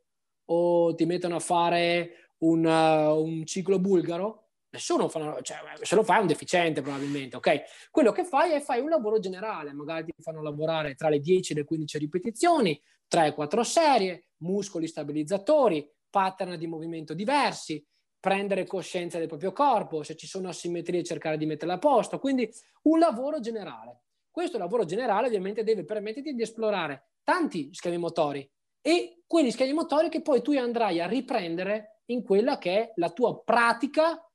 o 0.45 0.95
ti 0.95 1.03
mettono 1.03 1.35
a 1.35 1.39
fare 1.41 2.29
un, 2.37 2.63
uh, 2.63 3.21
un 3.21 3.45
ciclo 3.45 3.79
bulgaro. 3.79 4.51
Nessuno 4.69 5.09
fa, 5.09 5.41
cioè, 5.41 5.57
se 5.81 5.95
lo 5.95 6.03
fai 6.03 6.19
è 6.19 6.21
un 6.21 6.27
deficiente 6.27 6.81
probabilmente, 6.81 7.35
ok? 7.35 7.63
Quello 7.91 8.13
che 8.13 8.23
fai 8.23 8.53
è 8.53 8.61
fai 8.61 8.79
un 8.79 8.87
lavoro 8.87 9.19
generale, 9.19 9.73
magari 9.73 10.05
ti 10.05 10.21
fanno 10.21 10.41
lavorare 10.41 10.95
tra 10.95 11.09
le 11.09 11.19
10 11.19 11.51
e 11.51 11.55
le 11.55 11.63
15 11.65 11.97
ripetizioni, 11.97 12.81
3-4 13.13 13.59
serie, 13.59 14.27
muscoli 14.37 14.87
stabilizzatori, 14.87 15.85
pattern 16.09 16.57
di 16.57 16.67
movimento 16.67 17.13
diversi, 17.13 17.85
prendere 18.21 18.65
coscienza 18.65 19.17
del 19.17 19.27
proprio 19.27 19.51
corpo, 19.51 20.01
se 20.01 20.15
ci 20.15 20.27
sono 20.27 20.47
asimmetrie 20.47 21.03
cercare 21.03 21.35
di 21.35 21.45
metterle 21.45 21.73
a 21.73 21.77
posto, 21.77 22.19
quindi 22.19 22.49
un 22.83 22.99
lavoro 22.99 23.41
generale. 23.41 24.02
Questo 24.33 24.57
lavoro 24.57 24.83
generale 24.83 25.27
ovviamente 25.27 25.63
deve 25.63 25.85
permetterti 25.85 26.33
di 26.33 26.41
esplorare 26.41 27.09
tanti 27.23 27.71
schemi 27.71 27.99
motori 27.99 28.49
e 28.81 29.21
quegli 29.27 29.51
schemi 29.51 29.73
motori 29.73 30.09
che 30.09 30.23
poi 30.23 30.41
tu 30.41 30.53
andrai 30.53 30.99
a 30.99 31.05
riprendere 31.05 31.99
in 32.05 32.23
quella 32.23 32.57
che 32.57 32.79
è 32.79 32.93
la 32.95 33.11
tua 33.11 33.43
pratica 33.43 34.27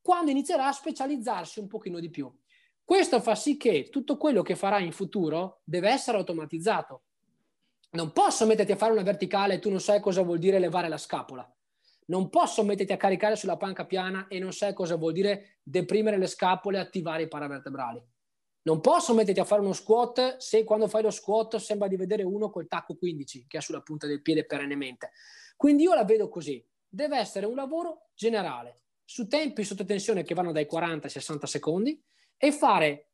quando 0.00 0.30
inizierà 0.30 0.68
a 0.68 0.72
specializzarsi 0.72 1.60
un 1.60 1.66
pochino 1.66 2.00
di 2.00 2.08
più. 2.08 2.34
Questo 2.82 3.20
fa 3.20 3.34
sì 3.34 3.58
che 3.58 3.90
tutto 3.90 4.16
quello 4.16 4.40
che 4.40 4.56
farai 4.56 4.86
in 4.86 4.92
futuro 4.92 5.60
deve 5.64 5.90
essere 5.90 6.16
automatizzato. 6.16 7.02
Non 7.90 8.10
posso 8.12 8.46
metterti 8.46 8.72
a 8.72 8.76
fare 8.76 8.92
una 8.92 9.02
verticale 9.02 9.56
e 9.56 9.58
tu 9.58 9.68
non 9.68 9.80
sai 9.80 10.00
cosa 10.00 10.22
vuol 10.22 10.38
dire 10.38 10.60
levare 10.60 10.88
la 10.88 10.96
scapola. 10.96 11.46
Non 12.06 12.30
posso 12.30 12.64
metterti 12.64 12.94
a 12.94 12.96
caricare 12.96 13.36
sulla 13.36 13.58
panca 13.58 13.84
piana 13.84 14.28
e 14.28 14.38
non 14.38 14.54
sai 14.54 14.72
cosa 14.72 14.96
vuol 14.96 15.12
dire 15.12 15.58
deprimere 15.62 16.16
le 16.16 16.26
scapole 16.26 16.78
e 16.78 16.80
attivare 16.80 17.24
i 17.24 17.28
paravertebrali. 17.28 18.02
Non 18.64 18.80
posso 18.80 19.12
metterti 19.12 19.40
a 19.40 19.44
fare 19.44 19.60
uno 19.60 19.72
squat 19.72 20.36
se 20.36 20.62
quando 20.62 20.86
fai 20.86 21.02
lo 21.02 21.10
squat 21.10 21.56
sembra 21.56 21.88
di 21.88 21.96
vedere 21.96 22.22
uno 22.22 22.48
col 22.48 22.68
tacco 22.68 22.94
15 22.94 23.46
che 23.48 23.56
ha 23.56 23.60
sulla 23.60 23.80
punta 23.80 24.06
del 24.06 24.22
piede 24.22 24.46
perennemente. 24.46 25.10
Quindi 25.56 25.82
io 25.82 25.94
la 25.94 26.04
vedo 26.04 26.28
così. 26.28 26.64
Deve 26.88 27.18
essere 27.18 27.46
un 27.46 27.56
lavoro 27.56 28.10
generale, 28.14 28.82
su 29.04 29.26
tempi 29.26 29.64
sotto 29.64 29.84
tensione 29.84 30.22
che 30.22 30.34
vanno 30.34 30.52
dai 30.52 30.66
40 30.66 31.06
ai 31.06 31.12
60 31.12 31.46
secondi 31.46 32.00
e 32.36 32.52
fare 32.52 33.08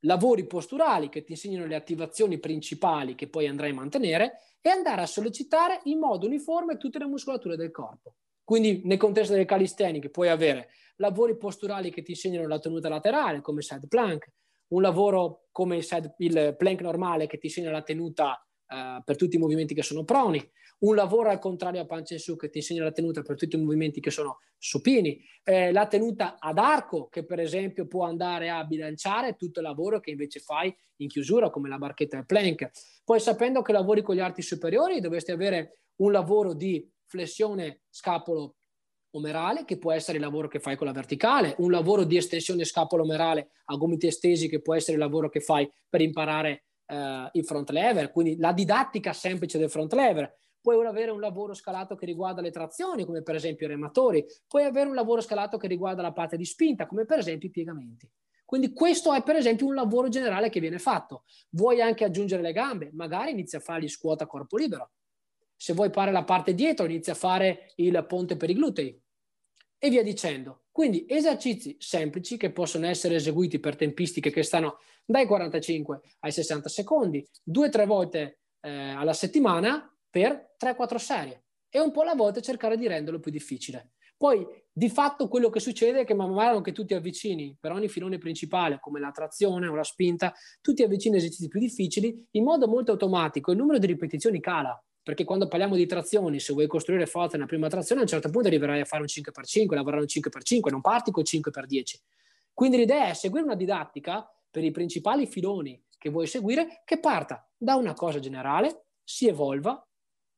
lavori 0.00 0.46
posturali 0.46 1.08
che 1.08 1.24
ti 1.24 1.32
insegnano 1.32 1.66
le 1.66 1.74
attivazioni 1.74 2.38
principali 2.38 3.14
che 3.14 3.28
poi 3.28 3.46
andrai 3.46 3.70
a 3.70 3.74
mantenere 3.74 4.40
e 4.60 4.70
andare 4.70 5.02
a 5.02 5.06
sollecitare 5.06 5.80
in 5.84 5.98
modo 5.98 6.26
uniforme 6.26 6.76
tutte 6.76 6.98
le 6.98 7.06
muscolature 7.06 7.56
del 7.56 7.70
corpo. 7.70 8.14
Quindi 8.42 8.80
nel 8.84 8.96
contesto 8.96 9.34
del 9.34 9.44
calisthenics 9.44 10.10
puoi 10.10 10.28
avere 10.28 10.70
lavori 10.96 11.36
posturali 11.36 11.90
che 11.90 12.02
ti 12.02 12.12
insegnano 12.12 12.46
la 12.46 12.58
tenuta 12.58 12.88
laterale 12.88 13.40
come 13.42 13.60
side 13.60 13.86
plank, 13.86 14.30
un 14.68 14.82
lavoro 14.82 15.48
come 15.52 15.76
il, 15.76 16.14
il 16.18 16.54
plank 16.56 16.80
normale 16.80 17.26
che 17.26 17.38
ti 17.38 17.46
insegna 17.46 17.70
la 17.70 17.82
tenuta 17.82 18.46
uh, 18.68 19.02
per 19.02 19.16
tutti 19.16 19.36
i 19.36 19.38
movimenti 19.38 19.74
che 19.74 19.82
sono 19.82 20.04
proni, 20.04 20.42
un 20.80 20.94
lavoro 20.94 21.30
al 21.30 21.38
contrario 21.38 21.80
a 21.80 21.86
pancia 21.86 22.14
in 22.14 22.20
su 22.20 22.36
che 22.36 22.50
ti 22.50 22.58
insegna 22.58 22.84
la 22.84 22.92
tenuta 22.92 23.22
per 23.22 23.36
tutti 23.36 23.56
i 23.56 23.60
movimenti 23.60 24.00
che 24.00 24.10
sono 24.10 24.38
supini, 24.56 25.20
eh, 25.42 25.72
la 25.72 25.86
tenuta 25.86 26.36
ad 26.38 26.58
arco 26.58 27.08
che 27.08 27.24
per 27.24 27.40
esempio 27.40 27.86
può 27.86 28.04
andare 28.04 28.50
a 28.50 28.64
bilanciare 28.64 29.36
tutto 29.36 29.60
il 29.60 29.66
lavoro 29.66 30.00
che 30.00 30.10
invece 30.10 30.40
fai 30.40 30.74
in 30.96 31.08
chiusura 31.08 31.50
come 31.50 31.68
la 31.68 31.78
barchetta 31.78 32.16
del 32.16 32.26
plank. 32.26 32.70
Poi 33.04 33.18
sapendo 33.18 33.62
che 33.62 33.72
lavori 33.72 34.02
con 34.02 34.14
gli 34.14 34.20
arti 34.20 34.42
superiori 34.42 35.00
dovresti 35.00 35.32
avere 35.32 35.80
un 35.96 36.12
lavoro 36.12 36.54
di 36.54 36.88
flessione 37.06 37.82
scapolo 37.88 38.57
omerale, 39.12 39.64
che 39.64 39.78
può 39.78 39.92
essere 39.92 40.18
il 40.18 40.24
lavoro 40.24 40.48
che 40.48 40.60
fai 40.60 40.76
con 40.76 40.86
la 40.86 40.92
verticale, 40.92 41.54
un 41.58 41.70
lavoro 41.70 42.04
di 42.04 42.16
estensione 42.16 42.64
scapolo-omerale 42.64 43.50
a 43.66 43.76
gomiti 43.76 44.06
estesi, 44.06 44.48
che 44.48 44.60
può 44.60 44.74
essere 44.74 44.94
il 44.94 45.02
lavoro 45.02 45.28
che 45.28 45.40
fai 45.40 45.70
per 45.88 46.00
imparare 46.00 46.64
eh, 46.86 47.28
il 47.32 47.44
front 47.44 47.70
lever, 47.70 48.10
quindi 48.10 48.36
la 48.36 48.52
didattica 48.52 49.12
semplice 49.12 49.58
del 49.58 49.70
front 49.70 49.92
lever. 49.92 50.36
Puoi 50.60 50.84
avere 50.84 51.10
un 51.10 51.20
lavoro 51.20 51.54
scalato 51.54 51.94
che 51.94 52.04
riguarda 52.04 52.40
le 52.40 52.50
trazioni, 52.50 53.04
come 53.04 53.22
per 53.22 53.36
esempio 53.36 53.66
i 53.66 53.70
rematori, 53.70 54.24
puoi 54.46 54.64
avere 54.64 54.88
un 54.88 54.94
lavoro 54.94 55.20
scalato 55.20 55.56
che 55.56 55.66
riguarda 55.66 56.02
la 56.02 56.12
parte 56.12 56.36
di 56.36 56.44
spinta, 56.44 56.86
come 56.86 57.04
per 57.04 57.18
esempio 57.18 57.48
i 57.48 57.52
piegamenti. 57.52 58.10
Quindi 58.44 58.72
questo 58.72 59.12
è 59.12 59.22
per 59.22 59.36
esempio 59.36 59.66
un 59.66 59.74
lavoro 59.74 60.08
generale 60.08 60.48
che 60.48 60.58
viene 60.58 60.78
fatto. 60.78 61.24
Vuoi 61.50 61.82
anche 61.82 62.04
aggiungere 62.04 62.42
le 62.42 62.52
gambe, 62.52 62.90
magari 62.94 63.30
inizia 63.30 63.58
a 63.58 63.60
fare 63.60 63.82
gli 63.82 63.88
squat 63.88 64.22
a 64.22 64.26
corpo 64.26 64.56
libero. 64.56 64.90
Se 65.60 65.72
vuoi 65.72 65.90
fare 65.90 66.12
la 66.12 66.22
parte 66.22 66.54
dietro, 66.54 66.86
inizia 66.86 67.14
a 67.14 67.16
fare 67.16 67.72
il 67.76 68.04
ponte 68.06 68.36
per 68.36 68.48
i 68.48 68.54
glutei 68.54 68.96
e 69.76 69.90
via 69.90 70.04
dicendo. 70.04 70.66
Quindi 70.70 71.04
esercizi 71.08 71.76
semplici 71.80 72.36
che 72.36 72.52
possono 72.52 72.86
essere 72.86 73.16
eseguiti 73.16 73.58
per 73.58 73.74
tempistiche 73.74 74.30
che 74.30 74.44
stanno 74.44 74.78
dai 75.04 75.26
45 75.26 76.00
ai 76.20 76.30
60 76.30 76.68
secondi, 76.68 77.28
due 77.42 77.66
o 77.66 77.70
tre 77.70 77.86
volte 77.86 78.40
eh, 78.60 78.70
alla 78.70 79.12
settimana 79.12 79.92
per 80.08 80.54
3-4 80.62 80.96
serie 80.96 81.44
e 81.68 81.80
un 81.80 81.90
po' 81.90 82.02
alla 82.02 82.14
volta 82.14 82.40
cercare 82.40 82.76
di 82.76 82.86
renderlo 82.86 83.18
più 83.18 83.32
difficile. 83.32 83.90
Poi 84.16 84.46
di 84.72 84.88
fatto 84.88 85.26
quello 85.26 85.48
che 85.48 85.58
succede 85.58 86.00
è 86.00 86.04
che 86.04 86.14
man 86.14 86.32
mano 86.32 86.60
che 86.60 86.72
tu 86.72 86.84
ti 86.84 86.94
avvicini 86.94 87.56
per 87.58 87.72
ogni 87.72 87.88
filone 87.88 88.18
principale, 88.18 88.78
come 88.80 89.00
la 89.00 89.10
trazione 89.10 89.66
o 89.66 89.74
la 89.74 89.84
spinta, 89.84 90.32
tu 90.60 90.72
ti 90.72 90.84
avvicini 90.84 91.16
a 91.16 91.18
esercizi 91.18 91.48
più 91.48 91.58
difficili, 91.58 92.26
in 92.32 92.44
modo 92.44 92.68
molto 92.68 92.92
automatico 92.92 93.50
il 93.50 93.58
numero 93.58 93.78
di 93.78 93.86
ripetizioni 93.86 94.40
cala 94.40 94.80
perché 95.08 95.24
quando 95.24 95.48
parliamo 95.48 95.74
di 95.74 95.86
trazioni, 95.86 96.38
se 96.38 96.52
vuoi 96.52 96.66
costruire 96.66 97.06
forza 97.06 97.38
nella 97.38 97.48
prima 97.48 97.66
trazione, 97.68 98.02
a 98.02 98.04
un 98.04 98.10
certo 98.10 98.28
punto 98.28 98.48
arriverai 98.48 98.82
a 98.82 98.84
fare 98.84 99.00
un 99.00 99.08
5x5, 99.08 99.74
lavorare 99.74 100.02
un 100.02 100.06
5x5, 100.06 100.68
non 100.70 100.82
parti 100.82 101.10
col 101.10 101.24
5x10. 101.26 101.94
Quindi 102.52 102.76
l'idea 102.76 103.08
è 103.08 103.14
seguire 103.14 103.42
una 103.42 103.54
didattica 103.54 104.30
per 104.50 104.64
i 104.64 104.70
principali 104.70 105.26
filoni 105.26 105.82
che 105.96 106.10
vuoi 106.10 106.26
seguire, 106.26 106.82
che 106.84 107.00
parta 107.00 107.50
da 107.56 107.76
una 107.76 107.94
cosa 107.94 108.18
generale, 108.18 108.88
si 109.02 109.26
evolva, 109.26 109.82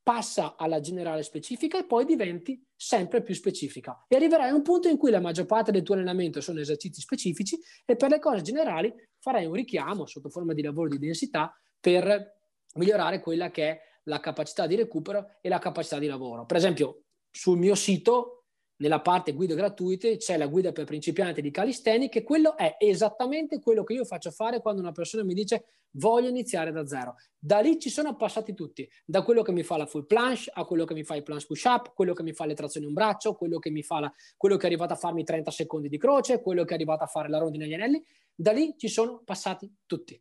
passa 0.05 0.55
alla 0.57 0.79
generale 0.79 1.25
specifica 1.25 1.77
e 1.77 1.85
poi 1.85 2.05
diventi 2.05 2.65
sempre 2.77 3.25
più 3.25 3.35
specifica. 3.35 4.05
E 4.07 4.15
arriverai 4.15 4.51
a 4.51 4.55
un 4.55 4.63
punto 4.63 4.87
in 4.87 4.99
cui 4.99 5.11
la 5.11 5.19
maggior 5.19 5.47
parte 5.47 5.73
del 5.73 5.83
tuo 5.83 5.97
allenamento 5.97 6.41
sono 6.41 6.61
esercizi 6.61 7.01
specifici 7.01 7.59
e 7.85 7.97
per 7.97 8.11
le 8.11 8.21
cose 8.21 8.43
generali 8.43 8.95
farai 9.19 9.47
un 9.47 9.55
richiamo 9.55 10.07
sotto 10.07 10.29
forma 10.29 10.55
di 10.55 10.63
lavoro 10.63 10.91
di 10.91 10.99
densità 10.99 11.53
per 11.81 12.39
migliorare 12.75 13.19
quella 13.21 13.51
che 13.51 13.69
è 13.69 13.89
la 14.11 14.21
capacità 14.21 14.67
di 14.67 14.75
recupero 14.75 15.39
e 15.41 15.49
la 15.49 15.59
capacità 15.59 15.99
di 15.99 16.07
lavoro. 16.07 16.45
Per 16.45 16.57
esempio, 16.57 17.05
sul 17.31 17.57
mio 17.57 17.75
sito, 17.75 18.45
nella 18.81 19.01
parte 19.01 19.33
guide 19.33 19.55
gratuite, 19.55 20.17
c'è 20.17 20.37
la 20.37 20.47
guida 20.47 20.73
per 20.73 20.85
principianti 20.85 21.41
di 21.41 21.51
calisthenics 21.51 22.17
e 22.17 22.23
quello 22.23 22.57
è 22.57 22.77
esattamente 22.79 23.61
quello 23.61 23.85
che 23.85 23.93
io 23.93 24.05
faccio 24.05 24.31
fare 24.31 24.61
quando 24.61 24.81
una 24.81 24.93
persona 24.93 25.23
mi 25.23 25.35
dice 25.35 25.65
voglio 25.93 26.29
iniziare 26.29 26.73
da 26.73 26.87
zero. 26.87 27.15
Da 27.39 27.61
lì 27.61 27.79
ci 27.79 27.91
sono 27.91 28.17
passati 28.17 28.53
tutti, 28.55 28.89
da 29.05 29.23
quello 29.23 29.43
che 29.43 29.53
mi 29.53 29.63
fa 29.63 29.77
la 29.77 29.87
full 29.87 30.07
planche 30.07 30.51
a 30.53 30.65
quello 30.65 30.85
che 30.85 30.95
mi 30.95 31.05
fa 31.05 31.15
i 31.15 31.23
planche 31.23 31.47
push 31.47 31.65
up, 31.65 31.93
quello 31.95 32.15
che 32.15 32.23
mi 32.23 32.33
fa 32.33 32.47
le 32.47 32.55
trazioni 32.55 32.87
un 32.87 32.93
braccio, 32.93 33.35
quello 33.35 33.59
che 33.59 33.71
mi 33.71 33.83
fa 33.83 34.01
la, 34.01 34.13
quello 34.37 34.57
che 34.57 34.65
è 34.65 34.67
arrivato 34.67 34.93
a 34.93 34.97
farmi 34.97 35.25
30 35.25 35.51
secondi 35.51 35.89
di 35.89 35.99
croce, 35.99 36.41
quello 36.41 36.65
che 36.65 36.73
è 36.73 36.75
arrivato 36.75 37.05
a 37.05 37.07
fare 37.07 37.29
la 37.29 37.39
rondine 37.39 37.65
agli 37.65 37.75
anelli, 37.75 38.03
da 38.35 38.53
lì 38.53 38.75
ci 38.77 38.89
sono 38.89 39.23
passati 39.25 39.71
tutti. 39.87 40.21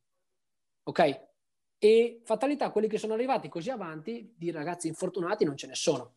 Ok? 0.83 1.28
E 1.81 2.19
fatalità, 2.26 2.72
quelli 2.72 2.89
che 2.89 2.97
sono 2.97 3.14
arrivati 3.14 3.47
così 3.47 3.69
avanti, 3.69 4.34
di 4.38 4.51
ragazzi 4.51 4.89
infortunati 4.89 5.45
non 5.45 5.56
ce 5.56 5.68
ne 5.68 5.76
sono. 5.76 6.15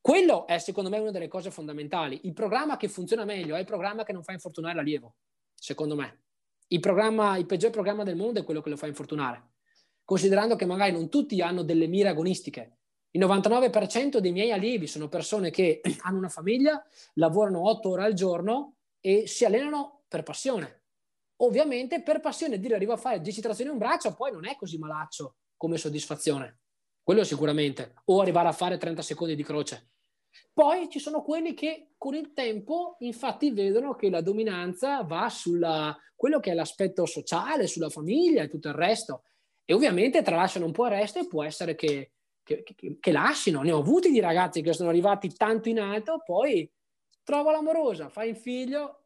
Quello 0.00 0.48
è 0.48 0.58
secondo 0.58 0.90
me 0.90 0.98
una 0.98 1.12
delle 1.12 1.28
cose 1.28 1.52
fondamentali. 1.52 2.22
Il 2.24 2.32
programma 2.32 2.76
che 2.76 2.88
funziona 2.88 3.24
meglio 3.24 3.54
è 3.54 3.60
il 3.60 3.64
programma 3.64 4.02
che 4.02 4.12
non 4.12 4.24
fa 4.24 4.32
infortunare 4.32 4.74
l'allievo, 4.74 5.14
secondo 5.54 5.94
me. 5.94 6.22
Il, 6.66 6.80
programma, 6.80 7.36
il 7.36 7.46
peggior 7.46 7.70
programma 7.70 8.02
del 8.02 8.16
mondo 8.16 8.40
è 8.40 8.44
quello 8.44 8.60
che 8.60 8.70
lo 8.70 8.76
fa 8.76 8.88
infortunare, 8.88 9.50
considerando 10.04 10.56
che 10.56 10.66
magari 10.66 10.90
non 10.90 11.08
tutti 11.08 11.40
hanno 11.40 11.62
delle 11.62 11.86
mire 11.86 12.08
agonistiche, 12.08 12.78
Il 13.12 13.20
99% 13.20 14.18
dei 14.18 14.32
miei 14.32 14.50
allievi 14.50 14.88
sono 14.88 15.08
persone 15.08 15.50
che 15.50 15.80
hanno 16.02 16.18
una 16.18 16.28
famiglia, 16.28 16.84
lavorano 17.14 17.68
8 17.68 17.88
ore 17.90 18.02
al 18.02 18.14
giorno 18.14 18.78
e 18.98 19.28
si 19.28 19.44
allenano 19.44 20.02
per 20.08 20.24
passione. 20.24 20.81
Ovviamente 21.42 22.02
per 22.02 22.20
passione 22.20 22.58
dire 22.58 22.76
arrivo 22.76 22.92
a 22.92 22.96
fare 22.96 23.20
10 23.20 23.40
trazioni 23.40 23.70
un 23.70 23.78
braccio 23.78 24.14
poi 24.14 24.30
non 24.30 24.46
è 24.46 24.56
così 24.56 24.78
malaccio 24.78 25.36
come 25.56 25.76
soddisfazione. 25.76 26.60
Quello 27.02 27.24
sicuramente. 27.24 27.94
O 28.06 28.20
arrivare 28.20 28.48
a 28.48 28.52
fare 28.52 28.78
30 28.78 29.02
secondi 29.02 29.34
di 29.34 29.42
croce. 29.42 29.90
Poi 30.52 30.88
ci 30.88 30.98
sono 30.98 31.22
quelli 31.22 31.52
che 31.52 31.94
con 31.98 32.14
il 32.14 32.32
tempo 32.32 32.96
infatti 33.00 33.50
vedono 33.50 33.94
che 33.96 34.08
la 34.08 34.20
dominanza 34.20 35.02
va 35.02 35.28
su 35.28 35.58
quello 36.14 36.40
che 36.40 36.52
è 36.52 36.54
l'aspetto 36.54 37.06
sociale, 37.06 37.66
sulla 37.66 37.90
famiglia 37.90 38.42
e 38.42 38.48
tutto 38.48 38.68
il 38.68 38.74
resto. 38.74 39.24
E 39.64 39.74
ovviamente 39.74 40.22
tralasciano 40.22 40.66
un 40.66 40.72
po' 40.72 40.86
il 40.86 40.92
resto 40.92 41.18
e 41.18 41.26
può 41.26 41.42
essere 41.42 41.74
che, 41.74 42.12
che, 42.42 42.62
che, 42.62 42.96
che 43.00 43.12
lasciano. 43.12 43.62
Ne 43.62 43.72
ho 43.72 43.78
avuti 43.78 44.10
di 44.10 44.20
ragazzi 44.20 44.62
che 44.62 44.72
sono 44.72 44.90
arrivati 44.90 45.32
tanto 45.34 45.68
in 45.68 45.80
alto, 45.80 46.22
poi 46.24 46.70
trovo 47.24 47.50
l'amorosa, 47.50 48.08
fai 48.08 48.30
il 48.30 48.36
figlio, 48.36 49.02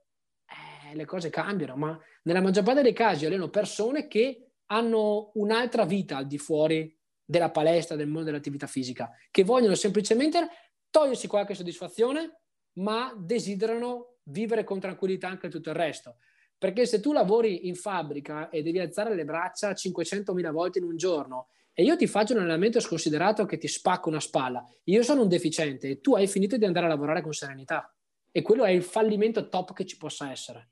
eh, 0.47 0.95
le 0.95 1.05
cose 1.07 1.31
cambiano. 1.31 1.77
Ma 1.77 1.99
nella 2.27 2.41
maggior 2.41 2.65
parte 2.65 2.83
dei 2.83 2.93
casi 2.93 3.25
alleno 3.25 3.49
persone 3.49 4.09
che 4.09 4.51
hanno 4.67 5.31
un'altra 5.35 5.85
vita 5.85 6.17
al 6.17 6.27
di 6.27 6.39
fuori 6.39 6.95
della 7.25 7.51
palestra, 7.51 7.97
del 7.97 8.09
mondo 8.09 8.25
dell'attività 8.25 8.67
fisica, 8.67 9.11
che 9.31 9.45
vogliono 9.45 9.75
semplicemente 9.75 10.49
togliersi 10.91 11.29
qualche 11.29 11.55
soddisfazione, 11.55 12.41
ma 12.75 13.15
desiderano 13.17 14.19
vivere 14.25 14.65
con 14.65 14.81
tranquillità 14.81 15.29
anche 15.29 15.49
tutto 15.49 15.71
il 15.71 15.77
resto. 15.77 16.17
Perché 16.59 16.85
se 16.87 17.01
tu 17.01 17.13
lavori 17.13 17.69
in 17.69 17.77
fabbrica 17.77 18.49
e 18.49 18.63
devi 18.63 18.81
alzare 18.81 19.15
le 19.15 19.25
braccia 19.25 19.71
500.000 19.71 20.51
volte 20.51 20.79
in 20.79 20.85
un 20.85 20.97
giorno 20.97 21.49
e 21.73 21.85
io 21.85 21.97
ti 21.97 22.07
faccio 22.07 22.33
un 22.33 22.41
allenamento 22.41 22.81
sconsiderato 22.81 23.45
che 23.45 23.59
ti 23.59 23.69
spacca 23.69 24.09
una 24.09 24.21
spalla, 24.21 24.65
io 24.85 25.03
sono 25.03 25.23
un 25.23 25.29
deficiente 25.29 25.89
e 25.91 26.01
tu 26.01 26.15
hai 26.17 26.27
finito 26.27 26.57
di 26.57 26.65
andare 26.65 26.87
a 26.87 26.89
lavorare 26.89 27.21
con 27.21 27.33
serenità. 27.33 27.95
E 28.33 28.43
quello 28.43 28.65
è 28.65 28.71
il 28.71 28.83
fallimento 28.83 29.49
top 29.49 29.75
che 29.75 29.85
ci 29.85 29.97
possa 29.97 30.31
essere. 30.31 30.71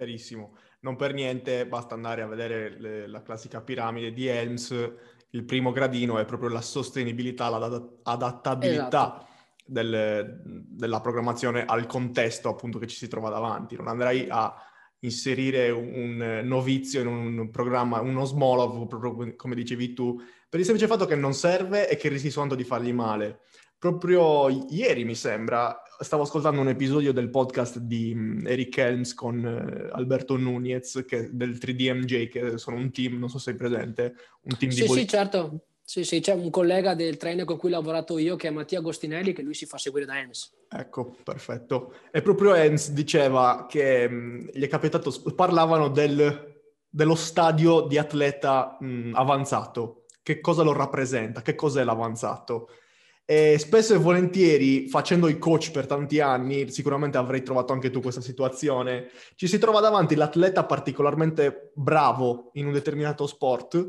Chiarissimo. 0.00 0.56
Non 0.80 0.96
per 0.96 1.12
niente 1.12 1.66
basta 1.66 1.94
andare 1.94 2.22
a 2.22 2.26
vedere 2.26 2.80
le, 2.80 3.06
la 3.06 3.22
classica 3.22 3.60
piramide 3.60 4.12
di 4.12 4.26
Helms 4.26 4.74
il 5.30 5.44
primo 5.44 5.72
gradino 5.72 6.18
è 6.18 6.24
proprio 6.24 6.48
la 6.48 6.60
sostenibilità, 6.60 7.48
l'adattabilità 7.48 8.88
esatto. 8.88 9.26
del, 9.64 10.40
della 10.42 11.00
programmazione 11.00 11.64
al 11.64 11.86
contesto 11.86 12.48
appunto 12.48 12.78
che 12.78 12.86
ci 12.86 12.96
si 12.96 13.08
trova 13.08 13.28
davanti. 13.28 13.76
Non 13.76 13.88
andrei 13.88 14.26
a 14.28 14.54
inserire 15.00 15.70
un 15.70 16.40
novizio 16.44 17.00
in 17.00 17.06
un 17.06 17.50
programma, 17.50 18.00
uno 18.00 18.24
Smolov, 18.24 18.86
proprio 18.86 19.34
come 19.36 19.54
dicevi 19.54 19.92
tu, 19.92 20.20
per 20.48 20.58
il 20.58 20.66
semplice 20.66 20.90
fatto 20.90 21.06
che 21.06 21.14
non 21.14 21.32
serve 21.32 21.88
e 21.88 21.96
che 21.96 22.08
rischi 22.08 22.30
soltanto 22.30 22.56
di 22.56 22.64
fargli 22.64 22.92
male. 22.92 23.42
Proprio 23.78 24.48
ieri, 24.68 25.04
mi 25.04 25.14
sembra, 25.14 25.80
stavo 26.00 26.22
ascoltando 26.22 26.60
un 26.60 26.68
episodio 26.68 27.12
del 27.12 27.30
podcast 27.30 27.78
di 27.78 28.14
mm, 28.14 28.46
Eric 28.46 28.76
Helms 28.78 29.14
con 29.14 29.38
uh, 29.38 29.94
Alberto 29.94 30.36
Nunez 30.36 31.04
che, 31.06 31.28
del 31.32 31.58
3DMJ, 31.60 32.28
che 32.28 32.58
sono 32.58 32.76
un 32.76 32.90
team, 32.90 33.18
non 33.18 33.28
so 33.28 33.38
se 33.38 33.50
sei 33.50 33.54
presente, 33.54 34.14
un 34.42 34.56
team 34.56 34.70
sì, 34.70 34.82
di... 34.82 34.88
Sì, 34.88 34.92
sì, 34.92 35.06
certo. 35.06 35.64
Sì, 35.90 36.04
sì, 36.04 36.20
c'è 36.20 36.34
un 36.34 36.50
collega 36.50 36.94
del 36.94 37.16
trainer 37.16 37.44
con 37.44 37.56
cui 37.56 37.68
ho 37.70 37.72
lavorato 37.72 38.16
io 38.16 38.36
che 38.36 38.46
è 38.46 38.50
Mattia 38.52 38.78
Agostinelli, 38.78 39.32
che 39.32 39.42
lui 39.42 39.54
si 39.54 39.66
fa 39.66 39.76
seguire 39.76 40.06
da 40.06 40.20
Helms. 40.20 40.52
Ecco, 40.68 41.16
perfetto. 41.24 41.94
E 42.12 42.22
proprio 42.22 42.54
Helms 42.54 42.92
diceva 42.92 43.66
che 43.68 44.08
mh, 44.08 44.14
mm, 44.14 44.48
gli 44.52 44.62
è 44.62 44.68
capitato, 44.68 45.12
parlavano 45.34 45.88
del, 45.88 46.62
dello 46.88 47.14
stadio 47.16 47.82
di 47.82 47.98
atleta 47.98 48.76
mh, 48.78 48.86
mm, 48.86 49.14
avanzato, 49.16 50.04
che 50.22 50.40
cosa 50.40 50.62
lo 50.62 50.72
rappresenta, 50.72 51.42
che 51.42 51.56
cos'è 51.56 51.82
l'avanzato. 51.82 52.68
E 53.30 53.60
spesso 53.60 53.94
e 53.94 53.98
volentieri, 53.98 54.88
facendo 54.88 55.28
il 55.28 55.38
coach 55.38 55.70
per 55.70 55.86
tanti 55.86 56.18
anni, 56.18 56.68
sicuramente 56.68 57.16
avrei 57.16 57.44
trovato 57.44 57.72
anche 57.72 57.88
tu 57.88 58.00
questa 58.00 58.20
situazione, 58.20 59.08
ci 59.36 59.46
si 59.46 59.56
trova 59.60 59.78
davanti 59.78 60.16
l'atleta 60.16 60.64
particolarmente 60.64 61.70
bravo 61.76 62.50
in 62.54 62.66
un 62.66 62.72
determinato 62.72 63.28
sport 63.28 63.88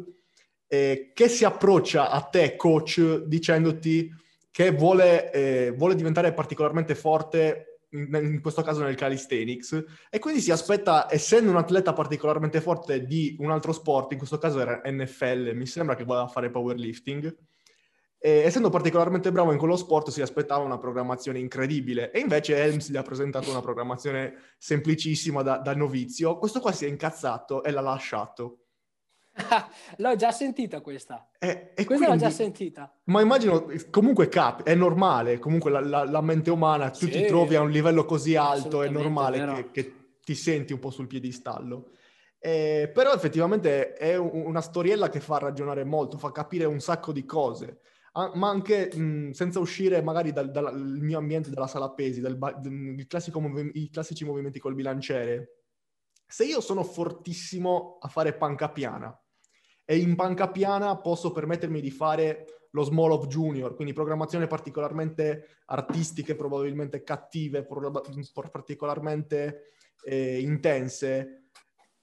eh, 0.67 1.09
che 1.15 1.27
si 1.27 1.43
approccia 1.43 2.11
a 2.11 2.21
te, 2.21 2.55
coach, 2.55 3.23
dicendoti 3.23 4.11
che 4.51 4.73
vuole, 4.73 5.31
eh, 5.31 5.73
vuole 5.75 5.95
diventare 5.95 6.33
particolarmente 6.33 6.93
forte 6.93 7.79
in, 7.93 8.09
in, 8.13 8.41
questo 8.41 8.61
caso 8.61 8.83
nel 8.83 8.93
calisthenics, 8.93 9.85
e 10.11 10.19
quindi 10.19 10.39
si 10.39 10.51
aspetta, 10.51 11.07
essendo 11.09 11.49
un 11.49 11.57
atleta 11.57 11.93
particolarmente 11.93 12.61
forte 12.61 13.07
di 13.07 13.37
un 13.39 13.49
altro 13.49 13.71
sport, 13.71 14.11
in 14.11 14.19
questo 14.19 14.37
caso 14.37 14.59
era 14.59 14.83
NFL, 14.85 15.53
mi 15.55 15.65
sembra 15.65 15.95
che 15.95 16.03
voleva 16.03 16.27
fare 16.27 16.51
powerlifting, 16.51 17.35
e, 18.23 18.43
essendo 18.43 18.69
particolarmente 18.69 19.31
bravo 19.31 19.51
in 19.51 19.57
quello 19.57 19.75
sport 19.75 20.11
si 20.11 20.21
aspettava 20.21 20.63
una 20.63 20.77
programmazione 20.77 21.39
incredibile 21.39 22.11
e 22.11 22.19
invece 22.19 22.55
Helms 22.55 22.91
gli 22.91 22.95
ha 22.95 23.01
presentato 23.01 23.49
una 23.49 23.61
programmazione 23.61 24.35
semplicissima 24.59 25.41
da, 25.41 25.57
da 25.57 25.73
novizio. 25.73 26.37
Questo 26.37 26.59
qua 26.59 26.71
si 26.71 26.85
è 26.85 26.87
incazzato 26.87 27.63
e 27.63 27.71
l'ha 27.71 27.81
lasciato. 27.81 28.57
l'ho 29.97 30.15
già 30.15 30.31
sentita 30.31 30.81
questa. 30.81 31.31
E, 31.39 31.71
e 31.73 31.83
questa 31.83 32.05
quindi, 32.05 32.05
l'ho 32.05 32.15
già 32.17 32.29
sentita. 32.29 32.95
Ma 33.05 33.21
immagino, 33.21 33.65
comunque 33.89 34.29
cap, 34.29 34.61
è 34.61 34.75
normale, 34.75 35.39
comunque 35.39 35.71
la, 35.71 35.79
la, 35.79 36.03
la 36.03 36.21
mente 36.21 36.51
umana, 36.51 36.91
tu 36.91 37.05
sì, 37.05 37.09
ti 37.09 37.25
trovi 37.25 37.55
a 37.55 37.61
un 37.61 37.71
livello 37.71 38.05
così 38.05 38.35
alto, 38.35 38.83
è 38.83 38.89
normale 38.89 39.43
che, 39.55 39.71
che, 39.71 39.95
ti 40.23 40.35
senti 40.35 40.73
un 40.73 40.79
po' 40.79 40.91
sul 40.91 41.07
piedistallo. 41.07 41.89
Eh, 42.37 42.91
però 42.93 43.13
effettivamente 43.13 43.93
è 43.93 44.15
un, 44.15 44.43
una 44.45 44.61
storiella 44.61 45.09
che 45.09 45.19
fa 45.19 45.39
ragionare 45.39 45.83
molto, 45.85 46.19
fa 46.19 46.31
capire 46.31 46.65
un 46.65 46.79
sacco 46.79 47.11
di 47.11 47.25
cose 47.25 47.79
ma 48.13 48.49
anche 48.49 48.91
mh, 48.93 49.31
senza 49.31 49.59
uscire 49.59 50.01
magari 50.01 50.33
dal, 50.33 50.51
dal 50.51 50.77
mio 50.99 51.17
ambiente, 51.17 51.49
dalla 51.49 51.67
sala 51.67 51.91
pesi, 51.91 52.19
dal, 52.19 52.37
dal, 52.37 52.71
movi- 52.71 53.71
i 53.73 53.89
classici 53.89 54.25
movimenti 54.25 54.59
col 54.59 54.75
bilanciere. 54.75 55.63
Se 56.25 56.45
io 56.45 56.61
sono 56.61 56.83
fortissimo 56.83 57.97
a 58.01 58.07
fare 58.07 58.33
panca 58.33 58.69
piana 58.69 59.17
e 59.85 59.97
in 59.97 60.15
panca 60.15 60.49
piana 60.49 60.97
posso 60.97 61.31
permettermi 61.31 61.81
di 61.81 61.91
fare 61.91 62.67
lo 62.71 62.83
small 62.83 63.11
of 63.11 63.27
junior, 63.27 63.75
quindi 63.75 63.93
programmazioni 63.93 64.47
particolarmente 64.47 65.59
artistiche, 65.65 66.35
probabilmente 66.35 67.03
cattive, 67.03 67.67
particolarmente 68.31 69.73
eh, 70.05 70.39
intense, 70.39 71.49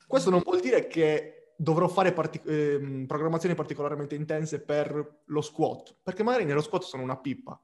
questo 0.07 0.31
non 0.31 0.41
vuol 0.43 0.61
dire 0.61 0.87
che 0.87 1.38
dovrò 1.61 1.89
fare 1.89 2.13
partic- 2.13 2.47
eh, 2.47 3.05
programmazioni 3.07 3.57
particolarmente 3.57 4.15
intense 4.15 4.61
per 4.61 5.23
lo 5.25 5.41
squat, 5.41 5.97
perché 6.03 6.23
magari 6.23 6.45
nello 6.45 6.63
squat 6.63 6.83
sono 6.83 7.03
una 7.03 7.17
pippa. 7.17 7.61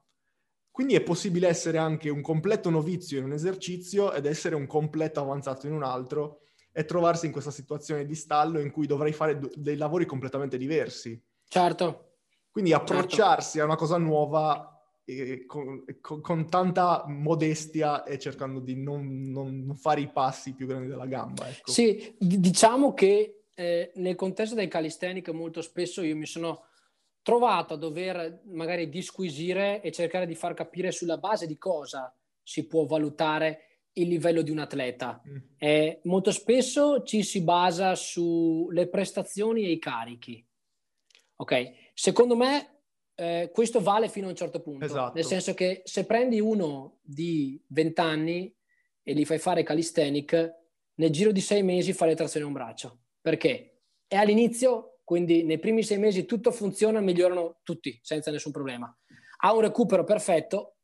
Quindi 0.69 0.95
è 0.95 1.01
possibile 1.01 1.47
essere 1.47 1.77
anche 1.77 2.09
un 2.09 2.21
completo 2.21 2.69
novizio 2.69 3.17
in 3.17 3.23
un 3.23 3.31
esercizio 3.31 4.11
ed 4.11 4.25
essere 4.25 4.55
un 4.55 4.67
completo 4.67 5.21
avanzato 5.21 5.67
in 5.67 5.73
un 5.73 5.83
altro 5.83 6.41
e 6.73 6.83
trovarsi 6.83 7.27
in 7.27 7.31
questa 7.31 7.51
situazione 7.51 8.05
di 8.05 8.15
stallo 8.15 8.59
in 8.59 8.71
cui 8.71 8.85
dovrei 8.85 9.13
fare 9.13 9.39
d- 9.39 9.55
dei 9.55 9.77
lavori 9.77 10.05
completamente 10.05 10.57
diversi. 10.57 11.17
Certo. 11.47 12.17
Quindi 12.51 12.73
approcciarsi 12.73 13.51
certo. 13.51 13.61
a 13.61 13.65
una 13.65 13.77
cosa 13.77 13.97
nuova 13.97 14.75
con, 15.45 15.85
con, 16.01 16.19
con, 16.19 16.49
tanta 16.49 17.05
modestia 17.07 18.03
e 18.03 18.19
cercando 18.19 18.59
di 18.59 18.75
non, 18.75 19.29
non, 19.31 19.73
fare 19.77 20.01
i 20.01 20.11
passi 20.11 20.53
più 20.53 20.67
grandi 20.67 20.87
della 20.87 21.05
gamba. 21.05 21.47
Ecco. 21.47 21.71
Sì, 21.71 22.15
diciamo 22.19 22.93
che 22.93 23.44
eh, 23.55 23.91
nel 23.95 24.15
contesto 24.15 24.55
del 24.55 24.67
calisthenic 24.67 25.29
molto 25.29 25.61
spesso 25.61 26.01
io 26.03 26.15
mi 26.15 26.25
sono 26.25 26.65
trovato 27.21 27.73
a 27.73 27.77
dover 27.77 28.41
magari 28.45 28.87
disquisire 28.87 29.81
e 29.81 29.91
cercare 29.91 30.27
di 30.27 30.35
far 30.35 30.53
capire 30.53 30.91
sulla 30.91 31.17
base 31.17 31.47
di 31.47 31.57
cosa 31.57 32.13
si 32.43 32.67
può 32.67 32.85
valutare 32.85 33.61
il 33.93 34.07
livello 34.07 34.41
di 34.41 34.51
un 34.51 34.59
atleta. 34.59 35.21
Mm. 35.27 35.37
Eh, 35.57 36.01
molto 36.03 36.31
spesso 36.31 37.01
ci 37.03 37.23
si 37.23 37.41
basa 37.41 37.95
sulle 37.95 38.87
prestazioni 38.87 39.63
e 39.63 39.71
i 39.71 39.79
carichi. 39.79 40.45
Ok, 41.37 41.91
secondo 41.93 42.35
me 42.35 42.81
eh, 43.15 43.49
questo 43.51 43.81
vale 43.81 44.09
fino 44.09 44.27
a 44.27 44.29
un 44.29 44.35
certo 44.35 44.61
punto, 44.61 44.85
esatto. 44.85 45.13
nel 45.15 45.25
senso 45.25 45.53
che 45.53 45.81
se 45.85 46.05
prendi 46.05 46.39
uno 46.39 46.99
di 47.01 47.59
20 47.67 48.01
anni 48.01 48.55
e 49.01 49.13
gli 49.13 49.25
fai 49.25 49.39
fare 49.39 49.63
calisthenic, 49.63 50.53
nel 50.95 51.09
giro 51.09 51.31
di 51.31 51.41
sei 51.41 51.63
mesi 51.63 51.93
fa 51.93 52.05
le 52.05 52.15
trazioni 52.15 52.45
a 52.45 52.49
un 52.49 52.53
braccio. 52.53 52.99
Perché 53.25 53.79
è 54.05 54.17
all'inizio, 54.17 54.99
quindi 55.03 55.41
nei 55.41 55.57
primi 55.57 55.81
sei 55.81 55.97
mesi 55.97 56.25
tutto 56.25 56.51
funziona, 56.51 56.99
migliorano 56.99 57.57
tutti 57.63 57.99
senza 58.03 58.29
nessun 58.29 58.51
problema. 58.51 58.95
Ha 59.37 59.51
un 59.51 59.61
recupero 59.61 60.03
perfetto, 60.03 60.75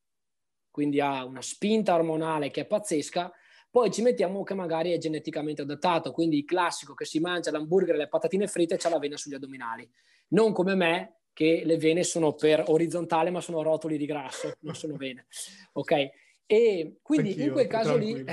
quindi 0.72 0.99
ha 0.99 1.23
una 1.23 1.43
spinta 1.43 1.93
ormonale 1.93 2.49
che 2.49 2.61
è 2.61 2.65
pazzesca, 2.65 3.31
poi 3.69 3.91
ci 3.91 4.01
mettiamo 4.01 4.41
che 4.41 4.55
magari 4.55 4.91
è 4.91 4.97
geneticamente 4.97 5.61
adattato, 5.61 6.11
quindi 6.11 6.39
il 6.39 6.45
classico 6.45 6.95
che 6.95 7.05
si 7.05 7.19
mangia 7.19 7.51
l'hamburger 7.51 7.93
e 7.93 7.99
le 7.99 8.07
patatine 8.07 8.47
fritte 8.47 8.73
e 8.73 8.77
c'ha 8.77 8.89
la 8.89 8.97
vena 8.97 9.18
sugli 9.18 9.35
addominali. 9.35 9.88
Non 10.30 10.51
come 10.51 10.73
me, 10.73 11.18
che 11.34 11.61
le 11.63 11.77
vene 11.77 12.03
sono 12.03 12.34
per 12.34 12.63
orizzontale, 12.69 13.30
ma 13.30 13.39
sono 13.39 13.61
rotoli 13.61 13.97
di 13.99 14.07
grasso, 14.07 14.53
non 14.61 14.73
sono 14.73 14.95
vene. 14.95 15.27
Ok? 15.73 16.09
E 16.47 16.97
quindi 17.03 17.30
Anch'io, 17.30 17.45
in 17.45 17.51
quel 17.51 17.68
caso 17.68 17.95
lì, 17.95 18.26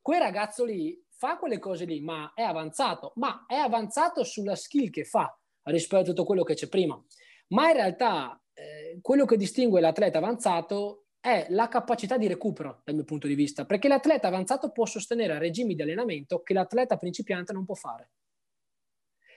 quel 0.00 0.20
ragazzo 0.20 0.64
lì 0.64 1.04
fa 1.20 1.36
quelle 1.36 1.58
cose 1.58 1.84
lì, 1.84 2.00
ma 2.00 2.32
è 2.34 2.40
avanzato, 2.40 3.12
ma 3.16 3.44
è 3.46 3.56
avanzato 3.56 4.24
sulla 4.24 4.56
skill 4.56 4.88
che 4.88 5.04
fa 5.04 5.38
rispetto 5.64 6.00
a 6.00 6.04
tutto 6.04 6.24
quello 6.24 6.44
che 6.44 6.54
c'è 6.54 6.66
prima. 6.66 6.98
Ma 7.48 7.68
in 7.68 7.74
realtà 7.74 8.42
eh, 8.54 8.98
quello 9.02 9.26
che 9.26 9.36
distingue 9.36 9.82
l'atleta 9.82 10.16
avanzato 10.16 11.08
è 11.20 11.44
la 11.50 11.68
capacità 11.68 12.16
di 12.16 12.26
recupero, 12.26 12.80
dal 12.86 12.94
mio 12.94 13.04
punto 13.04 13.26
di 13.26 13.34
vista, 13.34 13.66
perché 13.66 13.86
l'atleta 13.86 14.28
avanzato 14.28 14.72
può 14.72 14.86
sostenere 14.86 15.38
regimi 15.38 15.74
di 15.74 15.82
allenamento 15.82 16.40
che 16.40 16.54
l'atleta 16.54 16.96
principiante 16.96 17.52
non 17.52 17.66
può 17.66 17.74
fare. 17.74 18.12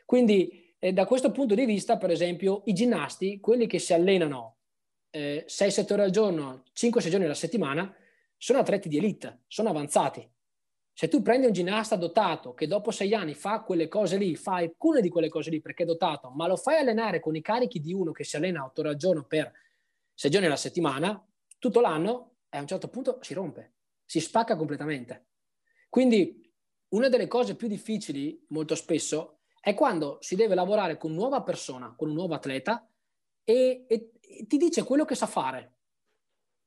Quindi, 0.05 0.73
eh, 0.79 0.93
da 0.93 1.05
questo 1.05 1.31
punto 1.31 1.53
di 1.53 1.65
vista, 1.65 1.97
per 1.97 2.11
esempio, 2.11 2.61
i 2.65 2.73
ginnasti, 2.73 3.41
quelli 3.41 3.67
che 3.67 3.79
si 3.79 3.91
allenano 3.91 4.59
eh, 5.09 5.43
6-7 5.49 5.91
ore 5.91 6.03
al 6.03 6.11
giorno, 6.11 6.63
5-6 6.73 7.09
giorni 7.09 7.25
alla 7.25 7.33
settimana, 7.33 7.93
sono 8.37 8.59
atleti 8.59 8.87
di 8.87 8.97
elite, 8.97 9.43
sono 9.47 9.67
avanzati. 9.67 10.32
Se 10.95 11.07
tu 11.07 11.23
prendi 11.23 11.47
un 11.47 11.53
ginnasta 11.53 11.95
dotato 11.95 12.53
che 12.53 12.67
dopo 12.67 12.91
sei 12.91 13.15
anni 13.15 13.33
fa 13.33 13.61
quelle 13.61 13.87
cose 13.87 14.15
lì, 14.17 14.35
fa 14.35 14.57
alcune 14.57 15.01
di 15.01 15.09
quelle 15.09 15.27
cose 15.27 15.49
lì 15.49 15.59
perché 15.59 15.83
è 15.83 15.85
dotato, 15.87 16.29
ma 16.29 16.45
lo 16.45 16.55
fai 16.55 16.77
allenare 16.77 17.19
con 17.19 17.35
i 17.35 17.41
carichi 17.41 17.79
di 17.79 17.93
uno 17.93 18.11
che 18.11 18.23
si 18.23 18.35
allena 18.35 18.63
8 18.63 18.81
ore 18.81 18.89
al 18.89 18.95
giorno 18.95 19.25
per 19.25 19.51
6 20.13 20.29
giorni 20.29 20.45
alla 20.45 20.55
settimana, 20.55 21.25
tutto 21.57 21.81
l'anno, 21.81 22.35
a 22.49 22.59
un 22.59 22.67
certo 22.67 22.89
punto 22.89 23.17
si 23.21 23.33
rompe, 23.33 23.73
si 24.05 24.19
spacca 24.19 24.55
completamente. 24.55 25.29
Quindi 25.89 26.47
una 26.89 27.09
delle 27.09 27.27
cose 27.27 27.55
più 27.55 27.67
difficili 27.67 28.45
molto 28.49 28.75
spesso 28.75 29.39
è 29.59 29.73
quando 29.73 30.17
si 30.21 30.35
deve 30.35 30.53
lavorare 30.53 30.97
con 30.97 31.13
nuova 31.13 31.41
persona, 31.41 31.95
con 31.97 32.09
un 32.09 32.13
nuovo 32.13 32.35
atleta 32.35 32.87
e, 33.43 33.85
e, 33.87 34.11
e 34.19 34.45
ti 34.45 34.57
dice 34.57 34.83
quello 34.83 35.05
che 35.05 35.15
sa 35.15 35.25
fare. 35.25 35.71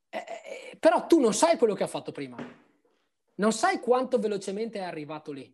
Eh, 0.08 0.18
eh, 0.18 0.76
però 0.78 1.06
tu 1.06 1.20
non 1.20 1.32
sai 1.32 1.56
quello 1.58 1.74
che 1.74 1.84
ha 1.84 1.88
fatto 1.88 2.10
prima, 2.10 2.36
non 3.36 3.52
sai 3.52 3.80
quanto 3.80 4.18
velocemente 4.18 4.78
è 4.78 4.82
arrivato 4.82 5.32
lì. 5.32 5.52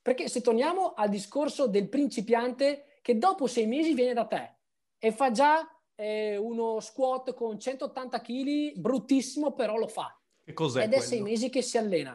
Perché 0.00 0.28
se 0.28 0.40
torniamo 0.40 0.92
al 0.94 1.08
discorso 1.08 1.66
del 1.66 1.88
principiante 1.88 2.98
che 3.00 3.18
dopo 3.18 3.46
sei 3.46 3.66
mesi 3.66 3.94
viene 3.94 4.12
da 4.12 4.26
te 4.26 4.56
e 4.98 5.12
fa 5.12 5.30
già 5.30 5.66
eh, 5.94 6.36
uno 6.36 6.80
squat 6.80 7.34
con 7.34 7.58
180 7.58 8.20
kg, 8.20 8.72
bruttissimo, 8.76 9.52
però 9.52 9.76
lo 9.76 9.86
fa. 9.86 10.18
Che 10.42 10.52
cos'è 10.52 10.82
Ed 10.82 10.88
quello? 10.88 11.02
è 11.02 11.06
sei 11.06 11.22
mesi 11.22 11.48
che 11.48 11.62
si 11.62 11.78
allena. 11.78 12.12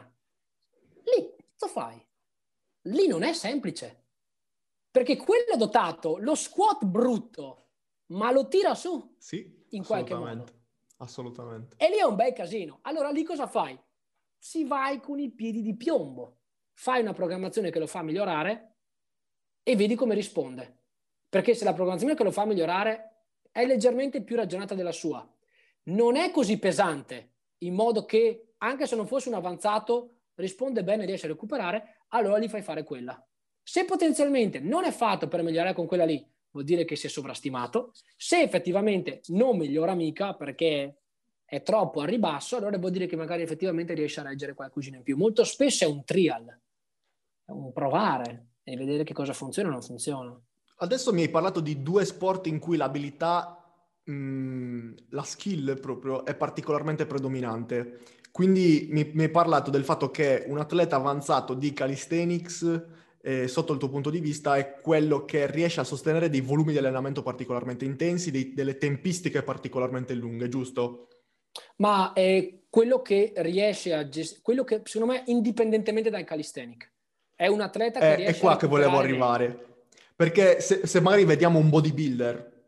Lì, 1.04 1.34
cosa 1.56 1.72
fai? 1.72 2.06
Lì 2.82 3.06
non 3.06 3.22
è 3.22 3.32
semplice. 3.32 4.04
Perché 4.90 5.16
quello 5.16 5.56
dotato, 5.56 6.16
lo 6.18 6.34
squat 6.34 6.84
brutto, 6.84 7.68
ma 8.06 8.30
lo 8.30 8.48
tira 8.48 8.74
su 8.74 9.14
Sì, 9.18 9.64
in 9.70 9.84
qualche 9.84 10.14
modo. 10.14 10.44
Assolutamente. 10.98 11.76
E 11.78 11.88
lì 11.88 11.96
è 11.96 12.02
un 12.02 12.14
bel 12.16 12.32
casino. 12.32 12.78
Allora 12.82 13.10
lì 13.10 13.22
cosa 13.24 13.46
fai? 13.46 13.78
Si 14.42 14.64
vai 14.64 15.00
con 15.00 15.18
i 15.18 15.30
piedi 15.30 15.60
di 15.60 15.76
piombo. 15.76 16.38
Fai 16.72 17.02
una 17.02 17.12
programmazione 17.12 17.70
che 17.70 17.78
lo 17.78 17.86
fa 17.86 18.02
migliorare 18.02 18.76
e 19.62 19.76
vedi 19.76 19.94
come 19.94 20.14
risponde. 20.14 20.78
Perché 21.28 21.54
se 21.54 21.64
la 21.64 21.74
programmazione 21.74 22.14
che 22.14 22.24
lo 22.24 22.30
fa 22.30 22.46
migliorare 22.46 23.26
è 23.52 23.66
leggermente 23.66 24.22
più 24.22 24.36
ragionata 24.36 24.74
della 24.74 24.92
sua, 24.92 25.30
non 25.84 26.16
è 26.16 26.30
così 26.30 26.58
pesante, 26.58 27.34
in 27.58 27.74
modo 27.74 28.06
che 28.06 28.54
anche 28.58 28.86
se 28.86 28.96
non 28.96 29.06
fosse 29.06 29.28
un 29.28 29.34
avanzato 29.34 30.22
risponde 30.36 30.82
bene 30.82 31.02
e 31.02 31.06
riesce 31.06 31.26
a 31.26 31.30
recuperare, 31.30 32.04
allora 32.08 32.38
gli 32.38 32.48
fai 32.48 32.62
fare 32.62 32.82
quella. 32.82 33.22
Se 33.62 33.84
potenzialmente 33.84 34.58
non 34.58 34.84
è 34.84 34.90
fatto 34.90 35.28
per 35.28 35.42
migliorare 35.42 35.74
con 35.74 35.86
quella 35.86 36.06
lì, 36.06 36.26
vuol 36.50 36.64
dire 36.64 36.86
che 36.86 36.96
si 36.96 37.06
è 37.06 37.10
sovrastimato. 37.10 37.92
Se 38.16 38.40
effettivamente 38.40 39.20
non 39.26 39.58
migliora 39.58 39.94
mica 39.94 40.34
perché 40.34 40.99
è 41.50 41.64
troppo 41.64 42.00
al 42.00 42.06
ribasso, 42.06 42.56
allora 42.56 42.78
vuol 42.78 42.92
dire 42.92 43.06
che 43.06 43.16
magari 43.16 43.42
effettivamente 43.42 43.92
riesce 43.92 44.20
a 44.20 44.22
reggere 44.22 44.54
qualcosina 44.54 44.98
in 44.98 45.02
più. 45.02 45.16
Molto 45.16 45.42
spesso 45.42 45.82
è 45.82 45.88
un 45.88 46.04
trial, 46.04 46.46
è 46.46 47.50
un 47.50 47.72
provare 47.72 48.50
e 48.62 48.76
vedere 48.76 49.02
che 49.02 49.12
cosa 49.12 49.32
funziona 49.32 49.68
o 49.68 49.72
non 49.72 49.82
funziona. 49.82 50.40
Adesso 50.76 51.12
mi 51.12 51.22
hai 51.22 51.28
parlato 51.28 51.58
di 51.58 51.82
due 51.82 52.04
sport 52.04 52.46
in 52.46 52.60
cui 52.60 52.76
l'abilità, 52.76 53.68
mh, 54.04 54.92
la 55.08 55.24
skill 55.24 55.80
proprio, 55.80 56.24
è 56.24 56.36
particolarmente 56.36 57.04
predominante. 57.04 57.98
Quindi 58.30 58.86
mi, 58.92 59.10
mi 59.12 59.24
hai 59.24 59.30
parlato 59.30 59.72
del 59.72 59.82
fatto 59.82 60.12
che 60.12 60.44
un 60.46 60.58
atleta 60.58 60.94
avanzato 60.94 61.54
di 61.54 61.72
calisthenics, 61.72 62.84
eh, 63.22 63.48
sotto 63.48 63.72
il 63.72 63.80
tuo 63.80 63.88
punto 63.88 64.10
di 64.10 64.20
vista, 64.20 64.56
è 64.56 64.76
quello 64.80 65.24
che 65.24 65.50
riesce 65.50 65.80
a 65.80 65.84
sostenere 65.84 66.30
dei 66.30 66.42
volumi 66.42 66.70
di 66.70 66.78
allenamento 66.78 67.24
particolarmente 67.24 67.84
intensi, 67.84 68.30
dei- 68.30 68.54
delle 68.54 68.78
tempistiche 68.78 69.42
particolarmente 69.42 70.14
lunghe, 70.14 70.48
giusto? 70.48 71.08
Ma 71.76 72.12
è 72.12 72.60
quello 72.68 73.02
che 73.02 73.32
riesce 73.36 73.92
a 73.92 74.08
gestire, 74.08 74.40
quello 74.42 74.64
che 74.64 74.82
secondo 74.84 75.12
me, 75.12 75.22
indipendentemente 75.26 76.10
dal 76.10 76.24
calisthenic, 76.24 76.90
è 77.34 77.46
un 77.46 77.60
atleta 77.60 77.98
che 78.00 78.12
È, 78.12 78.16
riesce 78.16 78.36
è 78.36 78.38
qua 78.38 78.52
a 78.52 78.56
che 78.56 78.66
volevo 78.66 78.98
arrivare. 78.98 79.66
Perché 80.14 80.60
se, 80.60 80.86
se 80.86 81.00
magari 81.00 81.24
vediamo 81.24 81.58
un 81.58 81.70
bodybuilder, 81.70 82.62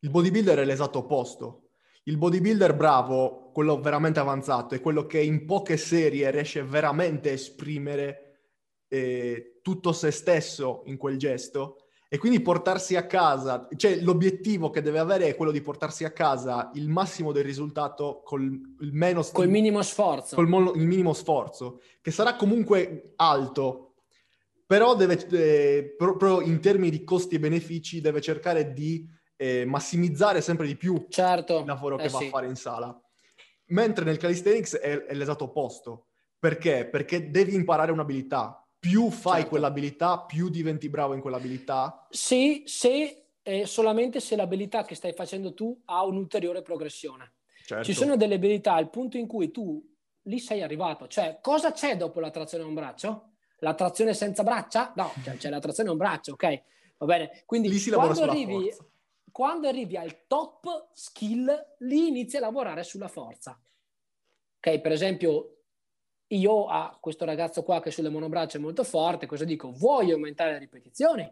il 0.00 0.10
bodybuilder 0.10 0.58
è 0.58 0.64
l'esatto 0.64 0.98
opposto. 0.98 1.70
Il 2.04 2.18
bodybuilder 2.18 2.74
bravo, 2.74 3.50
quello 3.52 3.80
veramente 3.80 4.18
avanzato, 4.18 4.74
è 4.74 4.80
quello 4.80 5.06
che 5.06 5.20
in 5.20 5.46
poche 5.46 5.76
serie 5.76 6.30
riesce 6.30 6.62
veramente 6.62 7.30
a 7.30 7.32
esprimere 7.32 8.40
eh, 8.88 9.60
tutto 9.62 9.92
se 9.92 10.10
stesso 10.10 10.82
in 10.86 10.96
quel 10.96 11.16
gesto 11.16 11.81
e 12.12 12.18
quindi 12.18 12.42
portarsi 12.42 12.94
a 12.94 13.06
casa, 13.06 13.66
cioè 13.74 13.96
l'obiettivo 14.02 14.68
che 14.68 14.82
deve 14.82 14.98
avere 14.98 15.28
è 15.28 15.34
quello 15.34 15.50
di 15.50 15.62
portarsi 15.62 16.04
a 16.04 16.10
casa 16.10 16.70
il 16.74 16.90
massimo 16.90 17.32
del 17.32 17.42
risultato 17.42 18.20
col 18.22 18.42
il 18.42 18.92
meno 18.92 19.22
Col 19.32 19.48
minimo 19.48 19.80
sforzo. 19.80 20.34
col 20.36 20.46
mo- 20.46 20.74
il 20.74 20.86
minimo 20.86 21.14
sforzo, 21.14 21.80
che 22.02 22.10
sarà 22.10 22.36
comunque 22.36 23.14
alto, 23.16 23.94
però 24.66 24.94
deve, 24.94 25.26
eh, 25.30 25.94
proprio 25.96 26.42
in 26.42 26.60
termini 26.60 26.90
di 26.90 27.02
costi 27.02 27.36
e 27.36 27.38
benefici, 27.38 28.02
deve 28.02 28.20
cercare 28.20 28.74
di 28.74 29.08
eh, 29.36 29.64
massimizzare 29.64 30.42
sempre 30.42 30.66
di 30.66 30.76
più 30.76 31.06
Certo. 31.08 31.60
il 31.60 31.64
lavoro 31.66 31.96
che 31.96 32.04
eh 32.04 32.08
va 32.10 32.18
sì. 32.18 32.26
a 32.26 32.28
fare 32.28 32.46
in 32.46 32.56
sala. 32.56 32.94
Mentre 33.68 34.04
nel 34.04 34.18
calisthenics 34.18 34.76
è, 34.76 35.04
è 35.04 35.14
l'esatto 35.14 35.44
opposto. 35.44 36.08
Perché? 36.38 36.86
Perché 36.90 37.30
devi 37.30 37.54
imparare 37.54 37.90
un'abilità. 37.90 38.61
Più 38.82 39.10
fai 39.10 39.34
Certo. 39.34 39.48
quell'abilità, 39.50 40.18
più 40.22 40.48
diventi 40.48 40.88
bravo 40.88 41.14
in 41.14 41.20
quell'abilità. 41.20 42.08
Sì, 42.10 42.64
se, 42.66 43.26
eh, 43.40 43.64
solamente 43.64 44.18
se 44.18 44.34
l'abilità 44.34 44.82
che 44.84 44.96
stai 44.96 45.12
facendo 45.12 45.54
tu 45.54 45.80
ha 45.84 46.04
un'ulteriore 46.04 46.62
progressione. 46.62 47.34
Certo. 47.64 47.84
Ci 47.84 47.92
sono 47.94 48.16
delle 48.16 48.34
abilità 48.34 48.72
al 48.74 48.90
punto 48.90 49.16
in 49.18 49.28
cui 49.28 49.52
tu 49.52 49.80
lì 50.22 50.40
sei 50.40 50.62
arrivato. 50.62 51.06
Cioè, 51.06 51.38
cosa 51.40 51.70
c'è 51.70 51.96
dopo 51.96 52.18
la 52.18 52.30
trazione 52.30 52.64
a 52.64 52.66
un 52.66 52.74
braccio? 52.74 53.34
La 53.58 53.74
trazione 53.74 54.14
senza 54.14 54.42
braccia? 54.42 54.92
No, 54.96 55.12
cioè, 55.22 55.36
c'è 55.36 55.48
la 55.48 55.60
trazione 55.60 55.88
a 55.90 55.92
un 55.92 55.98
braccio, 55.98 56.32
ok? 56.32 56.62
Va 56.98 57.06
bene. 57.06 57.44
Quindi 57.46 57.68
Lì 57.68 57.78
si 57.78 57.92
quando 57.92 58.14
sulla 58.14 58.32
arrivi, 58.32 58.64
forza. 58.64 58.86
quando 59.30 59.68
arrivi 59.68 59.96
al 59.96 60.26
top 60.26 60.88
skill, 60.92 61.74
lì 61.78 62.08
inizi 62.08 62.36
a 62.36 62.40
lavorare 62.40 62.82
sulla 62.82 63.06
forza. 63.06 63.56
Ok, 64.56 64.80
per 64.80 64.90
esempio, 64.90 65.61
io 66.34 66.66
a 66.66 66.96
questo 67.00 67.24
ragazzo 67.24 67.62
qua 67.62 67.80
che 67.80 67.90
sulle 67.90 68.08
monobraccia 68.08 68.58
è 68.58 68.60
molto 68.60 68.84
forte, 68.84 69.26
cosa 69.26 69.44
dico? 69.44 69.70
Vuoi 69.70 70.10
aumentare 70.10 70.52
le 70.52 70.58
ripetizioni 70.58 71.30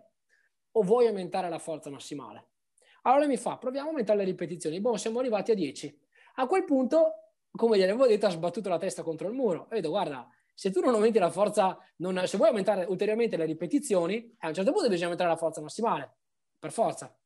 o 0.72 0.82
vuoi 0.82 1.06
aumentare 1.06 1.48
la 1.48 1.58
forza 1.58 1.90
massimale? 1.90 2.48
Allora 3.02 3.26
mi 3.26 3.36
fa, 3.36 3.56
proviamo 3.56 3.86
a 3.86 3.90
aumentare 3.90 4.18
le 4.18 4.24
ripetizioni. 4.24 4.80
Boh, 4.80 4.96
siamo 4.96 5.20
arrivati 5.20 5.52
a 5.52 5.54
10. 5.54 5.98
A 6.34 6.46
quel 6.46 6.64
punto, 6.64 7.12
come 7.50 7.78
gli 7.78 7.82
avevo 7.82 8.06
detto, 8.06 8.26
ha 8.26 8.30
sbattuto 8.30 8.68
la 8.68 8.78
testa 8.78 9.02
contro 9.02 9.28
il 9.28 9.34
muro. 9.34 9.68
E 9.70 9.76
detto, 9.76 9.88
guarda, 9.88 10.28
se 10.54 10.70
tu 10.70 10.80
non 10.80 10.92
aumenti 10.92 11.18
la 11.18 11.30
forza, 11.30 11.78
non- 11.96 12.26
se 12.26 12.36
vuoi 12.36 12.50
aumentare 12.50 12.84
ulteriormente 12.84 13.38
le 13.38 13.46
ripetizioni, 13.46 14.36
a 14.40 14.48
un 14.48 14.54
certo 14.54 14.70
punto 14.70 14.88
bisogna 14.88 15.04
aumentare 15.04 15.30
la 15.30 15.36
forza 15.36 15.62
massimale, 15.62 16.16
per 16.58 16.72
forza, 16.72 17.18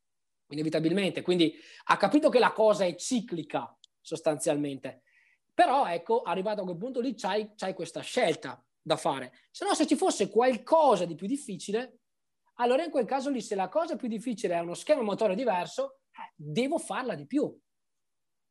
inevitabilmente. 0.51 1.22
Quindi 1.22 1.52
ha 1.86 1.96
capito 1.96 2.28
che 2.28 2.38
la 2.38 2.52
cosa 2.52 2.84
è 2.84 2.94
ciclica, 2.94 3.76
sostanzialmente. 4.01 5.02
Però, 5.55 5.86
ecco, 5.86 6.22
arrivato 6.22 6.62
a 6.62 6.64
quel 6.64 6.76
punto 6.76 7.01
lì, 7.01 7.14
c'hai, 7.14 7.52
c'hai 7.55 7.74
questa 7.74 8.01
scelta 8.01 8.62
da 8.82 8.97
fare. 8.97 9.32
Se 9.51 9.64
no, 9.64 9.72
se 9.74 9.86
ci 9.86 9.97
fosse 9.97 10.28
qualcosa 10.28 11.05
di 11.05 11.14
più 11.14 11.26
difficile, 11.28 12.01
allora 12.56 12.85
in 12.85 12.90
quel 12.90 13.06
caso 13.06 13.31
lì, 13.31 13.40
se 13.40 13.55
la 13.55 13.68
cosa 13.68 13.97
più 13.97 14.09
difficile 14.09 14.55
è 14.55 14.60
uno 14.60 14.74
schema 14.74 15.02
motore 15.02 15.35
diverso, 15.35 16.01
eh, 16.10 16.32
devo 16.35 16.78
farla 16.78 17.14
di 17.14 17.26
più. 17.26 17.56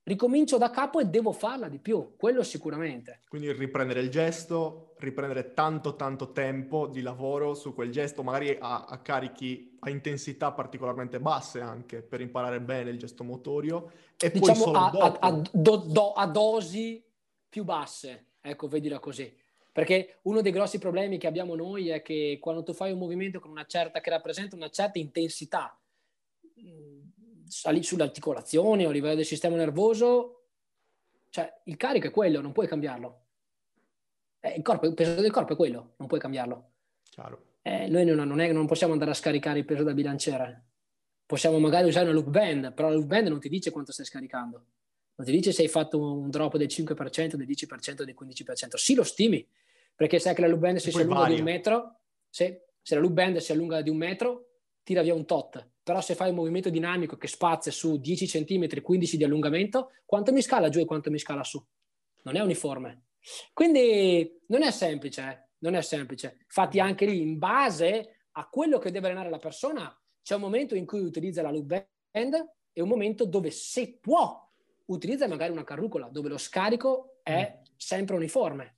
Ricomincio 0.06 0.58
da 0.58 0.70
capo 0.70 1.00
e 1.00 1.06
devo 1.06 1.32
farla 1.32 1.70
di 1.70 1.80
più, 1.80 2.16
quello 2.18 2.44
sicuramente. 2.44 3.22
Quindi 3.30 3.54
riprendere 3.54 4.02
il 4.02 4.10
gesto, 4.10 4.96
riprendere 4.98 5.54
tanto 5.54 5.96
tanto 5.96 6.34
tempo 6.34 6.88
di 6.88 7.02
lavoro 7.02 7.54
su 7.54 7.74
quel 7.74 7.90
gesto, 7.90 8.22
magari 8.22 8.58
a, 8.60 8.84
a 8.84 8.98
carichi, 8.98 9.78
a 9.80 9.90
intensità 9.90 10.52
particolarmente 10.52 11.22
basse 11.22 11.62
anche, 11.62 12.02
per 12.02 12.20
imparare 12.20 12.60
bene 12.60 12.90
il 12.90 13.00
gesto 13.00 13.24
motorio. 13.24 13.92
E 14.18 14.30
poi 14.30 14.40
Diciamo 14.42 14.64
solo 14.64 14.78
a, 14.78 15.18
a 15.22 15.42
do- 15.52 15.78
do- 15.78 16.12
a 16.12 16.28
dosi 16.28 17.02
più 17.48 17.64
basse, 17.64 18.32
ecco, 18.42 18.68
vedila 18.68 19.00
così. 19.00 19.34
Perché 19.72 20.20
uno 20.24 20.42
dei 20.42 20.52
grossi 20.52 20.80
problemi 20.80 21.18
che 21.18 21.28
abbiamo 21.28 21.56
noi 21.56 21.88
è 21.88 22.02
che 22.02 22.40
quando 22.42 22.62
tu 22.62 22.74
fai 22.74 22.92
un 22.92 23.00
movimento 23.00 23.40
con 23.40 23.52
una 23.52 23.66
certa, 23.66 24.02
che 24.02 24.10
rappresenta 24.10 24.56
una 24.56 24.70
certa 24.70 25.00
intensità, 25.00 25.80
articolazioni 28.04 28.86
o 28.86 28.90
a 28.90 28.92
livello 28.92 29.16
del 29.16 29.26
sistema 29.26 29.56
nervoso, 29.56 30.46
cioè 31.30 31.62
il 31.66 31.78
carico 31.78 32.08
è 32.08 32.12
quello, 32.12 32.42
non 32.42 32.52
puoi 32.52 32.68
cambiarlo. 32.68 33.22
Eh, 34.40 34.56
il, 34.58 34.62
corpo, 34.62 34.88
il 34.88 34.94
peso 34.94 35.22
del 35.22 35.32
corpo 35.32 35.54
è 35.54 35.56
quello, 35.56 35.94
non 35.98 36.08
puoi 36.08 36.20
cambiarlo. 36.20 36.72
Chiaro. 37.10 37.52
Eh, 37.62 37.88
noi 37.88 38.06
non, 38.06 38.28
non 38.28 38.40
è, 38.40 38.52
non 38.52 38.68
possiamo 38.68 38.94
andare 38.94 39.12
a 39.12 39.14
scaricare 39.14 39.60
il 39.60 39.66
peso 39.66 39.84
da 39.84 39.94
bilanciere. 39.94 40.66
possiamo 41.26 41.60
magari 41.60 41.88
usare 41.88 42.06
una 42.06 42.14
loop 42.14 42.30
band, 42.30 42.74
però 42.74 42.90
la 42.90 42.96
loop 42.96 43.08
band 43.08 43.28
non 43.28 43.40
ti 43.40 43.50
dice 43.50 43.72
quanto 43.72 43.92
stai 43.92 44.06
scaricando, 44.06 44.66
non 45.16 45.26
ti 45.26 45.32
dice 45.32 45.52
se 45.52 45.62
hai 45.62 45.70
fatto 45.70 46.00
un 46.00 46.30
drop 46.30 46.58
del 46.58 46.68
5%, 46.68 47.36
del 47.36 47.48
10%, 47.48 48.04
del 48.04 48.16
15%, 48.20 48.76
sì 48.76 48.94
lo 48.96 49.04
stimi, 49.04 49.48
perché 49.96 50.20
sai 50.20 50.36
che 50.36 50.42
la 50.42 50.48
loop 50.48 50.60
band 50.60 50.78
se 50.78 50.92
si 50.92 50.98
allunga 50.98 51.20
varia. 51.20 51.36
di 51.36 51.42
un 51.42 51.48
metro, 51.48 52.00
se, 52.30 52.66
se 52.82 52.96
la 52.96 53.02
loop 53.02 53.14
band 53.14 53.38
si 53.38 53.52
allunga 53.52 53.82
di 53.82 53.90
un 53.90 53.98
metro, 53.98 54.50
tira 54.84 55.02
via 55.02 55.14
un 55.14 55.26
tot, 55.26 55.68
però 55.84 56.00
se 56.00 56.16
fai 56.16 56.30
un 56.30 56.36
movimento 56.36 56.70
dinamico 56.70 57.18
che 57.18 57.28
spazia 57.28 57.72
su 57.72 57.98
10 57.98 58.26
cm, 58.26 58.82
15 58.82 59.18
di 59.18 59.24
allungamento, 59.24 59.92
quanto 60.06 60.32
mi 60.32 60.42
scala 60.42 60.70
giù 60.70 60.80
e 60.80 60.86
quanto 60.86 61.12
mi 61.12 61.20
scala 61.20 61.44
su? 61.44 61.64
Non 62.24 62.38
è 62.38 62.40
uniforme. 62.40 63.08
Quindi 63.52 64.42
non 64.48 64.64
è 64.64 64.72
semplice, 64.72 65.22
eh? 65.22 65.50
non 65.60 65.76
è 65.76 65.82
semplice. 65.82 66.38
Infatti 66.44 66.80
anche 66.80 67.06
lì, 67.06 67.22
in 67.22 67.38
base 67.38 68.28
a 68.32 68.48
quello 68.48 68.80
che 68.80 68.92
deve 68.92 69.08
allenare 69.08 69.30
la 69.30 69.38
persona, 69.38 69.96
c'è 70.22 70.36
un 70.36 70.42
momento 70.42 70.76
in 70.76 70.86
cui 70.86 71.02
utilizza 71.02 71.42
la 71.42 71.52
loop 71.52 71.88
band 72.12 72.50
e 72.72 72.82
un 72.82 72.88
momento 72.88 73.26
dove 73.26 73.52
se 73.52 73.98
può 74.00 74.50
utilizza 74.86 75.28
magari 75.28 75.52
una 75.52 75.64
carrucola, 75.64 76.08
dove 76.08 76.30
lo 76.30 76.38
scarico 76.38 77.20
è 77.24 77.60
mm. 77.60 77.64
sempre 77.76 78.16
uniforme. 78.16 78.78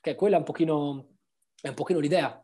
Che 0.00 0.14
quella 0.14 0.36
è 0.36 0.38
un 0.38 0.44
pochino, 0.44 1.16
è 1.60 1.68
un 1.68 1.74
pochino 1.74 1.98
l'idea. 1.98 2.43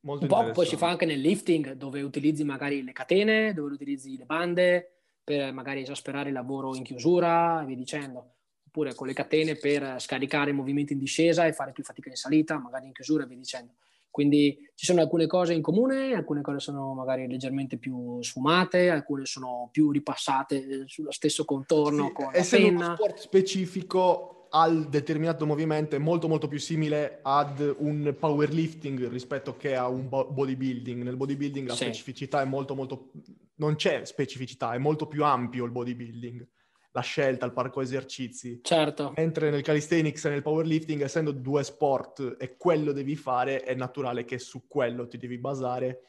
Molto 0.00 0.24
un 0.24 0.28
po' 0.28 0.50
poi 0.52 0.66
si 0.66 0.76
fa 0.76 0.88
anche 0.88 1.06
nel 1.06 1.20
lifting, 1.20 1.72
dove 1.72 2.02
utilizzi 2.02 2.44
magari 2.44 2.82
le 2.82 2.92
catene, 2.92 3.52
dove 3.52 3.72
utilizzi 3.72 4.16
le 4.16 4.24
bande 4.24 4.92
per 5.24 5.52
magari 5.52 5.82
esasperare 5.82 6.28
il 6.28 6.34
lavoro 6.34 6.74
in 6.74 6.82
chiusura 6.82 7.62
e 7.62 7.66
via 7.66 7.76
dicendo. 7.76 8.34
Oppure 8.68 8.94
con 8.94 9.06
le 9.06 9.12
catene 9.12 9.56
per 9.56 9.96
scaricare 9.98 10.52
movimenti 10.52 10.92
in 10.92 10.98
discesa 10.98 11.46
e 11.46 11.52
fare 11.52 11.72
più 11.72 11.82
fatica 11.82 12.10
in 12.10 12.16
salita, 12.16 12.58
magari 12.58 12.86
in 12.86 12.92
chiusura 12.92 13.24
e 13.24 13.26
via 13.26 13.36
dicendo. 13.36 13.74
Quindi 14.10 14.70
ci 14.74 14.86
sono 14.86 15.00
alcune 15.00 15.26
cose 15.26 15.52
in 15.52 15.62
comune, 15.62 16.14
alcune 16.14 16.42
cose 16.42 16.60
sono 16.60 16.94
magari 16.94 17.26
leggermente 17.28 17.76
più 17.76 18.22
sfumate, 18.22 18.90
alcune 18.90 19.26
sono 19.26 19.68
più 19.70 19.90
ripassate 19.90 20.84
sullo 20.86 21.12
stesso 21.12 21.44
contorno 21.44 22.06
sì, 22.06 22.12
con 22.12 22.30
essendo 22.32 22.84
uno 22.84 22.94
sport 22.94 23.18
specifico 23.18 24.37
al 24.50 24.88
determinato 24.88 25.46
movimento 25.46 25.96
è 25.96 25.98
molto 25.98 26.28
molto 26.28 26.48
più 26.48 26.58
simile 26.58 27.20
ad 27.22 27.74
un 27.78 28.14
powerlifting 28.18 29.08
rispetto 29.08 29.56
che 29.56 29.74
a 29.76 29.88
un 29.88 30.08
bodybuilding. 30.08 31.02
Nel 31.02 31.16
bodybuilding 31.16 31.68
la 31.68 31.74
sì. 31.74 31.84
specificità 31.84 32.40
è 32.40 32.44
molto 32.44 32.74
molto 32.74 33.10
non 33.58 33.76
c'è 33.76 34.04
specificità, 34.04 34.72
è 34.72 34.78
molto 34.78 35.06
più 35.06 35.24
ampio 35.24 35.64
il 35.64 35.70
bodybuilding. 35.70 36.46
La 36.92 37.00
scelta, 37.02 37.44
il 37.44 37.52
parco 37.52 37.80
esercizi. 37.80 38.60
Certo. 38.62 39.12
Mentre 39.16 39.50
nel 39.50 39.62
calisthenics 39.62 40.24
e 40.24 40.30
nel 40.30 40.42
powerlifting, 40.42 41.02
essendo 41.02 41.32
due 41.32 41.62
sport 41.62 42.36
e 42.38 42.56
quello 42.56 42.92
devi 42.92 43.14
fare, 43.14 43.62
è 43.62 43.74
naturale 43.74 44.24
che 44.24 44.38
su 44.38 44.66
quello 44.66 45.06
ti 45.06 45.18
devi 45.18 45.38
basare. 45.38 46.00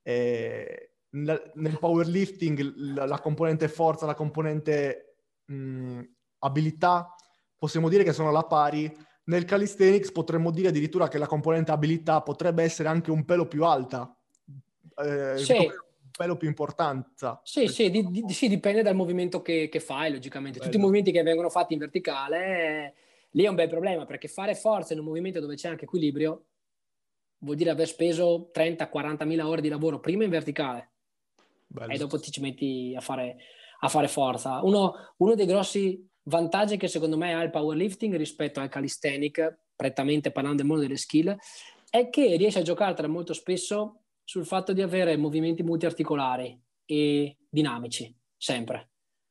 E 0.00 0.92
nel 1.10 1.76
powerlifting 1.78 2.72
la, 2.76 3.18
componente 3.18 3.68
forza, 3.68 4.06
la 4.06 4.14
componente 4.14 5.16
mh, 5.46 6.02
abilità 6.38 7.14
possiamo 7.58 7.88
dire 7.88 8.04
che 8.04 8.12
sono 8.12 8.28
alla 8.28 8.44
pari. 8.44 8.94
Nel 9.24 9.44
calisthenics 9.44 10.10
potremmo 10.12 10.50
dire 10.50 10.68
addirittura 10.68 11.08
che 11.08 11.18
la 11.18 11.26
componente 11.26 11.70
abilità 11.70 12.22
potrebbe 12.22 12.62
essere 12.62 12.88
anche 12.88 13.10
un 13.10 13.24
pelo 13.24 13.46
più 13.46 13.64
alta, 13.64 14.16
eh, 14.96 15.36
sì. 15.36 15.52
un 15.52 16.10
pelo 16.16 16.36
più 16.36 16.48
importanza. 16.48 17.40
Sì, 17.44 17.68
sì, 17.68 17.90
di, 17.90 18.08
di, 18.08 18.32
sì, 18.32 18.48
dipende 18.48 18.82
dal 18.82 18.94
movimento 18.94 19.42
che, 19.42 19.68
che 19.70 19.80
fai, 19.80 20.10
logicamente. 20.12 20.58
Bello. 20.58 20.70
Tutti 20.70 20.80
i 20.80 20.84
movimenti 20.84 21.12
che 21.12 21.22
vengono 21.22 21.50
fatti 21.50 21.74
in 21.74 21.78
verticale, 21.78 22.38
eh, 22.38 22.94
lì 23.32 23.44
è 23.44 23.48
un 23.48 23.54
bel 23.54 23.68
problema, 23.68 24.06
perché 24.06 24.28
fare 24.28 24.54
forza 24.54 24.94
in 24.94 25.00
un 25.00 25.04
movimento 25.04 25.40
dove 25.40 25.56
c'è 25.56 25.68
anche 25.68 25.84
equilibrio 25.84 26.44
vuol 27.40 27.56
dire 27.56 27.70
aver 27.70 27.86
speso 27.86 28.50
30-40 28.52 29.26
mila 29.26 29.46
ore 29.46 29.60
di 29.60 29.68
lavoro 29.68 30.00
prima 30.00 30.24
in 30.24 30.30
verticale 30.30 30.90
Bello. 31.66 31.92
e 31.92 31.98
dopo 31.98 32.18
ti 32.18 32.30
ci 32.30 32.40
metti 32.40 32.94
a 32.96 33.00
fare, 33.00 33.36
a 33.80 33.88
fare 33.88 34.08
forza. 34.08 34.62
Uno, 34.62 35.14
uno 35.18 35.34
dei 35.34 35.46
grossi 35.46 36.04
vantaggi 36.28 36.76
che 36.76 36.88
secondo 36.88 37.16
me 37.16 37.34
ha 37.34 37.42
il 37.42 37.50
powerlifting 37.50 38.14
rispetto 38.16 38.60
al 38.60 38.68
calisthenic, 38.68 39.58
prettamente 39.74 40.30
parlando 40.30 40.58
del 40.58 40.66
mondo 40.66 40.82
delle 40.82 40.96
skill, 40.96 41.36
è 41.90 42.10
che 42.10 42.36
riesce 42.36 42.60
a 42.60 42.62
giocartela 42.62 43.08
molto 43.08 43.32
spesso 43.32 44.02
sul 44.22 44.44
fatto 44.44 44.72
di 44.72 44.82
avere 44.82 45.16
movimenti 45.16 45.62
multiarticolari 45.62 46.60
e 46.84 47.36
dinamici, 47.48 48.14
sempre. 48.36 48.90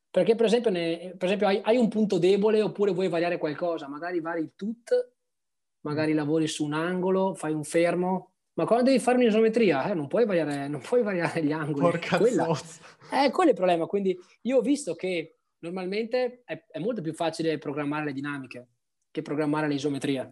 Perché 0.09 0.35
per 0.35 0.47
esempio, 0.47 0.71
ne, 0.71 1.13
per 1.15 1.25
esempio 1.25 1.47
hai, 1.47 1.61
hai, 1.63 1.77
un 1.77 1.87
punto 1.89 2.17
debole 2.17 2.61
oppure 2.61 2.91
vuoi 2.91 3.07
variare 3.07 3.37
qualcosa, 3.37 3.87
magari 3.87 4.19
vari 4.19 4.41
il 4.41 4.53
tut, 4.55 5.13
magari 5.81 6.13
lavori 6.13 6.47
su 6.47 6.65
un 6.65 6.73
angolo, 6.73 7.35
fai 7.35 7.53
un 7.53 7.63
fermo, 7.63 8.31
ma 8.53 8.65
quando 8.65 8.85
devi 8.85 8.97
fare 8.97 9.17
un'isometria 9.17 9.91
eh, 9.91 9.93
non, 9.93 10.07
puoi 10.07 10.25
variare, 10.25 10.67
non 10.67 10.81
puoi 10.81 11.03
variare 11.03 11.43
gli 11.43 11.51
angoli. 11.51 11.91
Porca 11.91 12.17
Quella, 12.17 12.47
eh, 13.11 13.29
quello 13.29 13.49
è 13.49 13.53
il 13.53 13.55
problema. 13.55 13.85
Quindi 13.85 14.17
io 14.41 14.57
ho 14.57 14.61
visto 14.61 14.95
che 14.95 15.36
normalmente 15.59 16.43
è, 16.45 16.65
è, 16.69 16.79
molto 16.79 17.01
più 17.01 17.13
facile 17.13 17.57
programmare 17.57 18.05
le 18.05 18.13
dinamiche 18.13 18.67
che 19.11 19.21
programmare 19.21 19.67
l'isometria. 19.67 20.31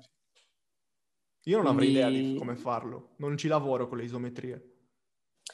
Io 1.48 1.62
non 1.62 1.76
Quindi... 1.76 1.98
avrei 1.98 2.18
idea 2.18 2.32
di 2.32 2.38
come 2.38 2.56
farlo, 2.56 3.14
non 3.18 3.38
ci 3.38 3.48
lavoro 3.48 3.88
con 3.88 3.98
le 3.98 4.04
isometrie. 4.04 4.70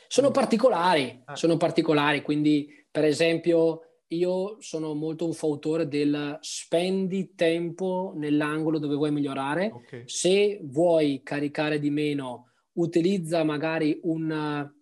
Sono 0.07 0.31
particolari, 0.31 1.23
eh. 1.27 1.35
sono 1.35 1.57
particolari, 1.57 2.21
quindi 2.21 2.85
per 2.89 3.05
esempio 3.05 3.81
io 4.07 4.57
sono 4.59 4.93
molto 4.93 5.25
un 5.25 5.33
fautore 5.33 5.87
del 5.87 6.37
spendi 6.41 7.33
tempo 7.35 8.13
nell'angolo 8.15 8.77
dove 8.77 8.95
vuoi 8.95 9.11
migliorare. 9.11 9.71
Okay. 9.73 10.03
Se 10.05 10.59
vuoi 10.63 11.21
caricare 11.23 11.79
di 11.79 11.89
meno, 11.89 12.51
utilizza 12.73 13.43
magari 13.43 13.99
un 14.03 14.73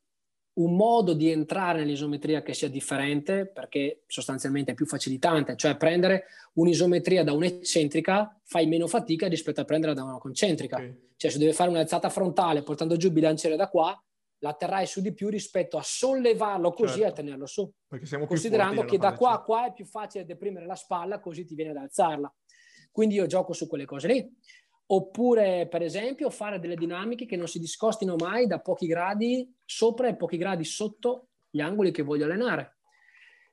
un 0.60 0.76
modo 0.76 1.14
di 1.14 1.31
entrare 1.31 1.80
nell'isometria 1.80 2.41
che 2.41 2.53
sia 2.53 2.69
differente 2.69 3.45
perché 3.45 4.03
sostanzialmente 4.07 4.72
è 4.72 4.76
più 4.76 4.86
facilitante, 4.86 5.56
cioè 5.56 5.77
prendere 5.77 6.26
un'isometria 6.53 7.23
da 7.23 7.31
un'eccentrica 7.31 8.40
fai 8.44 8.68
meno 8.68 8.88
fatica 8.88 9.27
rispetto 9.27 9.61
a 9.61 9.65
prenderla 9.65 9.95
da 9.95 10.03
una 10.03 10.18
concentrica. 10.18 10.76
Okay. 10.76 11.11
Cioè 11.15 11.31
se 11.31 11.38
devi 11.38 11.53
fare 11.53 11.69
un'alzata 11.69 12.10
frontale 12.10 12.64
portando 12.64 12.98
giù 12.98 13.07
il 13.07 13.14
bilanciere 13.14 13.56
da 13.56 13.69
qua, 13.69 13.98
la 14.41 14.53
terrai 14.53 14.86
su 14.86 15.02
di 15.02 15.14
più 15.14 15.30
rispetto 15.30 15.77
a 15.77 15.84
sollevarlo 15.84 16.72
così 16.72 16.99
certo. 16.99 17.06
e 17.06 17.10
a 17.10 17.11
tenerlo 17.14 17.45
su. 17.45 17.72
Considerando 18.27 18.84
che 18.84 18.98
da 18.98 19.14
qua 19.14 19.31
a 19.31 19.41
qua 19.41 19.68
è 19.68 19.73
più 19.73 19.86
facile 19.86 20.26
deprimere 20.26 20.65
la 20.65 20.76
spalla 20.76 21.19
così 21.19 21.45
ti 21.45 21.56
viene 21.56 21.72
ad 21.72 21.77
alzarla. 21.77 22.34
Quindi 22.91 23.15
io 23.15 23.27
gioco 23.27 23.53
su 23.53 23.68
quelle 23.68 23.86
cose 23.86 24.07
lì 24.07 24.30
oppure 24.91 25.68
per 25.70 25.82
esempio 25.82 26.30
fare 26.30 26.60
delle 26.60 26.76
dinamiche 26.76 27.26
che 27.26 27.36
non 27.36 27.48
si 27.48 27.60
discostino 27.60 28.16
mai 28.16 28.48
da 28.48 28.60
pochi 28.60 28.88
gradi 28.88 29.52
sopra 29.64 30.07
e 30.07 30.16
pochi 30.16 30.38
gradi 30.38 30.64
sotto 30.64 31.28
gli 31.49 31.60
angoli 31.60 31.91
che 31.91 32.02
voglio 32.02 32.26
allenare. 32.26 32.78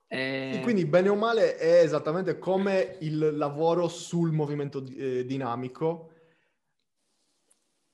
Eh... 0.09 0.61
Quindi 0.63 0.87
bene 0.87 1.09
o 1.09 1.15
male 1.15 1.57
è 1.57 1.83
esattamente 1.83 2.39
come 2.39 2.97
il 3.01 3.37
lavoro 3.37 3.89
sul 3.89 4.33
movimento 4.33 4.85
eh, 4.97 5.27
dinamico, 5.27 6.13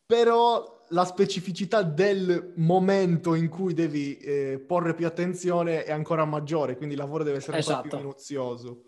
però 0.06 0.84
la 0.90 1.04
specificità 1.04 1.82
del 1.82 2.52
momento 2.56 3.34
in 3.34 3.48
cui 3.48 3.72
devi 3.72 4.18
eh, 4.18 4.62
porre 4.64 4.94
più 4.94 5.06
attenzione 5.06 5.84
è 5.84 5.90
ancora 5.90 6.24
maggiore, 6.24 6.76
quindi 6.76 6.94
il 6.94 7.00
lavoro 7.00 7.24
deve 7.24 7.38
essere 7.38 7.58
esatto. 7.58 7.88
più 7.88 7.96
minuzioso 7.96 8.84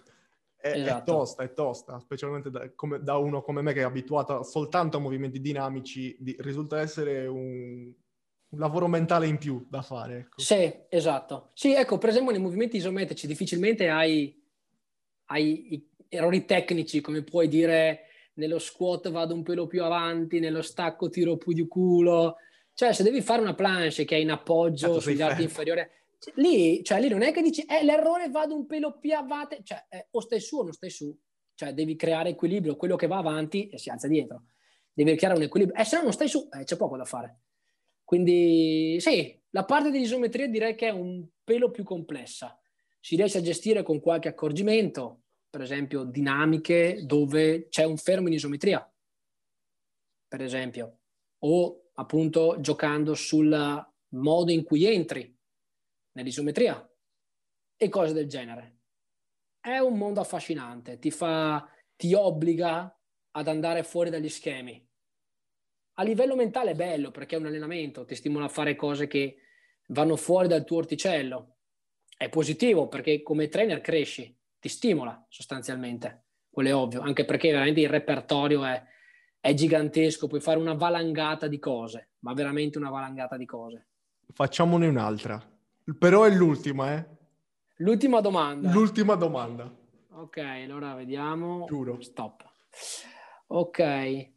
è, 0.65 0.79
esatto. 0.79 0.99
è 0.99 1.05
tosta, 1.05 1.43
è 1.43 1.53
tosta, 1.53 1.99
specialmente 1.99 2.51
da, 2.51 2.71
come, 2.75 2.99
da, 3.03 3.19
uno 3.19 3.43
come 3.43 3.61
me 3.61 3.75
che 3.75 3.81
è 3.81 3.85
abituato 3.85 4.43
soltanto 4.43 4.97
a 4.97 5.01
movimenti 5.01 5.39
dinamici, 5.39 6.17
di, 6.19 6.35
risulta 6.39 6.81
essere 6.81 7.27
un, 7.27 7.93
un, 8.49 8.59
lavoro 8.59 8.89
mentale 8.89 9.27
in 9.27 9.37
più 9.37 9.67
da 9.69 9.83
fare. 9.83 10.21
Ecco. 10.21 10.41
Sì, 10.41 10.73
esatto. 10.89 11.51
Sì, 11.53 11.75
ecco, 11.75 11.99
per 11.99 12.09
esempio 12.09 12.33
nei 12.33 12.41
movimenti 12.41 12.79
isometrici 12.79 13.27
difficilmente 13.27 13.91
hai, 13.91 14.43
hai 15.27 15.87
errori 16.09 16.47
tecnici, 16.47 17.03
come 17.03 17.23
puoi 17.23 17.47
dire 17.47 18.07
nello 18.35 18.59
squat 18.59 19.11
vado 19.11 19.35
un 19.35 19.43
pelo 19.43 19.67
più 19.67 19.85
avanti, 19.85 20.41
nello 20.41 20.63
stacco 20.63 21.11
tiro 21.11 21.37
più 21.37 21.53
di 21.53 21.69
culo. 21.69 22.37
Cioè, 22.73 22.95
se 22.95 23.03
devi 23.03 23.21
fare 23.21 23.43
una 23.43 23.55
planche 23.55 24.07
che 24.07 24.17
è 24.17 24.19
in 24.19 24.31
appoggio 24.31 24.87
certo, 24.87 25.01
sugli 25.01 25.21
arti 25.21 25.47
lì, 26.35 26.83
cioè, 26.83 27.01
lì 27.01 27.09
non 27.09 27.23
è 27.23 27.33
che 27.33 27.43
dici, 27.43 27.63
eh, 27.63 27.85
l'errore 27.85 28.31
vado 28.31 28.55
un 28.55 28.67
pelo 28.67 28.99
più 28.99 29.15
avanti, 29.15 29.59
cioè, 29.63 29.85
eh, 29.89 30.09
o 30.11 30.21
stai 30.21 30.41
su 30.41 30.59
o 30.59 30.63
non 30.63 30.73
stai 30.73 30.91
su. 30.91 31.17
Cioè, 31.55 31.73
devi 31.73 31.95
creare 31.97 32.31
equilibrio, 32.31 32.77
quello 32.77 32.97
che 32.97 33.07
va 33.07 33.19
avanti 33.19 33.69
e 33.69 33.79
si 33.79 33.91
alza 33.91 34.09
dietro. 34.09 34.45
Devi 34.93 35.15
creare 35.17 35.37
un 35.37 35.43
equilibrio. 35.43 35.81
Eh, 35.81 35.85
se 35.85 35.97
no 35.97 36.03
non 36.03 36.13
stai 36.13 36.29
su, 36.29 36.49
eh, 36.53 36.65
c'è 36.65 36.77
poco 36.77 36.97
da 36.97 37.05
fare. 37.05 37.41
Quindi, 38.05 38.97
sì, 39.01 39.41
la 39.51 39.65
parte 39.65 39.91
di 39.91 40.01
isometria 40.01 40.49
direi 40.49 40.75
che 40.75 40.89
è 40.89 40.91
un 40.91 41.27
pelo 41.43 41.71
più 41.71 41.85
complessa. 41.85 42.59
Si 43.01 43.17
riesce 43.17 43.39
a 43.39 43.43
gestire 43.43 43.83
con 43.83 44.01
qualche 44.01 44.29
accorgimento, 44.29 45.23
per 45.49 45.63
esempio 45.63 46.05
dinamiche 46.05 47.05
dove 47.05 47.69
c'è 47.69 47.85
un 47.85 47.97
fermo 47.97 48.29
in 48.29 48.35
isometria, 48.35 48.93
per 50.27 50.43
esempio, 50.43 50.99
o 51.41 51.91
appunto 51.95 52.57
giocando 52.61 53.15
sul 53.15 53.87
modo 54.09 54.51
in 54.51 54.65
cui 54.65 54.85
entri 54.85 55.34
nell'isometria 56.15 56.89
e 57.77 57.89
cose 57.89 58.13
del 58.13 58.29
genere. 58.29 58.79
È 59.61 59.79
un 59.79 59.97
mondo 59.97 60.21
affascinante, 60.21 60.99
ti 60.99 61.11
fa, 61.11 61.69
ti 61.97 62.13
obbliga 62.15 62.99
ad 63.31 63.49
andare 63.49 63.83
fuori 63.83 64.11
dagli 64.11 64.29
schemi. 64.29 64.87
A 65.95 66.03
livello 66.03 66.35
mentale 66.35 66.73
è 66.73 66.75
bello 66.75 67.11
perché 67.11 67.37
è 67.37 67.39
un 67.39 67.47
allenamento, 67.47 68.05
ti 68.05 68.15
stimola 68.15 68.47
a 68.47 68.49
fare 68.49 68.75
cose 68.75 69.07
che 69.07 69.37
vanno 69.89 70.17
fuori 70.17 70.49
dal 70.49 70.65
tuo 70.65 70.79
orticello. 70.79 71.57
È 72.17 72.29
positivo 72.29 72.89
perché 72.89 73.23
come 73.23 73.49
trainer 73.49 73.81
cresci, 73.81 74.37
ti 74.59 74.69
stimola 74.69 75.25
sostanzialmente, 75.29 76.27
quello 76.51 76.69
è 76.69 76.75
ovvio, 76.75 77.01
anche 77.01 77.25
perché 77.25 77.51
veramente 77.51 77.81
il 77.81 77.89
repertorio 77.89 78.65
è, 78.65 78.83
è 79.41 79.55
gigantesco, 79.55 80.27
puoi 80.27 80.41
fare 80.41 80.59
una 80.59 80.75
valangata 80.75 81.49
di 81.49 81.59
cose, 81.59 82.13
ma 82.21 82.33
veramente 82.33 82.79
una 82.79 82.91
valangata 82.91 83.37
di 83.37 83.47
cose. 83.47 83.89
Facciamone 84.33 84.87
un'altra, 84.87 85.54
però 85.99 86.25
è 86.25 86.31
l'ultima, 86.31 86.95
eh? 86.95 87.07
L'ultima 87.77 88.21
domanda. 88.21 88.71
L'ultima 88.71 89.15
domanda. 89.15 89.71
Ok, 90.11 90.39
allora 90.39 90.95
vediamo. 90.95 91.65
Giuro. 91.67 92.01
Stop. 92.01 92.45
Ok. 93.49 94.33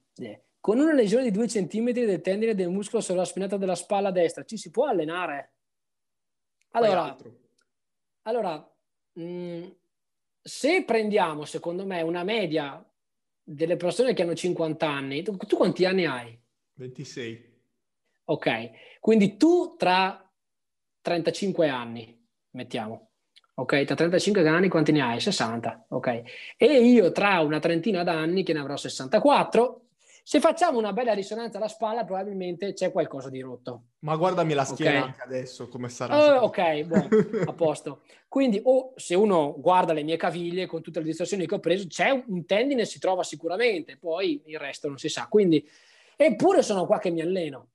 Con 0.59 0.79
una 0.79 0.93
lesione 0.93 1.23
di 1.23 1.31
2 1.31 1.47
cm 1.47 1.91
del 1.91 2.21
tendine 2.21 2.55
del 2.55 2.69
muscolo 2.69 3.01
sulla 3.01 3.23
spinata 3.23 3.57
della 3.57 3.75
spalla 3.75 4.11
destra 4.11 4.43
ci 4.43 4.57
si 4.57 4.71
può 4.71 4.87
allenare? 4.87 5.53
Allora, 6.71 7.15
allora 8.23 8.75
mh, 9.13 9.23
mm, 9.23 9.63
se 10.41 10.83
prendiamo, 10.83 11.45
secondo 11.45 11.85
me, 11.85 12.01
una 12.01 12.23
media 12.23 12.83
delle 13.41 13.77
persone 13.77 14.13
che 14.13 14.23
hanno 14.23 14.35
50 14.35 14.89
anni, 14.89 15.23
tu, 15.23 15.37
tu 15.37 15.55
quanti 15.55 15.85
anni 15.85 16.05
hai? 16.05 16.37
26. 16.73 17.55
Ok, 18.25 18.99
quindi 18.99 19.37
tu 19.37 19.75
tra 19.77 20.26
35 21.07 21.69
anni, 21.69 22.21
mettiamo, 22.51 23.11
ok, 23.53 23.85
tra 23.85 23.95
35 23.95 24.45
anni 24.45 24.67
quanti 24.67 24.91
ne 24.91 25.01
hai? 25.01 25.21
60, 25.21 25.85
ok, 25.87 26.21
e 26.57 26.65
io 26.65 27.13
tra 27.13 27.39
una 27.39 27.59
trentina 27.59 28.03
d'anni 28.03 28.43
che 28.43 28.51
ne 28.51 28.59
avrò 28.59 28.75
64, 28.75 29.83
se 30.21 30.41
facciamo 30.41 30.77
una 30.77 30.91
bella 30.91 31.13
risonanza 31.13 31.59
alla 31.59 31.69
spalla, 31.69 32.03
probabilmente 32.03 32.73
c'è 32.73 32.91
qualcosa 32.91 33.29
di 33.29 33.39
rotto. 33.39 33.83
Ma 33.99 34.17
guardami 34.17 34.53
la 34.53 34.65
schiena 34.65 34.97
okay. 34.97 35.01
anche 35.03 35.21
adesso, 35.21 35.69
come 35.69 35.87
sarà. 35.87 36.41
Uh, 36.41 36.43
ok, 36.43 36.81
boh, 36.83 37.07
a 37.49 37.53
posto. 37.53 38.01
Quindi, 38.27 38.59
o 38.61 38.91
se 38.97 39.15
uno 39.15 39.55
guarda 39.57 39.93
le 39.93 40.03
mie 40.03 40.17
caviglie 40.17 40.65
con 40.65 40.81
tutte 40.81 40.99
le 40.99 41.05
distorsioni 41.05 41.47
che 41.47 41.55
ho 41.55 41.59
preso, 41.59 41.87
c'è 41.87 42.21
un 42.27 42.45
tendine, 42.45 42.83
si 42.83 42.99
trova 42.99 43.23
sicuramente, 43.23 43.95
poi 43.95 44.43
il 44.47 44.59
resto 44.59 44.89
non 44.89 44.97
si 44.97 45.07
sa. 45.07 45.27
Quindi, 45.29 45.65
eppure 46.17 46.61
sono 46.63 46.85
qua 46.85 46.99
che 46.99 47.09
mi 47.09 47.21
alleno. 47.21 47.69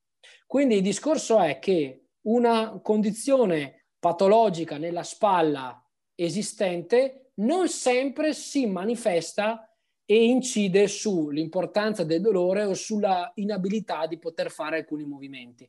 Quindi 0.46 0.74
il 0.76 0.82
discorso 0.82 1.40
è 1.40 1.58
che 1.58 2.01
una 2.22 2.80
condizione 2.82 3.86
patologica 3.98 4.78
nella 4.78 5.02
spalla 5.02 5.82
esistente 6.14 7.32
non 7.34 7.68
sempre 7.68 8.34
si 8.34 8.66
manifesta 8.66 9.72
e 10.04 10.24
incide 10.24 10.88
sull'importanza 10.88 12.04
del 12.04 12.20
dolore 12.20 12.64
o 12.64 12.74
sulla 12.74 13.30
inabilità 13.36 14.06
di 14.06 14.18
poter 14.18 14.50
fare 14.50 14.78
alcuni 14.78 15.04
movimenti. 15.04 15.68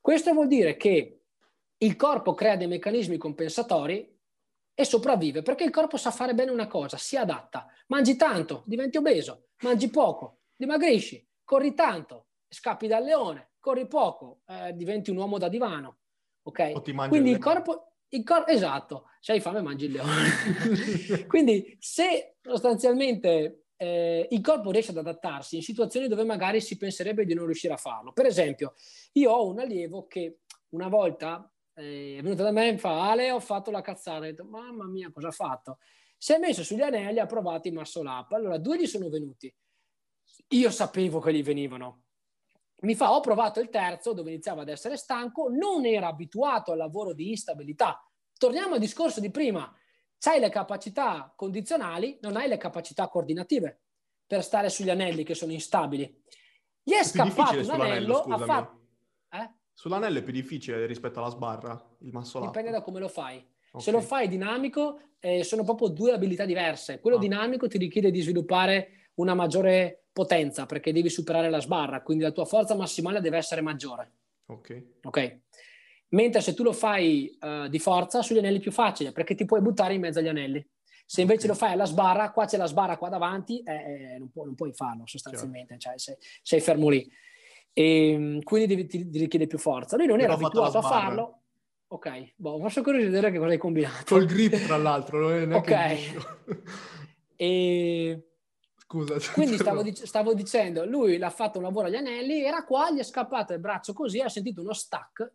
Questo 0.00 0.32
vuol 0.32 0.46
dire 0.46 0.76
che 0.76 1.20
il 1.78 1.96
corpo 1.96 2.34
crea 2.34 2.56
dei 2.56 2.68
meccanismi 2.68 3.16
compensatori 3.16 4.08
e 4.74 4.84
sopravvive 4.84 5.42
perché 5.42 5.64
il 5.64 5.70
corpo 5.70 5.96
sa 5.96 6.10
fare 6.10 6.34
bene 6.34 6.50
una 6.50 6.66
cosa, 6.66 6.96
si 6.96 7.16
adatta. 7.16 7.66
Mangi 7.88 8.16
tanto, 8.16 8.62
diventi 8.66 8.98
obeso, 8.98 9.48
mangi 9.62 9.88
poco, 9.90 10.42
dimagrisci, 10.56 11.26
corri 11.44 11.74
tanto, 11.74 12.26
scappi 12.48 12.86
dal 12.86 13.02
leone, 13.02 13.51
corri 13.62 13.86
poco, 13.86 14.40
eh, 14.48 14.74
diventi 14.74 15.10
un 15.10 15.18
uomo 15.18 15.38
da 15.38 15.48
divano. 15.48 15.98
Ok? 16.42 16.72
Quindi 17.08 17.30
il 17.30 17.38
corpo, 17.38 17.92
il 18.08 18.24
corpo, 18.24 18.50
esatto, 18.50 19.04
se 19.20 19.32
hai 19.32 19.40
fame 19.40 19.62
mangi 19.62 19.84
il 19.84 19.92
leone. 19.92 21.24
Quindi 21.28 21.76
se 21.78 22.38
sostanzialmente 22.42 23.66
eh, 23.76 24.26
il 24.28 24.40
corpo 24.40 24.72
riesce 24.72 24.90
ad 24.90 24.96
adattarsi 24.96 25.56
in 25.56 25.62
situazioni 25.62 26.08
dove 26.08 26.24
magari 26.24 26.60
si 26.60 26.76
penserebbe 26.76 27.24
di 27.24 27.34
non 27.34 27.46
riuscire 27.46 27.72
a 27.72 27.76
farlo. 27.76 28.12
Per 28.12 28.26
esempio, 28.26 28.74
io 29.12 29.30
ho 29.30 29.48
un 29.48 29.60
allievo 29.60 30.08
che 30.08 30.40
una 30.70 30.88
volta 30.88 31.48
eh, 31.74 32.16
è 32.18 32.22
venuto 32.22 32.42
da 32.42 32.50
me 32.50 32.66
e 32.66 32.72
mi 32.72 32.78
fa 32.78 33.10
Ale 33.10 33.30
ho 33.30 33.40
fatto 33.40 33.70
la 33.70 33.80
cazzata, 33.80 34.18
ho 34.18 34.22
detto 34.22 34.44
mamma 34.44 34.88
mia 34.88 35.12
cosa 35.12 35.28
ha 35.28 35.32
fatto? 35.32 35.78
Si 36.18 36.32
è 36.32 36.38
messo 36.38 36.64
sugli 36.64 36.82
anelli, 36.82 37.20
ha 37.20 37.26
provato 37.26 37.68
i 37.68 37.70
muscle 37.70 38.08
up, 38.08 38.32
allora 38.32 38.58
due 38.58 38.78
gli 38.78 38.86
sono 38.86 39.08
venuti, 39.08 39.54
io 40.48 40.70
sapevo 40.70 41.20
che 41.20 41.32
gli 41.32 41.42
venivano, 41.44 42.02
mi 42.82 42.94
fa 42.94 43.12
ho 43.12 43.20
provato 43.20 43.60
il 43.60 43.68
terzo 43.68 44.12
dove 44.12 44.30
iniziava 44.30 44.62
ad 44.62 44.68
essere 44.68 44.96
stanco, 44.96 45.48
non 45.48 45.84
era 45.84 46.08
abituato 46.08 46.72
al 46.72 46.78
lavoro 46.78 47.12
di 47.12 47.30
instabilità, 47.30 48.04
torniamo 48.36 48.74
al 48.74 48.80
discorso 48.80 49.20
di 49.20 49.30
prima, 49.30 49.72
hai 50.24 50.40
le 50.40 50.50
capacità 50.50 51.32
condizionali, 51.34 52.18
non 52.22 52.36
hai 52.36 52.48
le 52.48 52.56
capacità 52.56 53.08
coordinative 53.08 53.82
per 54.26 54.42
stare 54.42 54.68
sugli 54.68 54.90
anelli 54.90 55.24
che 55.24 55.34
sono 55.34 55.52
instabili. 55.52 56.22
Gli 56.82 56.92
è, 56.92 57.00
è 57.00 57.04
scappato 57.04 57.60
un 57.60 57.70
anello, 57.70 58.20
ha 58.20 58.38
fatto... 58.38 58.80
Eh? 59.30 59.50
Sull'anello 59.72 60.18
è 60.18 60.22
più 60.22 60.32
difficile 60.32 60.86
rispetto 60.86 61.18
alla 61.18 61.30
sbarra, 61.30 61.96
il 62.00 62.12
massolato. 62.12 62.50
Dipende 62.50 62.70
da 62.70 62.82
come 62.82 63.00
lo 63.00 63.08
fai. 63.08 63.36
Okay. 63.36 63.80
Se 63.80 63.90
lo 63.90 64.00
fai 64.00 64.28
dinamico, 64.28 65.00
eh, 65.18 65.44
sono 65.44 65.64
proprio 65.64 65.88
due 65.88 66.12
abilità 66.12 66.44
diverse. 66.44 67.00
Quello 67.00 67.16
ah. 67.16 67.20
dinamico 67.20 67.68
ti 67.68 67.78
richiede 67.78 68.10
di 68.10 68.20
sviluppare 68.20 69.10
una 69.14 69.34
maggiore 69.34 70.01
potenza 70.12 70.66
perché 70.66 70.92
devi 70.92 71.08
superare 71.08 71.50
la 71.50 71.60
sbarra, 71.60 72.02
quindi 72.02 72.24
la 72.24 72.32
tua 72.32 72.44
forza 72.44 72.74
massimale 72.74 73.20
deve 73.20 73.38
essere 73.38 73.60
maggiore. 73.60 74.12
Ok. 74.46 74.82
Ok. 75.04 75.40
Mentre 76.10 76.42
se 76.42 76.52
tu 76.52 76.62
lo 76.62 76.72
fai 76.72 77.36
uh, 77.40 77.68
di 77.68 77.78
forza, 77.78 78.20
sugli 78.22 78.38
anelli 78.38 78.58
è 78.58 78.60
più 78.60 78.72
facile, 78.72 79.12
perché 79.12 79.34
ti 79.34 79.46
puoi 79.46 79.62
buttare 79.62 79.94
in 79.94 80.00
mezzo 80.00 80.18
agli 80.18 80.28
anelli. 80.28 80.64
Se 81.06 81.20
invece 81.20 81.46
lo 81.46 81.54
fai 81.54 81.72
alla 81.72 81.84
sbarra, 81.84 82.30
qua 82.30 82.46
c'è 82.46 82.56
la 82.56 82.66
sbarra 82.66 82.96
qua 82.96 83.08
davanti, 83.08 83.62
eh, 83.62 83.72
eh, 83.72 84.18
non, 84.18 84.30
pu- 84.30 84.44
non, 84.44 84.54
puoi 84.54 84.72
farlo 84.72 85.06
sostanzialmente, 85.06 85.76
cioè 85.78 85.98
sei, 85.98 86.16
sei, 86.42 86.60
fermo 86.60 86.88
lì. 86.88 87.10
E, 87.72 88.10
ehm, 88.10 88.42
quindi 88.42 88.66
devi, 88.66 88.86
ti, 88.86 89.08
ti, 89.08 89.18
richiede 89.18 89.46
più 89.46 89.58
forza. 89.58 89.96
Lui 89.96 90.06
non 90.06 90.20
era 90.20 90.34
abituato 90.34 90.78
a 90.78 90.82
farlo. 90.82 91.42
Ok, 91.88 92.32
boh, 92.36 92.58
posso 92.58 92.82
curioso 92.82 93.04
di 93.04 93.10
vedere 93.10 93.30
che 93.30 93.38
cosa 93.38 93.50
hai 93.50 93.58
combinato. 93.58 94.14
Col 94.14 94.24
grip, 94.24 94.64
tra 94.64 94.76
l'altro, 94.78 95.20
non 95.20 95.32
è 95.32 95.44
neanche 95.44 95.74
Ok. 95.74 96.64
e... 97.36 98.31
Scusa. 98.92 99.32
Quindi 99.32 99.56
stavo, 99.56 99.82
dic- 99.82 100.04
stavo, 100.04 100.34
dicendo, 100.34 100.84
lui 100.84 101.16
l'ha 101.16 101.30
fatto 101.30 101.56
un 101.56 101.64
lavoro 101.64 101.86
agli 101.86 101.96
anelli, 101.96 102.42
era 102.42 102.62
qua, 102.62 102.90
gli 102.90 102.98
è 102.98 103.02
scappato 103.02 103.54
il 103.54 103.58
braccio 103.58 103.94
così, 103.94 104.20
ha 104.20 104.28
sentito 104.28 104.60
uno 104.60 104.74
stack 104.74 105.32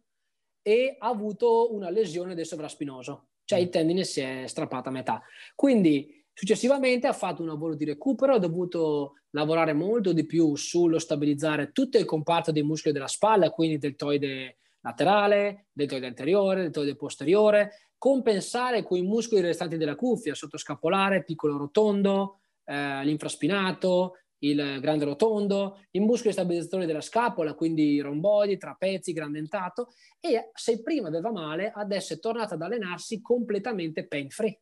e 0.62 0.96
ha 1.00 1.08
avuto 1.08 1.74
una 1.74 1.90
lesione 1.90 2.36
del 2.36 2.46
sovraspinoso, 2.46 3.30
cioè 3.46 3.58
il 3.58 3.68
mm. 3.68 3.72
tendine 3.72 4.04
si 4.04 4.22
è 4.22 4.44
strappato 4.46 4.90
a 4.90 4.92
metà. 4.92 5.24
Quindi 5.56 6.24
successivamente 6.32 7.08
ha 7.08 7.14
fatto 7.14 7.42
un 7.42 7.48
lavoro 7.48 7.74
di 7.74 7.86
recupero, 7.86 8.36
ha 8.36 8.40
dovuto 8.40 9.14
lavorare 9.32 9.74
molto 9.74 10.14
di 10.14 10.28
più 10.28 10.56
sullo 10.56 11.00
stabilizzare 11.00 11.72
tutto 11.72 11.98
il 11.98 12.06
comparto 12.06 12.52
dei 12.52 12.62
muscoli 12.62 12.94
della 12.94 13.08
spalla, 13.08 13.50
quindi 13.50 13.80
deltoide 13.80 14.60
laterale, 14.82 15.66
deltoide 15.72 16.06
anteriore, 16.06 16.62
deltoide 16.62 16.96
posteriore, 16.96 17.90
compensare 17.98 18.84
quei 18.84 19.02
muscoli 19.02 19.42
restanti 19.42 19.78
della 19.78 19.96
cuffia, 19.96 20.36
sottoscapolare, 20.36 21.24
piccolo 21.24 21.58
rotondo, 21.58 22.42
eh, 22.68 23.04
l'infraspinato, 23.06 24.18
il 24.40 24.80
grande 24.82 25.06
rotondo, 25.06 25.80
i 25.92 26.00
muscoli 26.00 26.34
stabilizzatori 26.34 26.86
della 26.86 27.02
scapola, 27.02 27.56
quindi 27.56 28.00
romboidi, 28.02 28.58
trapezi, 28.58 29.14
grandentato 29.14 29.90
e 30.20 30.52
se 30.54 30.82
prima 30.84 31.08
aveva 31.08 31.32
male 31.32 31.72
adesso 31.74 32.14
è 32.14 32.20
tornato 32.20 32.54
ad 32.54 32.62
allenarsi 32.62 33.22
completamente 33.22 34.06
pain 34.06 34.30
free. 34.30 34.60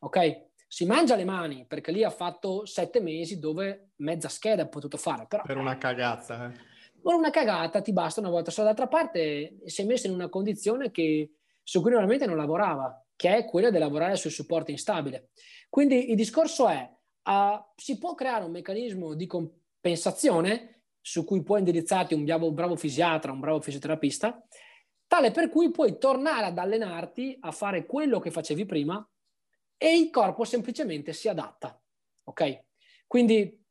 Ok? 0.00 0.46
Si 0.66 0.84
mangia 0.84 1.16
le 1.16 1.24
mani 1.24 1.64
perché 1.66 1.92
lì 1.92 2.04
ha 2.04 2.10
fatto 2.10 2.66
sette 2.66 3.00
mesi 3.00 3.38
dove 3.38 3.92
mezza 3.96 4.28
scheda 4.28 4.62
ha 4.62 4.68
potuto 4.68 4.98
fare. 4.98 5.26
Però, 5.26 5.42
per 5.44 5.56
una 5.56 5.78
cagata. 5.78 6.46
Eh. 6.46 6.76
Per 7.00 7.14
una 7.14 7.30
cagata 7.30 7.80
ti 7.80 7.92
basta 7.92 8.20
una 8.20 8.28
volta. 8.28 8.52
Dall'altra 8.54 8.86
parte 8.86 9.60
si 9.64 9.80
è 9.80 9.84
messo 9.86 10.08
in 10.08 10.12
una 10.12 10.28
condizione 10.28 10.90
che, 10.90 11.36
su 11.62 11.80
cui 11.80 11.90
normalmente 11.90 12.26
non 12.26 12.36
lavorava, 12.36 13.02
che 13.18 13.36
è 13.36 13.44
quella 13.44 13.70
di 13.70 13.78
lavorare 13.78 14.14
sul 14.14 14.30
supporto 14.30 14.70
instabile. 14.70 15.30
Quindi 15.68 16.10
il 16.10 16.14
discorso 16.14 16.68
è 16.68 16.88
uh, 17.24 17.60
si 17.74 17.98
può 17.98 18.14
creare 18.14 18.44
un 18.44 18.52
meccanismo 18.52 19.14
di 19.14 19.26
compensazione 19.26 20.84
su 21.00 21.24
cui 21.24 21.42
puoi 21.42 21.58
indirizzarti 21.58 22.14
un 22.14 22.24
bravo, 22.24 22.46
un 22.46 22.54
bravo 22.54 22.76
fisiatra, 22.76 23.32
un 23.32 23.40
bravo 23.40 23.60
fisioterapista, 23.60 24.40
tale 25.08 25.32
per 25.32 25.48
cui 25.48 25.72
puoi 25.72 25.98
tornare 25.98 26.46
ad 26.46 26.58
allenarti 26.58 27.36
a 27.40 27.50
fare 27.50 27.86
quello 27.86 28.20
che 28.20 28.30
facevi 28.30 28.64
prima 28.64 29.04
e 29.76 29.98
il 29.98 30.10
corpo 30.10 30.44
semplicemente 30.44 31.12
si 31.12 31.28
adatta. 31.28 31.76
Ok? 32.22 32.66
Quindi 33.08 33.66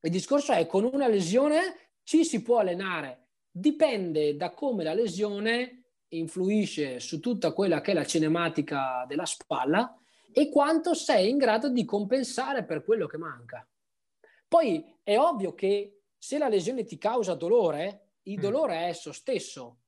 il 0.00 0.10
discorso 0.10 0.52
è 0.52 0.66
con 0.66 0.82
una 0.82 1.06
lesione 1.06 1.92
ci 2.02 2.24
si 2.24 2.42
può 2.42 2.58
allenare, 2.58 3.28
dipende 3.48 4.34
da 4.34 4.50
come 4.50 4.82
la 4.82 4.94
lesione 4.94 5.77
influisce 6.08 7.00
su 7.00 7.20
tutta 7.20 7.52
quella 7.52 7.80
che 7.80 7.92
è 7.92 7.94
la 7.94 8.06
cinematica 8.06 9.04
della 9.06 9.26
spalla 9.26 9.96
e 10.32 10.48
quanto 10.48 10.94
sei 10.94 11.28
in 11.30 11.38
grado 11.38 11.68
di 11.68 11.84
compensare 11.84 12.64
per 12.64 12.84
quello 12.84 13.06
che 13.06 13.18
manca. 13.18 13.66
Poi 14.46 14.96
è 15.02 15.18
ovvio 15.18 15.54
che 15.54 16.02
se 16.16 16.38
la 16.38 16.48
lesione 16.48 16.84
ti 16.84 16.98
causa 16.98 17.34
dolore, 17.34 18.16
il 18.22 18.38
mm. 18.38 18.42
dolore 18.42 18.74
è 18.74 18.88
esso 18.88 19.12
stesso 19.12 19.78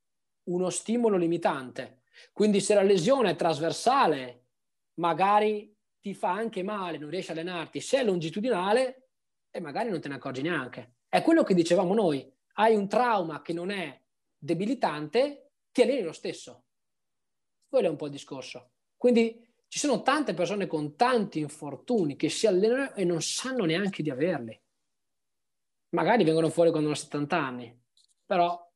uno 0.45 0.71
stimolo 0.71 1.17
limitante. 1.17 2.03
Quindi 2.33 2.61
se 2.61 2.75
la 2.75 2.83
lesione 2.83 3.31
è 3.31 3.37
trasversale, 3.37 4.45
magari 4.95 5.75
ti 6.01 6.15
fa 6.15 6.33
anche 6.33 6.63
male, 6.63 6.99
non 6.99 7.11
riesci 7.11 7.31
a 7.31 7.35
allenarti. 7.35 7.81
Se 7.81 7.99
è 7.99 8.05
longitudinale, 8.05 9.09
e 9.51 9.61
magari 9.61 9.91
non 9.91 10.01
te 10.01 10.09
ne 10.09 10.15
accorgi 10.15 10.43
neanche. 10.43 10.95
È 11.09 11.23
quello 11.23 11.43
che 11.43 11.55
dicevamo 11.55 11.95
noi. 11.95 12.31
Hai 12.55 12.75
un 12.77 12.89
trauma 12.89 13.43
che 13.43 13.53
non 13.53 13.71
è 13.71 14.01
debilitante, 14.37 15.50
ti 15.73 15.83
alleni 15.83 16.03
lo 16.03 16.13
stesso. 16.13 16.65
Quello 17.69 17.87
è 17.87 17.91
un 17.91 17.97
po' 17.97 18.07
il 18.07 18.13
discorso. 18.13 18.73
Quindi 18.97 19.49
ci 19.69 19.79
sono 19.79 20.03
tante 20.03 20.35
persone 20.35 20.67
con 20.67 20.97
tanti 20.97 21.39
infortuni 21.39 22.17
che 22.17 22.29
si 22.29 22.47
allenano 22.49 22.93
e 22.95 23.05
non 23.05 23.23
sanno 23.23 23.65
neanche 23.65 24.03
di 24.03 24.11
averli. 24.11 24.61
Magari 25.91 26.25
vengono 26.25 26.51
fuori 26.51 26.71
quando 26.71 26.89
hanno 26.89 26.97
70 26.97 27.37
anni, 27.37 27.83
però 28.27 28.69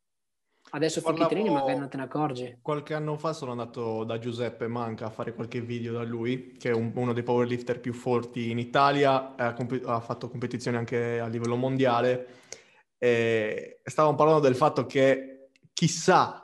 adesso 0.71 1.01
finché 1.01 1.27
treni 1.27 1.51
magari 1.51 1.79
non 1.79 1.89
te 1.89 1.97
ne 1.97 2.05
accorgi. 2.05 2.59
Qualche 2.63 2.95
anno 2.95 3.17
fa 3.17 3.33
sono 3.33 3.51
andato 3.51 4.05
da 4.05 4.19
Giuseppe 4.19 4.69
Manca 4.69 5.07
a 5.07 5.11
fare 5.11 5.35
qualche 5.35 5.61
video 5.61 5.95
da 5.95 6.05
lui, 6.05 6.57
che 6.57 6.71
è 6.71 6.73
un, 6.73 6.93
uno 6.95 7.13
dei 7.13 7.25
powerlifter 7.25 7.81
più 7.81 7.93
forti 7.93 8.51
in 8.51 8.59
Italia, 8.59 9.35
ha, 9.35 9.53
comp- 9.53 9.85
ha 9.87 10.01
fatto 10.01 10.29
competizioni 10.29 10.77
anche 10.77 11.19
a 11.19 11.27
livello 11.27 11.57
mondiale. 11.57 12.43
E 12.99 13.81
stavamo 13.83 14.15
parlando 14.15 14.43
del 14.43 14.57
fatto 14.57 14.87
che 14.87 15.51
chissà 15.73 16.44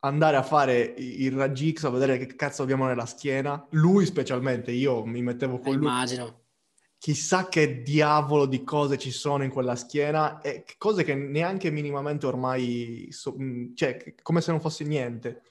andare 0.00 0.36
a 0.36 0.42
fare 0.42 0.94
il 0.96 1.32
raggi 1.32 1.72
X 1.72 1.84
a 1.84 1.90
vedere 1.90 2.18
che 2.18 2.36
cazzo 2.36 2.62
abbiamo 2.62 2.86
nella 2.86 3.06
schiena. 3.06 3.66
Lui 3.70 4.06
specialmente, 4.06 4.70
io 4.70 5.04
mi 5.04 5.22
mettevo 5.22 5.58
con 5.58 5.74
lui. 5.74 5.86
Immagino. 5.86 6.40
Chissà 6.98 7.48
che 7.48 7.82
diavolo 7.82 8.46
di 8.46 8.64
cose 8.64 8.98
ci 8.98 9.10
sono 9.10 9.44
in 9.44 9.50
quella 9.50 9.76
schiena 9.76 10.40
e 10.40 10.64
cose 10.78 11.04
che 11.04 11.14
neanche 11.14 11.70
minimamente 11.70 12.26
ormai, 12.26 13.08
so, 13.10 13.36
cioè 13.74 14.14
come 14.22 14.40
se 14.40 14.50
non 14.50 14.60
fosse 14.60 14.84
niente. 14.84 15.42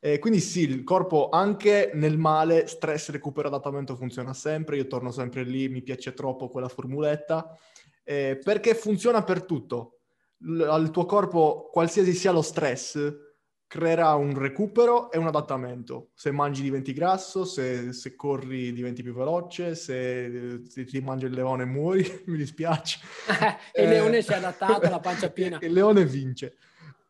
E 0.00 0.18
quindi 0.18 0.40
sì, 0.40 0.60
il 0.62 0.84
corpo 0.84 1.28
anche 1.28 1.90
nel 1.94 2.18
male, 2.18 2.66
stress, 2.66 3.10
recupero, 3.10 3.48
adattamento 3.48 3.96
funziona 3.96 4.32
sempre, 4.32 4.76
io 4.76 4.86
torno 4.86 5.10
sempre 5.10 5.42
lì, 5.42 5.68
mi 5.68 5.82
piace 5.82 6.14
troppo 6.14 6.48
quella 6.48 6.68
formuletta, 6.68 7.56
eh, 8.04 8.38
perché 8.42 8.74
funziona 8.74 9.22
per 9.22 9.44
tutto. 9.44 10.00
L- 10.38 10.62
al 10.62 10.90
tuo 10.90 11.06
corpo, 11.06 11.68
qualsiasi 11.72 12.12
sia 12.14 12.30
lo 12.32 12.42
stress, 12.42 13.25
creerà 13.66 14.14
un 14.14 14.38
recupero 14.38 15.10
e 15.10 15.18
un 15.18 15.26
adattamento. 15.26 16.10
Se 16.14 16.30
mangi 16.30 16.62
diventi 16.62 16.92
grasso, 16.92 17.44
se, 17.44 17.92
se 17.92 18.14
corri 18.14 18.72
diventi 18.72 19.02
più 19.02 19.12
veloce, 19.12 19.74
se, 19.74 20.62
se, 20.68 20.84
ti 20.84 21.00
mangi 21.00 21.26
il 21.26 21.32
leone 21.32 21.64
muori, 21.64 22.04
mi 22.26 22.36
dispiace. 22.36 23.00
il 23.74 23.82
eh, 23.82 23.86
leone 23.86 24.22
si 24.22 24.32
è 24.32 24.36
adattato 24.36 24.86
alla 24.86 25.00
pancia 25.00 25.30
piena. 25.32 25.58
il 25.60 25.72
leone 25.72 26.04
vince. 26.04 26.56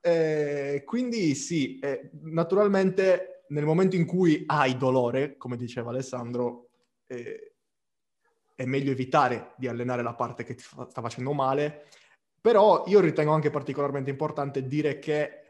Eh, 0.01 0.83
quindi 0.87 1.35
sì, 1.35 1.79
eh, 1.81 2.11
naturalmente 2.23 3.45
nel 3.49 3.65
momento 3.65 3.97
in 3.97 4.07
cui 4.07 4.45
hai 4.47 4.77
dolore, 4.77 5.37
come 5.37 5.57
diceva 5.57 5.91
Alessandro, 5.91 6.71
eh, 7.07 7.55
è 8.55 8.65
meglio 8.65 8.91
evitare 8.91 9.53
di 9.57 9.69
allenare 9.69 10.03
la 10.03 10.15
parte 10.15 10.43
che 10.43 10.55
ti 10.55 10.63
fa, 10.63 10.89
sta 10.89 11.03
facendo 11.03 11.33
male, 11.33 11.85
però 12.41 12.85
io 12.87 13.01
ritengo 13.01 13.33
anche 13.33 13.51
particolarmente 13.51 14.11
importante 14.11 14.67
dire 14.67 14.99
che 14.99 15.46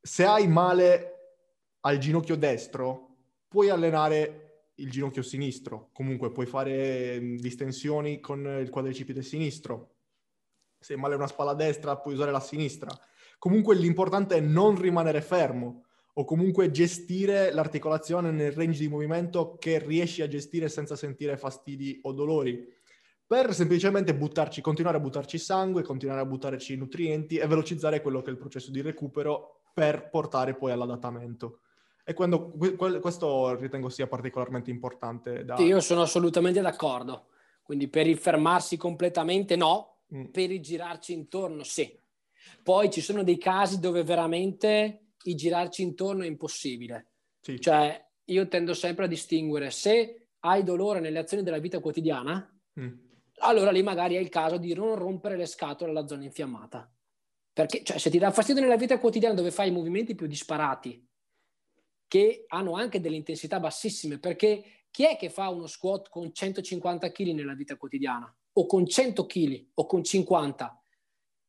se 0.00 0.24
hai 0.24 0.48
male 0.48 1.06
al 1.80 1.98
ginocchio 1.98 2.36
destro, 2.36 3.16
puoi 3.48 3.68
allenare 3.68 4.72
il 4.76 4.90
ginocchio 4.90 5.22
sinistro, 5.22 5.90
comunque 5.92 6.32
puoi 6.32 6.46
fare 6.46 7.18
distensioni 7.36 8.20
con 8.20 8.44
il 8.60 8.70
quadricipite 8.70 9.22
sinistro. 9.22 9.96
Se 10.78 10.94
hai 10.94 10.98
male 10.98 11.14
una 11.14 11.26
spalla 11.26 11.54
destra, 11.54 11.98
puoi 11.98 12.14
usare 12.14 12.30
la 12.30 12.40
sinistra. 12.40 12.90
Comunque 13.38 13.74
l'importante 13.74 14.36
è 14.36 14.40
non 14.40 14.80
rimanere 14.80 15.20
fermo 15.20 15.84
o 16.14 16.24
comunque 16.24 16.70
gestire 16.70 17.52
l'articolazione 17.52 18.30
nel 18.30 18.52
range 18.52 18.80
di 18.80 18.88
movimento 18.88 19.56
che 19.58 19.78
riesci 19.78 20.22
a 20.22 20.28
gestire 20.28 20.68
senza 20.68 20.96
sentire 20.96 21.36
fastidi 21.36 21.98
o 22.02 22.12
dolori 22.12 22.66
per 23.26 23.54
semplicemente 23.54 24.14
buttarci, 24.14 24.60
continuare 24.60 24.96
a 24.96 25.00
buttarci 25.00 25.38
sangue, 25.38 25.82
continuare 25.82 26.20
a 26.20 26.24
buttarci 26.24 26.74
nutrienti 26.76 27.36
e 27.36 27.46
velocizzare 27.46 28.02
quello 28.02 28.22
che 28.22 28.28
è 28.28 28.32
il 28.32 28.38
processo 28.38 28.72
di 28.72 28.80
recupero 28.80 29.59
per 29.72 30.08
portare 30.10 30.54
poi 30.54 30.72
all'adattamento. 30.72 31.60
E 32.04 32.14
quando, 32.14 32.52
questo 33.00 33.54
ritengo 33.54 33.88
sia 33.88 34.06
particolarmente 34.06 34.70
importante. 34.70 35.44
Da... 35.44 35.56
Io 35.58 35.80
sono 35.80 36.02
assolutamente 36.02 36.60
d'accordo. 36.60 37.28
Quindi 37.62 37.88
per 37.88 38.08
il 38.08 38.18
fermarsi 38.18 38.76
completamente 38.76 39.54
no, 39.54 40.00
mm. 40.12 40.24
per 40.26 40.50
il 40.50 40.60
girarci 40.60 41.12
intorno 41.12 41.62
sì. 41.62 41.96
Poi 42.64 42.90
ci 42.90 43.00
sono 43.00 43.22
dei 43.22 43.38
casi 43.38 43.78
dove 43.78 44.02
veramente 44.02 45.12
il 45.22 45.36
girarci 45.36 45.82
intorno 45.82 46.24
è 46.24 46.26
impossibile. 46.26 47.10
Sì. 47.40 47.60
Cioè, 47.60 48.04
io 48.24 48.48
tendo 48.48 48.74
sempre 48.74 49.04
a 49.04 49.08
distinguere 49.08 49.70
se 49.70 50.30
hai 50.40 50.64
dolore 50.64 50.98
nelle 50.98 51.20
azioni 51.20 51.44
della 51.44 51.58
vita 51.58 51.78
quotidiana, 51.78 52.60
mm. 52.80 52.92
allora 53.42 53.70
lì 53.70 53.82
magari 53.82 54.16
è 54.16 54.18
il 54.18 54.30
caso 54.30 54.56
di 54.56 54.74
non 54.74 54.96
rompere 54.96 55.36
le 55.36 55.46
scatole 55.46 55.90
alla 55.90 56.08
zona 56.08 56.24
infiammata. 56.24 56.90
Perché 57.60 57.82
cioè, 57.84 57.98
se 57.98 58.08
ti 58.08 58.18
dà 58.18 58.30
fastidio 58.30 58.62
nella 58.62 58.76
vita 58.76 58.98
quotidiana 58.98 59.34
dove 59.34 59.50
fai 59.50 59.68
i 59.68 59.72
movimenti 59.72 60.14
più 60.14 60.26
disparati, 60.26 61.06
che 62.08 62.44
hanno 62.48 62.74
anche 62.74 63.00
delle 63.00 63.16
intensità 63.16 63.60
bassissime, 63.60 64.18
perché 64.18 64.86
chi 64.90 65.06
è 65.06 65.16
che 65.16 65.28
fa 65.28 65.48
uno 65.50 65.66
squat 65.66 66.08
con 66.08 66.32
150 66.32 67.12
kg 67.12 67.32
nella 67.32 67.54
vita 67.54 67.76
quotidiana? 67.76 68.34
O 68.54 68.66
con 68.66 68.86
100 68.86 69.26
kg? 69.26 69.66
O 69.74 69.86
con 69.86 70.02
50? 70.02 70.82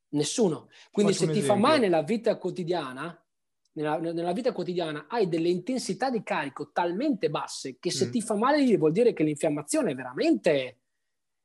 Nessuno. 0.09 0.67
Quindi 0.91 1.13
Faccio 1.13 1.25
se 1.25 1.31
ti 1.31 1.39
esempio. 1.39 1.55
fa 1.55 1.59
male 1.59 1.79
nella 1.79 2.03
vita 2.03 2.37
quotidiana, 2.37 3.25
nella, 3.73 3.97
nella, 3.97 4.33
vita 4.33 4.51
quotidiana 4.51 5.05
hai 5.07 5.29
delle 5.29 5.47
intensità 5.47 6.09
di 6.09 6.21
carico 6.23 6.71
talmente 6.71 7.29
basse 7.29 7.79
che 7.79 7.89
se 7.89 8.07
mm. 8.07 8.11
ti 8.11 8.21
fa 8.21 8.35
male 8.35 8.77
vuol 8.77 8.91
dire 8.91 9.13
che 9.13 9.23
l'infiammazione 9.23 9.91
è 9.91 9.95
veramente 9.95 10.81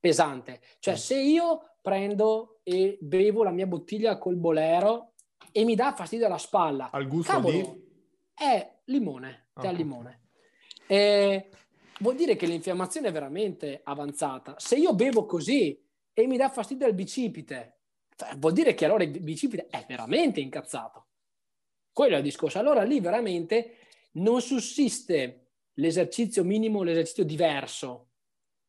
pesante. 0.01 0.61
Cioè 0.81 0.95
mm. 0.95 0.97
se 0.97 1.21
io 1.21 1.76
prendo 1.87 2.59
e 2.65 2.99
bevo 3.01 3.45
la 3.45 3.53
mia 3.53 3.69
bottiglia 3.69 4.19
col 4.19 4.35
bolero 4.35 5.13
e 5.53 5.65
mi 5.65 5.77
dà 5.77 5.93
fastidio 5.93 6.27
alla 6.27 6.37
spalla. 6.37 6.91
Al 6.91 7.07
gusto 7.07 7.31
Cavolo, 7.31 7.53
di? 7.53 7.85
È 8.35 8.79
limone, 8.87 9.51
tè 9.55 9.69
al 9.69 9.77
limone. 9.77 10.23
E 10.89 11.49
vuol 12.01 12.17
dire 12.17 12.35
che 12.35 12.47
l'infiammazione 12.47 13.07
è 13.07 13.13
veramente 13.13 13.83
avanzata. 13.85 14.57
Se 14.59 14.75
io 14.75 14.97
bevo 14.97 15.27
così 15.27 15.81
e 16.13 16.27
mi 16.27 16.37
dà 16.37 16.49
fastidio 16.49 16.87
al 16.87 16.95
bicipite, 16.95 17.83
cioè, 18.17 18.35
vuol 18.37 18.53
dire 18.53 18.75
che 18.75 18.85
allora 18.85 19.05
il 19.05 19.21
bicipite 19.21 19.69
è 19.69 19.85
veramente 19.87 20.41
incazzato. 20.41 21.07
Quello 21.93 22.15
è 22.15 22.19
il 22.19 22.25
discorso. 22.25 22.59
Allora 22.59 22.83
lì 22.83 22.99
veramente 22.99 23.77
non 24.15 24.41
sussiste 24.41 25.51
l'esercizio 25.75 26.43
minimo, 26.43 26.83
l'esercizio 26.83 27.25
diverso 27.25 28.09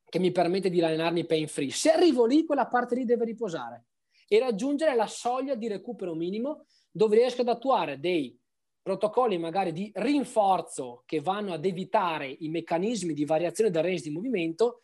che 0.09 0.19
mi 0.19 0.31
permette 0.31 0.69
di 0.69 0.81
allenarmi 0.81 1.25
pain 1.25 1.47
free. 1.47 1.69
Se 1.69 1.91
arrivo 1.91 2.25
lì, 2.25 2.45
quella 2.45 2.67
parte 2.67 2.95
lì 2.95 3.05
deve 3.05 3.25
riposare 3.25 3.85
e 4.27 4.39
raggiungere 4.39 4.95
la 4.95 5.07
soglia 5.07 5.55
di 5.55 5.67
recupero 5.67 6.13
minimo 6.13 6.65
dove 6.91 7.17
riesco 7.17 7.41
ad 7.41 7.49
attuare 7.49 7.99
dei 7.99 8.37
protocolli 8.81 9.37
magari 9.37 9.73
di 9.73 9.91
rinforzo 9.93 11.03
che 11.05 11.19
vanno 11.19 11.53
ad 11.53 11.65
evitare 11.65 12.33
i 12.39 12.47
meccanismi 12.47 13.13
di 13.13 13.25
variazione 13.25 13.69
del 13.69 13.83
range 13.83 14.03
di 14.03 14.11
movimento 14.11 14.83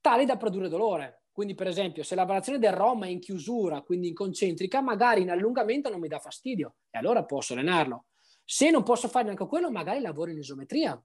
tali 0.00 0.24
da 0.24 0.36
produrre 0.36 0.68
dolore. 0.68 1.22
Quindi, 1.30 1.54
per 1.54 1.68
esempio, 1.68 2.02
se 2.02 2.14
la 2.14 2.24
variazione 2.24 2.58
del 2.58 2.72
ROM 2.72 3.04
è 3.04 3.08
in 3.08 3.20
chiusura, 3.20 3.80
quindi 3.82 4.08
in 4.08 4.14
concentrica, 4.14 4.80
magari 4.80 5.22
in 5.22 5.30
allungamento 5.30 5.88
non 5.88 6.00
mi 6.00 6.08
dà 6.08 6.18
fastidio 6.18 6.76
e 6.90 6.98
allora 6.98 7.24
posso 7.24 7.54
allenarlo. 7.54 8.06
Se 8.44 8.70
non 8.70 8.82
posso 8.82 9.08
fare 9.08 9.24
neanche 9.24 9.46
quello, 9.46 9.70
magari 9.70 10.00
lavoro 10.00 10.30
in 10.30 10.38
isometria. 10.38 11.00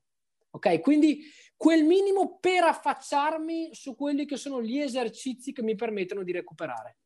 Ok? 0.51 0.79
Quindi 0.81 1.23
quel 1.55 1.83
minimo 1.83 2.37
per 2.39 2.63
affacciarmi 2.63 3.73
su 3.73 3.95
quelli 3.95 4.25
che 4.25 4.37
sono 4.37 4.61
gli 4.61 4.79
esercizi 4.79 5.51
che 5.51 5.61
mi 5.61 5.75
permettono 5.75 6.23
di 6.23 6.31
recuperare. 6.31 6.97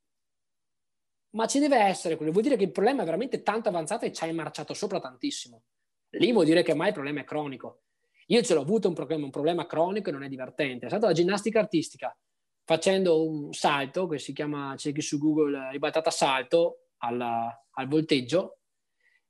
Ma 1.31 1.47
ci 1.47 1.57
deve 1.59 1.77
essere 1.77 2.15
quello, 2.15 2.31
vuol 2.31 2.43
dire 2.43 2.55
che 2.55 2.65
il 2.65 2.71
problema 2.71 3.01
è 3.01 3.05
veramente 3.05 3.41
tanto 3.41 3.69
avanzato 3.69 4.05
e 4.05 4.13
ci 4.13 4.23
hai 4.23 4.33
marciato 4.33 4.75
sopra 4.75 4.99
tantissimo. 4.99 5.63
Lì 6.11 6.31
vuol 6.31 6.45
dire 6.45 6.61
che 6.61 6.75
mai 6.75 6.89
il 6.89 6.93
problema 6.93 7.21
è 7.21 7.23
cronico. 7.23 7.81
Io 8.27 8.41
ce 8.43 8.53
l'ho 8.53 8.61
avuto 8.61 8.87
un 8.87 8.93
problema, 8.93 9.25
un 9.25 9.31
problema 9.31 9.65
cronico 9.65 10.09
e 10.09 10.11
non 10.11 10.23
è 10.23 10.29
divertente. 10.29 10.85
È 10.85 10.89
stata 10.89 11.07
la 11.07 11.13
ginnastica 11.13 11.59
artistica, 11.59 12.15
facendo 12.63 13.27
un 13.27 13.51
salto, 13.53 14.07
che 14.07 14.19
si 14.19 14.33
chiama, 14.33 14.75
cerchi 14.77 15.01
su 15.01 15.17
Google, 15.17 15.71
ribaltata 15.71 16.11
salto 16.11 16.89
alla, 16.97 17.65
al 17.71 17.87
volteggio, 17.87 18.59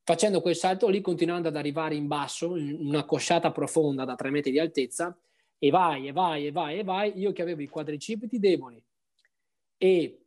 facendo 0.03 0.41
quel 0.41 0.55
salto 0.55 0.87
lì, 0.89 1.01
continuando 1.01 1.47
ad 1.47 1.55
arrivare 1.55 1.95
in 1.95 2.07
basso, 2.07 2.55
in 2.55 2.77
una 2.87 3.05
cosciata 3.05 3.51
profonda 3.51 4.05
da 4.05 4.15
tre 4.15 4.29
metri 4.29 4.51
di 4.51 4.59
altezza, 4.59 5.17
e 5.57 5.69
vai, 5.69 6.07
e 6.07 6.11
vai, 6.11 6.47
e 6.47 6.51
vai, 6.51 6.79
e 6.79 6.83
vai. 6.83 7.17
Io 7.17 7.31
che 7.31 7.41
avevo 7.41 7.61
i 7.61 7.69
quadricipiti 7.69 8.37
deboli 8.37 8.83
e 9.77 10.19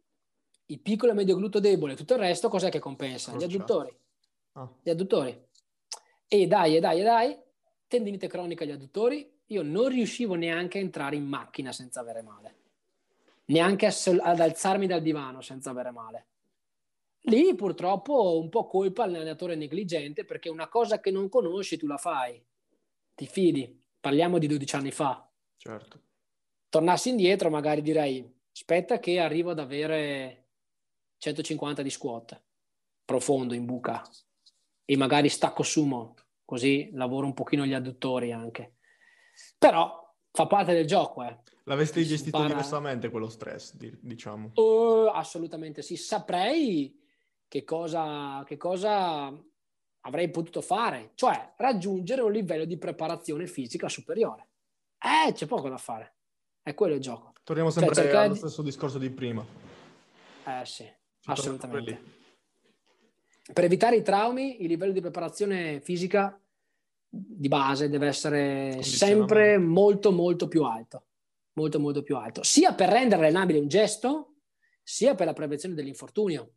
il 0.65 0.81
piccolo 0.81 1.12
e 1.12 1.15
medio 1.15 1.36
gluto 1.36 1.61
debole, 1.61 1.94
tutto 1.94 2.15
il 2.15 2.20
resto, 2.20 2.48
cos'è 2.48 2.70
che 2.70 2.78
compensa? 2.78 3.36
Gli 3.36 3.44
adduttori. 3.44 3.94
Ah. 4.53 4.70
Gli 4.82 4.90
adduttori. 4.90 5.39
E 6.27 6.47
dai, 6.47 6.77
e 6.77 6.81
dai, 6.81 7.01
e 7.01 7.03
dai, 7.05 7.36
tendinite 7.86 8.27
cronica 8.27 8.65
agli 8.65 8.73
adduttori, 8.73 9.31
io 9.47 9.62
non 9.62 9.89
riuscivo 9.89 10.35
neanche 10.35 10.78
a 10.78 10.81
entrare 10.81 11.16
in 11.16 11.24
macchina 11.24 11.70
senza 11.70 12.01
avere 12.01 12.23
male, 12.23 12.55
neanche 13.47 13.86
ad 13.86 14.40
alzarmi 14.40 14.86
dal 14.86 15.03
divano 15.03 15.40
senza 15.40 15.70
avere 15.70 15.90
male. 15.93 16.27
Lì 17.28 17.55
purtroppo 17.55 18.39
un 18.39 18.48
po' 18.48 18.66
colpa 18.66 19.03
all'allenatore 19.03 19.57
negligente 19.57 20.24
perché 20.24 20.48
una 20.48 20.69
cosa 20.69 21.01
che 21.01 21.11
non 21.11 21.28
conosci 21.28 21.77
tu 21.77 21.86
la 21.86 21.97
fai, 21.97 22.40
ti 23.15 23.27
fidi. 23.27 23.82
Parliamo 23.98 24.39
di 24.39 24.47
12 24.47 24.77
anni 24.77 24.93
fa. 24.93 25.28
Certo. 25.57 26.01
Tornassi 26.69 27.09
indietro 27.09 27.51
magari 27.51 27.82
direi 27.82 28.32
aspetta 28.53 29.01
che 29.01 29.19
arrivo 29.19 29.51
ad 29.51 29.59
avere 29.59 30.48
150 31.19 31.82
di 31.82 31.90
squat 31.90 32.40
profondo 33.05 33.55
in 33.55 33.65
buca. 33.65 34.03
e 34.89 34.97
magari 34.97 35.28
stacco 35.28 35.65
sumo, 35.65 36.15
così 36.44 36.90
lavoro 36.93 37.27
un 37.27 37.35
pochino 37.35 37.66
gli 37.66 37.74
adduttori 37.74 38.31
anche. 38.31 38.77
Però 39.59 40.15
fa 40.31 40.47
parte 40.47 40.73
del 40.73 40.86
gioco, 40.86 41.24
eh. 41.24 41.39
L'avresti 41.65 42.05
gestito 42.05 42.36
impara... 42.36 42.55
diversamente 42.55 43.11
quello 43.11 43.28
stress, 43.28 43.74
diciamo? 43.74 44.53
Uh, 44.55 45.09
assolutamente 45.12 45.82
sì. 45.82 45.97
Saprei 45.97 47.05
che 47.48 47.64
cosa, 47.64 48.43
che 48.47 48.56
cosa 48.56 49.32
avrei 50.01 50.31
potuto 50.31 50.60
fare, 50.60 51.12
cioè 51.14 51.55
raggiungere 51.56 52.23
un 52.23 52.32
livello 52.32 52.64
di 52.64 52.77
preparazione 52.77 53.47
fisica 53.47 53.89
superiore. 53.89 54.48
Eh, 54.98 55.32
c'è 55.32 55.47
poco 55.47 55.68
da 55.68 55.78
fare. 55.78 56.14
È 56.62 56.74
quello 56.74 56.94
il 56.94 57.01
gioco. 57.01 57.32
Torniamo 57.44 57.70
cioè, 57.70 57.85
sempre 57.85 58.02
cioè, 58.02 58.16
allo 58.16 58.32
di... 58.32 58.39
stesso 58.39 58.62
discorso 58.62 58.98
di 58.98 59.10
prima. 59.10 59.44
Eh 60.44 60.64
sì, 60.64 60.85
Ci 60.85 61.31
assolutamente. 61.31 62.14
Per 63.52 63.64
evitare 63.64 63.97
i 63.97 64.02
traumi, 64.02 64.62
il 64.62 64.68
livello 64.68 64.93
di 64.93 65.01
preparazione 65.01 65.81
fisica 65.81 66.40
di 67.09 67.48
base 67.48 67.89
deve 67.89 68.09
essere 68.09 68.82
sempre 68.82 69.59
molto 69.59 70.10
molto 70.10 70.48
più 70.48 70.64
alto. 70.64 71.05
Molto 71.52 71.78
molto 71.78 72.02
più 72.02 72.16
alto. 72.16 72.43
Sia 72.43 72.74
per 72.74 72.90
rendere 72.90 73.23
allenabile 73.23 73.59
un 73.59 73.68
gesto, 73.68 74.35
sia 74.82 75.14
per 75.14 75.27
la 75.27 75.32
prevenzione 75.32 75.74
dell'infortunio. 75.74 76.56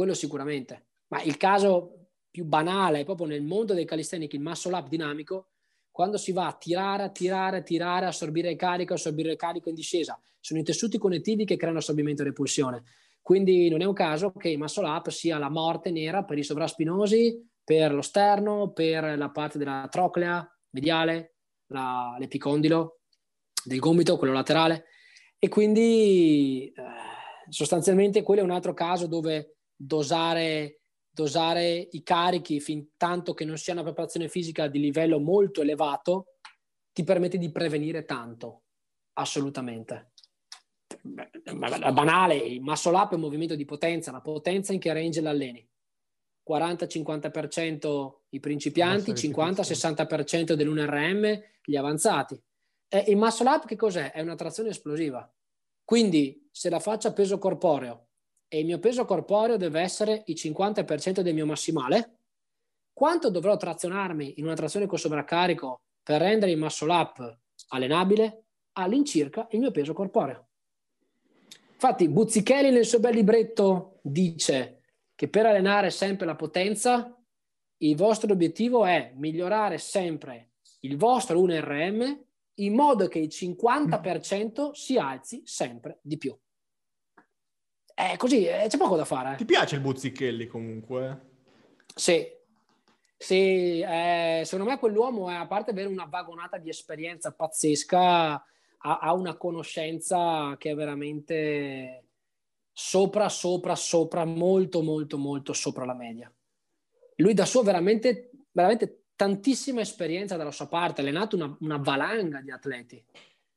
Quello 0.00 0.14
sicuramente. 0.14 0.86
Ma 1.08 1.20
il 1.20 1.36
caso 1.36 2.12
più 2.30 2.46
banale, 2.46 3.04
proprio 3.04 3.26
nel 3.26 3.42
mondo 3.42 3.74
del 3.74 3.84
calisthenics, 3.84 4.32
il 4.32 4.40
muscle 4.40 4.74
up 4.74 4.88
dinamico, 4.88 5.48
quando 5.90 6.16
si 6.16 6.32
va 6.32 6.46
a 6.46 6.54
tirare, 6.54 7.02
a 7.02 7.10
tirare, 7.10 7.58
a 7.58 7.62
tirare, 7.62 8.06
assorbire 8.06 8.48
il 8.48 8.56
carico, 8.56 8.94
assorbire 8.94 9.32
il 9.32 9.36
carico 9.36 9.68
in 9.68 9.74
discesa, 9.74 10.18
sono 10.40 10.58
i 10.58 10.62
tessuti 10.62 10.96
connettivi 10.96 11.44
che 11.44 11.58
creano 11.58 11.80
assorbimento 11.80 12.22
e 12.22 12.24
repulsione. 12.24 12.82
Quindi 13.20 13.68
non 13.68 13.82
è 13.82 13.84
un 13.84 13.92
caso 13.92 14.32
che 14.32 14.48
il 14.48 14.56
muscle 14.56 14.88
up 14.88 15.10
sia 15.10 15.36
la 15.36 15.50
morte 15.50 15.90
nera 15.90 16.24
per 16.24 16.38
i 16.38 16.44
sovraspinosi, 16.44 17.46
per 17.62 17.92
lo 17.92 18.00
sterno, 18.00 18.70
per 18.72 19.18
la 19.18 19.28
parte 19.28 19.58
della 19.58 19.86
troclea 19.90 20.50
mediale, 20.70 21.34
la, 21.66 22.16
l'epicondilo 22.18 23.00
del 23.62 23.80
gomito, 23.80 24.16
quello 24.16 24.32
laterale. 24.32 24.86
E 25.38 25.50
quindi 25.50 26.72
eh, 26.74 26.82
sostanzialmente 27.50 28.22
quello 28.22 28.40
è 28.40 28.44
un 28.44 28.50
altro 28.50 28.72
caso 28.72 29.06
dove 29.06 29.56
dosare, 29.82 30.82
dosare 31.10 31.88
i 31.92 32.02
carichi 32.02 32.60
fin 32.60 32.90
tanto 32.98 33.32
che 33.32 33.46
non 33.46 33.56
sia 33.56 33.72
una 33.72 33.82
preparazione 33.82 34.28
fisica 34.28 34.68
di 34.68 34.78
livello 34.78 35.18
molto 35.18 35.62
elevato 35.62 36.34
ti 36.92 37.02
permette 37.02 37.38
di 37.38 37.50
prevenire 37.50 38.04
tanto, 38.04 38.64
assolutamente. 39.14 40.12
Banale, 41.02 42.36
il 42.36 42.60
muscle 42.60 42.94
up 42.94 43.12
è 43.12 43.14
un 43.14 43.20
movimento 43.20 43.54
di 43.54 43.64
potenza, 43.64 44.10
la 44.10 44.20
potenza 44.20 44.74
in 44.74 44.80
che 44.80 44.92
range 44.92 45.22
l'alleni? 45.22 45.66
40-50% 46.46 48.12
i 48.30 48.40
principianti, 48.40 49.12
50-60% 49.12 50.52
dell'1RM 50.52 51.40
gli 51.64 51.76
avanzati. 51.76 52.38
E 52.88 53.04
il 53.08 53.16
muscle 53.16 53.48
up 53.48 53.66
che 53.66 53.76
cos'è? 53.76 54.10
È 54.12 54.20
una 54.20 54.34
trazione 54.34 54.70
esplosiva. 54.70 55.32
Quindi 55.84 56.48
se 56.50 56.68
la 56.68 56.80
faccio 56.80 57.08
a 57.08 57.12
peso 57.12 57.38
corporeo 57.38 58.09
e 58.52 58.58
il 58.58 58.66
mio 58.66 58.80
peso 58.80 59.04
corporeo 59.04 59.56
deve 59.56 59.80
essere 59.80 60.24
il 60.26 60.34
50% 60.36 61.20
del 61.20 61.34
mio 61.34 61.46
massimale, 61.46 62.16
quanto 62.92 63.30
dovrò 63.30 63.56
trazionarmi 63.56 64.34
in 64.38 64.44
una 64.44 64.54
trazione 64.54 64.86
con 64.86 64.98
sovraccarico 64.98 65.82
per 66.02 66.20
rendere 66.20 66.50
il 66.50 66.58
muscle 66.58 66.92
up 66.92 67.38
allenabile? 67.68 68.46
All'incirca 68.72 69.46
il 69.52 69.60
mio 69.60 69.70
peso 69.70 69.92
corporeo. 69.92 70.48
Infatti 71.74 72.08
Buzzichelli 72.08 72.70
nel 72.70 72.84
suo 72.84 72.98
bel 72.98 73.14
libretto 73.14 74.00
dice 74.02 74.82
che 75.14 75.28
per 75.28 75.46
allenare 75.46 75.90
sempre 75.90 76.26
la 76.26 76.34
potenza 76.34 77.16
il 77.78 77.96
vostro 77.96 78.32
obiettivo 78.32 78.84
è 78.84 79.12
migliorare 79.14 79.78
sempre 79.78 80.54
il 80.80 80.96
vostro 80.96 81.40
1RM 81.40 82.18
in 82.54 82.74
modo 82.74 83.06
che 83.06 83.20
il 83.20 83.28
50% 83.28 84.72
si 84.72 84.98
alzi 84.98 85.42
sempre 85.44 86.00
di 86.02 86.18
più. 86.18 86.36
È 88.00 88.16
così, 88.16 88.46
eh, 88.46 88.64
c'è 88.66 88.78
poco 88.78 88.96
da 88.96 89.04
fare. 89.04 89.36
Ti 89.36 89.44
piace 89.44 89.74
il 89.74 89.82
Buzzichelli 89.82 90.46
comunque? 90.46 91.28
Sì, 91.94 92.26
sì 93.14 93.80
eh, 93.80 94.40
secondo 94.44 94.70
me 94.70 94.78
quell'uomo, 94.78 95.28
è, 95.28 95.34
a 95.34 95.46
parte 95.46 95.72
avere 95.72 95.88
una 95.88 96.06
vagonata 96.06 96.56
di 96.56 96.70
esperienza 96.70 97.34
pazzesca, 97.34 98.32
ha, 98.32 98.42
ha 98.78 99.12
una 99.12 99.36
conoscenza 99.36 100.56
che 100.56 100.70
è 100.70 100.74
veramente 100.74 102.04
sopra, 102.72 103.28
sopra, 103.28 103.74
sopra, 103.74 104.24
molto, 104.24 104.80
molto, 104.80 105.18
molto 105.18 105.52
sopra 105.52 105.84
la 105.84 105.94
media. 105.94 106.32
Lui 107.16 107.34
da 107.34 107.44
suo 107.44 107.62
veramente, 107.62 108.30
veramente 108.50 109.08
tantissima 109.14 109.82
esperienza 109.82 110.38
dalla 110.38 110.52
sua 110.52 110.68
parte, 110.68 111.02
ha 111.02 111.04
allenato 111.04 111.36
una, 111.36 111.54
una 111.60 111.76
valanga 111.76 112.40
di 112.40 112.50
atleti. 112.50 113.04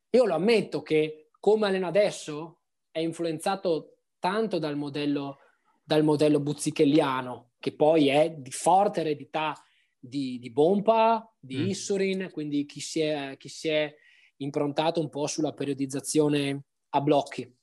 Io 0.09 0.25
lo 0.25 0.33
ammetto 0.33 0.81
che 0.81 1.29
come 1.39 1.67
allena 1.67 1.87
adesso 1.87 2.57
è 2.91 2.99
influenzato 2.99 3.92
tanto 4.23 4.57
dal 4.57 4.77
modello, 4.77 5.39
dal 5.83 6.01
modello 6.01 6.39
buzzichelliano, 6.39 7.55
che 7.59 7.75
poi 7.75 8.07
è 8.07 8.29
di 8.29 8.51
forte 8.51 9.01
eredità 9.01 9.53
di, 9.99 10.39
di 10.39 10.49
Bompa, 10.49 11.29
di 11.37 11.57
mm. 11.57 11.67
Issurin, 11.67 12.29
quindi 12.31 12.65
chi 12.65 12.79
si, 12.79 13.01
è, 13.01 13.35
chi 13.37 13.49
si 13.49 13.67
è 13.67 13.93
improntato 14.37 15.01
un 15.01 15.09
po' 15.09 15.27
sulla 15.27 15.51
periodizzazione 15.51 16.63
a 16.91 17.01
blocchi. 17.01 17.53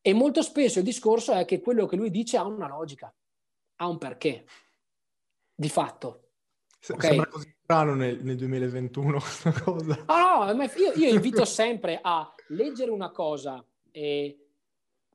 E 0.00 0.12
molto 0.12 0.42
spesso 0.42 0.80
il 0.80 0.84
discorso 0.84 1.34
è 1.34 1.44
che 1.44 1.60
quello 1.60 1.86
che 1.86 1.94
lui 1.94 2.10
dice 2.10 2.36
ha 2.36 2.44
una 2.44 2.66
logica, 2.66 3.14
ha 3.76 3.86
un 3.86 3.98
perché, 3.98 4.44
di 5.54 5.68
fatto. 5.68 6.30
Okay? 6.84 7.10
Sembra 7.10 7.28
così 7.28 7.54
strano 7.62 7.94
nel, 7.94 8.24
nel 8.24 8.36
2021 8.38 9.20
questa 9.20 9.52
cosa. 9.52 10.02
Ah, 10.06 10.52
no, 10.52 10.62
io, 10.64 10.92
io 10.96 11.14
invito 11.14 11.44
sempre 11.46 12.00
a 12.02 12.28
leggere 12.48 12.90
una 12.90 13.12
cosa 13.12 13.64
e 13.92 14.41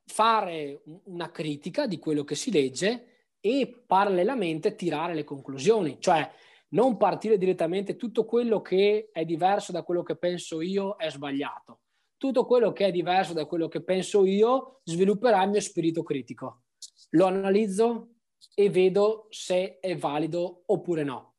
fare 0.08 0.82
una 1.04 1.30
critica 1.30 1.86
di 1.86 1.98
quello 2.00 2.24
che 2.24 2.34
si 2.34 2.50
legge 2.50 3.28
e 3.40 3.84
parallelamente 3.86 4.74
tirare 4.74 5.14
le 5.14 5.22
conclusioni, 5.22 5.98
cioè 6.00 6.28
non 6.70 6.96
partire 6.96 7.38
direttamente 7.38 7.96
tutto 7.96 8.24
quello 8.24 8.60
che 8.60 9.10
è 9.12 9.24
diverso 9.24 9.70
da 9.70 9.82
quello 9.82 10.02
che 10.02 10.16
penso 10.16 10.60
io 10.60 10.96
è 10.96 11.08
sbagliato 11.08 11.80
tutto 12.18 12.44
quello 12.44 12.72
che 12.72 12.86
è 12.86 12.90
diverso 12.90 13.32
da 13.32 13.46
quello 13.46 13.68
che 13.68 13.80
penso 13.80 14.26
io 14.26 14.80
svilupperà 14.82 15.42
il 15.44 15.50
mio 15.50 15.60
spirito 15.60 16.02
critico. 16.02 16.64
Lo 17.10 17.26
analizzo 17.26 18.16
e 18.54 18.68
vedo 18.68 19.28
se 19.30 19.78
è 19.78 19.96
valido 19.96 20.64
oppure 20.66 21.04
no. 21.04 21.36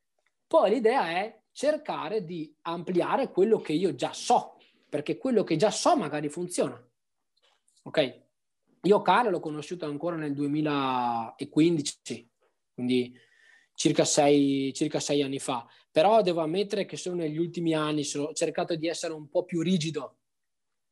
Poi 0.48 0.72
l'idea 0.72 1.10
è 1.10 1.42
cercare 1.52 2.24
di 2.24 2.56
ampliare 2.62 3.30
quello 3.30 3.60
che 3.60 3.74
io 3.74 3.94
già 3.94 4.14
so, 4.14 4.58
perché 4.88 5.18
quello 5.18 5.44
che 5.44 5.58
già 5.58 5.70
so 5.70 5.96
magari 5.96 6.30
funziona. 6.30 6.82
Ok? 7.84 8.28
Io 8.84 9.02
Carlo 9.02 9.30
l'ho 9.30 9.40
conosciuto 9.40 9.86
ancora 9.86 10.16
nel 10.16 10.34
2015, 10.34 12.30
quindi 12.74 13.14
circa 13.74 14.06
sei, 14.06 14.72
circa 14.74 15.00
sei 15.00 15.22
anni 15.22 15.40
fa, 15.40 15.66
però 15.92 16.22
devo 16.22 16.42
ammettere 16.42 16.86
che 16.86 16.98
solo 16.98 17.16
negli 17.16 17.38
ultimi 17.38 17.74
anni 17.74 18.04
ho 18.16 18.34
cercato 18.34 18.76
di 18.76 18.88
essere 18.88 19.14
un 19.14 19.30
po' 19.30 19.44
più 19.44 19.62
rigido 19.62 20.18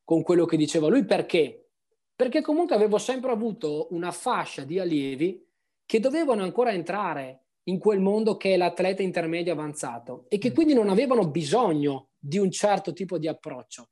con 0.04 0.22
quello 0.22 0.46
che 0.46 0.58
diceva 0.58 0.88
lui. 0.88 1.06
Perché? 1.06 1.70
Perché 2.16 2.42
comunque 2.42 2.76
avevo 2.76 2.98
sempre 2.98 3.32
avuto 3.32 3.88
una 3.92 4.12
fascia 4.12 4.64
di 4.64 4.80
allievi 4.80 5.46
che 5.86 6.00
dovevano 6.00 6.44
ancora 6.44 6.72
entrare 6.72 7.44
in 7.64 7.80
quel 7.80 8.00
mondo 8.00 8.38
che 8.38 8.54
è 8.54 8.58
l'atleta 8.58 9.02
intermedio 9.02 9.54
avanzato 9.54 10.26
e 10.30 10.38
che 10.38 10.52
mm. 10.52 10.54
quindi 10.54 10.74
non 10.74 10.90
avevano 10.90 11.28
bisogno 11.30 12.12
di 12.18 12.38
un 12.38 12.50
certo 12.52 12.94
tipo 12.94 13.18
di 13.18 13.28
approccio. 13.28 13.90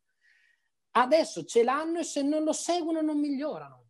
Adesso 0.92 1.44
ce 1.44 1.64
l'hanno 1.64 2.00
e 2.00 2.04
se 2.04 2.22
non 2.22 2.44
lo 2.44 2.54
seguono 2.54 3.02
non 3.02 3.20
migliorano. 3.20 3.85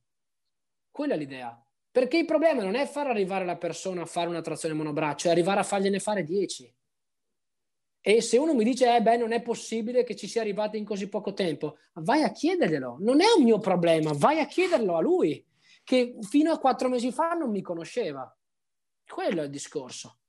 Quella 0.96 1.16
è 1.16 1.18
l'idea. 1.18 1.62
Perché 1.92 2.16
il 2.16 2.24
problema 2.24 2.64
non 2.64 2.76
è 2.76 2.86
far 2.86 3.08
arrivare 3.08 3.44
la 3.44 3.58
persona 3.58 4.04
a 4.04 4.06
fare 4.06 4.30
una 4.30 4.40
trazione 4.40 4.76
monobraccio, 4.76 5.28
è 5.28 5.32
arrivare 5.32 5.60
a 5.60 5.64
fargliene 5.64 6.00
fare 6.00 6.24
10. 6.24 6.74
E 8.00 8.22
se 8.22 8.38
uno 8.38 8.54
mi 8.54 8.64
dice, 8.64 8.96
eh 8.96 9.02
beh, 9.02 9.18
non 9.18 9.34
è 9.34 9.42
possibile 9.42 10.06
che 10.06 10.16
ci 10.16 10.26
sia 10.26 10.40
arrivati 10.40 10.78
in 10.78 10.86
così 10.86 11.10
poco 11.10 11.34
tempo, 11.34 11.80
vai 11.96 12.24
a 12.24 12.32
chiederglielo. 12.32 12.96
Non 13.02 13.20
è 13.20 13.26
un 13.36 13.44
mio 13.44 13.60
problema, 13.60 14.14
vai 14.14 14.40
a 14.40 14.46
chiederlo 14.46 14.96
a 14.96 15.02
lui, 15.02 15.46
che 15.84 16.16
fino 16.22 16.54
a 16.54 16.60
quattro 16.60 16.88
mesi 16.88 17.12
fa 17.12 17.34
non 17.34 17.52
mi 17.52 17.62
conosceva. 17.62 18.34
Quello 19.06 19.42
è 19.42 19.44
il 19.44 19.52
discorso. 19.52 20.20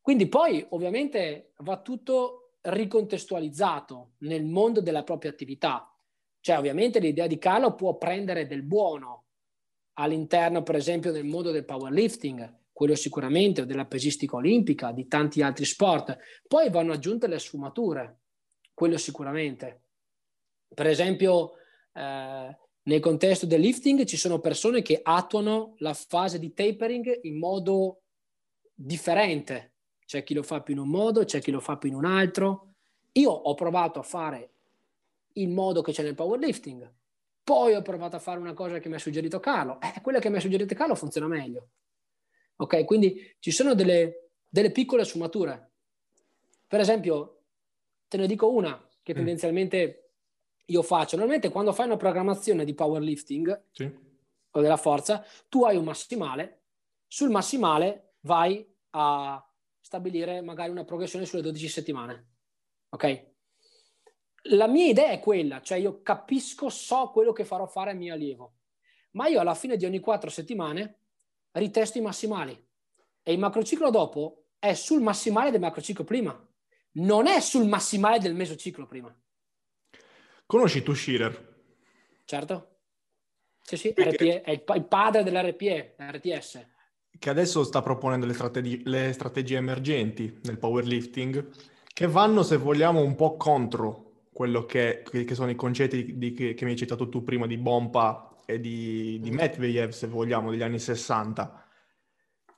Quindi 0.00 0.28
poi 0.28 0.64
ovviamente 0.68 1.50
va 1.58 1.82
tutto 1.82 2.58
ricontestualizzato 2.60 4.12
nel 4.18 4.44
mondo 4.44 4.80
della 4.80 5.02
propria 5.02 5.32
attività. 5.32 5.92
Cioè 6.38 6.58
ovviamente 6.58 7.00
l'idea 7.00 7.26
di 7.26 7.38
Carlo 7.38 7.74
può 7.74 7.96
prendere 7.96 8.46
del 8.46 8.62
buono 8.62 9.23
all'interno, 9.94 10.62
per 10.62 10.76
esempio, 10.76 11.12
del 11.12 11.24
mondo 11.24 11.50
del 11.50 11.64
powerlifting, 11.64 12.62
quello 12.72 12.94
sicuramente, 12.94 13.62
o 13.62 13.64
della 13.64 13.86
pesistica 13.86 14.36
olimpica, 14.36 14.92
di 14.92 15.06
tanti 15.06 15.42
altri 15.42 15.64
sport. 15.64 16.16
Poi 16.46 16.70
vanno 16.70 16.92
aggiunte 16.92 17.26
le 17.26 17.38
sfumature, 17.38 18.20
quello 18.72 18.96
sicuramente. 18.96 19.82
Per 20.74 20.86
esempio, 20.86 21.52
eh, 21.92 22.58
nel 22.82 23.00
contesto 23.00 23.46
del 23.46 23.60
lifting 23.60 24.04
ci 24.04 24.16
sono 24.16 24.40
persone 24.40 24.82
che 24.82 25.00
attuano 25.02 25.74
la 25.78 25.94
fase 25.94 26.38
di 26.38 26.52
tapering 26.52 27.20
in 27.22 27.38
modo 27.38 28.02
differente. 28.74 29.72
C'è 30.04 30.22
chi 30.22 30.34
lo 30.34 30.42
fa 30.42 30.60
più 30.60 30.74
in 30.74 30.80
un 30.80 30.88
modo, 30.88 31.24
c'è 31.24 31.40
chi 31.40 31.50
lo 31.50 31.60
fa 31.60 31.78
più 31.78 31.88
in 31.88 31.94
un 31.94 32.04
altro. 32.04 32.74
Io 33.12 33.30
ho 33.30 33.54
provato 33.54 34.00
a 34.00 34.02
fare 34.02 34.50
il 35.34 35.48
modo 35.48 35.80
che 35.80 35.92
c'è 35.92 36.02
nel 36.02 36.14
powerlifting, 36.14 36.92
poi 37.44 37.74
ho 37.74 37.82
provato 37.82 38.16
a 38.16 38.18
fare 38.18 38.40
una 38.40 38.54
cosa 38.54 38.78
che 38.78 38.88
mi 38.88 38.94
ha 38.94 38.98
suggerito 38.98 39.38
Carlo. 39.38 39.78
Eh, 39.80 40.00
quella 40.00 40.18
che 40.18 40.30
mi 40.30 40.38
ha 40.38 40.40
suggerito 40.40 40.74
Carlo 40.74 40.94
funziona 40.94 41.26
meglio. 41.26 41.68
Ok, 42.56 42.84
quindi 42.84 43.36
ci 43.38 43.50
sono 43.50 43.74
delle, 43.74 44.30
delle 44.48 44.72
piccole 44.72 45.04
sfumature. 45.04 45.72
Per 46.66 46.80
esempio, 46.80 47.42
te 48.08 48.16
ne 48.16 48.26
dico 48.26 48.50
una 48.50 48.82
che 49.02 49.12
mm. 49.12 49.16
tendenzialmente 49.16 50.12
io 50.64 50.82
faccio. 50.82 51.16
Normalmente 51.16 51.50
quando 51.50 51.74
fai 51.74 51.84
una 51.84 51.98
programmazione 51.98 52.64
di 52.64 52.72
powerlifting 52.72 53.64
sì. 53.70 53.94
o 54.50 54.60
della 54.60 54.78
forza, 54.78 55.22
tu 55.50 55.64
hai 55.64 55.76
un 55.76 55.84
massimale, 55.84 56.62
sul 57.06 57.28
massimale 57.28 58.14
vai 58.20 58.66
a 58.90 59.46
stabilire 59.80 60.40
magari 60.40 60.70
una 60.70 60.84
progressione 60.84 61.26
sulle 61.26 61.42
12 61.42 61.68
settimane. 61.68 62.28
Ok? 62.88 63.33
La 64.48 64.66
mia 64.66 64.86
idea 64.86 65.08
è 65.08 65.20
quella, 65.20 65.62
cioè 65.62 65.78
io 65.78 66.02
capisco, 66.02 66.68
so 66.68 67.10
quello 67.10 67.32
che 67.32 67.46
farò 67.46 67.66
fare 67.66 67.90
al 67.90 67.96
mio 67.96 68.12
allievo, 68.12 68.56
ma 69.12 69.26
io 69.26 69.40
alla 69.40 69.54
fine 69.54 69.76
di 69.76 69.86
ogni 69.86 70.00
quattro 70.00 70.28
settimane 70.28 70.98
ritesto 71.52 71.96
i 71.96 72.02
massimali 72.02 72.52
e 73.22 73.32
il 73.32 73.38
macrociclo 73.38 73.90
dopo 73.90 74.48
è 74.58 74.74
sul 74.74 75.00
massimale 75.00 75.50
del 75.50 75.60
macrociclo 75.60 76.04
prima, 76.04 76.48
non 76.92 77.26
è 77.26 77.40
sul 77.40 77.66
massimale 77.66 78.18
del 78.18 78.34
mesociclo 78.34 78.86
prima. 78.86 79.14
Conosci 80.44 80.82
tu 80.82 80.92
Shearer? 80.92 81.52
Certo. 82.24 82.68
Sì, 83.62 83.78
sì, 83.78 83.94
RPE, 83.96 84.42
è 84.42 84.50
il, 84.50 84.84
padre 84.86 85.22
dell'RPE, 85.22 85.96
RTS. 85.98 86.66
Che 87.18 87.30
adesso 87.30 87.64
sta 87.64 87.80
proponendo 87.80 88.26
le, 88.26 88.34
strategi- 88.34 88.82
le 88.84 89.12
strategie 89.14 89.56
emergenti 89.56 90.38
nel 90.42 90.58
powerlifting, 90.58 91.48
che 91.94 92.06
vanno, 92.06 92.42
se 92.42 92.58
vogliamo, 92.58 93.00
un 93.00 93.14
po' 93.14 93.36
contro 93.36 94.13
quello 94.34 94.66
che, 94.66 95.02
che 95.02 95.34
sono 95.34 95.50
i 95.50 95.54
concetti 95.54 96.18
di, 96.18 96.32
che, 96.32 96.52
che 96.52 96.64
mi 96.64 96.72
hai 96.72 96.76
citato 96.76 97.08
tu 97.08 97.22
prima 97.22 97.46
di 97.46 97.56
Bompa 97.56 98.36
e 98.44 98.60
di, 98.60 99.18
di 99.20 99.30
Medvedev, 99.30 99.90
se 99.90 100.08
vogliamo, 100.08 100.50
degli 100.50 100.62
anni 100.62 100.78
60. 100.78 101.64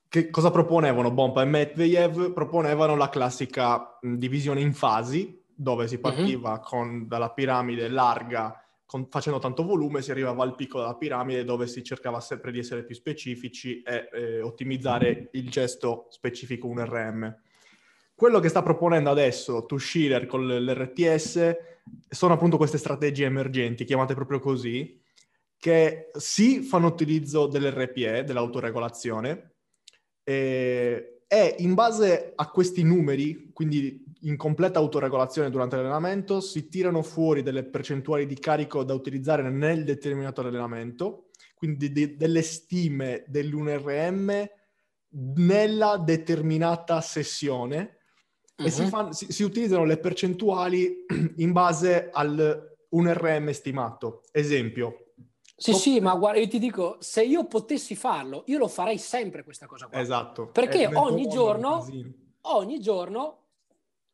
Che 0.09 0.31
cosa 0.31 0.51
proponevano 0.51 1.11
Bompa 1.11 1.43
e 1.43 1.45
Medvedev? 1.45 2.33
Proponevano 2.33 2.97
la 2.97 3.11
classica 3.11 3.99
divisione 4.01 4.61
in 4.61 4.73
fasi, 4.73 5.41
dove 5.55 5.87
si 5.87 5.97
mhm. 5.97 6.01
partiva 6.01 6.53
uh-huh. 6.53 6.61
con, 6.61 7.07
dalla 7.07 7.31
piramide 7.31 7.89
larga 7.89 8.61
con, 8.87 9.09
facendo 9.11 9.41
tanto 9.41 9.65
volume, 9.65 10.01
si 10.01 10.13
arrivava 10.13 10.45
al 10.45 10.55
picco 10.55 10.79
della 10.79 10.95
piramide 10.95 11.45
dove 11.45 11.67
si 11.67 11.83
cercava 11.83 12.21
sempre 12.21 12.53
di 12.53 12.61
essere 12.61 12.85
più 12.85 12.95
specifici 12.95 13.83
e 13.83 14.09
eh, 14.13 14.41
ottimizzare 14.41 15.29
il 15.33 15.51
gesto 15.51 16.07
specifico 16.11 16.69
1RM. 16.69 17.35
Quello 18.17 18.41
che 18.41 18.49
sta 18.49 18.63
proponendo 18.63 19.11
adesso 19.11 19.67
Tushiller 19.67 20.25
con 20.25 20.47
l'RTS 20.47 21.55
sono 22.09 22.33
appunto 22.33 22.57
queste 22.57 22.79
strategie 22.79 23.27
emergenti, 23.27 23.85
chiamate 23.85 24.15
proprio 24.15 24.39
così, 24.39 24.99
che 25.59 26.09
sì 26.17 26.63
fanno 26.63 26.87
utilizzo 26.87 27.47
dell'RPE, 27.47 28.25
dell'autoregolazione, 28.25 29.57
e, 30.25 31.25
e 31.27 31.57
in 31.59 31.75
base 31.75 32.33
a 32.35 32.49
questi 32.49 32.83
numeri, 32.83 33.51
quindi 33.53 34.03
in 34.23 34.39
completa 34.39 34.79
autoregolazione 34.79 35.51
durante 35.51 35.77
l'allenamento, 35.77 36.41
si 36.41 36.71
tirano 36.71 37.03
fuori 37.03 37.43
delle 37.43 37.65
percentuali 37.65 38.25
di 38.25 38.39
carico 38.39 38.83
da 38.83 38.95
utilizzare 38.95 39.43
nel 39.51 39.85
determinato 39.85 40.41
allenamento, 40.41 41.29
quindi 41.55 41.93
de- 41.93 42.17
delle 42.17 42.41
stime 42.41 43.25
dell'1RM 43.27 44.49
nella 45.11 45.99
determinata 45.99 47.03
sessione 47.03 47.96
uh-huh. 48.57 48.67
e 48.67 48.71
si, 48.71 48.83
mhm. 48.83 48.89
fan- 48.89 49.13
si, 49.13 49.33
si 49.33 49.43
utilizzano 49.43 49.85
le 49.85 49.99
percentuali 49.99 51.05
in 51.37 51.53
base 51.53 52.11
al 52.13 52.77
1RM 52.93 53.51
stimato. 53.51 54.23
Esempio, 54.33 55.07
sì, 55.59 55.71
Top... 55.71 55.81
sì, 55.81 56.01
ma 56.01 56.15
guarda, 56.15 56.39
io 56.39 56.49
ti 56.49 56.59
dico, 56.59 56.99
se 57.01 57.25
io 57.25 57.47
potessi 57.47 57.97
farlo, 57.97 58.43
io 58.47 58.59
lo 58.59 58.69
farei 58.69 58.99
sempre 58.99 59.43
questa 59.43 59.67
cosa 59.67 59.87
qua. 59.87 59.99
Esatto. 59.99 60.49
Perché 60.49 60.87
ogni 60.87 61.27
giorno, 61.29 61.87
ogni 62.43 62.79
giorno 62.79 63.45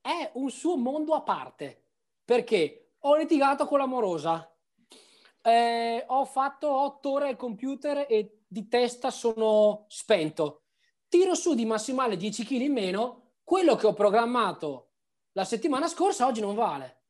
è 0.00 0.30
un 0.34 0.50
suo 0.50 0.76
mondo 0.76 1.14
a 1.14 1.22
parte. 1.22 1.82
Perché 2.24 2.92
ho 3.00 3.16
litigato 3.16 3.66
con 3.66 3.78
l'amorosa, 3.78 4.48
eh, 5.42 6.04
ho 6.06 6.24
fatto 6.24 6.70
otto 6.70 7.10
ore 7.10 7.28
al 7.28 7.36
computer 7.36 8.06
e 8.08 8.42
di 8.46 8.68
testa 8.68 9.10
sono 9.10 9.86
spento. 9.88 10.62
Tiro 11.08 11.34
su 11.34 11.54
di 11.54 11.64
massimale 11.64 12.16
10 12.16 12.44
kg 12.44 12.60
in 12.60 12.72
meno, 12.72 13.21
quello 13.44 13.76
che 13.76 13.86
ho 13.86 13.92
programmato 13.92 14.90
la 15.32 15.44
settimana 15.44 15.88
scorsa 15.88 16.26
oggi 16.26 16.40
non 16.40 16.54
vale. 16.54 17.00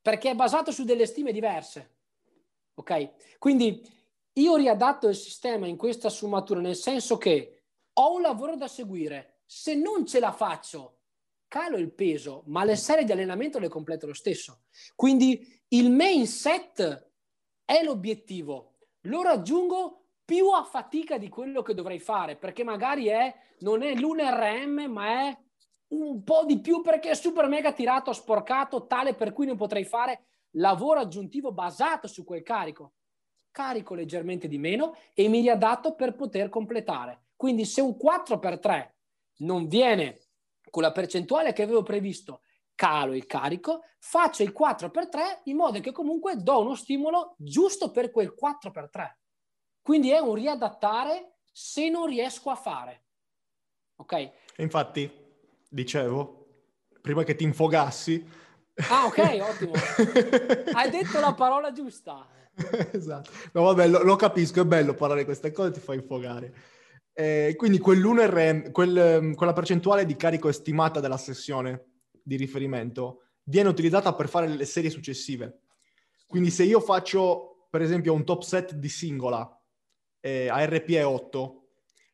Perché 0.00 0.30
è 0.30 0.34
basato 0.34 0.70
su 0.70 0.84
delle 0.84 1.06
stime 1.06 1.32
diverse. 1.32 1.98
Ok? 2.74 3.38
Quindi 3.38 3.86
io 4.34 4.56
riadatto 4.56 5.08
il 5.08 5.16
sistema 5.16 5.66
in 5.66 5.76
questa 5.76 6.08
sfumatura, 6.08 6.60
nel 6.60 6.76
senso 6.76 7.18
che 7.18 7.64
ho 7.92 8.14
un 8.14 8.22
lavoro 8.22 8.56
da 8.56 8.68
seguire. 8.68 9.42
Se 9.44 9.74
non 9.74 10.06
ce 10.06 10.20
la 10.20 10.32
faccio, 10.32 11.00
calo 11.48 11.76
il 11.76 11.92
peso, 11.92 12.44
ma 12.46 12.64
le 12.64 12.76
serie 12.76 13.04
di 13.04 13.12
allenamento 13.12 13.58
le 13.58 13.68
completo 13.68 14.06
lo 14.06 14.14
stesso. 14.14 14.62
Quindi 14.94 15.60
il 15.68 15.90
main 15.90 16.26
set 16.26 17.10
è 17.64 17.82
l'obiettivo. 17.82 18.76
Lo 19.02 19.22
raggiungo 19.22 20.06
più 20.24 20.50
a 20.50 20.62
fatica 20.62 21.18
di 21.18 21.28
quello 21.28 21.62
che 21.62 21.74
dovrei 21.74 21.98
fare, 21.98 22.36
perché 22.36 22.62
magari 22.62 23.06
è, 23.06 23.34
non 23.60 23.82
è 23.82 23.94
l'UNRM, 23.94 24.84
ma 24.88 25.28
è 25.28 25.38
un 25.90 26.22
po' 26.22 26.44
di 26.44 26.60
più 26.60 26.82
perché 26.82 27.10
è 27.10 27.14
super 27.14 27.46
mega 27.48 27.72
tirato, 27.72 28.12
sporcato, 28.12 28.86
tale 28.86 29.14
per 29.14 29.32
cui 29.32 29.46
non 29.46 29.56
potrei 29.56 29.84
fare 29.84 30.24
lavoro 30.54 31.00
aggiuntivo 31.00 31.52
basato 31.52 32.06
su 32.06 32.24
quel 32.24 32.42
carico. 32.42 32.94
Carico 33.50 33.94
leggermente 33.94 34.46
di 34.46 34.58
meno 34.58 34.94
e 35.14 35.28
mi 35.28 35.40
riadatto 35.40 35.94
per 35.94 36.14
poter 36.14 36.48
completare. 36.48 37.24
Quindi 37.36 37.64
se 37.64 37.80
un 37.80 37.96
4x3 38.00 38.88
non 39.38 39.66
viene 39.66 40.20
con 40.70 40.82
la 40.82 40.92
percentuale 40.92 41.52
che 41.52 41.62
avevo 41.62 41.82
previsto, 41.82 42.42
calo 42.74 43.14
il 43.14 43.26
carico, 43.26 43.82
faccio 43.98 44.42
il 44.42 44.54
4x3 44.56 45.40
in 45.44 45.56
modo 45.56 45.80
che 45.80 45.90
comunque 45.90 46.36
do 46.36 46.60
uno 46.60 46.74
stimolo 46.74 47.34
giusto 47.38 47.90
per 47.90 48.10
quel 48.10 48.34
4x3. 48.40 49.10
Quindi 49.82 50.10
è 50.10 50.18
un 50.18 50.34
riadattare 50.34 51.38
se 51.50 51.88
non 51.88 52.06
riesco 52.06 52.50
a 52.50 52.54
fare. 52.54 53.04
Ok? 53.96 54.30
Infatti, 54.58 55.29
dicevo, 55.70 56.48
prima 57.00 57.22
che 57.24 57.34
ti 57.34 57.44
infogassi, 57.44 58.26
Ah, 58.88 59.06
ok, 59.06 59.18
ottimo. 59.42 59.72
Hai 60.72 60.90
detto 60.90 61.20
la 61.20 61.34
parola 61.34 61.72
giusta. 61.72 62.26
esatto. 62.92 63.30
No, 63.52 63.62
vabbè, 63.64 63.88
lo, 63.88 64.02
lo, 64.02 64.16
capisco, 64.16 64.62
è 64.62 64.64
bello 64.64 64.94
parlare 64.94 65.24
queste 65.24 65.52
cose, 65.52 65.72
ti 65.72 65.80
fa 65.80 65.94
infogare. 65.94 66.54
Eh, 67.12 67.54
quindi 67.56 67.78
quell'1RM, 67.78 68.70
quel, 68.70 69.34
quella 69.34 69.52
percentuale 69.52 70.06
di 70.06 70.16
carico 70.16 70.48
estimata 70.48 71.00
della 71.00 71.18
sessione 71.18 71.86
di 72.22 72.36
riferimento 72.36 73.24
viene 73.44 73.68
utilizzata 73.68 74.14
per 74.14 74.28
fare 74.28 74.48
le 74.48 74.64
serie 74.64 74.90
successive. 74.90 75.62
Quindi 76.26 76.50
se 76.50 76.62
io 76.62 76.80
faccio, 76.80 77.66
per 77.68 77.82
esempio, 77.82 78.14
un 78.14 78.24
top 78.24 78.42
set 78.42 78.74
di 78.74 78.88
singola 78.88 79.60
eh, 80.20 80.48
a 80.48 80.64
RPE 80.64 81.02
8, 81.02 81.59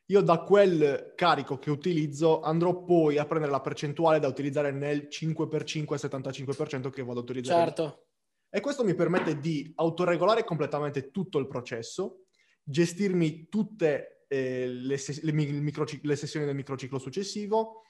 io 0.09 0.21
da 0.21 0.39
quel 0.39 1.13
carico 1.15 1.57
che 1.57 1.69
utilizzo 1.69 2.41
andrò 2.41 2.83
poi 2.83 3.17
a 3.17 3.25
prendere 3.25 3.51
la 3.51 3.61
percentuale 3.61 4.19
da 4.19 4.27
utilizzare 4.27 4.71
nel 4.71 5.07
5x5 5.09 5.85
75% 5.85 6.89
che 6.89 7.03
vado 7.03 7.19
a 7.19 7.23
utilizzare. 7.23 7.65
Certo. 7.65 8.05
E 8.49 8.61
questo 8.61 8.85
mi 8.85 8.95
permette 8.95 9.39
di 9.39 9.71
autoregolare 9.75 10.45
completamente 10.45 11.11
tutto 11.11 11.37
il 11.39 11.47
processo, 11.47 12.27
gestirmi 12.63 13.49
tutte 13.49 14.25
eh, 14.29 14.67
le, 14.67 14.97
ses- 14.97 15.21
le, 15.23 15.33
microc- 15.33 15.99
le, 16.01 16.15
sessioni 16.15 16.45
del 16.45 16.55
microciclo 16.55 16.99
successivo, 16.99 17.81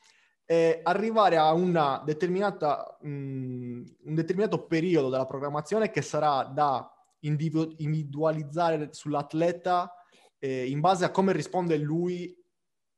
e 0.44 0.80
arrivare 0.82 1.38
a 1.38 1.54
una 1.54 2.02
determinata, 2.04 2.98
mh, 3.02 3.10
un 3.10 4.16
determinato 4.16 4.66
periodo 4.66 5.10
della 5.10 5.26
programmazione 5.26 5.92
che 5.92 6.02
sarà 6.02 6.44
da 6.46 6.92
individu- 7.20 7.76
individualizzare 7.80 8.90
sull'atleta 8.92 9.92
eh, 10.40 10.70
in 10.70 10.80
base 10.80 11.06
a 11.06 11.12
come 11.12 11.34
risponde 11.34 11.78
lui 11.78 12.36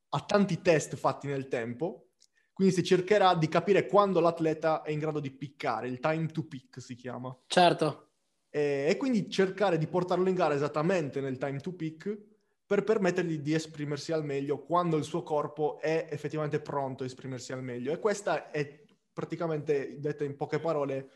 a 0.09 0.19
tanti 0.21 0.61
test 0.61 0.95
fatti 0.95 1.27
nel 1.27 1.47
tempo. 1.47 2.09
Quindi 2.53 2.73
si 2.73 2.83
cercherà 2.83 3.35
di 3.35 3.47
capire 3.47 3.85
quando 3.87 4.19
l'atleta 4.19 4.81
è 4.81 4.91
in 4.91 4.99
grado 4.99 5.21
di 5.21 5.31
piccare, 5.31 5.87
il 5.87 5.99
time 5.99 6.25
to 6.27 6.43
pick 6.43 6.81
si 6.81 6.95
chiama. 6.95 7.35
Certo. 7.47 8.09
E, 8.49 8.87
e 8.89 8.97
quindi 8.97 9.29
cercare 9.29 9.77
di 9.77 9.87
portarlo 9.87 10.27
in 10.27 10.35
gara 10.35 10.53
esattamente 10.53 11.21
nel 11.21 11.37
time 11.37 11.59
to 11.59 11.73
pick 11.73 12.17
per 12.65 12.83
permettergli 12.83 13.39
di 13.39 13.53
esprimersi 13.53 14.11
al 14.11 14.25
meglio 14.25 14.61
quando 14.61 14.97
il 14.97 15.03
suo 15.03 15.23
corpo 15.23 15.79
è 15.79 16.07
effettivamente 16.11 16.59
pronto 16.59 17.03
a 17.03 17.05
esprimersi 17.05 17.53
al 17.53 17.63
meglio. 17.63 17.93
E 17.93 17.99
questa 17.99 18.51
è 18.51 18.83
praticamente, 19.13 19.99
detta 19.99 20.23
in 20.23 20.35
poche 20.35 20.59
parole, 20.59 21.09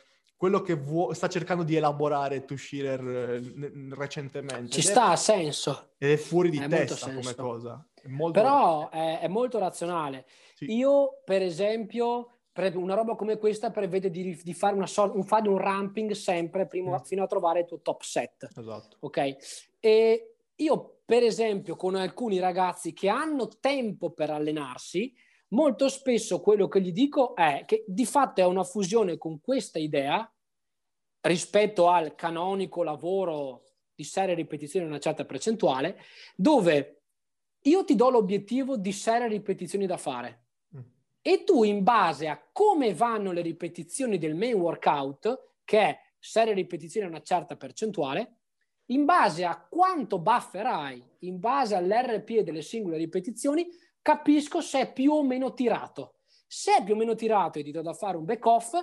quello 0.43 0.61
che 0.61 0.73
vuo- 0.73 1.13
sta 1.13 1.29
cercando 1.29 1.63
di 1.63 1.73
elaborare 1.73 2.43
Tushirer 2.43 2.99
eh, 2.99 3.91
recentemente. 3.95 4.71
Ci 4.71 4.81
sta, 4.81 5.11
ha 5.11 5.15
senso. 5.15 5.91
Ed 5.97 6.11
è 6.11 6.17
fuori 6.17 6.49
di 6.49 6.57
è 6.57 6.67
testa 6.67 7.13
come 7.13 7.33
cosa. 7.33 7.87
È 7.93 8.09
Però 8.29 8.89
è, 8.89 9.19
è, 9.19 9.29
molto 9.29 9.57
razionale. 9.57 10.25
Sì. 10.53 10.65
Io, 10.75 11.21
per 11.23 11.41
esempio, 11.41 12.39
una 12.73 12.93
roba 12.93 13.15
come 13.15 13.37
questa 13.37 13.71
prevede 13.71 14.09
di, 14.09 14.37
di 14.43 14.53
fare, 14.53 14.75
una, 14.75 14.85
un, 15.13 15.23
fare 15.23 15.47
un 15.47 15.57
ramping 15.59 16.11
sempre 16.11 16.67
prima, 16.67 16.97
mm. 16.97 17.03
fino 17.03 17.23
a 17.23 17.27
trovare 17.27 17.61
il 17.61 17.65
tuo 17.65 17.79
top 17.79 18.01
set. 18.01 18.49
Esatto. 18.53 18.97
Ok? 18.99 19.35
E 19.79 20.35
io, 20.53 20.97
per 21.05 21.23
esempio, 21.23 21.77
con 21.77 21.95
alcuni 21.95 22.39
ragazzi 22.39 22.91
che 22.91 23.07
hanno 23.07 23.47
tempo 23.61 24.11
per 24.11 24.29
allenarsi, 24.29 25.09
molto 25.53 25.87
spesso 25.87 26.41
quello 26.41 26.67
che 26.67 26.81
gli 26.81 26.91
dico 26.91 27.33
è 27.33 27.63
che 27.65 27.85
di 27.87 28.05
fatto 28.05 28.41
è 28.41 28.45
una 28.45 28.65
fusione 28.65 29.17
con 29.17 29.39
questa 29.39 29.79
idea 29.79 30.29
rispetto 31.23 31.89
al 31.89 32.15
canonico 32.15 32.83
lavoro 32.83 33.63
di 33.95 34.03
serie 34.03 34.35
ripetizioni 34.35 34.85
in 34.85 34.91
una 34.91 34.99
certa 34.99 35.25
percentuale, 35.25 35.99
dove 36.35 37.01
io 37.61 37.83
ti 37.85 37.95
do 37.95 38.09
l'obiettivo 38.09 38.77
di 38.77 38.91
serie 38.91 39.27
ripetizioni 39.27 39.85
da 39.85 39.97
fare 39.97 40.43
e 41.25 41.45
tu 41.45 41.63
in 41.63 41.83
base 41.83 42.27
a 42.27 42.41
come 42.51 42.93
vanno 42.93 43.31
le 43.31 43.41
ripetizioni 43.41 44.17
del 44.17 44.35
main 44.35 44.55
workout, 44.55 45.51
che 45.63 45.79
è 45.79 45.99
serie 46.19 46.53
ripetizioni 46.53 47.05
a 47.07 47.09
una 47.09 47.21
certa 47.21 47.55
percentuale, 47.55 48.39
in 48.87 49.05
base 49.05 49.45
a 49.45 49.57
quanto 49.57 50.19
bufferai, 50.19 51.01
in 51.19 51.39
base 51.39 51.75
all'RP 51.75 52.39
delle 52.39 52.61
singole 52.61 52.97
ripetizioni, 52.97 53.65
capisco 54.01 54.59
se 54.59 54.81
è 54.81 54.91
più 54.91 55.13
o 55.13 55.23
meno 55.23 55.53
tirato. 55.53 56.15
Se 56.45 56.75
è 56.75 56.83
più 56.83 56.93
o 56.93 56.97
meno 56.97 57.15
tirato 57.15 57.57
e 57.57 57.63
ti 57.63 57.71
do 57.71 57.81
da 57.81 57.93
fare 57.93 58.17
un 58.17 58.25
back 58.25 58.45
off, 58.45 58.73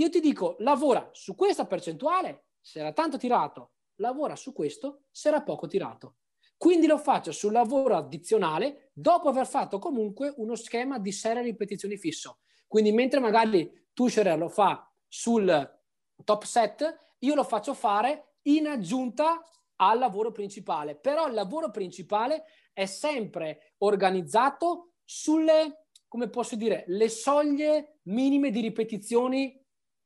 io 0.00 0.08
ti 0.08 0.20
dico 0.20 0.56
lavora 0.60 1.10
su 1.12 1.34
questa 1.34 1.66
percentuale, 1.66 2.46
se 2.58 2.80
era 2.80 2.92
tanto 2.92 3.18
tirato, 3.18 3.72
lavora 3.96 4.34
su 4.34 4.54
questo, 4.54 5.02
se 5.10 5.28
era 5.28 5.42
poco 5.42 5.66
tirato. 5.66 6.16
Quindi 6.56 6.86
lo 6.86 6.96
faccio 6.96 7.32
sul 7.32 7.52
lavoro 7.52 7.96
addizionale 7.96 8.90
dopo 8.94 9.28
aver 9.28 9.46
fatto 9.46 9.78
comunque 9.78 10.32
uno 10.38 10.54
schema 10.54 10.98
di 10.98 11.12
serie 11.12 11.42
ripetizioni 11.42 11.98
fisso. 11.98 12.38
Quindi 12.66 12.92
mentre 12.92 13.20
magari 13.20 13.70
Tusherer 13.92 14.38
lo 14.38 14.48
fa 14.48 14.90
sul 15.06 15.78
top 16.24 16.44
set, 16.44 17.16
io 17.18 17.34
lo 17.34 17.44
faccio 17.44 17.74
fare 17.74 18.36
in 18.42 18.68
aggiunta 18.68 19.42
al 19.76 19.98
lavoro 19.98 20.32
principale. 20.32 20.96
Però 20.96 21.26
il 21.26 21.34
lavoro 21.34 21.70
principale 21.70 22.44
è 22.72 22.86
sempre 22.86 23.74
organizzato 23.78 24.92
sulle, 25.04 25.88
come 26.08 26.28
posso 26.28 26.56
dire, 26.56 26.84
le 26.88 27.08
soglie 27.08 28.00
minime 28.04 28.50
di 28.50 28.60
ripetizioni 28.60 29.60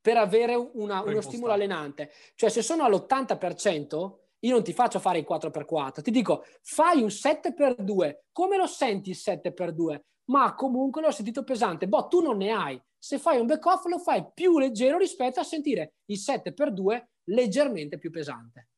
per 0.04 0.18
avere 0.18 0.54
una, 0.54 1.00
uno 1.00 1.22
stimolo 1.22 1.54
allenante. 1.54 2.10
Cioè 2.34 2.50
se 2.50 2.60
sono 2.60 2.84
all'80%, 2.84 4.12
io 4.40 4.52
non 4.52 4.62
ti 4.62 4.74
faccio 4.74 4.98
fare 4.98 5.18
il 5.18 5.26
4x4, 5.26 6.02
ti 6.02 6.10
dico 6.10 6.44
fai 6.60 7.00
un 7.00 7.08
7x2. 7.08 8.16
Come 8.30 8.58
lo 8.58 8.66
senti 8.66 9.08
il 9.08 9.16
7x2? 9.18 10.00
Ma 10.24 10.54
comunque 10.54 11.00
l'ho 11.00 11.10
sentito 11.10 11.42
pesante. 11.42 11.88
Boh, 11.88 12.06
tu 12.08 12.20
non 12.20 12.36
ne 12.36 12.50
hai. 12.50 12.78
Se 12.98 13.18
fai 13.18 13.40
un 13.40 13.46
back 13.46 13.64
off 13.64 13.86
lo 13.86 13.98
fai 13.98 14.26
più 14.34 14.58
leggero 14.58 14.98
rispetto 14.98 15.40
a 15.40 15.42
sentire 15.42 15.94
il 16.10 16.18
7x2 16.18 17.02
leggermente 17.28 17.96
più 17.96 18.10
pesante. 18.10 18.68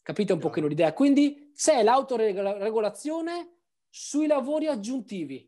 Capite 0.00 0.32
un 0.32 0.38
yeah. 0.38 0.48
pochino 0.48 0.66
l'idea? 0.66 0.94
Quindi 0.94 1.52
c'è 1.54 1.82
l'autoregolazione 1.82 3.56
sui 3.90 4.26
lavori 4.26 4.66
aggiuntivi, 4.66 5.46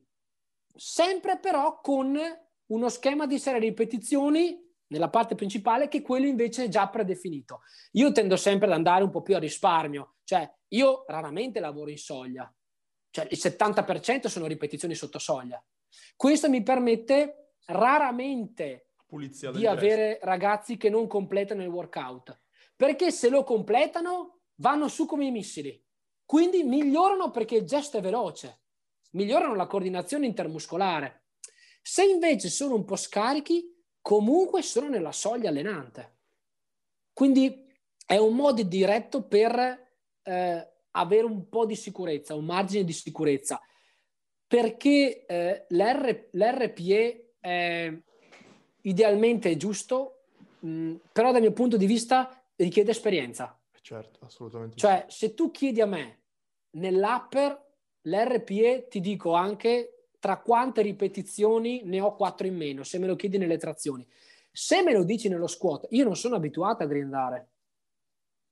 sempre 0.75 1.39
però 1.39 1.81
con 1.81 2.21
uno 2.67 2.89
schema 2.91 3.27
di 3.27 3.39
serie 3.39 3.61
ripetizioni 3.61 4.62
nella 4.93 5.09
parte 5.09 5.35
principale 5.35 5.89
che 5.89 6.03
quello 6.03 6.27
invece 6.27 6.65
è 6.65 6.69
già 6.69 6.87
predefinito. 6.89 7.63
Io 7.93 8.13
tendo 8.13 8.37
sempre 8.37 8.67
ad 8.67 8.75
andare 8.75 9.03
un 9.03 9.11
po' 9.11 9.23
più 9.23 9.35
a 9.35 9.39
risparmio, 9.39 10.17
cioè 10.25 10.49
io 10.69 11.05
raramente 11.07 11.61
lavoro 11.61 11.91
in 11.91 11.99
soglia, 11.99 12.53
cioè 13.11 13.27
il 13.31 13.39
70% 13.41 14.27
sono 14.27 14.47
ripetizioni 14.47 14.95
sotto 14.95 15.19
soglia. 15.19 15.63
Questo 16.15 16.49
mi 16.49 16.63
permette 16.63 17.55
raramente 17.67 18.89
di 19.53 19.67
avere 19.67 20.19
ragazzi 20.23 20.77
che 20.77 20.91
non 20.91 21.07
completano 21.07 21.63
il 21.63 21.69
workout, 21.69 22.39
perché 22.77 23.11
se 23.11 23.31
lo 23.31 23.45
completano 23.45 24.41
vanno 24.57 24.89
su 24.89 25.07
come 25.07 25.27
i 25.27 25.31
missili, 25.31 25.83
quindi 26.25 26.63
migliorano 26.63 27.31
perché 27.31 27.57
il 27.57 27.65
gesto 27.65 27.99
è 27.99 28.01
veloce, 28.01 28.61
migliorano 29.13 29.55
la 29.55 29.67
coordinazione 29.67 30.27
intermuscolare. 30.27 31.25
Se 31.83 32.05
invece 32.05 32.49
sono 32.49 32.75
un 32.75 32.85
po' 32.85 32.97
scarichi, 32.97 33.73
comunque 34.03 34.61
sono 34.63 34.89
nella 34.89 35.13
soglia 35.13 35.49
allenante. 35.49 36.17
Quindi 37.13 37.67
è 38.05 38.17
un 38.19 38.35
modo 38.35 38.63
diretto 38.63 39.23
per 39.23 39.91
eh, 40.23 40.73
avere 40.91 41.25
un 41.25 41.49
po' 41.49 41.65
di 41.65 41.77
sicurezza, 41.77 42.35
un 42.35 42.45
margine 42.45 42.85
di 42.85 42.93
sicurezza, 42.93 43.61
perché 44.47 45.25
eh, 45.25 45.67
l'R, 45.69 46.29
l'RPE 46.33 47.35
è 47.41 47.93
idealmente 48.83 49.57
giusto, 49.57 50.25
mh, 50.59 50.95
però 51.13 51.33
dal 51.33 51.41
mio 51.41 51.53
punto 51.53 51.77
di 51.77 51.87
vista 51.87 52.45
richiede 52.57 52.91
esperienza. 52.91 53.59
Certo, 53.81 54.25
assolutamente. 54.25 54.77
Cioè, 54.77 55.07
se 55.09 55.35
tu 55.35 55.51
chiedi 55.51 55.81
a 55.81 55.87
me 55.87 56.21
nell'upper 56.73 57.71
l'RPE, 58.03 58.89
ti 58.89 59.01
dico 59.01 59.33
anche 59.33 60.02
tra 60.23 60.39
quante 60.39 60.83
ripetizioni 60.83 61.83
ne 61.83 62.01
ho 62.01 62.15
quattro 62.15 62.47
in 62.47 62.55
meno, 62.55 62.85
se 62.85 63.01
me 63.01 63.09
lo 63.09 63.17
chiedi 63.17 63.39
nelle 63.39 63.57
trazioni. 63.57 64.07
Se 64.53 64.81
me 64.81 64.93
lo 64.93 65.03
dici 65.03 65.29
nello 65.29 65.49
squat, 65.49 65.89
io 65.91 66.05
non 66.05 66.15
sono 66.15 66.37
abituato 66.37 66.85
a 66.85 66.87
grindare. 66.87 67.51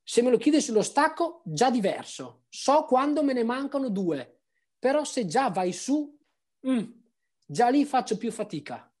Se 0.03 0.21
me 0.21 0.31
lo 0.31 0.35
chiedi 0.35 0.59
sullo 0.59 0.81
stacco, 0.81 1.41
già 1.45 1.71
diverso. 1.71 2.43
So 2.49 2.83
quando 2.83 3.23
me 3.23 3.31
ne 3.31 3.45
mancano 3.45 3.87
due. 3.87 4.39
Però 4.79 5.05
se 5.05 5.25
già 5.25 5.49
vai 5.49 5.71
su, 5.71 6.13
mm, 6.67 6.83
già 7.45 7.69
lì 7.69 7.85
faccio 7.85 8.17
più 8.17 8.33
fatica. 8.33 8.93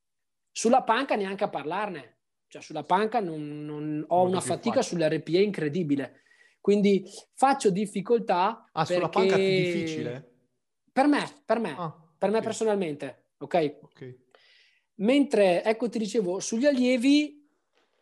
Sulla 0.49 0.83
panca 0.83 1.15
neanche 1.15 1.43
a 1.43 1.49
parlarne. 1.49 2.19
Cioè 2.47 2.61
sulla 2.61 2.85
panca 2.85 3.19
non, 3.19 3.65
non 3.65 4.05
ho 4.07 4.23
una 4.23 4.39
fatica 4.39 4.81
sull'RPE 4.81 5.39
incredibile. 5.39 6.21
Quindi 6.61 7.03
faccio 7.33 7.69
difficoltà. 7.69 8.69
Ah, 8.71 8.85
perché... 8.85 8.93
sulla 8.93 9.09
panca 9.09 9.35
è 9.35 9.39
più 9.39 9.45
difficile? 9.45 10.31
Per 10.89 11.07
me, 11.07 11.29
per 11.43 11.59
me. 11.59 11.75
Ah 11.77 12.00
per 12.21 12.29
me 12.29 12.39
personalmente, 12.39 13.29
ok? 13.39 13.77
Ok. 13.81 14.15
Mentre, 14.97 15.63
ecco 15.63 15.89
ti 15.89 15.97
dicevo, 15.97 16.39
sugli 16.39 16.67
allievi 16.67 17.49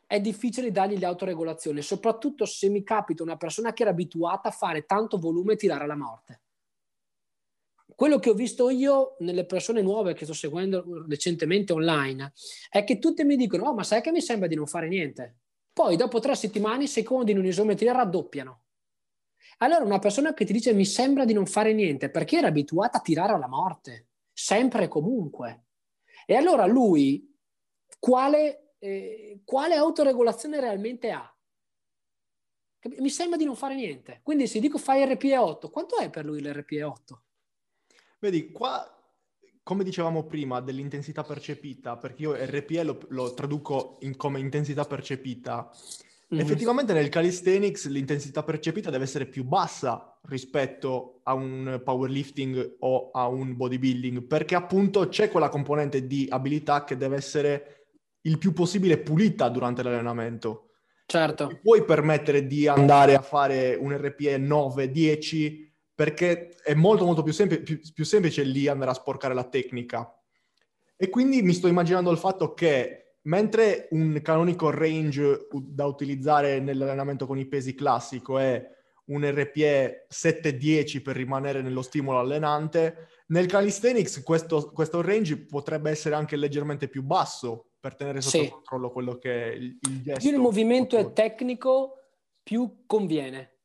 è 0.06 0.20
difficile 0.20 0.72
dargli 0.72 1.00
l'autoregolazione, 1.00 1.82
soprattutto 1.82 2.44
se 2.44 2.68
mi 2.68 2.84
capita 2.84 3.24
una 3.24 3.38
persona 3.38 3.72
che 3.72 3.84
era 3.84 3.92
abituata 3.92 4.50
a 4.50 4.52
fare 4.52 4.84
tanto 4.84 5.20
volume 5.20 5.54
e 5.54 5.56
tirare 5.56 5.86
alla 5.86 5.96
morte. 5.96 6.42
Quello 7.96 8.20
che 8.20 8.30
ho 8.30 8.34
visto 8.34 8.70
io 8.70 9.16
nelle 9.20 9.46
persone 9.46 9.82
nuove 9.82 10.14
che 10.14 10.26
sto 10.26 10.34
seguendo 10.34 10.84
recentemente 11.08 11.72
online 11.72 12.34
è 12.70 12.84
che 12.84 13.00
tutte 13.00 13.24
mi 13.24 13.38
dicono, 13.38 13.70
oh 13.70 13.74
ma 13.74 13.84
sai 13.86 14.02
che 14.02 14.12
mi 14.12 14.20
sembra 14.20 14.50
di 14.50 14.56
non 14.56 14.68
fare 14.68 14.90
niente. 14.90 15.38
Poi 15.72 15.96
dopo 15.96 16.20
tre 16.20 16.36
settimane 16.36 16.84
i 16.84 16.88
secondi 16.88 17.32
in 17.32 17.38
un'isometria 17.38 17.94
raddoppiano. 17.94 18.64
Allora 19.60 19.86
una 19.86 20.00
persona 20.00 20.34
che 20.34 20.44
ti 20.44 20.52
dice 20.52 20.74
mi 20.74 20.86
sembra 20.86 21.24
di 21.24 21.32
non 21.32 21.46
fare 21.46 21.72
niente 21.72 22.10
perché 22.10 22.38
era 22.38 22.48
abituata 22.48 22.98
a 22.98 23.02
tirare 23.02 23.32
alla 23.32 23.48
morte 23.48 24.09
sempre 24.40 24.86
e 24.86 24.88
comunque. 24.88 25.66
E 26.26 26.36
allora 26.36 26.66
lui 26.66 27.30
quale, 28.00 28.76
eh, 28.80 29.42
quale 29.44 29.76
autoregolazione 29.76 30.62
realmente 30.62 31.12
ha? 31.12 31.38
Mi 33.00 33.10
sembra 33.10 33.38
di 33.38 33.44
non 33.44 33.58
fare 33.58 33.76
niente. 33.76 34.22
Quindi 34.24 34.48
se 34.48 34.62
dico 34.62 34.78
fai 34.78 35.04
RPE 35.04 35.38
8, 35.38 35.70
quanto 35.70 35.98
è 35.98 36.10
per 36.10 36.24
lui 36.24 36.42
l'RPE 36.42 36.84
8? 36.84 37.24
Vedi, 38.20 38.52
qua 38.52 38.94
come 39.62 39.84
dicevamo 39.84 40.24
prima 40.24 40.62
dell'intensità 40.62 41.24
percepita, 41.24 41.98
perché 41.98 42.22
io 42.22 42.34
RPE 42.34 42.84
lo, 42.84 43.00
lo 43.10 43.34
traduco 43.34 43.98
in, 44.02 44.16
come 44.16 44.40
intensità 44.40 44.86
percepita, 44.86 45.70
Mm-hmm. 46.32 46.46
Effettivamente 46.46 46.94
nel 46.94 47.10
calisthenics 47.10 47.88
l'intensità 47.88 48.44
percepita 48.44 48.92
deve 48.92 49.06
essere 49.06 49.26
più 49.26 49.44
bassa 49.44 50.20
rispetto 50.24 51.22
a 51.24 51.34
un 51.34 51.82
powerlifting 51.84 52.76
o 52.80 53.10
a 53.12 53.28
un 53.28 53.56
bodybuilding, 53.56 54.28
perché 54.28 54.54
appunto 54.54 55.08
c'è 55.08 55.30
quella 55.30 55.50
componente 55.50 56.06
di 56.06 56.28
abilità 56.30 56.84
che 56.84 56.98
deve 56.98 57.16
essere 57.16 57.88
il 58.22 58.38
più 58.38 58.54
possibile 58.54 59.00
pulita 59.00 59.50
durante 59.50 59.82
l'allenamento. 59.82 60.70
Certo. 61.08 61.46
Non 61.46 61.60
puoi 61.64 61.84
permettere 61.84 62.46
di 62.46 62.68
andare 62.68 63.16
a 63.16 63.22
fare 63.22 63.74
un 63.74 63.98
RPE 63.98 64.38
9-10 64.38 65.68
perché 65.96 66.50
è 66.64 66.76
molto 66.76 67.06
molto 67.06 67.24
più, 67.24 67.34
sempl- 67.34 67.64
più, 67.64 67.80
più 67.92 68.06
semplice 68.06 68.44
lì 68.44 68.68
andare 68.68 68.92
a 68.92 68.94
sporcare 68.94 69.34
la 69.34 69.46
tecnica. 69.46 70.16
E 70.96 71.10
quindi 71.10 71.42
mi 71.42 71.54
sto 71.54 71.68
immaginando 71.68 72.12
il 72.12 72.18
fatto 72.18 72.54
che 72.54 73.09
mentre 73.24 73.88
un 73.92 74.20
canonico 74.22 74.70
range 74.70 75.48
da 75.52 75.86
utilizzare 75.86 76.60
nell'allenamento 76.60 77.26
con 77.26 77.38
i 77.38 77.48
pesi 77.48 77.76
classico 77.76 78.38
è 78.38 78.66
un 79.06 79.28
RPE 79.28 80.08
7-10 80.10 81.02
per 81.02 81.16
rimanere 81.16 81.62
nello 81.62 81.82
stimolo 81.82 82.20
allenante, 82.20 83.08
nel 83.28 83.48
calisthenics 83.48 84.24
questo, 84.24 84.72
questo, 84.72 85.02
range 85.02 85.46
potrebbe 85.46 85.90
essere 85.90 86.16
anche 86.16 86.36
leggermente 86.36 86.88
più 86.88 87.04
basso 87.04 87.72
per 87.80 87.96
tenere 87.96 88.22
sotto 88.22 88.44
sì. 88.44 88.50
controllo 88.50 88.92
quello 88.92 89.18
che 89.18 89.44
è 89.44 89.56
il, 89.56 89.78
il 89.82 90.02
gesto. 90.02 90.20
Più 90.20 90.32
il 90.32 90.40
movimento 90.40 90.98
è 90.98 91.12
tecnico, 91.12 91.96
più 92.42 92.84
conviene. 92.86 93.58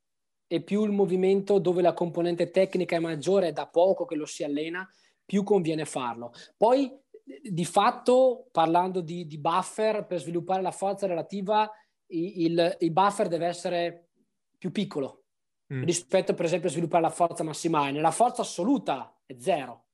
e 0.47 0.61
più 0.61 0.85
il 0.85 0.93
movimento 0.93 1.59
dove 1.59 1.83
la 1.83 1.95
componente 1.95 2.51
tecnica 2.51 2.97
è 2.97 3.01
maggiore, 3.01 3.49
è 3.49 3.53
da 3.53 3.67
poco 3.67 4.05
che 4.05 4.15
lo 4.15 4.27
si 4.27 4.45
allena, 4.45 4.89
più 5.25 5.43
conviene 5.43 5.85
farlo. 5.85 6.33
Poi, 6.57 6.91
di 7.25 7.65
fatto, 7.65 8.49
parlando 8.53 9.01
di, 9.01 9.27
di 9.27 9.39
buffer, 9.39 10.07
per 10.07 10.21
sviluppare 10.21 10.63
la 10.63 10.71
forza 10.71 11.07
relativa, 11.07 11.71
il, 12.09 12.77
il 12.79 12.93
buffer 12.93 13.29
deve 13.29 13.47
essere 13.47 14.09
più 14.59 14.71
piccolo 14.71 15.25
mm. 15.73 15.85
rispetto, 15.85 16.35
per 16.35 16.45
esempio, 16.45 16.69
a 16.69 16.73
sviluppare 16.73 17.03
la 17.03 17.11
forza 17.11 17.43
massimale. 17.43 17.93
Nella 17.93 18.11
forza 18.11 18.43
assoluta 18.43 19.19
è 19.25 19.35
zero 19.39 19.87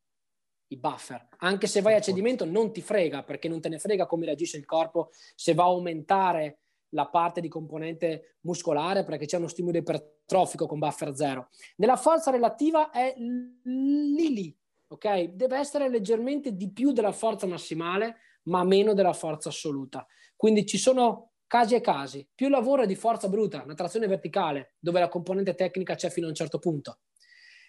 i 0.69 0.77
buffer. 0.77 1.29
Anche 1.39 1.67
se 1.67 1.81
vai 1.81 1.95
a 1.95 2.01
cedimento 2.01 2.45
non 2.45 2.73
ti 2.73 2.81
frega, 2.81 3.23
perché 3.23 3.49
non 3.49 3.61
te 3.61 3.69
ne 3.69 3.79
frega 3.79 4.07
come 4.07 4.27
reagisce 4.27 4.57
il 4.57 4.65
corpo 4.65 5.11
se 5.35 5.55
va 5.55 5.65
a 5.65 5.67
aumentare 5.67 6.61
la 6.91 7.07
parte 7.07 7.41
di 7.41 7.49
componente 7.49 8.37
muscolare 8.41 9.05
perché 9.05 9.27
c'è 9.27 9.37
uno 9.37 9.49
stimolo 9.49 9.79
ipertrofico 9.79 10.67
con 10.67 10.79
buffer 10.79 11.15
zero. 11.15 11.49
Nella 11.77 11.97
forza 11.97 12.31
relativa 12.31 12.91
è 12.91 13.15
lì 13.17 14.33
lì, 14.33 14.57
ok? 14.91 15.23
Deve 15.33 15.59
essere 15.59 15.89
leggermente 15.89 16.55
di 16.57 16.73
più 16.73 16.93
della 16.93 17.13
forza 17.13 17.47
massimale, 17.47 18.17
ma 18.45 18.65
meno 18.65 18.95
della 18.95 19.13
forza 19.13 19.49
assoluta. 19.49 20.07
Quindi 20.37 20.67
ci 20.67 20.79
sono 20.79 21.33
casi 21.47 21.75
e 21.75 21.81
casi. 21.81 22.29
Più 22.35 22.49
lavoro 22.49 22.83
è 22.83 22.87
di 22.87 22.95
forza 22.97 23.29
bruta, 23.29 23.63
una 23.63 23.75
trazione 23.75 24.07
verticale, 24.07 24.75
dove 24.79 25.01
la 25.01 25.09
componente 25.09 25.55
tecnica 25.55 25.95
c'è 25.95 26.11
fino 26.11 26.27
a 26.27 26.31
un 26.31 26.35
certo 26.35 26.59
punto. 26.59 27.01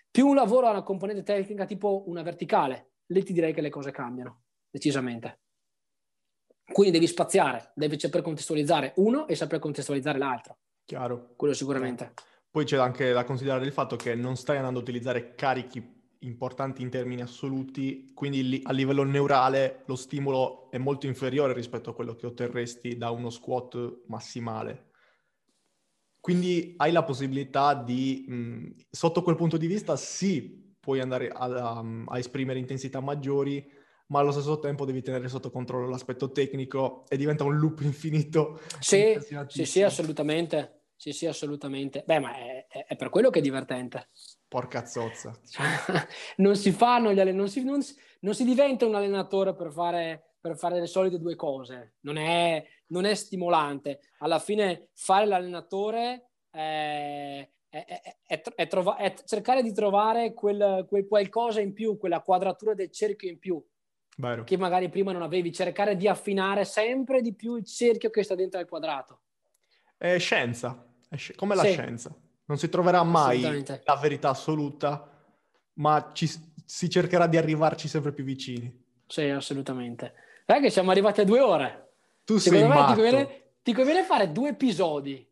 Più 0.09 0.27
un 0.27 0.35
lavoro 0.35 0.67
ha 0.67 0.71
una 0.71 0.83
componente 0.83 1.23
tecnica 1.23 1.65
tipo 1.65 2.03
una 2.07 2.21
verticale, 2.21 2.93
lì 3.07 3.23
ti 3.23 3.33
direi 3.33 3.53
che 3.53 3.61
le 3.61 3.69
cose 3.69 3.91
cambiano, 3.91 4.43
decisamente. 4.69 5.39
Quindi 6.71 6.91
devi 6.91 7.07
spaziare, 7.07 7.71
devi 7.75 7.99
saper 7.99 8.21
contestualizzare 8.21 8.93
uno 8.97 9.27
e 9.27 9.35
saper 9.35 9.59
contestualizzare 9.59 10.17
l'altro. 10.17 10.59
Chiaro. 10.85 11.33
Quello 11.35 11.53
sicuramente. 11.53 12.13
Poi 12.49 12.65
c'è 12.65 12.77
anche 12.77 13.11
da 13.11 13.23
considerare 13.23 13.65
il 13.65 13.71
fatto 13.71 13.95
che 13.95 14.15
non 14.15 14.35
stai 14.35 14.57
andando 14.57 14.79
a 14.79 14.81
utilizzare 14.81 15.35
carichi 15.35 16.00
importanti 16.23 16.81
in 16.81 16.89
termini 16.89 17.21
assoluti, 17.21 18.11
quindi 18.13 18.61
a 18.63 18.71
livello 18.71 19.03
neurale 19.03 19.83
lo 19.85 19.95
stimolo 19.95 20.69
è 20.69 20.77
molto 20.77 21.07
inferiore 21.07 21.53
rispetto 21.53 21.89
a 21.89 21.93
quello 21.95 22.15
che 22.15 22.25
otterresti 22.25 22.97
da 22.97 23.09
uno 23.09 23.29
squat 23.29 24.03
massimale. 24.07 24.89
Quindi 26.19 26.75
hai 26.77 26.91
la 26.91 27.03
possibilità 27.03 27.73
di, 27.73 28.25
mh, 28.27 28.75
sotto 28.91 29.23
quel 29.23 29.35
punto 29.35 29.57
di 29.57 29.65
vista, 29.65 29.95
sì, 29.95 30.75
puoi 30.79 30.99
andare 30.99 31.29
a, 31.29 31.45
a, 31.45 31.83
a 32.05 32.17
esprimere 32.19 32.59
intensità 32.59 32.99
maggiori, 32.99 33.67
ma 34.07 34.19
allo 34.19 34.31
stesso 34.31 34.59
tempo 34.59 34.85
devi 34.85 35.01
tenere 35.01 35.27
sotto 35.29 35.49
controllo 35.49 35.89
l'aspetto 35.89 36.31
tecnico 36.31 37.05
e 37.07 37.17
diventa 37.17 37.43
un 37.43 37.57
loop 37.57 37.81
infinito. 37.83 38.59
Sì, 38.79 39.17
sì, 39.47 39.65
sì, 39.65 39.81
assolutamente. 39.81 40.81
Sì, 40.95 41.13
sì, 41.13 41.25
assolutamente. 41.25 42.03
Beh, 42.05 42.19
ma 42.19 42.35
è, 42.35 42.67
è 42.67 42.95
per 42.95 43.09
quello 43.09 43.31
che 43.31 43.39
è 43.39 43.41
divertente. 43.41 44.09
Porca 44.51 44.85
zozza. 44.85 45.31
non 46.37 46.57
si 46.57 46.73
fanno 46.73 47.13
gli 47.13 47.21
allen- 47.21 47.37
non, 47.37 47.47
si, 47.47 47.63
non, 47.63 47.81
si, 47.81 48.43
diventa 48.43 48.85
un 48.85 48.95
allenatore 48.95 49.55
per 49.55 49.71
fare, 49.71 50.33
per 50.41 50.57
fare 50.57 50.77
le 50.77 50.87
solite 50.87 51.17
due 51.19 51.37
cose. 51.37 51.93
Non 52.01 52.17
è, 52.17 52.61
non 52.87 53.05
è 53.05 53.15
stimolante. 53.15 54.01
Alla 54.17 54.39
fine 54.39 54.89
fare 54.93 55.25
l'allenatore 55.25 56.31
è, 56.49 57.49
è, 57.69 58.01
è, 58.25 58.41
è, 58.41 58.67
trova- 58.67 58.97
cercare 59.23 59.63
di 59.63 59.71
trovare 59.71 60.33
quel, 60.33 60.85
quel, 60.85 61.07
qualcosa 61.07 61.61
in 61.61 61.71
più, 61.71 61.97
quella 61.97 62.19
quadratura 62.19 62.73
del 62.73 62.91
cerchio 62.91 63.29
in 63.29 63.39
più 63.39 63.65
Vero. 64.17 64.43
che 64.43 64.57
magari 64.57 64.89
prima 64.89 65.13
non 65.13 65.21
avevi, 65.21 65.53
cercare 65.53 65.95
di 65.95 66.09
affinare 66.09 66.65
sempre 66.65 67.21
di 67.21 67.33
più 67.33 67.55
il 67.55 67.63
cerchio 67.63 68.09
che 68.09 68.21
sta 68.23 68.35
dentro 68.35 68.59
al 68.59 68.67
quadrato. 68.67 69.21
È 69.95 70.17
scienza, 70.17 70.93
è 71.07 71.15
sci- 71.15 71.35
come 71.35 71.55
la 71.55 71.63
sì. 71.63 71.71
scienza. 71.71 72.13
Non 72.51 72.59
si 72.59 72.67
troverà 72.67 73.01
mai 73.03 73.63
la 73.85 73.95
verità 73.95 74.31
assoluta, 74.31 75.09
ma 75.75 76.09
ci, 76.11 76.29
si 76.65 76.89
cercherà 76.89 77.25
di 77.25 77.37
arrivarci 77.37 77.87
sempre 77.87 78.11
più 78.11 78.25
vicini. 78.25 78.69
Sì, 79.07 79.29
assolutamente. 79.29 80.13
Dai 80.45 80.59
che 80.59 80.69
siamo 80.69 80.91
arrivati 80.91 81.21
a 81.21 81.23
due 81.23 81.39
ore. 81.39 81.93
Tu 82.25 82.39
Secondo 82.39 82.65
sei 82.65 82.77
me 82.77 82.85
ti 82.87 82.93
conviene, 82.93 83.43
ti 83.63 83.73
conviene 83.73 84.03
fare 84.03 84.33
due 84.33 84.49
episodi. 84.49 85.25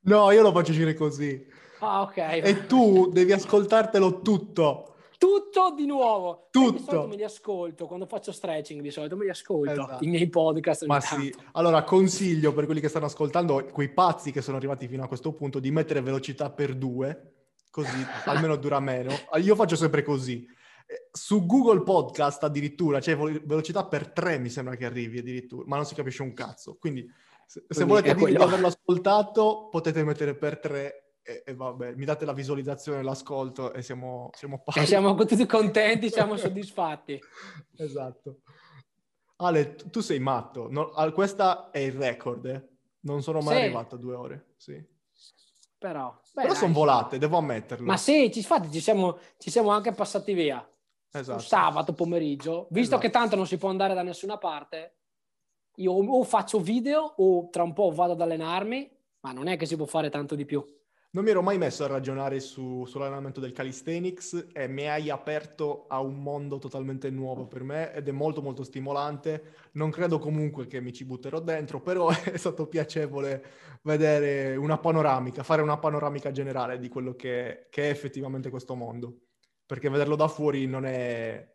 No, 0.00 0.32
io 0.32 0.42
lo 0.42 0.50
faccio 0.50 0.72
uscire 0.72 0.94
così. 0.94 1.46
Ah, 1.78 2.00
ok. 2.02 2.16
E 2.16 2.66
tu 2.66 3.10
devi 3.12 3.30
ascoltartelo 3.30 4.20
tutto 4.20 4.95
tutto 5.18 5.72
di 5.74 5.86
nuovo. 5.86 6.48
Tutto. 6.50 6.72
Di 6.72 6.78
solito 6.78 7.06
me 7.08 7.16
li 7.16 7.24
ascolto 7.24 7.86
quando 7.86 8.06
faccio 8.06 8.32
stretching, 8.32 8.80
di 8.80 8.90
solito 8.90 9.16
me 9.16 9.24
li 9.24 9.30
ascolto 9.30 9.70
esatto. 9.72 10.04
i 10.04 10.08
miei 10.08 10.28
podcast. 10.28 10.84
Ma 10.86 11.00
tanto. 11.00 11.22
sì, 11.22 11.34
allora 11.52 11.84
consiglio 11.84 12.52
per 12.52 12.64
quelli 12.64 12.80
che 12.80 12.88
stanno 12.88 13.06
ascoltando, 13.06 13.64
quei 13.72 13.92
pazzi 13.92 14.32
che 14.32 14.42
sono 14.42 14.56
arrivati 14.56 14.86
fino 14.88 15.04
a 15.04 15.08
questo 15.08 15.32
punto, 15.32 15.58
di 15.58 15.70
mettere 15.70 16.00
velocità 16.00 16.50
per 16.50 16.74
due, 16.74 17.32
così 17.70 18.04
almeno 18.26 18.56
dura 18.56 18.80
meno. 18.80 19.12
Io 19.40 19.54
faccio 19.54 19.76
sempre 19.76 20.02
così. 20.02 20.46
Eh, 20.88 21.08
su 21.10 21.46
Google 21.46 21.82
Podcast 21.82 22.44
addirittura 22.44 23.00
c'è 23.00 23.16
cioè 23.16 23.40
velocità 23.44 23.86
per 23.86 24.12
tre, 24.12 24.38
mi 24.38 24.50
sembra 24.50 24.76
che 24.76 24.84
arrivi 24.84 25.18
addirittura, 25.18 25.64
ma 25.66 25.76
non 25.76 25.84
si 25.84 25.94
capisce 25.94 26.22
un 26.22 26.32
cazzo. 26.32 26.76
Quindi 26.78 27.08
se, 27.46 27.64
se 27.68 27.84
volete 27.84 28.14
dire 28.14 28.30
di 28.32 28.36
averlo 28.36 28.66
ascoltato, 28.66 29.68
potete 29.70 30.04
mettere 30.04 30.34
per 30.34 30.58
tre 30.58 31.05
e, 31.26 31.42
e, 31.44 31.54
vabbè, 31.54 31.94
mi 31.94 32.04
date 32.04 32.24
la 32.24 32.32
visualizzazione, 32.32 33.02
l'ascolto 33.02 33.72
e 33.72 33.82
siamo, 33.82 34.30
siamo 34.32 34.62
pari. 34.62 34.80
E 34.80 34.86
siamo 34.86 35.14
tutti 35.16 35.44
contenti, 35.44 36.08
siamo 36.08 36.36
soddisfatti. 36.36 37.20
esatto. 37.76 38.42
Ale, 39.38 39.74
tu 39.74 40.00
sei 40.00 40.20
matto. 40.20 40.68
No, 40.70 40.92
questo 41.12 41.72
è 41.72 41.78
il 41.78 41.92
record, 41.92 42.46
eh? 42.46 42.68
Non 43.00 43.22
sono 43.22 43.40
mai 43.40 43.56
sì. 43.56 43.62
arrivato 43.62 43.96
a 43.96 43.98
due 43.98 44.14
ore, 44.14 44.46
sì. 44.56 44.80
Però, 45.78 46.16
beh, 46.32 46.42
Però 46.42 46.54
sono 46.54 46.72
volate, 46.72 47.18
devo 47.18 47.38
ammetterlo. 47.38 47.84
Ma 47.84 47.96
sì, 47.96 48.30
infatti 48.32 48.70
ci 48.70 48.80
siamo, 48.80 49.18
ci 49.36 49.50
siamo 49.50 49.70
anche 49.70 49.92
passati 49.92 50.32
via. 50.32 50.66
Esatto. 51.10 51.40
sabato 51.40 51.94
pomeriggio, 51.94 52.66
visto 52.70 52.96
esatto. 52.96 53.00
che 53.00 53.10
tanto 53.10 53.36
non 53.36 53.46
si 53.46 53.56
può 53.56 53.70
andare 53.70 53.94
da 53.94 54.02
nessuna 54.02 54.36
parte, 54.36 54.96
io 55.76 55.92
o 55.92 56.24
faccio 56.24 56.60
video 56.60 57.14
o 57.16 57.48
tra 57.48 57.62
un 57.62 57.72
po' 57.72 57.90
vado 57.90 58.12
ad 58.12 58.20
allenarmi, 58.20 58.90
ma 59.20 59.32
non 59.32 59.48
è 59.48 59.56
che 59.56 59.66
si 59.66 59.76
può 59.76 59.86
fare 59.86 60.10
tanto 60.10 60.34
di 60.34 60.44
più. 60.44 60.64
Non 61.10 61.24
mi 61.24 61.30
ero 61.30 61.40
mai 61.40 61.56
messo 61.56 61.82
a 61.84 61.86
ragionare 61.86 62.40
su, 62.40 62.84
sull'allenamento 62.84 63.40
del 63.40 63.52
calisthenics 63.52 64.48
e 64.52 64.68
mi 64.68 64.86
hai 64.86 65.08
aperto 65.08 65.86
a 65.88 66.00
un 66.00 66.22
mondo 66.22 66.58
totalmente 66.58 67.08
nuovo 67.10 67.46
per 67.46 67.62
me 67.62 67.94
ed 67.94 68.06
è 68.08 68.12
molto 68.12 68.42
molto 68.42 68.62
stimolante. 68.64 69.54
Non 69.72 69.90
credo 69.90 70.18
comunque 70.18 70.66
che 70.66 70.80
mi 70.82 70.92
ci 70.92 71.06
butterò 71.06 71.40
dentro, 71.40 71.80
però 71.80 72.10
è 72.12 72.36
stato 72.36 72.66
piacevole 72.66 73.44
vedere 73.82 74.56
una 74.56 74.76
panoramica, 74.78 75.42
fare 75.42 75.62
una 75.62 75.78
panoramica 75.78 76.30
generale 76.32 76.78
di 76.78 76.88
quello 76.88 77.14
che, 77.14 77.68
che 77.70 77.84
è 77.84 77.88
effettivamente 77.90 78.50
questo 78.50 78.74
mondo. 78.74 79.20
Perché 79.64 79.88
vederlo 79.88 80.16
da 80.16 80.28
fuori 80.28 80.66
non 80.66 80.84
è, 80.84 81.50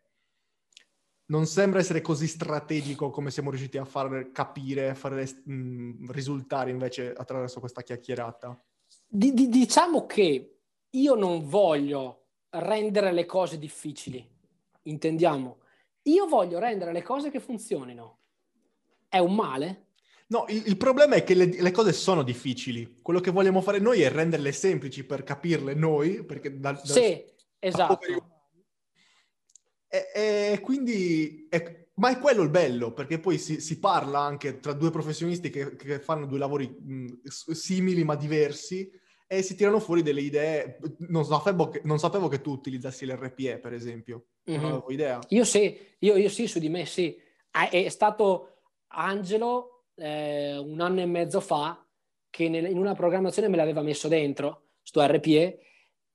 non 1.25 1.45
sembra 1.45 1.79
essere 1.79 2.01
così 2.01 2.25
strategico 2.27 3.11
come 3.11 3.29
siamo 3.29 3.51
riusciti 3.51 3.77
a 3.77 3.85
far 3.85 4.31
capire, 4.31 4.89
a 4.89 4.95
far 4.95 5.13
mh, 5.13 6.11
risultare 6.11 6.71
invece 6.71 7.13
attraverso 7.13 7.59
questa 7.59 7.83
chiacchierata 7.83 8.59
di, 9.13 9.33
di, 9.33 9.49
diciamo 9.49 10.05
che 10.05 10.59
io 10.89 11.15
non 11.15 11.45
voglio 11.49 12.27
rendere 12.51 13.11
le 13.11 13.25
cose 13.25 13.59
difficili, 13.59 14.25
intendiamo. 14.83 15.57
Io 16.03 16.27
voglio 16.27 16.59
rendere 16.59 16.93
le 16.93 17.01
cose 17.01 17.29
che 17.29 17.41
funzionino. 17.41 18.19
È 19.09 19.17
un 19.17 19.35
male? 19.35 19.87
No, 20.27 20.45
il, 20.47 20.63
il 20.65 20.77
problema 20.77 21.15
è 21.15 21.25
che 21.25 21.33
le, 21.33 21.45
le, 21.45 21.71
cose 21.71 21.91
sono 21.91 22.23
difficili. 22.23 22.99
Quello 23.01 23.19
che 23.19 23.31
vogliamo 23.31 23.61
fare 23.61 23.79
noi 23.79 24.01
è 24.01 24.09
renderle 24.09 24.53
semplici 24.53 25.03
per 25.03 25.23
capirle 25.23 25.73
noi, 25.73 26.23
perché 26.23 26.57
da, 26.57 26.71
da, 26.71 26.85
sì, 26.85 27.21
esatto. 27.59 27.99
E, 29.89 30.07
e, 30.15 30.59
quindi, 30.61 31.47
è, 31.49 31.87
ma 31.95 32.11
è 32.11 32.17
quello 32.17 32.43
il 32.43 32.49
bello, 32.49 32.93
perché 32.93 33.19
poi 33.19 33.37
si, 33.37 33.59
si 33.59 33.77
parla 33.77 34.21
anche 34.21 34.61
tra 34.61 34.71
due 34.71 34.89
professionisti 34.89 35.49
che, 35.49 35.75
che 35.75 35.99
fanno 35.99 36.25
due 36.25 36.39
lavori 36.39 36.65
mh, 36.65 37.27
simili 37.27 38.05
ma 38.05 38.15
diversi 38.15 38.99
e 39.33 39.43
si 39.43 39.55
tirano 39.55 39.79
fuori 39.79 40.01
delle 40.01 40.19
idee. 40.19 40.77
Non 41.07 41.23
sapevo 41.23 41.69
che, 41.69 41.79
non 41.85 41.99
sapevo 41.99 42.27
che 42.27 42.41
tu 42.41 42.51
utilizzassi 42.51 43.05
l'RPE, 43.05 43.59
per 43.59 43.71
esempio. 43.71 44.25
Non 44.43 44.57
mm-hmm. 44.57 44.65
avevo 44.65 44.91
idea. 44.91 45.19
Io 45.29 45.45
sì, 45.45 45.79
io, 45.99 46.17
io, 46.17 46.27
sì, 46.27 46.47
su 46.47 46.59
di 46.59 46.67
me 46.67 46.85
sì. 46.85 47.17
È 47.49 47.87
stato 47.87 48.63
Angelo 48.87 49.85
eh, 49.95 50.57
un 50.57 50.81
anno 50.81 50.99
e 50.99 51.05
mezzo 51.05 51.39
fa 51.39 51.81
che 52.29 52.49
nel, 52.49 52.65
in 52.65 52.77
una 52.77 52.93
programmazione 52.93 53.47
me 53.47 53.55
l'aveva 53.55 53.81
messo 53.81 54.09
dentro, 54.09 54.71
sto 54.81 55.01
RPE, 55.01 55.59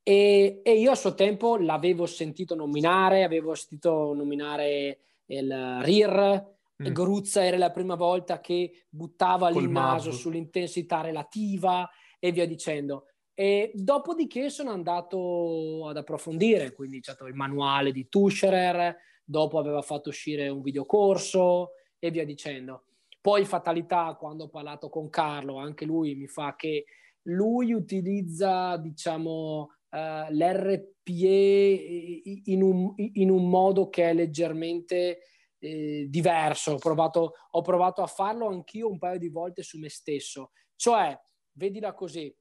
e, 0.03 0.61
e, 0.63 0.79
io 0.79 0.91
a 0.91 0.95
suo 0.95 1.15
tempo 1.15 1.57
l'avevo 1.57 2.05
sentito 2.05 2.55
nominare, 2.55 3.25
avevo 3.25 3.55
sentito 3.55 4.13
nominare 4.13 4.99
il 5.25 5.79
RIR, 5.81 6.55
mm. 6.83 6.93
Gruzza 6.93 7.43
era 7.43 7.57
la 7.57 7.71
prima 7.71 7.95
volta 7.95 8.41
che 8.41 8.85
buttava 8.91 9.51
Col 9.51 9.63
il 9.63 9.71
naso 9.71 10.11
MAV. 10.11 10.19
sull'intensità 10.19 11.01
relativa, 11.01 11.89
e 12.27 12.33
via 12.33 12.47
dicendo. 12.47 13.07
E 13.35 13.71
dopodiché 13.75 14.49
sono 14.51 14.71
andato 14.71 15.87
ad 15.87 15.97
approfondire, 15.97 16.73
quindi 16.73 17.01
c'è 17.01 17.13
stato 17.13 17.29
il 17.29 17.35
manuale 17.35 17.93
di 17.93 18.09
Tuscherer, 18.09 18.97
dopo 19.25 19.59
aveva 19.59 19.83
fatto 19.83 20.09
uscire 20.09 20.49
un 20.49 20.63
videocorso 20.63 21.73
e 21.99 22.11
via 22.11 22.25
dicendo. 22.25 22.85
Poi 23.21 23.45
fatalità, 23.45 24.17
quando 24.19 24.45
ho 24.45 24.49
parlato 24.49 24.89
con 24.89 25.11
Carlo, 25.11 25.59
anche 25.59 25.85
lui 25.85 26.15
mi 26.15 26.27
fa 26.27 26.55
che 26.57 26.87
lui 27.25 27.73
utilizza, 27.73 28.77
diciamo, 28.77 29.69
uh, 29.91 30.33
l'RPE 30.33 32.23
in 32.45 32.63
un, 32.63 32.93
in 32.97 33.31
un, 33.31 33.49
modo 33.49 33.89
che 33.89 34.11
è 34.11 34.15
leggermente 34.15 35.19
eh, 35.59 36.07
diverso. 36.09 36.73
Ho 36.73 36.79
provato, 36.79 37.33
ho 37.51 37.61
provato 37.63 38.03
a 38.03 38.07
farlo 38.07 38.49
anch'io 38.49 38.89
un 38.89 38.99
paio 38.99 39.19
di 39.19 39.29
volte 39.29 39.63
su 39.63 39.79
me 39.79 39.89
stesso. 39.89 40.53
Cioè, 40.77 41.19
vedila 41.57 41.93
così, 41.93 42.35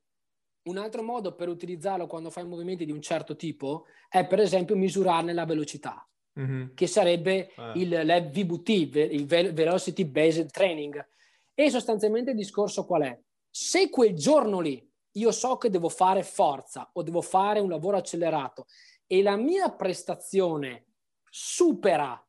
un 0.63 0.77
altro 0.77 1.03
modo 1.03 1.35
per 1.35 1.47
utilizzarlo 1.49 2.07
quando 2.07 2.29
fai 2.29 2.45
movimenti 2.45 2.85
di 2.85 2.91
un 2.91 3.01
certo 3.01 3.35
tipo 3.35 3.85
è 4.09 4.25
per 4.25 4.39
esempio 4.39 4.75
misurarne 4.75 5.33
la 5.33 5.45
velocità, 5.45 6.07
mm-hmm. 6.39 6.73
che 6.73 6.87
sarebbe 6.87 7.53
eh. 7.53 7.71
il 7.75 8.29
VBT, 8.31 8.69
il 9.11 9.25
Velocity 9.25 10.05
Based 10.05 10.49
Training. 10.49 11.07
E 11.53 11.69
sostanzialmente 11.69 12.31
il 12.31 12.37
discorso 12.37 12.85
qual 12.85 13.03
è? 13.03 13.19
Se 13.49 13.89
quel 13.89 14.13
giorno 14.15 14.59
lì 14.59 14.91
io 15.13 15.31
so 15.31 15.57
che 15.57 15.69
devo 15.69 15.87
fare 15.87 16.23
forza 16.23 16.89
o 16.91 17.01
devo 17.01 17.21
fare 17.21 17.59
un 17.59 17.69
lavoro 17.69 17.95
accelerato 17.95 18.65
e 19.07 19.21
la 19.21 19.37
mia 19.37 19.71
prestazione 19.71 20.87
supera 21.29 22.21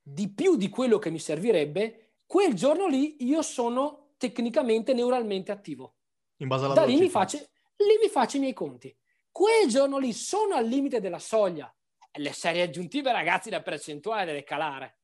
di 0.00 0.32
più 0.32 0.56
di 0.56 0.68
quello 0.68 0.98
che 0.98 1.10
mi 1.10 1.18
servirebbe, 1.18 2.12
quel 2.26 2.54
giorno 2.54 2.86
lì 2.86 3.24
io 3.24 3.42
sono 3.42 4.10
tecnicamente 4.18 4.94
neuralmente 4.94 5.50
attivo. 5.50 5.95
In 6.38 6.48
base 6.48 6.64
alla 6.64 6.74
da 6.74 6.84
lì 6.84 6.98
mi, 6.98 7.08
faccio, 7.08 7.38
lì 7.38 7.98
mi 8.02 8.08
faccio 8.08 8.36
i 8.36 8.40
miei 8.40 8.52
conti. 8.52 8.94
Quel 9.30 9.68
giorno 9.68 9.98
lì 9.98 10.12
sono 10.12 10.54
al 10.54 10.66
limite 10.66 11.00
della 11.00 11.18
soglia. 11.18 11.72
Le 12.18 12.32
serie 12.32 12.62
aggiuntive, 12.62 13.12
ragazzi, 13.12 13.50
la 13.50 13.62
percentuale 13.62 14.24
deve 14.24 14.44
calare. 14.44 14.98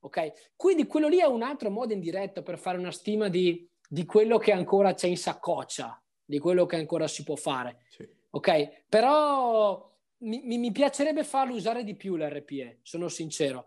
Ok? 0.00 0.52
Quindi 0.56 0.86
quello 0.86 1.08
lì 1.08 1.18
è 1.18 1.24
un 1.24 1.42
altro 1.42 1.70
modo 1.70 1.92
indiretto 1.92 2.42
per 2.42 2.58
fare 2.58 2.78
una 2.78 2.90
stima 2.90 3.28
di, 3.28 3.68
di 3.88 4.04
quello 4.04 4.38
che 4.38 4.52
ancora 4.52 4.94
c'è 4.94 5.06
in 5.06 5.16
saccoccia, 5.16 6.02
di 6.24 6.38
quello 6.38 6.66
che 6.66 6.76
ancora 6.76 7.06
si 7.06 7.22
può 7.22 7.36
fare. 7.36 7.84
Sì. 7.88 8.08
Ok? 8.30 8.84
Però 8.88 9.92
mi, 10.18 10.58
mi, 10.58 10.72
piacerebbe 10.72 11.24
farlo 11.24 11.54
usare 11.54 11.84
di 11.84 11.94
più 11.94 12.16
l'RPE, 12.16 12.80
sono 12.82 13.08
sincero 13.08 13.66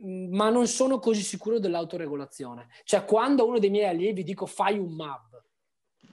ma 0.00 0.48
non 0.48 0.66
sono 0.66 0.98
così 0.98 1.22
sicuro 1.22 1.58
dell'autoregolazione. 1.58 2.68
Cioè, 2.84 3.04
quando 3.04 3.46
uno 3.46 3.58
dei 3.58 3.70
miei 3.70 3.88
allievi 3.88 4.22
dico 4.22 4.46
fai 4.46 4.78
un 4.78 4.94
MAV, 4.94 5.27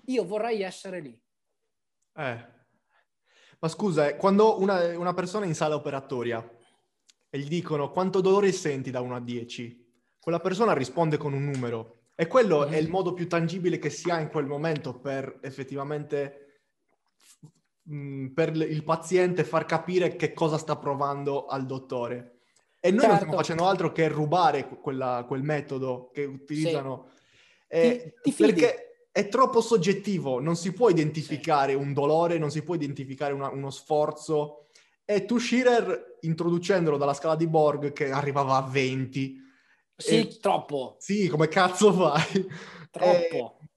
io 0.06 0.26
vorrei 0.26 0.62
essere 0.62 1.00
lì. 1.00 1.20
Eh. 2.18 2.54
Ma 3.60 3.68
scusa, 3.68 4.08
eh, 4.08 4.16
quando 4.16 4.60
una, 4.60 4.98
una, 4.98 5.14
persona 5.14 5.46
è 5.46 5.48
in 5.48 5.56
sala 5.56 5.76
operatoria 5.76 6.48
e 7.30 7.40
gli 7.40 7.48
dicono 7.48 7.92
quanto 7.92 8.22
dolore 8.22 8.52
senti 8.52 8.92
da 8.92 9.02
1 9.02 9.16
a 9.16 9.20
10, 9.20 9.84
quella 10.20 10.40
persona 10.40 10.74
risponde 10.74 11.18
con 11.18 11.34
un 11.34 11.46
numero. 11.46 12.00
E 12.16 12.28
quello 12.28 12.60
mm-hmm. 12.60 12.74
è 12.74 12.78
il 12.78 12.90
modo 12.90 13.14
più 13.14 13.28
tangibile 13.28 13.78
che 13.78 13.90
si 13.90 14.10
ha 14.10 14.20
in 14.20 14.30
quel 14.30 14.46
momento 14.46 15.00
per 15.00 15.40
effettivamente 15.42 16.64
mh, 17.84 17.98
mm, 17.98 18.28
per 18.28 18.56
il 18.56 18.84
paziente 18.84 19.44
far 19.44 19.66
capire 19.66 20.16
che 20.16 20.34
cosa 20.34 20.58
sta 20.58 20.78
provando 20.78 21.46
al 21.46 21.66
dottore. 21.66 22.40
E 22.80 22.92
noi 22.92 23.00
certo. 23.00 23.08
non 23.08 23.16
stiamo 23.16 23.18
certo. 23.18 23.36
facendo 23.38 23.66
altro 23.66 23.92
che 23.92 24.08
rubare 24.08 24.68
quella, 24.68 25.26
quel 25.28 25.42
metodo 25.42 26.12
che 26.14 26.24
utilizzano. 26.24 27.10
Sì. 27.10 27.24
Eh, 27.68 28.14
ti, 28.22 28.32
ti 28.32 28.44
perché 28.44 28.95
è 29.16 29.30
troppo 29.30 29.62
soggettivo, 29.62 30.42
non 30.42 30.58
si 30.58 30.74
può 30.74 30.90
identificare 30.90 31.74
un 31.74 31.94
dolore, 31.94 32.38
non 32.38 32.52
si 32.52 32.64
può 32.64 32.76
identificare 32.76 33.32
una, 33.32 33.48
uno 33.48 33.70
sforzo. 33.70 34.66
E 35.06 35.24
tu, 35.24 35.38
Schirer, 35.38 36.18
introducendolo 36.20 36.98
dalla 36.98 37.14
scala 37.14 37.38
di 37.38 37.48
Borg, 37.48 37.94
che 37.94 38.12
arrivava 38.12 38.58
a 38.58 38.68
20. 38.68 39.38
Sì, 39.96 40.20
e, 40.20 40.38
troppo. 40.42 40.98
Sì, 41.00 41.30
come 41.30 41.48
cazzo 41.48 41.94
fai? 41.94 42.46
Troppo. 42.92 43.58
E, 43.62 43.68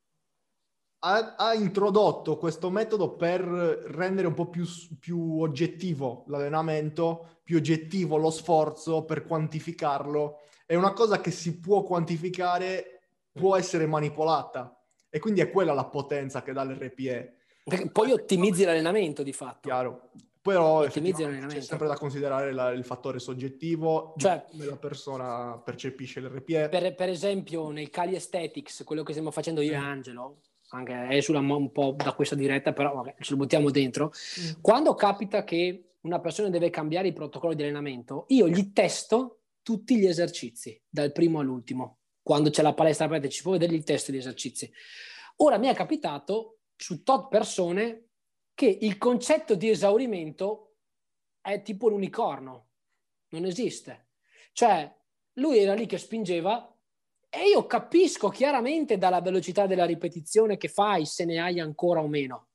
ha, 1.05 1.37
ha, 1.37 1.55
introdotto 1.55 2.37
questo 2.37 2.69
metodo 2.69 3.15
per 3.15 3.43
rendere 3.43 4.27
un 4.27 4.35
po' 4.35 4.49
più, 4.49 4.67
più, 4.99 5.41
oggettivo 5.41 6.25
l'allenamento, 6.27 7.43
più 7.45 7.59
oggettivo 7.59 8.17
lo 8.17 8.31
sforzo, 8.31 9.05
per 9.05 9.25
quantificarlo. 9.25 10.41
È 10.67 10.75
una 10.75 10.93
cosa 10.93 11.21
che 11.21 11.31
si 11.31 11.61
può 11.61 11.85
quantificare, 11.85 13.03
può 13.31 13.55
essere 13.55 13.87
manipolata. 13.87 14.73
E 15.19 15.21
quindi 15.21 15.41
è 15.41 15.51
quella 15.51 15.73
la 15.73 15.87
potenza 15.87 16.43
che 16.43 16.53
dà 16.53 16.63
l'RPE. 16.63 17.35
Perché 17.65 17.91
poi 17.91 18.13
ottimizzi 18.13 18.63
l'allenamento 18.63 19.25
di 19.25 19.33
fatto. 19.33 19.69
Chiaro. 19.69 20.11
Però 20.41 20.87
c'è 20.87 21.61
sempre 21.61 21.89
da 21.89 21.97
considerare 21.97 22.53
la, 22.53 22.71
il 22.71 22.85
fattore 22.85 23.19
soggettivo, 23.19 24.15
cioè 24.17 24.45
come 24.49 24.65
la 24.65 24.77
persona 24.77 25.61
percepisce 25.63 26.21
l'RPE. 26.21 26.69
Per, 26.69 26.95
per 26.95 27.09
esempio, 27.09 27.71
nei 27.71 27.91
Cali 27.91 28.15
Aesthetics, 28.15 28.85
quello 28.85 29.03
che 29.03 29.11
stiamo 29.11 29.33
facendo 29.33 29.61
io 29.61 29.73
e 29.73 29.75
Angelo, 29.75 30.43
anche 30.71 31.09
esula 31.11 31.41
un 31.41 31.73
po' 31.73 31.97
da 31.97 32.13
questa 32.13 32.37
diretta, 32.37 32.73
però 32.73 32.95
vabbè, 32.95 33.17
ce 33.19 33.33
lo 33.33 33.39
buttiamo 33.39 33.71
dentro. 33.71 34.13
Mm. 34.41 34.61
Quando 34.61 34.95
capita 34.95 35.43
che 35.43 35.95
una 36.03 36.21
persona 36.21 36.49
deve 36.49 36.71
cambiare 36.71 37.09
i 37.09 37.13
protocolli 37.13 37.57
di 37.57 37.63
allenamento, 37.63 38.25
io 38.29 38.49
gli 38.49 38.73
testo 38.73 39.41
tutti 39.63 39.99
gli 39.99 40.07
esercizi, 40.07 40.81
dal 40.89 41.11
primo 41.11 41.41
all'ultimo. 41.41 41.98
Quando 42.29 42.51
c'è 42.51 42.61
la 42.61 42.75
palestra 42.75 43.07
aperta 43.07 43.27
ci 43.27 43.41
può 43.41 43.53
vedere 43.53 43.75
il 43.75 43.85
testo 43.85 44.11
degli 44.11 44.21
esercizi. 44.21 44.71
Ora 45.37 45.57
mi 45.57 45.67
è 45.67 45.75
capitato 45.75 46.59
su 46.77 47.03
tot 47.03 47.29
persone 47.29 48.09
che 48.53 48.67
il 48.67 48.99
concetto 48.99 49.55
di 49.55 49.71
esaurimento 49.71 50.75
è 51.41 51.63
tipo 51.63 51.89
l'unicorno, 51.89 52.69
non 53.29 53.47
esiste. 53.47 54.09
Cioè, 54.53 54.95
lui 55.37 55.57
era 55.57 55.73
lì 55.73 55.87
che 55.87 55.97
spingeva, 55.97 56.71
e 57.31 57.49
io 57.49 57.65
capisco 57.65 58.29
chiaramente 58.29 58.99
dalla 58.99 59.23
velocità 59.23 59.67
della 59.67 59.87
ripetizione 59.87 60.59
che 60.59 60.69
fai 60.69 61.07
se 61.07 61.25
ne 61.25 61.41
hai 61.41 61.61
ancora 61.61 62.03
o 62.03 62.09
meno. 62.09 62.49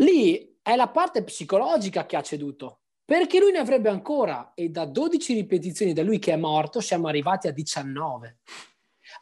Lì 0.00 0.58
è 0.60 0.74
la 0.74 0.88
parte 0.88 1.22
psicologica 1.22 2.06
che 2.06 2.16
ha 2.16 2.22
ceduto, 2.22 2.80
perché 3.04 3.38
lui 3.38 3.52
ne 3.52 3.58
avrebbe 3.58 3.88
ancora 3.88 4.52
e 4.54 4.70
da 4.70 4.86
12 4.86 5.34
ripetizioni 5.34 5.92
da 5.92 6.02
lui 6.02 6.18
che 6.18 6.32
è 6.32 6.36
morto 6.36 6.80
siamo 6.80 7.08
arrivati 7.08 7.48
a 7.48 7.52
19. 7.52 8.38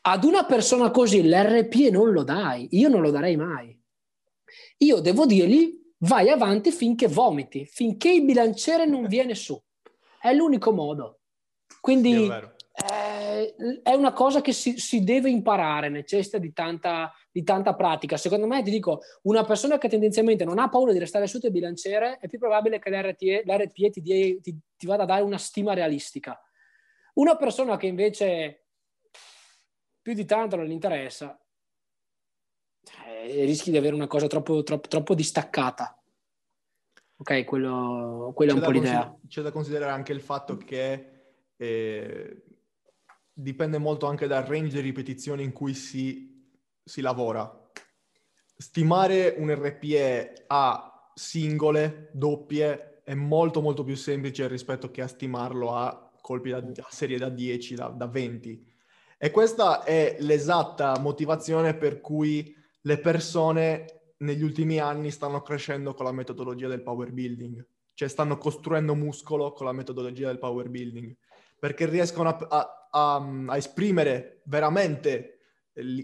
Ad 0.03 0.25
una 0.25 0.45
persona 0.45 0.91
così 0.91 1.23
l'RP 1.23 1.91
non 1.91 2.13
lo 2.13 2.23
dai, 2.23 2.69
io 2.73 2.89
non 2.89 3.01
lo 3.01 3.11
darei 3.11 3.37
mai. 3.37 3.79
Io 4.79 5.01
devo 5.01 5.27
dirgli 5.27 5.81
vai 5.99 6.29
avanti 6.29 6.71
finché 6.71 7.09
vomiti, 7.09 7.65
finché 7.65 8.11
il 8.11 8.25
bilanciere 8.25 8.87
non 8.87 9.07
viene 9.07 9.35
su. 9.35 9.61
È 10.21 10.33
l'unico 10.33 10.73
modo. 10.73 11.21
Quindi 11.81 12.13
sì, 12.13 12.33
eh, 12.75 13.55
è 13.83 13.93
una 13.93 14.13
cosa 14.13 14.41
che 14.41 14.53
si, 14.53 14.79
si, 14.79 15.05
deve 15.05 15.29
imparare, 15.29 15.91
necessita 15.91 16.39
di 16.39 16.53
tanta, 16.53 17.13
di 17.31 17.43
tanta 17.43 17.75
pratica. 17.75 18.17
Secondo 18.17 18.47
me, 18.47 18.63
ti 18.63 18.71
dico, 18.71 19.03
una 19.23 19.45
persona 19.45 19.77
che 19.77 19.89
tendenzialmente 19.89 20.45
non 20.45 20.59
ha 20.59 20.69
paura 20.69 20.93
di 20.93 20.99
restare 20.99 21.27
sotto 21.27 21.47
il 21.47 21.53
bilanciere, 21.53 22.19
è 22.19 22.29
più 22.29 22.39
probabile 22.39 22.79
che 22.79 22.91
l'RTE, 22.91 23.43
l'RPE 23.45 23.91
ti, 23.91 24.01
die, 24.01 24.41
ti, 24.41 24.59
ti 24.77 24.87
vada 24.87 25.03
a 25.03 25.07
dare 25.07 25.23
una 25.23 25.39
stima 25.39 25.75
realistica. 25.75 26.41
Una 27.15 27.37
persona 27.37 27.77
che 27.77 27.87
invece 27.87 28.65
più 30.01 30.15
di 30.15 30.25
tanto 30.25 30.57
non 30.57 30.65
gli 30.65 30.73
interessa, 30.73 31.39
eh, 33.05 33.45
rischi 33.45 33.71
di 33.71 33.77
avere 33.77 33.95
una 33.95 34.07
cosa 34.07 34.27
troppo, 34.27 34.63
troppo, 34.63 34.89
troppo 34.89 35.15
distaccata. 35.15 35.97
Ok, 37.17 37.45
quello, 37.45 38.33
quello 38.35 38.53
è 38.53 38.55
un 38.55 38.63
po' 38.63 38.71
l'idea. 38.71 39.17
C'è 39.29 39.43
da 39.43 39.53
considerare 39.53 39.93
anche 39.93 40.13
il 40.13 40.21
fatto 40.21 40.57
che 40.57 41.11
eh, 41.57 42.43
dipende 43.33 43.79
molto 43.79 44.07
anche 44.07 44.27
dal 44.27 44.45
range 44.45 44.77
di 44.77 44.81
ripetizioni 44.81 45.43
in 45.43 45.53
cui 45.53 45.75
si, 45.75 46.51
si 46.85 47.01
lavora. 47.01 47.71
Stimare 48.57 49.35
un 49.39 49.53
RPE 49.53 50.45
a 50.47 51.11
singole, 51.15 52.11
doppie, 52.13 53.03
è 53.05 53.15
molto 53.15 53.61
molto 53.61 53.83
più 53.83 53.97
semplice 53.97 54.47
rispetto 54.47 54.91
che 54.91 55.03
a 55.03 55.07
stimarlo 55.07 55.75
a 55.75 56.11
colpi 56.21 56.51
da, 56.51 56.59
a 56.59 56.89
serie 56.91 57.19
da 57.19 57.29
10, 57.29 57.75
da, 57.75 57.89
da 57.89 58.07
20. 58.07 58.71
E 59.19 59.31
questa 59.31 59.85
è 59.85 60.17
l'esatta 60.21 60.99
motivazione 60.99 61.75
per 61.75 62.01
cui 62.01 62.55
le 62.83 62.99
persone 62.99 64.15
negli 64.19 64.43
ultimi 64.43 64.79
anni 64.79 65.11
stanno 65.11 65.43
crescendo 65.43 65.95
con 65.95 66.05
la 66.05 66.13
metodologia 66.13 66.69
del 66.69 66.83
power 66.83 67.13
building, 67.13 67.65
cioè 67.95 68.09
stanno 68.09 68.39
costruendo 68.39 68.95
muscolo 68.95 69.53
con 69.53 69.67
la 69.67 69.73
metodologia 69.73 70.29
del 70.29 70.39
power 70.39 70.69
building, 70.69 71.15
perché 71.63 71.87
riescono 71.87 72.29
a, 72.29 72.47
a 72.49 72.83
a, 72.93 73.45
a 73.47 73.57
esprimere 73.57 74.43
veramente 74.45 75.39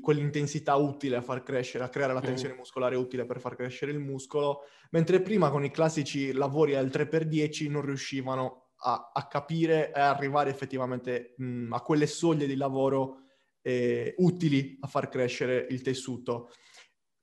quell'intensità 0.00 0.76
utile 0.76 1.16
a 1.16 1.20
far 1.20 1.42
crescere, 1.42 1.84
a 1.84 1.90
creare 1.90 2.14
la 2.14 2.20
mm. 2.20 2.24
tensione 2.24 2.54
muscolare 2.54 2.96
utile 2.96 3.26
per 3.26 3.38
far 3.38 3.54
crescere 3.54 3.92
il 3.92 3.98
muscolo, 3.98 4.62
mentre 4.90 5.20
prima 5.20 5.50
con 5.50 5.64
i 5.64 5.70
classici 5.70 6.32
lavori 6.32 6.74
al 6.74 6.86
3x10 6.86 7.70
non 7.70 7.82
riuscivano 7.82 8.70
a, 8.84 9.10
a 9.12 9.26
capire 9.26 9.92
e 9.92 10.00
arrivare 10.00 10.50
effettivamente 10.50 11.34
mh, 11.36 11.72
a 11.72 11.80
quelle 11.82 12.06
soglie 12.06 12.46
di 12.46 12.56
lavoro 12.56 13.24
eh, 13.60 14.14
utili 14.18 14.78
a 14.80 14.86
far 14.86 15.08
crescere 15.10 15.66
il 15.68 15.82
tessuto. 15.82 16.50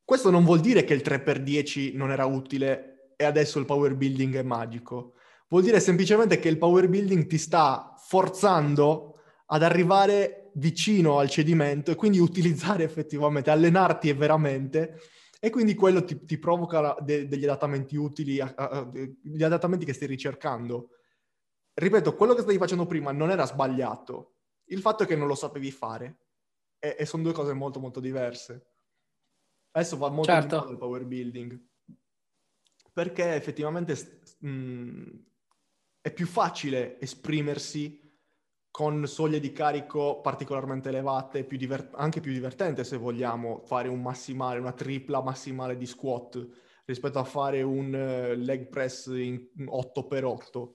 Questo 0.03 0.29
non 0.29 0.43
vuol 0.43 0.59
dire 0.59 0.83
che 0.83 0.93
il 0.93 1.01
3x10 1.03 1.95
non 1.95 2.11
era 2.11 2.25
utile 2.25 3.13
e 3.15 3.23
adesso 3.23 3.57
il 3.57 3.65
power 3.65 3.95
building 3.95 4.35
è 4.35 4.43
magico. 4.43 5.14
Vuol 5.47 5.63
dire 5.63 5.79
semplicemente 5.79 6.39
che 6.39 6.49
il 6.49 6.57
power 6.57 6.87
building 6.87 7.27
ti 7.27 7.37
sta 7.37 7.93
forzando 7.97 9.19
ad 9.47 9.61
arrivare 9.61 10.51
vicino 10.55 11.19
al 11.19 11.29
cedimento 11.29 11.91
e 11.91 11.95
quindi 11.95 12.19
utilizzare 12.19 12.83
effettivamente, 12.83 13.51
allenarti 13.51 14.11
veramente 14.13 14.99
e 15.39 15.49
quindi 15.49 15.75
quello 15.75 16.03
ti, 16.03 16.23
ti 16.25 16.39
provoca 16.39 16.95
de- 17.01 17.27
degli 17.27 17.43
adattamenti 17.43 17.95
utili, 17.95 18.39
a, 18.39 18.53
a, 18.55 18.69
a, 18.69 18.89
gli 18.91 19.43
adattamenti 19.43 19.85
che 19.85 19.93
stai 19.93 20.07
ricercando. 20.07 20.89
Ripeto, 21.73 22.15
quello 22.15 22.33
che 22.33 22.41
stavi 22.41 22.57
facendo 22.57 22.87
prima 22.87 23.11
non 23.11 23.29
era 23.29 23.45
sbagliato, 23.45 24.37
il 24.69 24.79
fatto 24.79 25.03
è 25.03 25.05
che 25.05 25.15
non 25.15 25.27
lo 25.27 25.35
sapevi 25.35 25.69
fare 25.69 26.19
e, 26.79 26.95
e 26.97 27.05
sono 27.05 27.21
due 27.21 27.33
cose 27.33 27.53
molto 27.53 27.79
molto 27.79 27.99
diverse. 27.99 28.71
Adesso 29.71 29.97
va 29.97 30.09
molto 30.09 30.31
certo. 30.31 30.69
il 30.69 30.77
power 30.77 31.05
building 31.05 31.61
perché 32.95 33.35
effettivamente 33.35 34.21
mh, 34.39 35.09
è 36.05 36.13
più 36.13 36.27
facile 36.27 36.99
esprimersi 37.01 37.99
con 38.69 39.07
soglie 39.07 39.39
di 39.39 39.51
carico 39.51 40.21
particolarmente 40.21 40.89
elevate, 40.89 41.45
più 41.45 41.57
diver- 41.57 41.95
anche 41.95 42.19
più 42.19 42.31
divertente 42.31 42.83
se 42.83 42.97
vogliamo 42.97 43.63
fare 43.65 43.87
un 43.87 44.03
massimale, 44.03 44.59
una 44.59 44.71
tripla 44.71 45.23
massimale 45.23 45.75
di 45.75 45.87
squat 45.87 46.47
rispetto 46.85 47.17
a 47.17 47.23
fare 47.23 47.63
un 47.63 47.87
uh, 47.87 48.39
leg 48.39 48.67
press 48.69 49.07
in 49.07 49.47
8x8. 49.57 50.69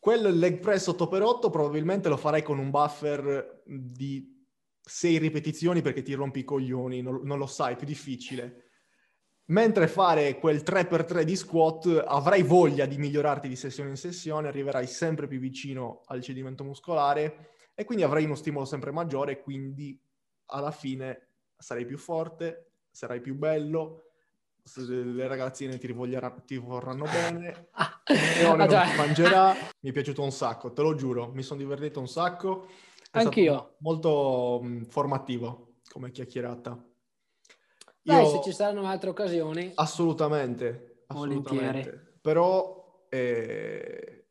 Quel 0.00 0.36
leg 0.36 0.58
press 0.58 0.88
8x8 0.88 1.50
probabilmente 1.52 2.08
lo 2.08 2.16
farei 2.16 2.42
con 2.42 2.58
un 2.58 2.70
buffer 2.70 3.62
di 3.64 4.44
6 4.80 5.18
ripetizioni 5.18 5.80
perché 5.80 6.02
ti 6.02 6.14
rompi 6.14 6.40
i 6.40 6.44
coglioni, 6.44 7.02
non, 7.02 7.20
non 7.22 7.38
lo 7.38 7.46
sai, 7.46 7.74
è 7.74 7.76
più 7.76 7.86
difficile. 7.86 8.71
Mentre 9.46 9.88
fare 9.88 10.38
quel 10.38 10.58
3x3 10.58 11.22
di 11.22 11.36
squat 11.36 12.04
avrai 12.06 12.42
voglia 12.42 12.86
di 12.86 12.96
migliorarti 12.96 13.48
di 13.48 13.56
sessione 13.56 13.90
in 13.90 13.96
sessione, 13.96 14.48
arriverai 14.48 14.86
sempre 14.86 15.26
più 15.26 15.40
vicino 15.40 16.02
al 16.06 16.22
cedimento 16.22 16.62
muscolare 16.64 17.50
e 17.74 17.84
quindi 17.84 18.04
avrai 18.04 18.24
uno 18.24 18.34
stimolo 18.34 18.64
sempre 18.64 18.92
maggiore 18.92 19.32
e 19.32 19.40
quindi 19.40 20.00
alla 20.46 20.70
fine 20.70 21.28
sarai 21.56 21.84
più 21.84 21.98
forte, 21.98 22.72
sarai 22.90 23.20
più 23.20 23.34
bello, 23.34 24.04
le 24.86 25.26
ragazzine 25.26 25.76
ti, 25.76 25.92
ti 26.46 26.56
vorranno 26.56 27.04
bene, 27.04 27.68
Leone 28.38 28.66
non 28.66 28.68
ti 28.68 28.96
mangerà, 28.96 29.54
mi 29.80 29.90
è 29.90 29.92
piaciuto 29.92 30.22
un 30.22 30.30
sacco, 30.30 30.72
te 30.72 30.82
lo 30.82 30.94
giuro, 30.94 31.30
mi 31.32 31.42
sono 31.42 31.60
divertito 31.60 31.98
un 31.98 32.08
sacco. 32.08 32.68
È 33.10 33.18
Anch'io. 33.18 33.74
Molto 33.78 34.62
formativo 34.88 35.74
come 35.90 36.10
chiacchierata. 36.10 36.91
Dai, 38.02 38.26
se 38.26 38.40
ci 38.42 38.52
saranno 38.52 38.86
altre 38.86 39.10
occasioni. 39.10 39.72
Assolutamente, 39.74 41.04
assolutamente. 41.06 42.16
Però 42.20 43.06
eh, 43.08 44.26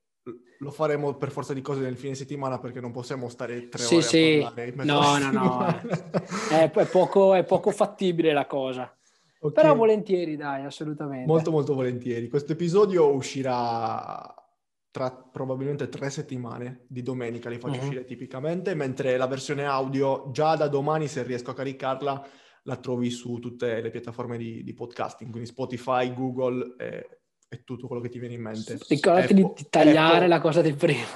lo 0.59 0.71
faremo 0.71 1.15
per 1.15 1.31
forza 1.31 1.53
di 1.53 1.61
cose 1.61 1.81
nel 1.81 1.97
fine 1.97 2.15
settimana 2.15 2.59
perché 2.59 2.79
non 2.79 2.91
possiamo 2.91 3.29
stare 3.29 3.69
tre 3.69 3.81
sì, 3.81 3.95
ore 3.95 4.03
sì. 4.03 4.43
a 4.45 4.51
parlare. 4.51 4.83
No, 4.83 5.17
no, 5.17 5.31
no. 5.31 5.65
è, 6.49 6.69
è, 6.69 6.85
poco, 6.85 7.33
è 7.33 7.43
poco 7.43 7.71
fattibile 7.71 8.33
la 8.33 8.45
cosa. 8.45 8.93
Okay. 9.39 9.63
Però 9.63 9.75
volentieri, 9.75 10.35
dai, 10.35 10.65
assolutamente. 10.65 11.25
Molto, 11.25 11.49
molto 11.49 11.73
volentieri. 11.73 12.27
Questo 12.27 12.51
episodio 12.51 13.11
uscirà 13.11 14.35
tra 14.91 15.09
probabilmente 15.09 15.89
tre 15.89 16.09
settimane 16.09 16.85
di 16.87 17.01
domenica, 17.01 17.49
li 17.49 17.57
faccio 17.57 17.77
uh-huh. 17.77 17.83
uscire 17.83 18.05
tipicamente, 18.05 18.75
mentre 18.75 19.17
la 19.17 19.25
versione 19.25 19.65
audio 19.65 20.29
già 20.31 20.55
da 20.55 20.67
domani, 20.67 21.07
se 21.07 21.23
riesco 21.23 21.49
a 21.49 21.55
caricarla, 21.55 22.27
la 22.63 22.77
trovi 22.77 23.09
su 23.09 23.39
tutte 23.39 23.81
le 23.81 23.89
piattaforme 23.89 24.37
di, 24.37 24.63
di 24.63 24.73
podcasting, 24.73 25.31
quindi 25.31 25.49
Spotify, 25.49 26.13
Google 26.13 26.75
e, 26.77 27.19
e, 27.49 27.63
tutto 27.63 27.87
quello 27.87 28.01
che 28.01 28.09
ti 28.09 28.19
viene 28.19 28.35
in 28.35 28.41
mente. 28.41 28.77
Ricordati 28.87 29.33
Apple, 29.33 29.53
di 29.55 29.65
tagliare 29.69 30.15
Apple. 30.15 30.27
la 30.27 30.41
cosa 30.41 30.61
di 30.61 30.73
prima. 30.73 31.07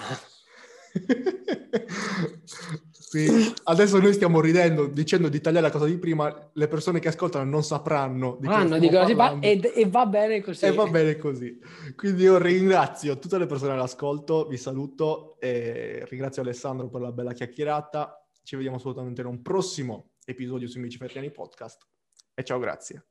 sì. 2.89 3.53
Adesso 3.63 3.99
noi 3.99 4.13
stiamo 4.13 4.41
ridendo 4.41 4.88
dicendo 4.88 5.30
di 5.30 5.39
tagliare 5.39 5.67
la 5.67 5.72
cosa 5.72 5.85
di 5.85 5.97
prima, 5.97 6.49
le 6.53 6.67
persone 6.67 6.99
che 6.99 7.09
ascoltano 7.09 7.47
non 7.47 7.63
sapranno 7.63 8.38
di 8.39 8.47
Vanno, 8.47 8.80
dicono, 8.80 9.13
va, 9.13 9.38
e, 9.39 9.59
e, 9.76 9.88
va 9.88 10.05
bene 10.07 10.41
così. 10.41 10.65
E 10.65 10.72
va 10.72 10.88
bene 10.88 11.17
così. 11.17 11.59
Quindi 11.95 12.23
io 12.23 12.39
ringrazio 12.39 13.19
tutte 13.19 13.38
le 13.38 13.45
persone 13.45 13.73
all'ascolto, 13.73 14.47
vi 14.47 14.57
saluto 14.57 15.38
e 15.39 16.05
ringrazio 16.09 16.41
Alessandro 16.41 16.89
per 16.89 17.01
la 17.01 17.11
bella 17.11 17.34
chiacchierata. 17.34 18.19
Ci 18.41 18.55
vediamo 18.55 18.77
assolutamente 18.77 19.22
in 19.22 19.27
un 19.27 19.41
prossimo 19.41 20.14
episodio 20.26 20.68
su 20.68 20.77
Amici 20.77 20.97
Ferriani 20.97 21.31
Podcast. 21.31 21.88
E 22.34 22.43
ciao, 22.43 22.60
grazie. 22.60 23.07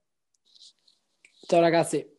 Ciao 1.47 1.61
ragazzi. 1.61 2.14